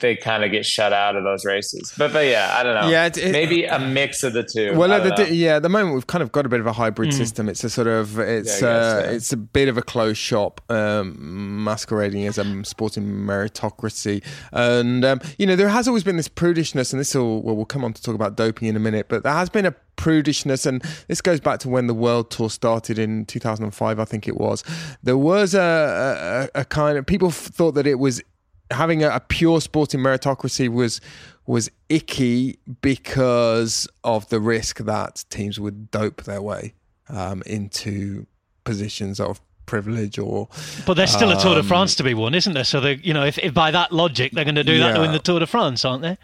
they 0.00 0.14
kind 0.14 0.44
of 0.44 0.52
get 0.52 0.64
shut 0.64 0.92
out 0.92 1.16
of 1.16 1.24
those 1.24 1.44
races. 1.44 1.92
But 1.98 2.12
but 2.12 2.26
yeah, 2.26 2.54
I 2.56 2.62
don't 2.62 2.74
know. 2.74 2.88
Yeah, 2.88 3.06
it, 3.06 3.18
it, 3.18 3.32
maybe 3.32 3.64
a 3.64 3.78
mix 3.78 4.22
of 4.22 4.32
the 4.32 4.44
two. 4.44 4.76
Well, 4.76 4.92
at 4.92 5.16
the, 5.16 5.34
yeah, 5.34 5.56
at 5.56 5.62
the 5.62 5.68
moment 5.68 5.94
we've 5.94 6.06
kind 6.06 6.22
of 6.22 6.30
got 6.30 6.46
a 6.46 6.48
bit 6.48 6.60
of 6.60 6.66
a 6.66 6.72
hybrid 6.72 7.10
mm. 7.10 7.14
system. 7.14 7.48
It's 7.48 7.64
a 7.64 7.70
sort 7.70 7.88
of 7.88 8.18
it's 8.18 8.62
yeah, 8.62 8.68
uh, 8.68 9.00
yeah. 9.00 9.10
it's 9.10 9.32
a 9.32 9.36
bit 9.36 9.68
of 9.68 9.76
a 9.76 9.82
closed 9.82 10.18
shop, 10.18 10.60
um, 10.70 11.64
masquerading 11.64 12.26
as 12.26 12.38
a 12.38 12.64
sporting 12.64 13.04
meritocracy, 13.04 14.22
and 14.52 15.04
um, 15.04 15.20
you 15.38 15.46
know 15.46 15.56
there 15.56 15.68
has 15.68 15.88
always 15.88 16.04
been 16.04 16.16
this 16.16 16.28
prudishness, 16.28 16.92
and 16.92 17.00
this 17.00 17.14
will 17.14 17.42
well 17.42 17.56
we'll 17.56 17.64
come 17.64 17.84
on 17.84 17.92
to 17.92 18.02
talk 18.02 18.14
about 18.14 18.36
doping 18.36 18.68
in 18.68 18.76
a 18.76 18.80
minute, 18.80 19.06
but 19.08 19.24
there 19.24 19.32
has 19.32 19.48
been 19.48 19.66
a 19.66 19.74
prudishness 19.96 20.64
and 20.64 20.80
this 21.08 21.20
goes 21.20 21.40
back 21.40 21.58
to 21.58 21.68
when 21.68 21.88
the 21.88 21.92
world 21.92 22.30
tour 22.30 22.48
started 22.48 23.00
in 23.00 23.26
2005 23.26 23.98
i 23.98 24.04
think 24.04 24.28
it 24.28 24.36
was 24.36 24.62
there 25.02 25.18
was 25.18 25.56
a, 25.56 26.48
a, 26.54 26.60
a 26.60 26.64
kind 26.64 26.96
of 26.96 27.04
people 27.04 27.32
thought 27.32 27.72
that 27.72 27.84
it 27.84 27.96
was 27.96 28.22
having 28.70 29.02
a, 29.02 29.08
a 29.10 29.20
pure 29.20 29.60
sporting 29.60 30.00
meritocracy 30.00 30.68
was 30.68 31.00
was 31.46 31.70
icky 31.88 32.58
because 32.82 33.88
of 34.04 34.28
the 34.28 34.38
risk 34.38 34.78
that 34.80 35.24
teams 35.30 35.58
would 35.58 35.90
dope 35.90 36.24
their 36.24 36.42
way 36.42 36.74
um, 37.08 37.42
into 37.46 38.26
positions 38.64 39.18
of 39.18 39.40
privilege 39.64 40.18
or 40.18 40.48
but 40.86 40.94
there's 40.94 41.12
still 41.12 41.30
a 41.30 41.40
Tour 41.40 41.54
de 41.54 41.60
um, 41.60 41.66
France 41.66 41.94
to 41.96 42.02
be 42.02 42.14
won, 42.14 42.34
isn't 42.34 42.54
there? 42.54 42.64
So 42.64 42.80
they, 42.80 42.94
you 42.96 43.14
know, 43.14 43.24
if, 43.24 43.38
if 43.38 43.54
by 43.54 43.70
that 43.70 43.92
logic 43.92 44.32
they're 44.32 44.44
going 44.44 44.54
to 44.54 44.64
do 44.64 44.78
that 44.78 44.94
to 44.94 45.00
win 45.00 45.12
the 45.12 45.18
Tour 45.18 45.40
de 45.40 45.46
France, 45.46 45.84
aren't 45.84 46.02
they? 46.02 46.18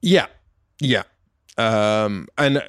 Yeah, 0.00 0.26
yeah, 0.80 1.04
um, 1.56 2.28
and 2.36 2.62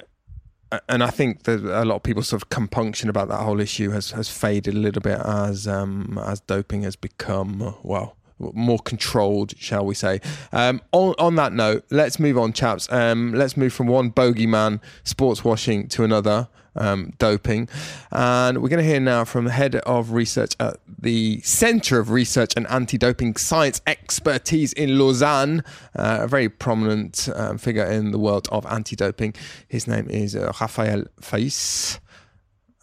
and 0.88 1.02
I 1.04 1.10
think 1.10 1.44
that 1.44 1.62
a 1.62 1.84
lot 1.84 1.96
of 1.96 2.02
people's 2.02 2.28
sort 2.28 2.42
of 2.42 2.48
compunction 2.48 3.08
about 3.08 3.28
that 3.28 3.42
whole 3.42 3.60
issue 3.60 3.90
has 3.90 4.10
has 4.12 4.28
faded 4.28 4.74
a 4.74 4.78
little 4.78 5.02
bit 5.02 5.20
as 5.20 5.68
um, 5.68 6.18
as 6.24 6.40
doping 6.40 6.82
has 6.82 6.96
become 6.96 7.74
well 7.82 8.16
more 8.38 8.78
controlled, 8.78 9.54
shall 9.58 9.84
we 9.84 9.94
say? 9.94 10.20
Um, 10.52 10.80
on 10.92 11.14
on 11.18 11.34
that 11.36 11.52
note, 11.52 11.84
let's 11.90 12.18
move 12.18 12.38
on, 12.38 12.52
chaps. 12.52 12.90
Um, 12.92 13.32
let's 13.32 13.56
move 13.56 13.72
from 13.72 13.86
one 13.86 14.10
bogeyman 14.10 14.80
sports 15.04 15.44
washing 15.44 15.88
to 15.88 16.04
another. 16.04 16.48
Um, 16.78 17.14
doping, 17.16 17.70
and 18.12 18.60
we're 18.60 18.68
going 18.68 18.84
to 18.84 18.86
hear 18.86 19.00
now 19.00 19.24
from 19.24 19.46
the 19.46 19.50
head 19.50 19.76
of 19.76 20.10
research 20.10 20.54
at 20.60 20.76
the 20.98 21.40
Centre 21.40 21.98
of 21.98 22.10
Research 22.10 22.52
and 22.54 22.66
Anti-Doping 22.66 23.36
Science 23.36 23.80
Expertise 23.86 24.74
in 24.74 24.98
Lausanne, 24.98 25.64
uh, 25.98 26.18
a 26.20 26.28
very 26.28 26.50
prominent 26.50 27.30
um, 27.34 27.56
figure 27.56 27.86
in 27.86 28.10
the 28.10 28.18
world 28.18 28.46
of 28.52 28.66
anti-doping. 28.66 29.32
His 29.66 29.88
name 29.88 30.10
is 30.10 30.36
uh, 30.36 30.52
Raphael 30.60 31.04
Faiss, 31.22 31.98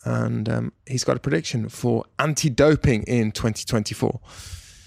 and 0.05 0.49
um, 0.49 0.73
he's 0.87 1.03
got 1.03 1.15
a 1.15 1.19
prediction 1.19 1.69
for 1.69 2.03
anti-doping 2.17 3.03
in 3.03 3.31
2024. 3.31 4.19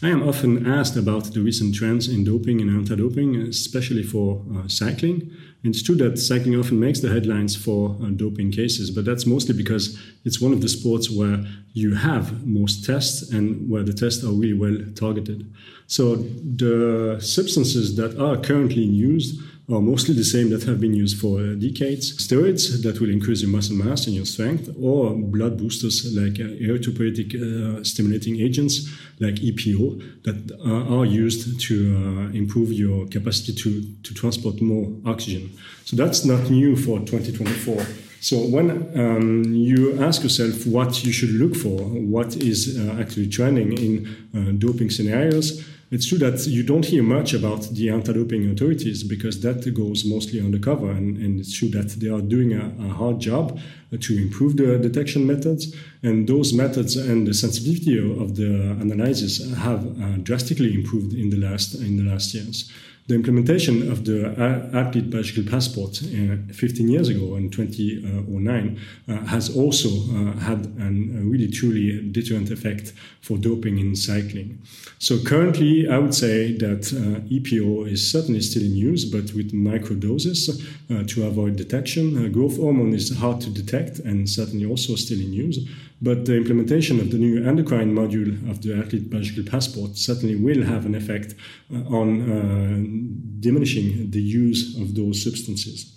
I 0.03 0.11
am 0.11 0.29
often 0.29 0.67
asked 0.67 0.97
about 0.97 1.33
the 1.33 1.41
recent 1.41 1.75
trends 1.75 2.07
in 2.07 2.23
doping 2.23 2.61
and 2.61 2.69
anti-doping, 2.69 3.37
especially 3.37 4.03
for 4.03 4.45
uh, 4.55 4.69
cycling. 4.69 5.31
And 5.65 5.75
it's 5.75 5.83
true 5.83 5.95
that 5.97 6.19
cycling 6.19 6.55
often 6.55 6.79
makes 6.79 7.01
the 7.01 7.09
headlines 7.09 7.57
for 7.57 7.97
uh, 8.03 8.11
doping 8.11 8.53
cases, 8.53 8.91
but 8.91 9.07
that's 9.07 9.25
mostly 9.25 9.55
because 9.55 9.99
it's 10.27 10.39
one 10.39 10.53
of 10.53 10.61
the 10.61 10.69
sports 10.69 11.11
where 11.11 11.47
you 11.73 11.95
have 11.95 12.47
most 12.47 12.85
tests 12.85 13.33
and 13.33 13.71
where 13.71 13.83
the 13.83 13.95
tests 13.95 14.23
are 14.23 14.33
really 14.33 14.53
well 14.53 14.77
targeted. 14.95 15.51
So 15.87 16.17
the 16.17 17.19
substances 17.21 17.97
that 17.97 18.21
are 18.21 18.37
currently 18.37 18.83
used 18.83 19.41
are 19.69 19.81
mostly 19.81 20.15
the 20.15 20.25
same 20.25 20.51
that 20.51 20.63
have 20.63 20.81
been 20.81 20.95
used 20.95 21.19
for 21.21 21.41
uh, 21.41 21.55
decades. 21.55 22.17
Steroids 22.17 22.83
that 22.85 23.01
will 23.01 23.11
increase 23.11 23.43
your 23.43 23.51
muscle 23.51 23.75
mass 23.77 24.07
and 24.07 24.15
your 24.15 24.25
strength, 24.25 24.71
or 24.81 25.11
blood 25.11 25.59
boosters 25.59 26.15
like 26.15 26.39
uh, 26.39 26.45
erythropoietic 26.63 27.35
uh, 27.35 27.83
stimulating 27.83 28.41
agents 28.41 28.89
like 29.19 29.35
EPO 29.37 30.23
that 30.23 30.39
uh, 30.65 30.97
are 30.97 31.05
used 31.05 31.61
to 31.61 31.75
uh, 31.97 32.33
improve 32.33 32.73
your 32.73 33.07
capacity 33.09 33.53
to, 33.55 33.83
to 34.05 34.15
transport 34.15 34.61
more 34.61 34.93
oxygen. 35.05 35.51
So 35.85 35.97
that's 35.97 36.25
not 36.25 36.49
new 36.49 36.77
for 36.77 37.01
2024. 37.01 37.85
So 38.21 38.39
when 38.39 38.71
um, 38.99 39.45
you 39.45 40.03
ask 40.03 40.23
yourself 40.23 40.67
what 40.67 41.05
you 41.05 41.13
should 41.13 41.31
look 41.31 41.55
for, 41.55 41.79
what 41.79 42.37
is 42.37 42.79
uh, 42.79 42.97
actually 43.01 43.29
trending 43.29 43.77
in 43.79 44.17
uh, 44.35 44.53
doping 44.59 44.91
scenarios, 44.91 45.65
it's 45.91 46.07
true 46.07 46.19
that 46.19 46.45
you 46.47 46.63
don't 46.63 46.85
hear 46.85 47.03
much 47.03 47.33
about 47.33 47.63
the 47.75 47.91
anti-doping 47.91 48.51
authorities 48.51 49.05
because 49.05 49.41
that 49.43 49.73
goes 49.75 50.05
mostly 50.05 50.41
undercover, 50.41 50.91
and, 50.91 51.17
and 51.19 51.39
it's 51.39 51.57
true 51.57 51.69
that 51.69 51.89
they 52.01 52.09
are 52.09 52.21
doing 52.21 52.53
a, 52.53 52.73
a 52.85 52.89
hard 52.89 53.21
job 53.21 53.59
to 54.01 54.17
improve 54.17 54.57
the 54.57 54.79
detection 54.79 55.27
methods, 55.27 55.75
and 56.03 56.29
those 56.29 56.53
methods 56.53 56.97
and 56.97 57.27
the 57.27 57.35
sensitivity 57.35 57.99
of 57.99 58.37
the 58.37 58.77
analysis 58.81 59.55
have 59.55 59.87
uh, 59.87 60.17
drastically 60.23 60.75
improved 60.75 61.15
in 61.15 61.31
the 61.31 61.37
last 61.37 61.75
in 61.75 61.97
the 61.97 62.11
last 62.11 62.35
years. 62.35 62.71
The 63.09 63.15
implementation 63.15 63.91
of 63.91 64.05
the 64.05 64.31
a- 64.31 64.77
athlete 64.77 65.11
biological 65.11 65.45
passport 65.45 66.03
uh, 66.03 66.53
15 66.53 66.89
years 66.89 67.09
ago 67.09 67.37
in 67.37 67.51
2009 67.51 68.81
uh, 69.09 69.17
has 69.27 69.55
also 69.55 69.89
uh, 69.89 70.33
had 70.41 70.67
an, 70.79 71.17
a 71.17 71.23
really 71.25 71.49
truly 71.49 72.11
deterrent 72.11 72.51
effect 72.51 72.93
for 73.21 73.39
doping 73.39 73.79
in 73.79 73.95
cycling. 73.95 74.61
So 74.99 75.19
currently, 75.21 75.89
I 75.89 75.99
would 75.99 76.15
say 76.15 76.57
that 76.59 76.93
uh, 76.93 77.21
EPO 77.29 77.89
is 77.93 78.11
certainly 78.11 78.41
still 78.41 78.65
in 78.65 78.75
use, 78.75 79.05
but 79.05 79.33
with 79.35 79.53
micro 79.53 79.95
doses 79.95 80.67
uh, 80.91 81.05
to 81.05 81.27
avoid 81.27 81.55
detection. 81.55 82.25
Uh, 82.25 82.29
growth 82.29 82.57
hormone 82.57 82.93
is 82.93 83.17
hard 83.17 83.41
to 83.43 83.51
detect 83.51 84.01
and 84.01 84.29
certainly 84.29 84.67
also 84.67 84.97
still 84.97 85.21
in 85.21 85.33
use. 85.33 85.59
But 86.03 86.27
the 86.27 86.37
implementation 86.37 87.01
of 87.01 87.11
the 87.11 87.17
new 87.17 87.43
endocrine 87.43 87.95
module 87.95 88.51
of 88.51 88.61
the 88.63 88.77
athlete 88.77 89.09
biological 89.09 89.45
passport 89.45 89.97
certainly 89.97 90.37
will 90.37 90.63
have 90.63 90.85
an 90.85 90.95
effect 90.95 91.35
uh, 91.73 91.79
on 91.89 92.09
uh, 92.31 93.41
diminishing 93.41 94.11
the 94.11 94.21
use 94.21 94.79
of 94.79 94.95
those 94.95 95.23
substances. 95.25 95.93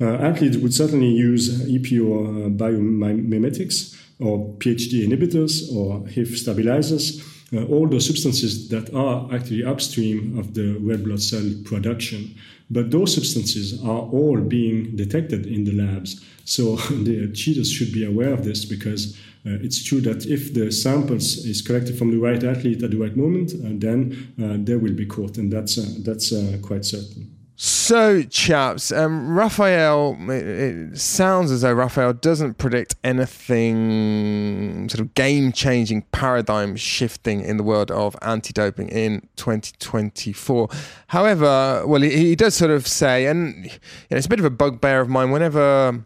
Uh, 0.00 0.14
athletes 0.16 0.56
would 0.56 0.74
certainly 0.74 1.08
use 1.10 1.62
EPO 1.62 2.00
uh, 2.00 2.48
biomimetics 2.50 3.96
or 4.18 4.52
PHD 4.56 5.06
inhibitors 5.06 5.72
or 5.74 6.06
HIF 6.08 6.36
stabilizers, 6.36 7.22
uh, 7.54 7.64
all 7.66 7.88
those 7.88 8.06
substances 8.06 8.68
that 8.70 8.92
are 8.94 9.32
actually 9.32 9.64
upstream 9.64 10.36
of 10.38 10.54
the 10.54 10.76
red 10.80 11.04
blood 11.04 11.22
cell 11.22 11.48
production. 11.64 12.34
But 12.68 12.90
those 12.90 13.14
substances 13.14 13.80
are 13.84 14.00
all 14.00 14.40
being 14.40 14.96
detected 14.96 15.46
in 15.46 15.64
the 15.64 15.72
labs. 15.72 16.24
So 16.44 16.76
the 16.90 17.32
cheaters 17.32 17.70
should 17.70 17.92
be 17.92 18.04
aware 18.04 18.32
of 18.32 18.44
this 18.44 18.64
because 18.64 19.16
uh, 19.46 19.58
it's 19.62 19.84
true 19.84 20.00
that 20.00 20.26
if 20.26 20.54
the 20.54 20.72
samples 20.72 21.44
is 21.46 21.62
collected 21.62 21.96
from 21.96 22.10
the 22.10 22.18
right 22.18 22.42
athlete 22.42 22.82
at 22.82 22.90
the 22.90 22.96
right 22.96 23.16
moment, 23.16 23.52
uh, 23.54 23.68
then 23.74 24.34
uh, 24.42 24.56
they 24.58 24.74
will 24.74 24.94
be 24.94 25.06
caught, 25.06 25.38
and 25.38 25.52
that's 25.52 25.78
uh, 25.78 25.86
that's 26.00 26.32
uh, 26.32 26.58
quite 26.62 26.84
certain. 26.84 27.32
So, 27.58 28.22
chaps, 28.22 28.92
um, 28.92 29.34
Raphael, 29.34 30.18
it, 30.28 30.46
it 30.46 30.98
sounds 30.98 31.50
as 31.50 31.62
though 31.62 31.72
Raphael 31.72 32.12
doesn't 32.12 32.58
predict 32.58 32.96
anything 33.02 34.88
sort 34.90 35.00
of 35.00 35.14
game 35.14 35.52
changing, 35.52 36.02
paradigm 36.12 36.76
shifting 36.76 37.40
in 37.40 37.56
the 37.56 37.62
world 37.62 37.90
of 37.90 38.14
anti 38.20 38.52
doping 38.52 38.88
in 38.88 39.26
2024. 39.36 40.68
However, 41.06 41.84
well, 41.86 42.02
he, 42.02 42.10
he 42.10 42.36
does 42.36 42.54
sort 42.56 42.72
of 42.72 42.86
say, 42.86 43.26
and 43.26 43.64
you 43.64 43.70
know, 44.10 44.16
it's 44.16 44.26
a 44.26 44.30
bit 44.30 44.40
of 44.40 44.44
a 44.44 44.50
bugbear 44.50 45.00
of 45.00 45.08
mine 45.08 45.30
whenever 45.30 46.04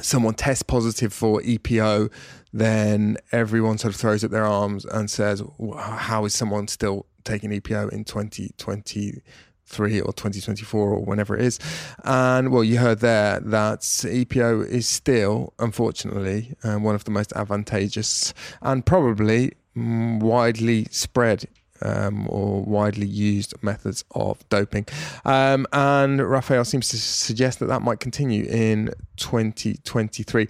someone 0.00 0.34
tests 0.34 0.62
positive 0.62 1.12
for 1.12 1.40
EPO, 1.42 2.10
then 2.54 3.18
everyone 3.32 3.76
sort 3.78 3.92
of 3.92 4.00
throws 4.00 4.22
up 4.22 4.30
their 4.30 4.46
arms 4.46 4.84
and 4.84 5.10
says, 5.10 5.42
How 5.76 6.24
is 6.24 6.32
someone 6.32 6.68
still 6.68 7.04
taking 7.24 7.50
EPO 7.50 7.92
in 7.92 8.04
2023 8.04 10.00
or 10.00 10.12
2024 10.12 10.90
or 10.90 11.04
whenever 11.04 11.36
it 11.36 11.44
is? 11.44 11.58
And 12.04 12.52
well, 12.52 12.62
you 12.62 12.78
heard 12.78 13.00
there 13.00 13.40
that 13.40 13.80
EPO 13.80 14.68
is 14.68 14.86
still, 14.86 15.52
unfortunately, 15.58 16.54
um, 16.62 16.84
one 16.84 16.94
of 16.94 17.02
the 17.02 17.10
most 17.10 17.32
advantageous 17.32 18.32
and 18.62 18.86
probably 18.86 19.54
mm, 19.76 20.20
widely 20.20 20.86
spread 20.92 21.46
um, 21.82 22.28
or 22.30 22.62
widely 22.62 23.08
used 23.08 23.52
methods 23.62 24.04
of 24.12 24.48
doping. 24.48 24.86
Um, 25.24 25.66
and 25.72 26.22
Raphael 26.22 26.64
seems 26.64 26.88
to 26.90 26.98
suggest 26.98 27.58
that 27.58 27.66
that 27.66 27.82
might 27.82 27.98
continue 27.98 28.44
in 28.44 28.90
2023. 29.16 30.48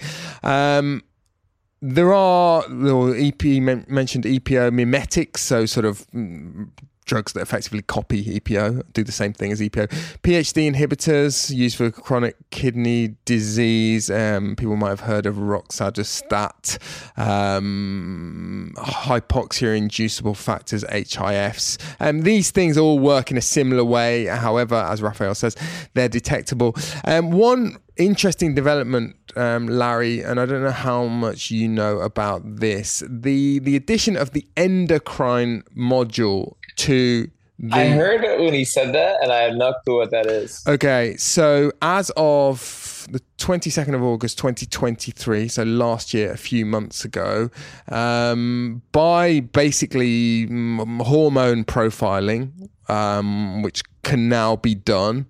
There 1.87 2.15
are 2.15 2.67
the 2.67 3.15
EP 3.15 3.45
mentioned 3.89 4.25
EPO 4.25 4.73
mimetics, 4.73 5.43
so 5.43 5.67
sort 5.67 5.85
of 5.85 6.07
mm, 6.13 6.71
drugs 7.05 7.35
that 7.35 7.43
effectively 7.43 7.83
copy 7.83 8.41
EPO, 8.41 8.83
do 8.95 9.05
the 9.05 9.13
same 9.13 9.35
thing 9.35 9.53
as 9.53 9.61
EPO. 9.61 9.89
PHD 10.23 10.73
inhibitors 10.73 11.55
used 11.55 11.77
for 11.77 11.91
chronic 11.91 12.37
kidney 12.49 13.17
disease. 13.27 14.11
Um, 14.11 14.57
people 14.57 14.77
might 14.77 14.89
have 14.89 15.01
heard 15.01 15.27
of 15.27 15.37
roxadustat. 15.37 16.79
Um, 17.19 18.73
hypoxia 18.79 19.77
inducible 19.77 20.35
factors, 20.35 20.85
HIFs. 20.85 21.79
Um, 22.01 22.23
these 22.23 22.51
things 22.51 22.79
all 22.79 22.99
work 22.99 23.31
in 23.31 23.37
a 23.37 23.43
similar 23.43 23.85
way. 23.85 24.25
However, 24.25 24.77
as 24.77 25.03
Raphael 25.03 25.35
says, 25.35 25.55
they're 25.93 26.09
detectable. 26.09 26.75
Um, 27.05 27.31
one 27.31 27.77
interesting 27.97 28.55
development, 28.55 29.17
um, 29.37 29.67
Larry, 29.67 30.23
and 30.23 30.41
I 30.41 30.47
don't 30.47 30.63
know 30.63 30.71
how 30.71 31.07
much 31.07 31.51
you 31.51 31.69
know 31.69 31.99
about 31.99 32.43
this. 32.61 33.03
The 33.09 33.59
the 33.59 33.77
addition 33.77 34.17
of 34.17 34.33
the 34.33 34.47
endocrine 34.57 35.65
module 35.77 36.57
to 36.77 37.31
the 37.59 37.77
I 37.77 37.87
heard 37.89 38.25
it 38.25 38.41
when 38.41 38.53
he 38.53 38.65
said 38.65 38.93
that, 38.95 39.23
and 39.23 39.33
I 39.33 39.43
have 39.43 39.55
no 39.55 39.75
clue 39.85 39.99
what 39.99 40.11
that 40.11 40.27
is. 40.27 40.63
Okay, 40.67 41.17
so 41.17 41.73
as 41.81 42.11
of 42.17 43.07
the 43.11 43.21
22nd 43.39 43.95
of 43.95 44.03
August 44.03 44.39
2023, 44.39 45.49
so 45.49 45.63
last 45.63 46.13
year, 46.13 46.33
a 46.33 46.37
few 46.37 46.67
months 46.67 47.05
ago, 47.05 47.51
um, 47.89 48.83
by 48.91 49.41
basically 49.41 50.47
hormone 50.47 51.65
profiling, 51.65 52.69
um, 52.89 53.63
which 53.63 53.83
can 54.03 54.29
now 54.29 54.57
be 54.57 54.75
done 54.75 55.27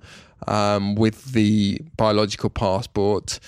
um, 0.47 0.95
with 0.95 1.33
the 1.33 1.81
biological 1.97 2.51
passport, 2.51 3.39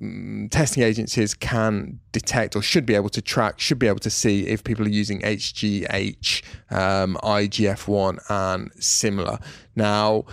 mm, 0.00 0.50
testing 0.50 0.82
agencies 0.82 1.34
can 1.34 2.00
detect 2.12 2.56
or 2.56 2.62
should 2.62 2.86
be 2.86 2.94
able 2.94 3.08
to 3.10 3.22
track, 3.22 3.60
should 3.60 3.78
be 3.78 3.86
able 3.86 3.98
to 4.00 4.10
see 4.10 4.46
if 4.46 4.64
people 4.64 4.84
are 4.86 4.90
using 4.90 5.20
HGH, 5.22 6.42
um, 6.70 7.16
IGF-1, 7.22 8.18
and 8.28 8.70
similar. 8.82 9.38
Now, 9.74 10.24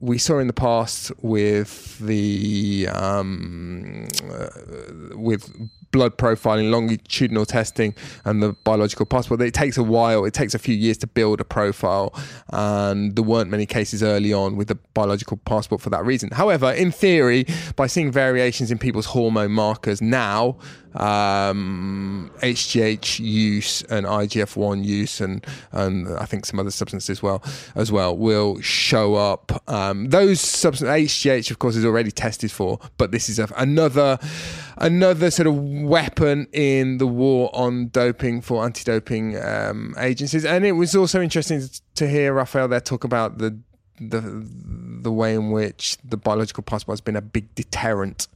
we 0.00 0.18
saw 0.18 0.38
in 0.38 0.46
the 0.46 0.52
past 0.52 1.12
with 1.22 1.98
the 1.98 2.88
um, 2.92 4.08
uh, 4.30 4.48
with 5.16 5.50
blood 5.94 6.18
profiling, 6.18 6.72
longitudinal 6.72 7.46
testing, 7.46 7.94
and 8.24 8.42
the 8.42 8.52
biological 8.64 9.06
passport. 9.06 9.40
It 9.40 9.54
takes 9.54 9.78
a 9.78 9.82
while. 9.84 10.24
It 10.24 10.34
takes 10.34 10.52
a 10.52 10.58
few 10.58 10.74
years 10.74 10.98
to 10.98 11.06
build 11.06 11.40
a 11.40 11.44
profile, 11.44 12.12
and 12.48 13.14
there 13.14 13.22
weren't 13.22 13.48
many 13.48 13.64
cases 13.64 14.02
early 14.02 14.32
on 14.32 14.56
with 14.56 14.66
the 14.66 14.74
biological 14.74 15.36
passport 15.36 15.80
for 15.80 15.90
that 15.90 16.04
reason. 16.04 16.30
However, 16.32 16.72
in 16.72 16.90
theory, 16.90 17.46
by 17.76 17.86
seeing 17.86 18.10
variations 18.10 18.72
in 18.72 18.78
people's 18.78 19.06
hormone 19.06 19.52
markers 19.52 20.02
now, 20.02 20.56
um, 20.94 22.30
HGH 22.40 23.18
use 23.18 23.82
and 23.82 24.06
IGF-1 24.06 24.84
use 24.84 25.20
and 25.20 25.44
and 25.72 26.08
I 26.08 26.24
think 26.24 26.46
some 26.46 26.60
other 26.60 26.70
substances 26.70 27.10
as 27.10 27.22
well 27.22 27.42
as 27.74 27.90
well 27.90 28.16
will 28.16 28.60
show 28.60 29.16
up. 29.16 29.62
Um, 29.68 30.10
those 30.10 30.40
substances, 30.40 30.88
HGH 30.88 31.50
of 31.50 31.58
course 31.58 31.76
is 31.76 31.84
already 31.84 32.10
tested 32.10 32.52
for, 32.52 32.78
but 32.96 33.10
this 33.10 33.28
is 33.28 33.38
a, 33.38 33.48
another 33.56 34.18
another 34.78 35.30
sort 35.30 35.46
of 35.46 35.56
weapon 35.86 36.46
in 36.52 36.98
the 36.98 37.06
war 37.06 37.50
on 37.52 37.88
doping 37.88 38.40
for 38.40 38.64
anti-doping 38.64 39.42
um, 39.42 39.94
agencies. 39.98 40.44
And 40.44 40.64
it 40.64 40.72
was 40.72 40.94
also 40.94 41.20
interesting 41.20 41.62
to 41.94 42.08
hear 42.08 42.32
Raphael 42.34 42.68
there 42.68 42.80
talk 42.80 43.04
about 43.04 43.38
the 43.38 43.58
the 44.00 44.20
the 45.02 45.12
way 45.12 45.34
in 45.34 45.52
which 45.52 45.96
the 46.02 46.16
biological 46.16 46.64
passport 46.64 46.94
has 46.94 47.00
been 47.00 47.14
a 47.14 47.22
big 47.22 47.54
deterrent 47.54 48.26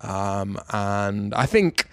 um, 0.00 0.58
and 0.72 1.34
I 1.34 1.46
think 1.46 1.88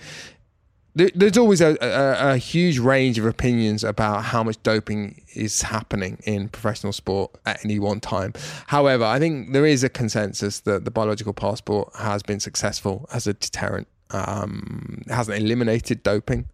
there's 0.95 1.37
always 1.37 1.59
a, 1.59 1.75
a, 1.81 2.33
a, 2.33 2.37
huge 2.37 2.79
range 2.79 3.19
of 3.19 3.25
opinions 3.25 3.83
about 3.83 4.23
how 4.23 4.43
much 4.43 4.61
doping 4.63 5.21
is 5.33 5.61
happening 5.61 6.17
in 6.23 6.47
professional 6.47 6.93
sport 6.93 7.31
at 7.45 7.65
any 7.65 7.79
one 7.79 7.99
time. 7.99 8.31
However, 8.67 9.03
I 9.03 9.19
think 9.19 9.51
there 9.51 9.65
is 9.65 9.83
a 9.83 9.89
consensus 9.89 10.61
that 10.61 10.85
the 10.85 10.91
biological 10.91 11.33
passport 11.33 11.93
has 11.97 12.23
been 12.23 12.39
successful 12.39 13.09
as 13.11 13.27
a 13.27 13.33
deterrent. 13.33 13.89
Um, 14.11 15.03
it 15.07 15.13
hasn't 15.13 15.37
eliminated 15.37 16.03
doping, 16.03 16.45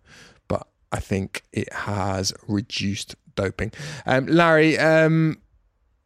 but 0.48 0.68
I 0.92 1.00
think 1.00 1.44
it 1.52 1.72
has 1.74 2.34
reduced 2.48 3.16
doping. 3.36 3.72
Um, 4.06 4.28
Larry, 4.28 4.78
um, 4.78 5.38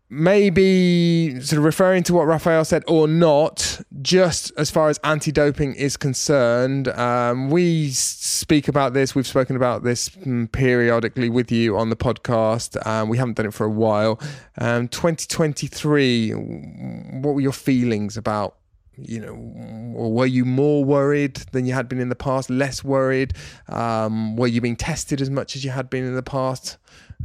maybe 0.09 1.39
sort 1.41 1.57
of 1.57 1.63
referring 1.63 2.03
to 2.03 2.13
what 2.13 2.27
Raphael 2.27 2.63
said 2.63 2.83
or 2.87 3.07
not, 3.07 3.81
just 4.01 4.51
as 4.57 4.69
far 4.69 4.89
as 4.89 4.99
anti 5.03 5.31
doping 5.31 5.75
is 5.75 5.97
concerned, 5.97 6.87
um, 6.89 7.49
we 7.49 7.89
speak 7.89 8.67
about 8.67 8.93
this. 8.93 9.15
We've 9.15 9.27
spoken 9.27 9.55
about 9.55 9.83
this 9.83 10.09
mm, 10.09 10.51
periodically 10.51 11.29
with 11.29 11.51
you 11.51 11.77
on 11.77 11.89
the 11.89 11.95
podcast. 11.95 12.85
Um, 12.85 13.09
we 13.09 13.17
haven't 13.17 13.37
done 13.37 13.47
it 13.47 13.53
for 13.53 13.65
a 13.65 13.69
while. 13.69 14.19
Um, 14.57 14.87
2023, 14.87 16.31
what 16.31 17.35
were 17.35 17.41
your 17.41 17.51
feelings 17.51 18.17
about? 18.17 18.57
You 18.97 19.19
know, 19.19 19.93
or 19.95 20.11
were 20.11 20.25
you 20.25 20.45
more 20.45 20.83
worried 20.83 21.35
than 21.51 21.65
you 21.65 21.73
had 21.73 21.87
been 21.89 21.99
in 21.99 22.09
the 22.09 22.15
past? 22.15 22.49
Less 22.49 22.83
worried? 22.83 23.33
Um, 23.67 24.35
were 24.35 24.47
you 24.47 24.61
being 24.61 24.75
tested 24.75 25.21
as 25.21 25.29
much 25.29 25.55
as 25.55 25.63
you 25.63 25.71
had 25.71 25.89
been 25.89 26.05
in 26.05 26.15
the 26.15 26.23
past? 26.23 26.77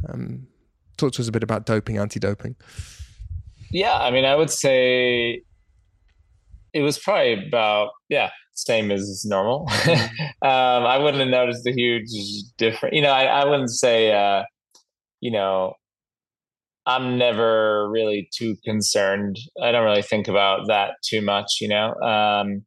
Um, 0.09 0.47
talk 0.97 1.13
to 1.13 1.21
us 1.21 1.27
a 1.27 1.31
bit 1.31 1.43
about 1.43 1.65
doping, 1.65 1.97
anti-doping. 1.97 2.55
Yeah, 3.71 3.97
I 3.97 4.11
mean, 4.11 4.25
I 4.25 4.35
would 4.35 4.51
say 4.51 5.43
it 6.73 6.81
was 6.81 6.97
probably 6.97 7.47
about 7.47 7.91
yeah, 8.09 8.29
same 8.53 8.91
as 8.91 9.23
normal. 9.25 9.67
Mm-hmm. 9.81 10.47
um, 10.47 10.85
I 10.85 10.97
wouldn't 10.97 11.19
have 11.19 11.29
noticed 11.29 11.65
a 11.65 11.71
huge 11.71 12.09
difference. 12.57 12.95
You 12.95 13.01
know, 13.01 13.11
I, 13.11 13.23
I 13.25 13.45
wouldn't 13.45 13.69
say 13.69 14.11
uh, 14.11 14.43
you 15.19 15.31
know 15.31 15.73
I'm 16.85 17.17
never 17.17 17.89
really 17.89 18.29
too 18.33 18.55
concerned. 18.63 19.37
I 19.61 19.71
don't 19.71 19.85
really 19.85 20.01
think 20.01 20.27
about 20.27 20.67
that 20.67 20.95
too 21.03 21.21
much. 21.21 21.57
You 21.61 21.69
know, 21.69 21.93
um, 22.01 22.63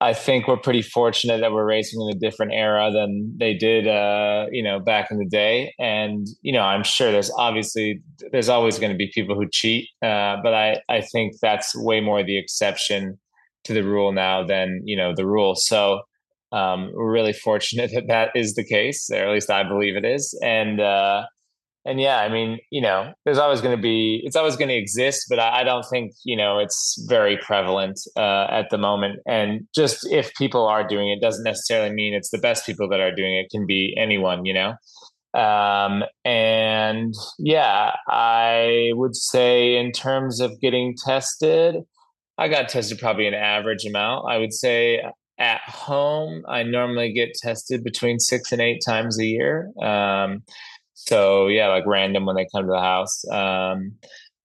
I 0.00 0.14
think 0.14 0.46
we're 0.46 0.56
pretty 0.56 0.82
fortunate 0.82 1.40
that 1.40 1.52
we're 1.52 1.66
racing 1.66 2.00
in 2.00 2.16
a 2.16 2.18
different 2.18 2.52
era 2.52 2.90
than 2.92 3.34
they 3.36 3.52
did, 3.52 3.88
uh, 3.88 4.46
you 4.52 4.62
know, 4.62 4.78
back 4.78 5.10
in 5.10 5.18
the 5.18 5.26
day. 5.26 5.74
And 5.78 6.26
you 6.42 6.52
know, 6.52 6.62
I'm 6.62 6.84
sure 6.84 7.10
there's 7.10 7.32
obviously 7.36 8.00
there's 8.30 8.48
always 8.48 8.78
going 8.78 8.92
to 8.92 8.98
be 8.98 9.10
people 9.12 9.34
who 9.34 9.48
cheat, 9.50 9.88
uh, 10.02 10.36
but 10.42 10.54
I 10.54 10.80
I 10.88 11.00
think 11.00 11.34
that's 11.42 11.76
way 11.76 12.00
more 12.00 12.22
the 12.22 12.38
exception 12.38 13.18
to 13.64 13.74
the 13.74 13.82
rule 13.82 14.12
now 14.12 14.44
than 14.44 14.82
you 14.84 14.96
know 14.96 15.12
the 15.14 15.26
rule. 15.26 15.54
So 15.56 16.02
um, 16.52 16.90
we're 16.94 17.12
really 17.12 17.32
fortunate 17.32 17.90
that 17.94 18.06
that 18.08 18.30
is 18.34 18.54
the 18.54 18.64
case, 18.64 19.10
or 19.10 19.16
at 19.16 19.32
least 19.32 19.50
I 19.50 19.64
believe 19.64 19.96
it 19.96 20.04
is. 20.04 20.38
And 20.42 20.80
uh, 20.80 21.24
and 21.88 21.98
yeah, 21.98 22.18
I 22.18 22.28
mean, 22.28 22.58
you 22.70 22.82
know, 22.82 23.12
there's 23.24 23.38
always 23.38 23.62
going 23.62 23.74
to 23.74 23.80
be, 23.80 24.20
it's 24.22 24.36
always 24.36 24.56
going 24.56 24.68
to 24.68 24.74
exist, 24.74 25.24
but 25.30 25.38
I, 25.38 25.60
I, 25.60 25.64
don't 25.64 25.86
think, 25.90 26.12
you 26.22 26.36
know, 26.36 26.58
it's 26.58 27.02
very 27.08 27.38
prevalent 27.38 27.98
uh, 28.14 28.46
at 28.50 28.68
the 28.70 28.76
moment. 28.76 29.20
And 29.26 29.66
just 29.74 30.06
if 30.10 30.34
people 30.34 30.66
are 30.66 30.86
doing 30.86 31.08
it, 31.10 31.22
doesn't 31.22 31.44
necessarily 31.44 31.90
mean 31.90 32.12
it's 32.12 32.30
the 32.30 32.38
best 32.38 32.66
people 32.66 32.88
that 32.90 33.00
are 33.00 33.14
doing 33.14 33.34
it. 33.34 33.46
it 33.46 33.50
can 33.50 33.66
be 33.66 33.96
anyone, 33.96 34.44
you 34.44 34.52
know. 34.52 34.74
Um, 35.40 36.04
and 36.26 37.14
yeah, 37.38 37.92
I 38.06 38.90
would 38.92 39.16
say 39.16 39.76
in 39.76 39.92
terms 39.92 40.40
of 40.40 40.60
getting 40.60 40.94
tested, 41.06 41.76
I 42.36 42.48
got 42.48 42.68
tested 42.68 42.98
probably 42.98 43.26
an 43.26 43.34
average 43.34 43.86
amount. 43.86 44.26
I 44.30 44.36
would 44.36 44.52
say 44.52 45.02
at 45.38 45.60
home, 45.62 46.44
I 46.48 46.64
normally 46.64 47.12
get 47.12 47.34
tested 47.34 47.82
between 47.82 48.18
six 48.18 48.52
and 48.52 48.60
eight 48.60 48.82
times 48.84 49.18
a 49.18 49.24
year. 49.24 49.70
Um, 49.80 50.42
so 51.06 51.46
yeah, 51.46 51.68
like 51.68 51.86
random 51.86 52.26
when 52.26 52.34
they 52.34 52.46
come 52.52 52.64
to 52.64 52.72
the 52.72 52.80
house, 52.80 53.24
um, 53.30 53.92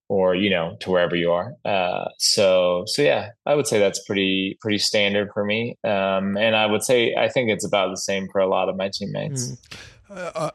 or 0.08 0.36
you 0.36 0.50
know 0.50 0.78
to 0.82 0.92
wherever 0.92 1.16
you 1.16 1.32
are. 1.32 1.54
Uh, 1.66 2.06
so 2.20 2.84
so 2.86 3.02
yeah, 3.02 3.30
I 3.46 3.56
would 3.56 3.68
say 3.68 3.80
that's 3.80 4.04
pretty 4.06 4.58
pretty 4.62 4.78
standard 4.78 5.30
for 5.34 5.44
me, 5.44 5.78
um, 5.84 6.38
and 6.38 6.56
I 6.56 6.68
would 6.68 6.84
say 6.84 7.16
I 7.16 7.28
think 7.28 7.50
it's 7.50 7.66
about 7.66 7.90
the 7.90 7.98
same 7.98 8.28
for 8.32 8.40
a 8.40 8.48
lot 8.48 8.70
of 8.70 8.78
my 8.78 8.90
teammates. 8.94 9.52
Mm. 9.52 9.80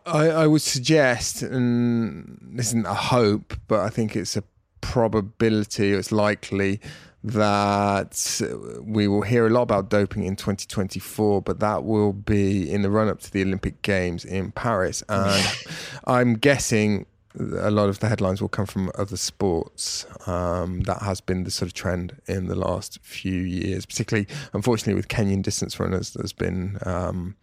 I, 0.07 0.29
I 0.29 0.47
would 0.47 0.63
suggest, 0.63 1.43
and 1.43 2.39
this 2.53 2.69
isn't 2.69 2.87
a 2.87 2.95
hope, 2.95 3.55
but 3.67 3.81
I 3.81 3.89
think 3.89 4.15
it's 4.15 4.37
a 4.37 4.45
probability, 4.81 5.93
it's 5.95 6.13
likely 6.13 6.81
that 7.29 8.41
we 8.83 9.09
will 9.09 9.23
hear 9.23 9.47
a 9.47 9.51
lot 9.51 9.63
about 9.63 9.91
doping 9.91 10.25
in 10.25 10.37
2024, 10.37 11.43
but 11.43 11.61
that 11.61 11.85
will 11.85 12.13
be 12.13 12.71
in 12.71 12.83
the 12.83 12.91
run 12.91 13.09
up 13.09 13.21
to 13.21 13.31
the 13.31 13.43
Olympic 13.43 13.83
Games 13.83 14.25
in 14.25 14.53
Paris. 14.53 15.03
And 15.09 15.47
I'm 16.07 16.35
guessing 16.35 17.07
a 17.39 17.71
lot 17.71 17.89
of 17.89 18.01
the 18.01 18.09
headlines 18.09 18.41
will 18.41 18.49
come 18.49 18.67
from 18.67 18.91
other 18.97 19.17
sports. 19.17 20.07
Um, 20.27 20.81
that 20.83 21.03
has 21.03 21.21
been 21.21 21.45
the 21.45 21.51
sort 21.51 21.69
of 21.69 21.75
trend 21.75 22.21
in 22.27 22.47
the 22.47 22.55
last 22.55 22.99
few 23.03 23.41
years, 23.43 23.87
particularly, 23.87 24.27
unfortunately, 24.53 24.95
with 24.95 25.09
Kenyan 25.09 25.43
distance 25.43 25.79
runners. 25.79 26.13
There's 26.13 26.33
been 26.33 26.79
um, 26.85 27.37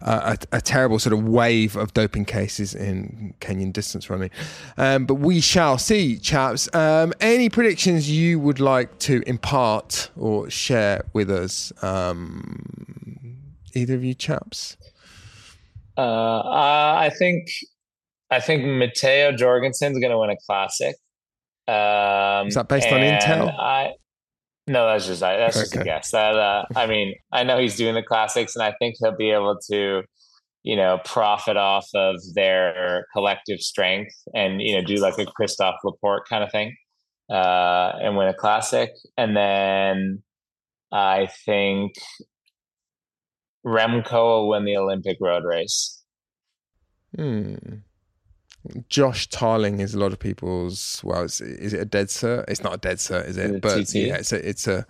a, 0.00 0.38
a, 0.52 0.60
terrible 0.60 0.98
sort 0.98 1.12
of 1.12 1.24
wave 1.24 1.76
of 1.76 1.92
doping 1.94 2.24
cases 2.24 2.74
in 2.74 3.34
Kenyan 3.40 3.72
distance 3.72 4.08
running. 4.08 4.30
Um, 4.76 5.06
but 5.06 5.16
we 5.16 5.40
shall 5.40 5.78
see, 5.78 6.18
chaps. 6.18 6.72
Um, 6.74 7.12
any 7.20 7.48
predictions 7.48 8.10
you 8.10 8.40
would 8.40 8.60
like 8.60 8.98
to 9.00 9.22
impart 9.26 10.10
or 10.16 10.48
share 10.48 11.04
with 11.12 11.30
us? 11.30 11.72
Um, 11.82 13.36
either 13.74 13.94
of 13.94 14.04
you 14.04 14.14
chaps? 14.14 14.76
Uh, 15.96 16.42
I 16.44 17.10
think 17.18 17.48
I 18.34 18.40
think 18.40 18.64
Matteo 18.64 19.32
Jorgenson's 19.32 19.98
going 19.98 20.10
to 20.10 20.18
win 20.18 20.30
a 20.30 20.36
classic. 20.46 20.96
Um, 21.68 22.48
Is 22.48 22.54
that 22.54 22.68
based 22.68 22.88
on 22.88 23.00
intel? 23.00 23.58
I, 23.58 23.92
no, 24.66 24.86
that's 24.86 25.06
just 25.06 25.20
that's 25.20 25.58
just 25.58 25.76
a 25.76 25.84
guess. 25.84 26.10
That 26.10 26.36
uh, 26.36 26.64
I 26.74 26.86
mean, 26.86 27.14
I 27.32 27.44
know 27.44 27.58
he's 27.58 27.76
doing 27.76 27.94
the 27.94 28.02
classics, 28.02 28.56
and 28.56 28.62
I 28.62 28.74
think 28.78 28.96
he'll 28.98 29.16
be 29.16 29.30
able 29.30 29.58
to, 29.70 30.02
you 30.62 30.76
know, 30.76 31.00
profit 31.04 31.56
off 31.56 31.86
of 31.94 32.16
their 32.34 33.06
collective 33.12 33.60
strength, 33.60 34.14
and 34.34 34.60
you 34.60 34.74
know, 34.74 34.84
do 34.84 34.96
like 34.96 35.18
a 35.18 35.26
Christophe 35.26 35.76
Laporte 35.84 36.26
kind 36.28 36.42
of 36.42 36.50
thing, 36.50 36.74
uh, 37.30 37.92
and 38.02 38.16
win 38.16 38.28
a 38.28 38.34
classic. 38.34 38.90
And 39.16 39.36
then 39.36 40.22
I 40.90 41.28
think 41.44 41.92
Remco 43.64 44.12
will 44.12 44.48
win 44.48 44.64
the 44.64 44.76
Olympic 44.76 45.18
road 45.20 45.44
race. 45.44 46.02
Hmm. 47.14 47.54
Josh 48.88 49.28
Tarling 49.28 49.80
is 49.80 49.94
a 49.94 49.98
lot 49.98 50.12
of 50.12 50.18
people's. 50.18 51.00
Well, 51.04 51.24
is 51.24 51.40
it 51.40 51.80
a 51.80 51.84
dead 51.84 52.08
cert? 52.08 52.44
It's 52.48 52.62
not 52.62 52.74
a 52.74 52.78
dead 52.78 52.98
cert, 52.98 53.26
is 53.26 53.36
it? 53.36 53.60
But 53.60 53.86
TT. 53.86 53.94
yeah, 53.96 54.16
it's 54.16 54.32
a, 54.32 54.48
it's 54.48 54.66
a, 54.66 54.86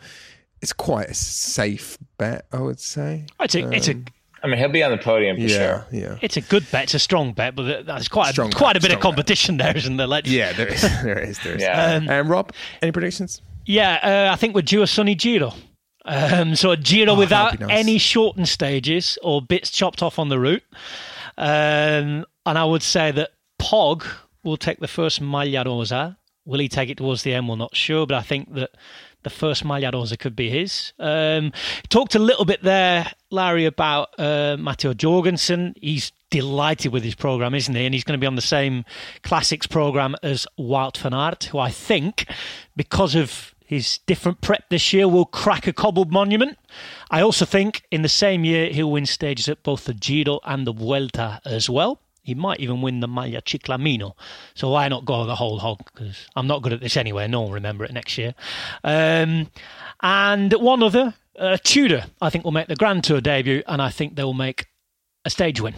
it's 0.63 0.73
quite 0.73 1.09
a 1.09 1.15
safe 1.15 1.99
bet, 2.17 2.47
I 2.53 2.61
would 2.61 2.81
say. 2.81 3.27
It's 3.41 3.55
a, 3.55 3.63
um, 3.63 3.73
it's 3.73 3.89
a. 3.89 4.01
I 4.43 4.47
mean, 4.47 4.59
he'll 4.59 4.69
be 4.69 4.83
on 4.83 4.91
the 4.91 4.99
podium 4.99 5.37
for 5.37 5.43
yeah, 5.43 5.49
sure. 5.49 5.87
Yeah, 5.91 6.19
it's 6.21 6.37
a 6.37 6.43
good 6.43 6.71
bet. 6.71 6.85
It's 6.85 6.95
a 6.95 6.99
strong 6.99 7.33
bet, 7.33 7.57
but 7.57 7.87
there's 7.87 8.09
quite 8.09 8.33
strong 8.33 8.53
a, 8.53 8.57
quite 8.57 8.75
bet, 8.75 8.85
a 8.85 8.89
bit 8.89 8.95
of 8.95 9.01
competition 9.01 9.57
bet. 9.57 9.69
there, 9.69 9.77
isn't 9.79 9.97
there? 9.97 10.07
Let's... 10.07 10.29
Yeah, 10.29 10.53
there 10.53 10.69
is. 10.69 10.83
There 11.03 11.19
is. 11.19 11.39
There 11.41 11.57
is. 11.57 11.63
yeah. 11.63 11.95
Um, 11.95 12.09
and 12.09 12.29
Rob, 12.29 12.53
any 12.83 12.93
predictions? 12.93 13.41
Yeah, 13.67 14.29
uh, 14.29 14.33
I 14.33 14.37
think 14.37 14.55
we're 14.55 14.63
due 14.63 14.83
a 14.83 14.87
sunny 14.87 15.15
Giro. 15.15 15.55
Um, 16.05 16.55
so 16.55 16.71
a 16.71 16.77
Giro 16.77 17.13
Oh, 17.13 17.19
without 17.19 17.53
that'd 17.53 17.67
nice. 17.69 17.81
any 17.81 17.99
shortened 17.99 18.49
stages 18.49 19.19
or 19.23 19.41
bits 19.41 19.71
chopped 19.71 20.03
off 20.03 20.19
on 20.19 20.29
the 20.29 20.39
route. 20.39 20.63
Um, 21.39 22.27
and 22.47 22.59
I 22.59 22.65
would 22.65 22.83
say 22.83 23.11
that 23.13 23.31
Pog 23.65 24.05
will 24.43 24.59
take 24.59 24.81
the 24.81 24.89
first 24.89 25.23
Maglia 25.23 25.65
Rosa. 25.65 26.19
Will 26.45 26.61
he 26.61 26.69
take 26.69 26.91
it 26.91 26.99
towards 26.99 27.23
the 27.23 27.33
end? 27.33 27.49
We're 27.49 27.57
not 27.57 27.75
sure, 27.75 28.07
but 28.07 28.17
I 28.17 28.21
think 28.21 28.53
that 28.55 28.71
the 29.23 29.31
first 29.31 29.65
Maglia 29.65 29.91
Rosa 29.91 30.19
could 30.19 30.37
be 30.37 30.51
his. 30.51 30.93
Um, 30.99 31.51
talked 31.89 32.15
a 32.15 32.19
little 32.19 32.45
bit 32.45 32.63
there, 32.63 33.11
Larry, 33.31 33.65
about 33.65 34.09
uh, 34.19 34.59
Matteo 34.59 34.93
Jorgenson. 34.93 35.75
He's 35.81 36.13
delighted 36.29 36.93
with 36.93 37.03
his 37.05 37.15
program, 37.15 37.55
isn't 37.55 37.75
he? 37.75 37.87
And 37.87 37.95
he's 37.95 38.05
going 38.05 38.19
to 38.19 38.23
be 38.23 38.27
on 38.27 38.37
the 38.37 38.43
same 38.43 38.85
classics 39.23 39.67
program 39.67 40.15
as 40.23 40.47
Wout 40.59 40.99
van 40.99 41.15
Aert, 41.15 41.45
who 41.45 41.59
I 41.59 41.71
think, 41.71 42.27
because 42.77 43.15
of 43.15 43.55
his 43.65 43.99
different 44.07 44.43
prep 44.43 44.69
this 44.69 44.93
year, 44.93 45.09
will 45.09 45.25
crack 45.25 45.67
a 45.67 45.73
cobbled 45.73 46.13
monument. 46.13 46.59
I 47.11 47.23
also 47.23 47.47
think 47.47 47.85
in 47.91 48.03
the 48.03 48.11
same 48.11 48.45
year 48.45 48.69
he'll 48.69 48.91
win 48.91 49.07
stages 49.07 49.49
at 49.49 49.63
both 49.63 49.87
the 49.87 49.95
Giro 49.95 50.41
and 50.45 50.67
the 50.67 50.73
Vuelta 50.73 51.41
as 51.47 51.71
well. 51.71 52.01
He 52.25 52.35
might 52.35 52.59
even 52.59 52.81
win 52.81 53.01
the 53.01 53.07
Maglia 53.07 53.43
Ciclamino. 53.43 54.15
So 54.55 54.71
why 54.71 54.89
not 54.89 55.05
go 55.05 55.27
the 55.27 55.37
whole 55.37 55.59
hog? 55.59 55.81
Because 55.85 56.27
I'm 56.35 56.47
not 56.47 56.63
good 56.63 56.73
at 56.73 56.81
this 56.81 56.97
anyway. 56.97 57.29
No 57.29 57.43
one 57.43 57.51
will 57.51 57.55
remember 57.55 57.85
it 57.85 57.93
next 57.93 58.17
year. 58.17 58.35
Um, 58.83 59.51
and 60.03 60.51
one 60.55 60.83
other, 60.83 61.15
uh, 61.39 61.59
Tudor, 61.63 62.07
I 62.23 62.31
think 62.31 62.45
will 62.45 62.53
make 62.53 62.69
the 62.69 62.77
Grand 62.77 63.05
Tour 63.05 63.21
debut, 63.21 63.63
and 63.67 63.83
I 63.83 63.91
think 63.91 64.17
they 64.17 64.25
will 64.25 64.33
make 64.33 64.67
a 65.27 65.31
stage 65.31 65.61
win. 65.61 65.75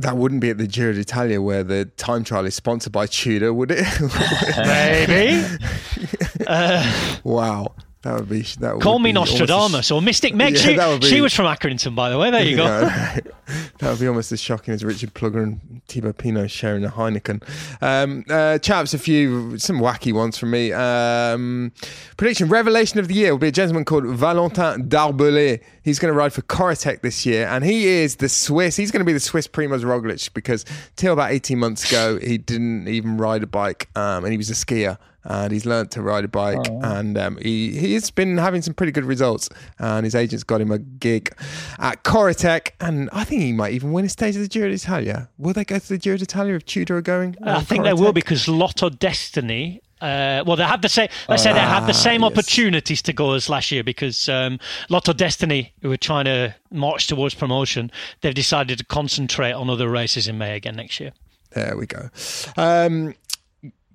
That 0.00 0.16
wouldn't 0.16 0.40
be 0.40 0.50
at 0.50 0.58
the 0.58 0.66
Giro 0.66 0.92
d'Italia 0.92 1.40
where 1.40 1.62
the 1.62 1.84
time 1.84 2.24
trial 2.24 2.44
is 2.44 2.56
sponsored 2.56 2.92
by 2.92 3.06
Tudor, 3.06 3.54
would 3.54 3.70
it? 3.72 3.86
Maybe. 4.56 5.56
uh, 6.48 7.18
wow. 7.22 7.74
That 8.08 8.20
would 8.20 8.28
be. 8.30 8.40
That 8.40 8.80
call 8.80 8.94
would 8.94 9.02
me 9.02 9.12
be 9.12 9.18
almost 9.18 9.38
Nostradamus 9.38 9.90
or 9.90 10.00
Mystic 10.00 10.34
Meg. 10.34 10.54
Yeah, 10.54 10.60
she, 10.60 10.76
that 10.76 10.88
would 10.88 11.02
be- 11.02 11.08
she 11.08 11.20
was 11.20 11.34
from 11.34 11.44
Accrington, 11.44 11.94
by 11.94 12.08
the 12.08 12.16
way. 12.16 12.30
There 12.30 12.42
you 12.42 12.56
go. 12.56 12.64
Yeah, 12.64 13.18
that 13.80 13.90
would 13.90 14.00
be 14.00 14.08
almost 14.08 14.32
as 14.32 14.40
shocking 14.40 14.72
as 14.72 14.82
Richard 14.82 15.12
Plugge 15.12 15.42
and 15.42 15.82
Thibaut 15.88 16.16
Pinot 16.16 16.50
sharing 16.50 16.86
a 16.86 16.88
Heineken. 16.88 17.42
Um, 17.82 18.24
uh, 18.30 18.56
chaps, 18.60 18.94
a 18.94 18.98
few, 18.98 19.58
some 19.58 19.78
wacky 19.78 20.10
ones 20.10 20.38
from 20.38 20.52
me. 20.52 20.72
Um, 20.72 21.70
prediction 22.16 22.48
Revelation 22.48 22.98
of 22.98 23.08
the 23.08 23.14
Year 23.14 23.32
will 23.32 23.38
be 23.38 23.48
a 23.48 23.52
gentleman 23.52 23.84
called 23.84 24.06
Valentin 24.06 24.88
Darbellay. 24.88 25.62
He's 25.82 25.98
going 25.98 26.10
to 26.10 26.16
ride 26.16 26.32
for 26.32 26.40
Corratec 26.40 27.02
this 27.02 27.26
year, 27.26 27.46
and 27.46 27.62
he 27.62 27.88
is 27.88 28.16
the 28.16 28.30
Swiss. 28.30 28.76
He's 28.76 28.90
going 28.90 29.00
to 29.00 29.06
be 29.06 29.12
the 29.12 29.20
Swiss 29.20 29.46
Primoz 29.46 29.82
Roglic 29.84 30.32
because 30.32 30.64
till 30.96 31.12
about 31.12 31.30
18 31.30 31.58
months 31.58 31.86
ago, 31.86 32.18
he 32.18 32.38
didn't 32.38 32.88
even 32.88 33.18
ride 33.18 33.42
a 33.42 33.46
bike, 33.46 33.90
um, 33.96 34.24
and 34.24 34.32
he 34.32 34.38
was 34.38 34.48
a 34.48 34.54
skier. 34.54 34.96
And 35.24 35.52
he's 35.52 35.66
learnt 35.66 35.90
to 35.90 36.00
ride 36.02 36.24
a 36.24 36.28
bike, 36.28 36.58
Oh. 36.70 36.80
and 36.82 37.18
um, 37.18 37.38
he 37.42 37.76
he's 37.78 38.10
been 38.10 38.38
having 38.38 38.62
some 38.62 38.72
pretty 38.72 38.92
good 38.92 39.04
results. 39.04 39.48
And 39.78 40.04
his 40.04 40.14
agent's 40.14 40.44
got 40.44 40.60
him 40.60 40.70
a 40.70 40.78
gig 40.78 41.34
at 41.78 42.02
Corratec, 42.04 42.70
and 42.80 43.10
I 43.12 43.24
think 43.24 43.42
he 43.42 43.52
might 43.52 43.72
even 43.74 43.92
win 43.92 44.04
a 44.04 44.08
stage 44.08 44.36
of 44.36 44.42
the 44.42 44.48
Giro 44.48 44.68
d'Italia. 44.70 45.28
Will 45.36 45.52
they 45.52 45.64
go 45.64 45.78
to 45.78 45.88
the 45.88 45.98
Giro 45.98 46.16
d'Italia 46.16 46.54
if 46.54 46.64
Tudor 46.64 46.98
are 46.98 47.02
going? 47.02 47.36
I 47.42 47.60
think 47.62 47.84
they 47.84 47.92
will 47.92 48.12
because 48.12 48.48
Lotto 48.48 48.88
Dstny. 48.90 49.80
Uh, 50.00 50.44
well, 50.46 50.54
they 50.56 50.62
had 50.62 50.80
the 50.80 50.88
same. 50.88 51.08
Let's 51.28 51.42
say 51.42 51.52
they 51.52 51.58
had 51.58 51.80
the 51.86 51.88
Ah, 51.88 51.92
same 51.92 52.22
yes. 52.22 52.30
opportunities 52.30 53.02
to 53.02 53.12
go 53.12 53.32
as 53.32 53.48
last 53.48 53.72
year 53.72 53.82
because 53.82 54.28
um, 54.28 54.60
Lotto 54.88 55.12
Dstny, 55.12 55.70
who 55.82 55.88
were 55.88 55.96
trying 55.96 56.26
to 56.26 56.54
march 56.70 57.08
towards 57.08 57.34
promotion, 57.34 57.90
they've 58.20 58.32
decided 58.32 58.78
to 58.78 58.84
concentrate 58.84 59.52
on 59.52 59.68
other 59.68 59.88
races 59.90 60.28
in 60.28 60.38
May 60.38 60.54
again 60.54 60.76
next 60.76 61.00
year. 61.00 61.10
There 61.50 61.76
we 61.76 61.86
go. 61.86 62.10
Um, 62.56 63.14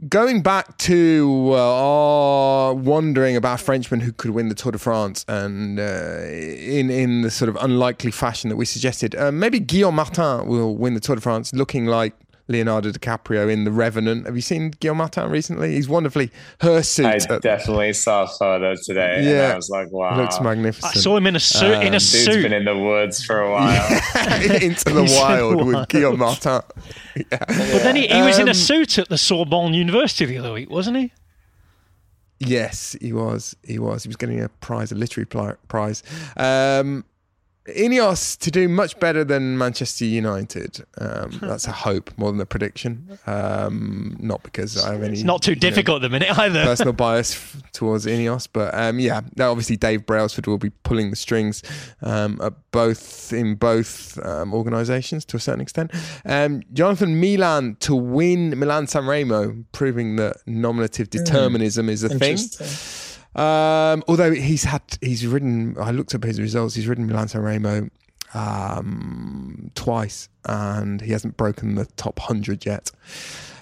going 0.10 0.42
back 0.42 0.78
to 0.80 1.50
uh, 1.52 1.58
our 1.58 2.74
wondering 2.74 3.36
about 3.36 3.60
Frenchmen 3.60 4.00
who 4.00 4.12
could 4.12 4.32
win 4.32 4.50
the 4.50 4.56
Tour 4.56 4.72
de 4.72 4.78
France, 4.78 5.26
and 5.28 5.80
uh, 5.80 6.24
in 6.24 6.90
in 6.90 7.22
the 7.22 7.32
sort 7.32 7.50
of 7.50 7.58
unlikely 7.62 8.12
fashion 8.12 8.50
that 8.50 8.56
we 8.56 8.66
suggested, 8.66 9.16
uh, 9.16 9.32
maybe 9.32 9.60
Guillaume 9.60 9.96
Martin 9.96 10.48
will 10.48 10.76
win 10.76 10.94
the 10.94 11.00
Tour 11.00 11.16
de 11.16 11.22
France, 11.22 11.54
looking 11.54 11.86
like. 11.86 12.14
Leonardo 12.50 12.92
DiCaprio 12.92 13.50
in 13.50 13.64
The 13.64 13.72
Revenant. 13.72 14.26
Have 14.26 14.36
you 14.36 14.42
seen 14.42 14.72
Guillaume 14.72 14.98
Martin 14.98 15.30
recently? 15.30 15.74
He's 15.76 15.88
wonderfully 15.88 16.30
hirsute. 16.60 17.06
I 17.06 17.16
at- 17.34 17.42
definitely 17.42 17.94
saw 17.94 18.24
a 18.24 18.28
photo 18.28 18.76
today, 18.76 19.16
and 19.20 19.26
Yeah. 19.26 19.52
I 19.54 19.56
was 19.56 19.70
like, 19.70 19.92
"Wow, 19.92 20.18
Looks 20.18 20.42
magnificent. 20.42 20.98
I 20.98 21.00
saw 21.00 21.16
him 21.16 21.26
in 21.28 21.36
a 21.38 21.40
suit. 21.40 21.72
in 21.72 21.72
a 21.72 21.86
Um, 21.86 21.92
Dude's 21.94 22.10
suit. 22.10 22.44
been 22.44 22.52
in 22.54 22.66
the 22.66 22.78
woods 22.78 23.24
for 23.24 23.40
a 23.40 23.50
while." 23.50 24.02
into 24.42 24.50
the 24.50 24.60
He's 25.04 25.14
the 25.16 25.20
wild 25.22 25.56
with 25.66 25.74
wild. 25.76 25.90
Guillaume 25.90 26.20
Martin. 26.20 26.62
But 27.30 27.48
then 27.48 27.96
he, 27.96 28.08
he 28.08 28.22
was 28.22 28.38
in 28.40 28.48
a 28.48 28.52
Um, 28.52 28.56
suit 28.56 28.98
at 28.98 29.08
the 29.10 29.18
Sorbonne 29.18 29.74
University 29.74 30.26
the 30.26 30.38
other 30.40 30.52
week, 30.52 30.70
wasn't 30.70 30.98
he? 30.98 31.12
Yes, 32.40 32.96
he 33.00 33.14
was. 33.14 33.56
He 33.64 33.80
was. 33.80 34.04
He 34.04 34.10
was 34.10 34.18
getting 34.18 34.42
a 34.42 34.50
prize, 34.50 34.92
a 34.92 34.96
literary 34.96 35.26
pli- 35.26 35.56
prize. 35.70 36.04
Um, 36.36 37.06
Ineos 37.68 38.38
to 38.40 38.52
do 38.52 38.68
much 38.68 39.00
better 39.00 39.24
than 39.24 39.58
Manchester 39.58 40.04
United. 40.04 40.84
Um, 40.98 41.40
that's 41.42 41.66
a 41.66 41.72
hope 41.72 42.12
more 42.18 42.30
than 42.30 42.42
a 42.42 42.46
prediction. 42.46 43.18
Um, 43.26 44.18
not 44.20 44.44
because 44.44 44.84
I 44.84 44.92
have 44.94 45.04
any. 45.04 45.14
It's 45.14 45.24
not 45.24 45.42
too 45.42 45.52
you 45.52 45.56
know, 45.56 45.60
difficult 45.62 45.96
at 45.98 46.02
the 46.02 46.10
minute 46.10 46.38
either. 46.38 46.64
personal 46.64 46.92
bias 47.04 47.34
f- 47.34 47.64
towards 47.72 48.06
Ineos, 48.06 48.50
but 48.52 48.74
um, 48.74 49.00
yeah, 49.00 49.22
now 49.38 49.50
obviously 49.50 49.78
Dave 49.78 50.06
Brailsford 50.06 50.46
will 50.46 50.58
be 50.58 50.72
pulling 50.84 51.10
the 51.10 51.16
strings 51.16 51.64
um, 52.02 52.38
at 52.44 52.54
both 52.72 53.32
in 53.32 53.56
both 53.56 54.18
um, 54.26 54.54
organisations 54.54 55.24
to 55.26 55.38
a 55.38 55.40
certain 55.40 55.62
extent. 55.62 55.92
Um, 56.26 56.64
Jonathan 56.74 57.20
Milan 57.22 57.78
to 57.80 57.96
win 57.96 58.60
Milan 58.60 58.88
San 58.88 59.06
Remo, 59.06 59.64
proving 59.72 60.18
that 60.18 60.38
nominative 60.46 61.10
determinism 61.10 61.88
is 61.88 62.04
a 62.04 62.10
thing. 62.10 62.38
Um, 63.36 64.04
although 64.08 64.34
he's 64.34 64.64
had, 64.64 64.82
he's 65.02 65.26
ridden. 65.26 65.76
I 65.80 65.92
looked 65.92 66.14
up 66.14 66.24
his 66.24 66.40
results. 66.40 66.76
He's 66.76 66.88
ridden 66.88 67.08
Milan 67.08 67.28
San 67.28 67.42
Remo 67.42 67.90
um, 68.34 69.72
twice, 69.76 70.30
and 70.46 71.02
he 71.02 71.12
hasn't 71.12 71.38
broken 71.38 71.76
the 71.76 71.86
top 71.98 72.20
hundred 72.20 72.66
yet. 72.66 72.92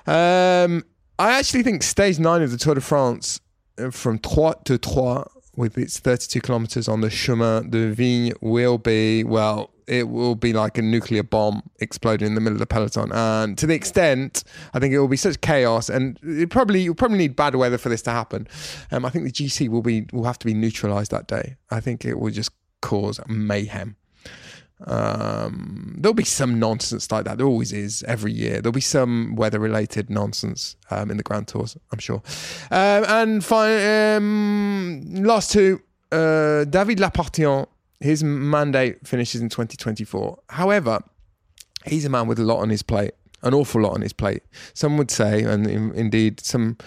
Um, 0.07 0.83
I 1.19 1.37
actually 1.37 1.63
think 1.63 1.83
stage 1.83 2.19
nine 2.19 2.41
of 2.41 2.51
the 2.51 2.57
Tour 2.57 2.75
de 2.75 2.81
France, 2.81 3.39
uh, 3.77 3.91
from 3.91 4.19
Troyes 4.19 4.55
to 4.65 4.77
Troyes, 4.77 5.27
with 5.61 5.77
its 5.77 5.99
32 5.99 6.41
kilometers 6.41 6.87
on 6.87 7.01
the 7.01 7.09
Chemin 7.09 7.69
de 7.69 7.91
Vigne, 7.91 8.33
will 8.41 8.79
be 8.79 9.23
well. 9.23 9.69
It 9.87 10.09
will 10.09 10.35
be 10.35 10.53
like 10.53 10.77
a 10.77 10.81
nuclear 10.81 11.21
bomb 11.21 11.61
exploding 11.79 12.27
in 12.27 12.35
the 12.35 12.41
middle 12.41 12.55
of 12.55 12.59
the 12.59 12.65
peloton, 12.65 13.11
and 13.11 13.57
to 13.59 13.67
the 13.67 13.75
extent, 13.75 14.43
I 14.73 14.79
think 14.79 14.93
it 14.93 14.99
will 14.99 15.07
be 15.07 15.17
such 15.17 15.39
chaos, 15.41 15.87
and 15.87 16.17
it 16.23 16.49
probably 16.49 16.81
you'll 16.81 16.95
probably 16.95 17.19
need 17.19 17.35
bad 17.35 17.55
weather 17.55 17.77
for 17.77 17.89
this 17.89 18.01
to 18.03 18.11
happen. 18.11 18.47
Um, 18.91 19.05
I 19.05 19.09
think 19.09 19.25
the 19.25 19.31
GC 19.31 19.69
will 19.69 19.83
be 19.83 20.07
will 20.11 20.23
have 20.23 20.39
to 20.39 20.45
be 20.47 20.53
neutralised 20.53 21.11
that 21.11 21.27
day. 21.27 21.57
I 21.69 21.79
think 21.79 22.05
it 22.05 22.19
will 22.19 22.31
just 22.31 22.51
cause 22.81 23.19
mayhem. 23.27 23.97
Um, 24.87 25.95
there'll 25.97 26.13
be 26.13 26.23
some 26.23 26.59
nonsense 26.59 27.11
like 27.11 27.25
that. 27.25 27.37
There 27.37 27.47
always 27.47 27.71
is 27.71 28.03
every 28.03 28.31
year. 28.31 28.61
There'll 28.61 28.71
be 28.71 28.81
some 28.81 29.35
weather 29.35 29.59
related 29.59 30.09
nonsense 30.09 30.75
um, 30.89 31.11
in 31.11 31.17
the 31.17 31.23
Grand 31.23 31.47
Tours, 31.47 31.77
I'm 31.91 31.99
sure. 31.99 32.21
Um, 32.71 33.05
and 33.07 33.45
fine, 33.45 34.15
um, 34.17 35.03
last 35.23 35.51
two, 35.51 35.81
uh, 36.11 36.65
David 36.65 36.99
Lappartient, 36.99 37.69
his 37.99 38.23
mandate 38.23 39.07
finishes 39.07 39.41
in 39.41 39.49
2024. 39.49 40.39
However, 40.49 41.03
he's 41.85 42.05
a 42.05 42.09
man 42.09 42.27
with 42.27 42.39
a 42.39 42.43
lot 42.43 42.59
on 42.59 42.69
his 42.69 42.81
plate, 42.81 43.11
an 43.43 43.53
awful 43.53 43.81
lot 43.81 43.93
on 43.93 44.01
his 44.01 44.13
plate. 44.13 44.43
Some 44.73 44.97
would 44.97 45.11
say, 45.11 45.43
and 45.43 45.67
in, 45.67 45.91
indeed, 45.93 46.39
some 46.39 46.77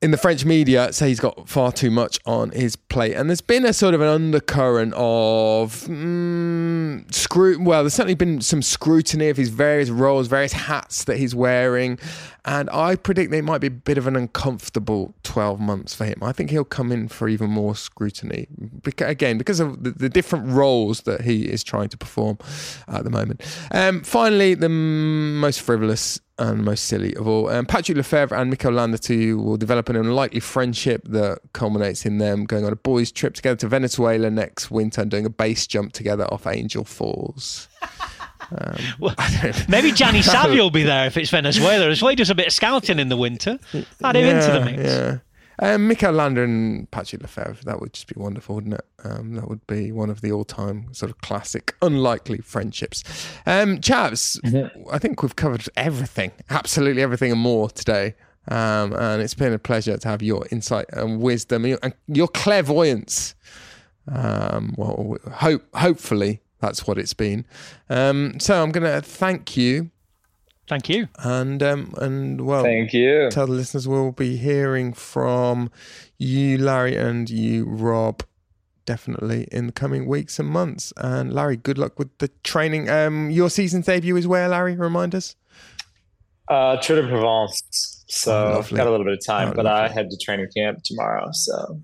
in 0.00 0.12
the 0.12 0.16
French 0.16 0.44
media 0.44 0.92
say 0.92 1.08
he's 1.08 1.18
got 1.18 1.48
far 1.48 1.72
too 1.72 1.90
much 1.90 2.20
on 2.24 2.50
his 2.50 2.76
plate, 2.76 3.14
and 3.14 3.28
there's 3.28 3.40
been 3.40 3.64
a 3.64 3.72
sort 3.72 3.94
of 3.94 4.00
an 4.00 4.06
undercurrent 4.06 4.94
of 4.96 5.72
mm, 5.86 7.04
scru- 7.08 7.64
Well, 7.64 7.82
there's 7.82 7.94
certainly 7.94 8.14
been 8.14 8.40
some 8.40 8.62
scrutiny 8.62 9.28
of 9.28 9.36
his 9.36 9.48
various 9.48 9.90
roles, 9.90 10.28
various 10.28 10.52
hats 10.52 11.04
that 11.04 11.16
he's 11.16 11.34
wearing, 11.34 11.98
and 12.44 12.70
I 12.70 12.94
predict 12.94 13.32
that 13.32 13.38
it 13.38 13.44
might 13.44 13.60
be 13.60 13.66
a 13.66 13.70
bit 13.72 13.98
of 13.98 14.06
an 14.06 14.14
uncomfortable 14.14 15.14
12 15.24 15.58
months 15.58 15.94
for 15.94 16.04
him. 16.04 16.22
I 16.22 16.30
think 16.30 16.50
he'll 16.50 16.64
come 16.64 16.92
in 16.92 17.08
for 17.08 17.28
even 17.28 17.50
more 17.50 17.74
scrutiny, 17.74 18.46
Beca- 18.60 19.08
again 19.08 19.36
because 19.36 19.58
of 19.58 19.82
the, 19.82 19.90
the 19.90 20.08
different 20.08 20.46
roles 20.48 21.02
that 21.02 21.22
he 21.22 21.42
is 21.42 21.64
trying 21.64 21.88
to 21.88 21.96
perform 21.96 22.38
at 22.86 23.02
the 23.02 23.10
moment. 23.10 23.42
Um, 23.72 24.04
finally, 24.04 24.54
the 24.54 24.66
m- 24.66 25.40
most 25.40 25.60
frivolous 25.60 26.20
and 26.38 26.64
most 26.64 26.84
silly 26.84 27.14
of 27.16 27.26
all. 27.26 27.48
Um, 27.48 27.66
Patrick 27.66 27.96
Lefevere 27.98 28.36
and 28.40 28.50
Mikel 28.50 28.72
Landa 28.72 28.98
too 28.98 29.38
will 29.38 29.56
develop 29.56 29.88
an 29.88 29.96
unlikely 29.96 30.40
friendship 30.40 31.02
that 31.08 31.40
culminates 31.52 32.06
in 32.06 32.18
them 32.18 32.44
going 32.44 32.64
on 32.64 32.72
a 32.72 32.76
boys' 32.76 33.10
trip 33.12 33.34
together 33.34 33.56
to 33.56 33.68
Venezuela 33.68 34.30
next 34.30 34.70
winter 34.70 35.02
and 35.02 35.10
doing 35.10 35.26
a 35.26 35.30
base 35.30 35.66
jump 35.66 35.92
together 35.92 36.24
off 36.32 36.46
Angel 36.46 36.84
Falls. 36.84 37.68
Um, 38.50 38.76
Well, 38.98 39.14
maybe 39.68 39.92
Gianni 39.92 40.22
Savio 40.22 40.62
will 40.64 40.70
be 40.70 40.82
there 40.84 41.06
if 41.06 41.16
it's 41.16 41.30
Venezuela 41.30 41.88
as 41.88 42.00
well. 42.00 42.10
He 42.10 42.16
does 42.16 42.30
a 42.30 42.34
bit 42.34 42.46
of 42.46 42.52
scouting 42.52 42.98
in 42.98 43.08
the 43.08 43.16
winter. 43.16 43.58
Add 44.02 44.16
him 44.16 44.36
into 44.36 44.52
the 44.52 44.64
mix. 44.64 44.82
Yeah. 44.82 45.18
Um, 45.60 45.88
Mikel 45.88 46.12
Landa 46.12 46.42
and 46.42 46.90
Patrick 46.90 47.22
Lefevere, 47.22 47.60
that 47.62 47.80
would 47.80 47.92
just 47.92 48.06
be 48.06 48.20
wonderful, 48.20 48.56
wouldn't 48.56 48.74
it? 48.74 48.84
Um, 49.04 49.34
that 49.34 49.48
would 49.48 49.66
be 49.66 49.92
one 49.92 50.10
of 50.10 50.20
the 50.20 50.32
all 50.32 50.44
time 50.44 50.92
sort 50.92 51.10
of 51.10 51.20
classic, 51.20 51.74
unlikely 51.82 52.38
friendships. 52.38 53.02
Um, 53.46 53.80
chaps, 53.80 54.40
I 54.90 54.98
think 54.98 55.22
we've 55.22 55.36
covered 55.36 55.68
everything, 55.76 56.32
absolutely 56.50 57.02
everything 57.02 57.32
and 57.32 57.40
more 57.40 57.70
today. 57.70 58.14
Um, 58.48 58.94
and 58.94 59.20
it's 59.20 59.34
been 59.34 59.52
a 59.52 59.58
pleasure 59.58 59.96
to 59.98 60.08
have 60.08 60.22
your 60.22 60.46
insight 60.50 60.86
and 60.92 61.20
wisdom 61.20 61.64
and 61.64 61.92
your 62.06 62.28
clairvoyance. 62.28 63.34
Um, 64.10 64.74
well, 64.78 65.16
hope 65.32 65.64
hopefully 65.74 66.40
that's 66.60 66.86
what 66.86 66.98
it's 66.98 67.14
been. 67.14 67.44
Um, 67.90 68.40
so 68.40 68.62
I'm 68.62 68.70
going 68.70 68.84
to 68.84 69.02
thank 69.02 69.56
you. 69.56 69.90
Thank 70.68 70.88
you. 70.88 71.08
And 71.18 71.62
um, 71.62 71.94
and 71.98 72.42
well, 72.46 72.62
thank 72.62 72.92
you. 72.92 73.30
Tell 73.30 73.46
the 73.46 73.52
listeners 73.52 73.88
we'll 73.88 74.12
be 74.12 74.36
hearing 74.36 74.92
from 74.92 75.70
you, 76.18 76.58
Larry, 76.58 76.94
and 76.96 77.28
you, 77.30 77.64
Rob, 77.64 78.22
definitely 78.84 79.48
in 79.50 79.66
the 79.66 79.72
coming 79.72 80.06
weeks 80.06 80.38
and 80.38 80.48
months. 80.48 80.92
And 80.98 81.32
Larry, 81.32 81.56
good 81.56 81.78
luck 81.78 81.98
with 81.98 82.16
the 82.18 82.28
training. 82.44 82.88
Um, 82.90 83.30
your 83.30 83.48
season 83.50 83.80
debut 83.80 84.16
is 84.16 84.26
where, 84.26 84.48
Larry? 84.48 84.76
Remind 84.76 85.14
us. 85.14 85.36
Uh, 86.48 86.76
Tour 86.76 87.02
de 87.02 87.08
Provence. 87.08 88.04
So 88.08 88.32
Oh, 88.54 88.58
I've 88.58 88.70
got 88.70 88.86
a 88.86 88.90
little 88.90 89.04
bit 89.04 89.12
of 89.14 89.24
time, 89.26 89.48
Oh, 89.48 89.52
but 89.54 89.66
I 89.66 89.82
lovely. 89.82 89.94
head 89.94 90.10
to 90.10 90.16
training 90.16 90.48
camp 90.56 90.82
tomorrow. 90.82 91.28
So, 91.32 91.52
so 91.52 91.82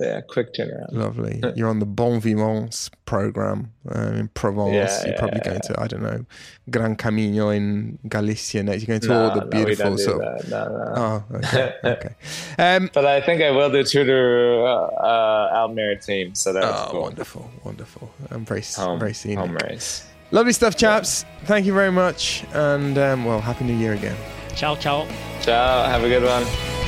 yeah, 0.00 0.20
quick 0.20 0.54
turnaround. 0.54 0.92
Lovely. 0.92 1.40
You're 1.56 1.68
on 1.68 1.80
the 1.80 1.86
Bon 1.86 2.20
Vivants 2.20 2.90
program 3.04 3.72
uh, 3.92 4.12
in 4.12 4.28
Provence. 4.28 4.72
Yeah, 4.74 5.00
You're 5.04 5.14
yeah, 5.14 5.18
probably 5.18 5.40
going 5.40 5.60
to, 5.60 5.80
I 5.80 5.86
don't 5.88 6.02
know, 6.02 6.24
Gran 6.70 6.94
Camino 6.96 7.48
in 7.50 7.98
Galicia 8.08 8.62
next. 8.62 8.82
You're 8.82 8.98
going 8.98 9.00
to 9.00 9.08
No, 9.08 9.22
all 9.24 9.34
the 9.34 9.40
no, 9.40 9.46
we 9.46 9.50
beautiful 9.64 9.84
don't 9.86 9.96
do 9.96 10.02
sort 10.04 10.24
of. 10.24 10.48
that. 10.48 10.48
No, 10.50 10.68
no. 10.68 10.94
Oh, 10.96 11.36
okay. 11.38 11.74
okay. 11.84 12.14
Um, 12.58 12.90
but 12.92 13.04
I 13.06 13.20
think 13.20 13.42
I 13.42 13.50
will 13.50 13.70
do 13.70 13.82
Tour 13.82 14.04
de 14.04 14.62
uh, 14.62 15.02
uh, 15.04 15.56
Almere 15.66 16.04
team. 16.04 16.34
So 16.34 16.52
that's 16.52 16.66
Oh, 16.66 16.88
cool. 16.92 17.02
wonderful, 17.02 17.50
wonderful. 17.64 18.10
I'm 18.30 18.44
very, 18.44 18.62
Home, 18.76 18.98
very 19.00 19.14
scenic. 19.14 19.38
home 19.38 19.56
race. 19.64 20.04
Lovely 20.30 20.52
stuff, 20.52 20.76
chaps. 20.76 21.24
Thank 21.44 21.64
you 21.66 21.72
very 21.72 21.90
much. 21.90 22.44
And, 22.52 22.98
um, 22.98 23.24
well, 23.24 23.40
Happy 23.40 23.64
New 23.64 23.74
Year 23.76 23.94
again. 23.94 24.16
Ciao, 24.54 24.76
ciao. 24.76 25.06
Ciao. 25.40 25.86
Have 25.88 26.04
a 26.04 26.08
good 26.08 26.22
one. 26.22 26.87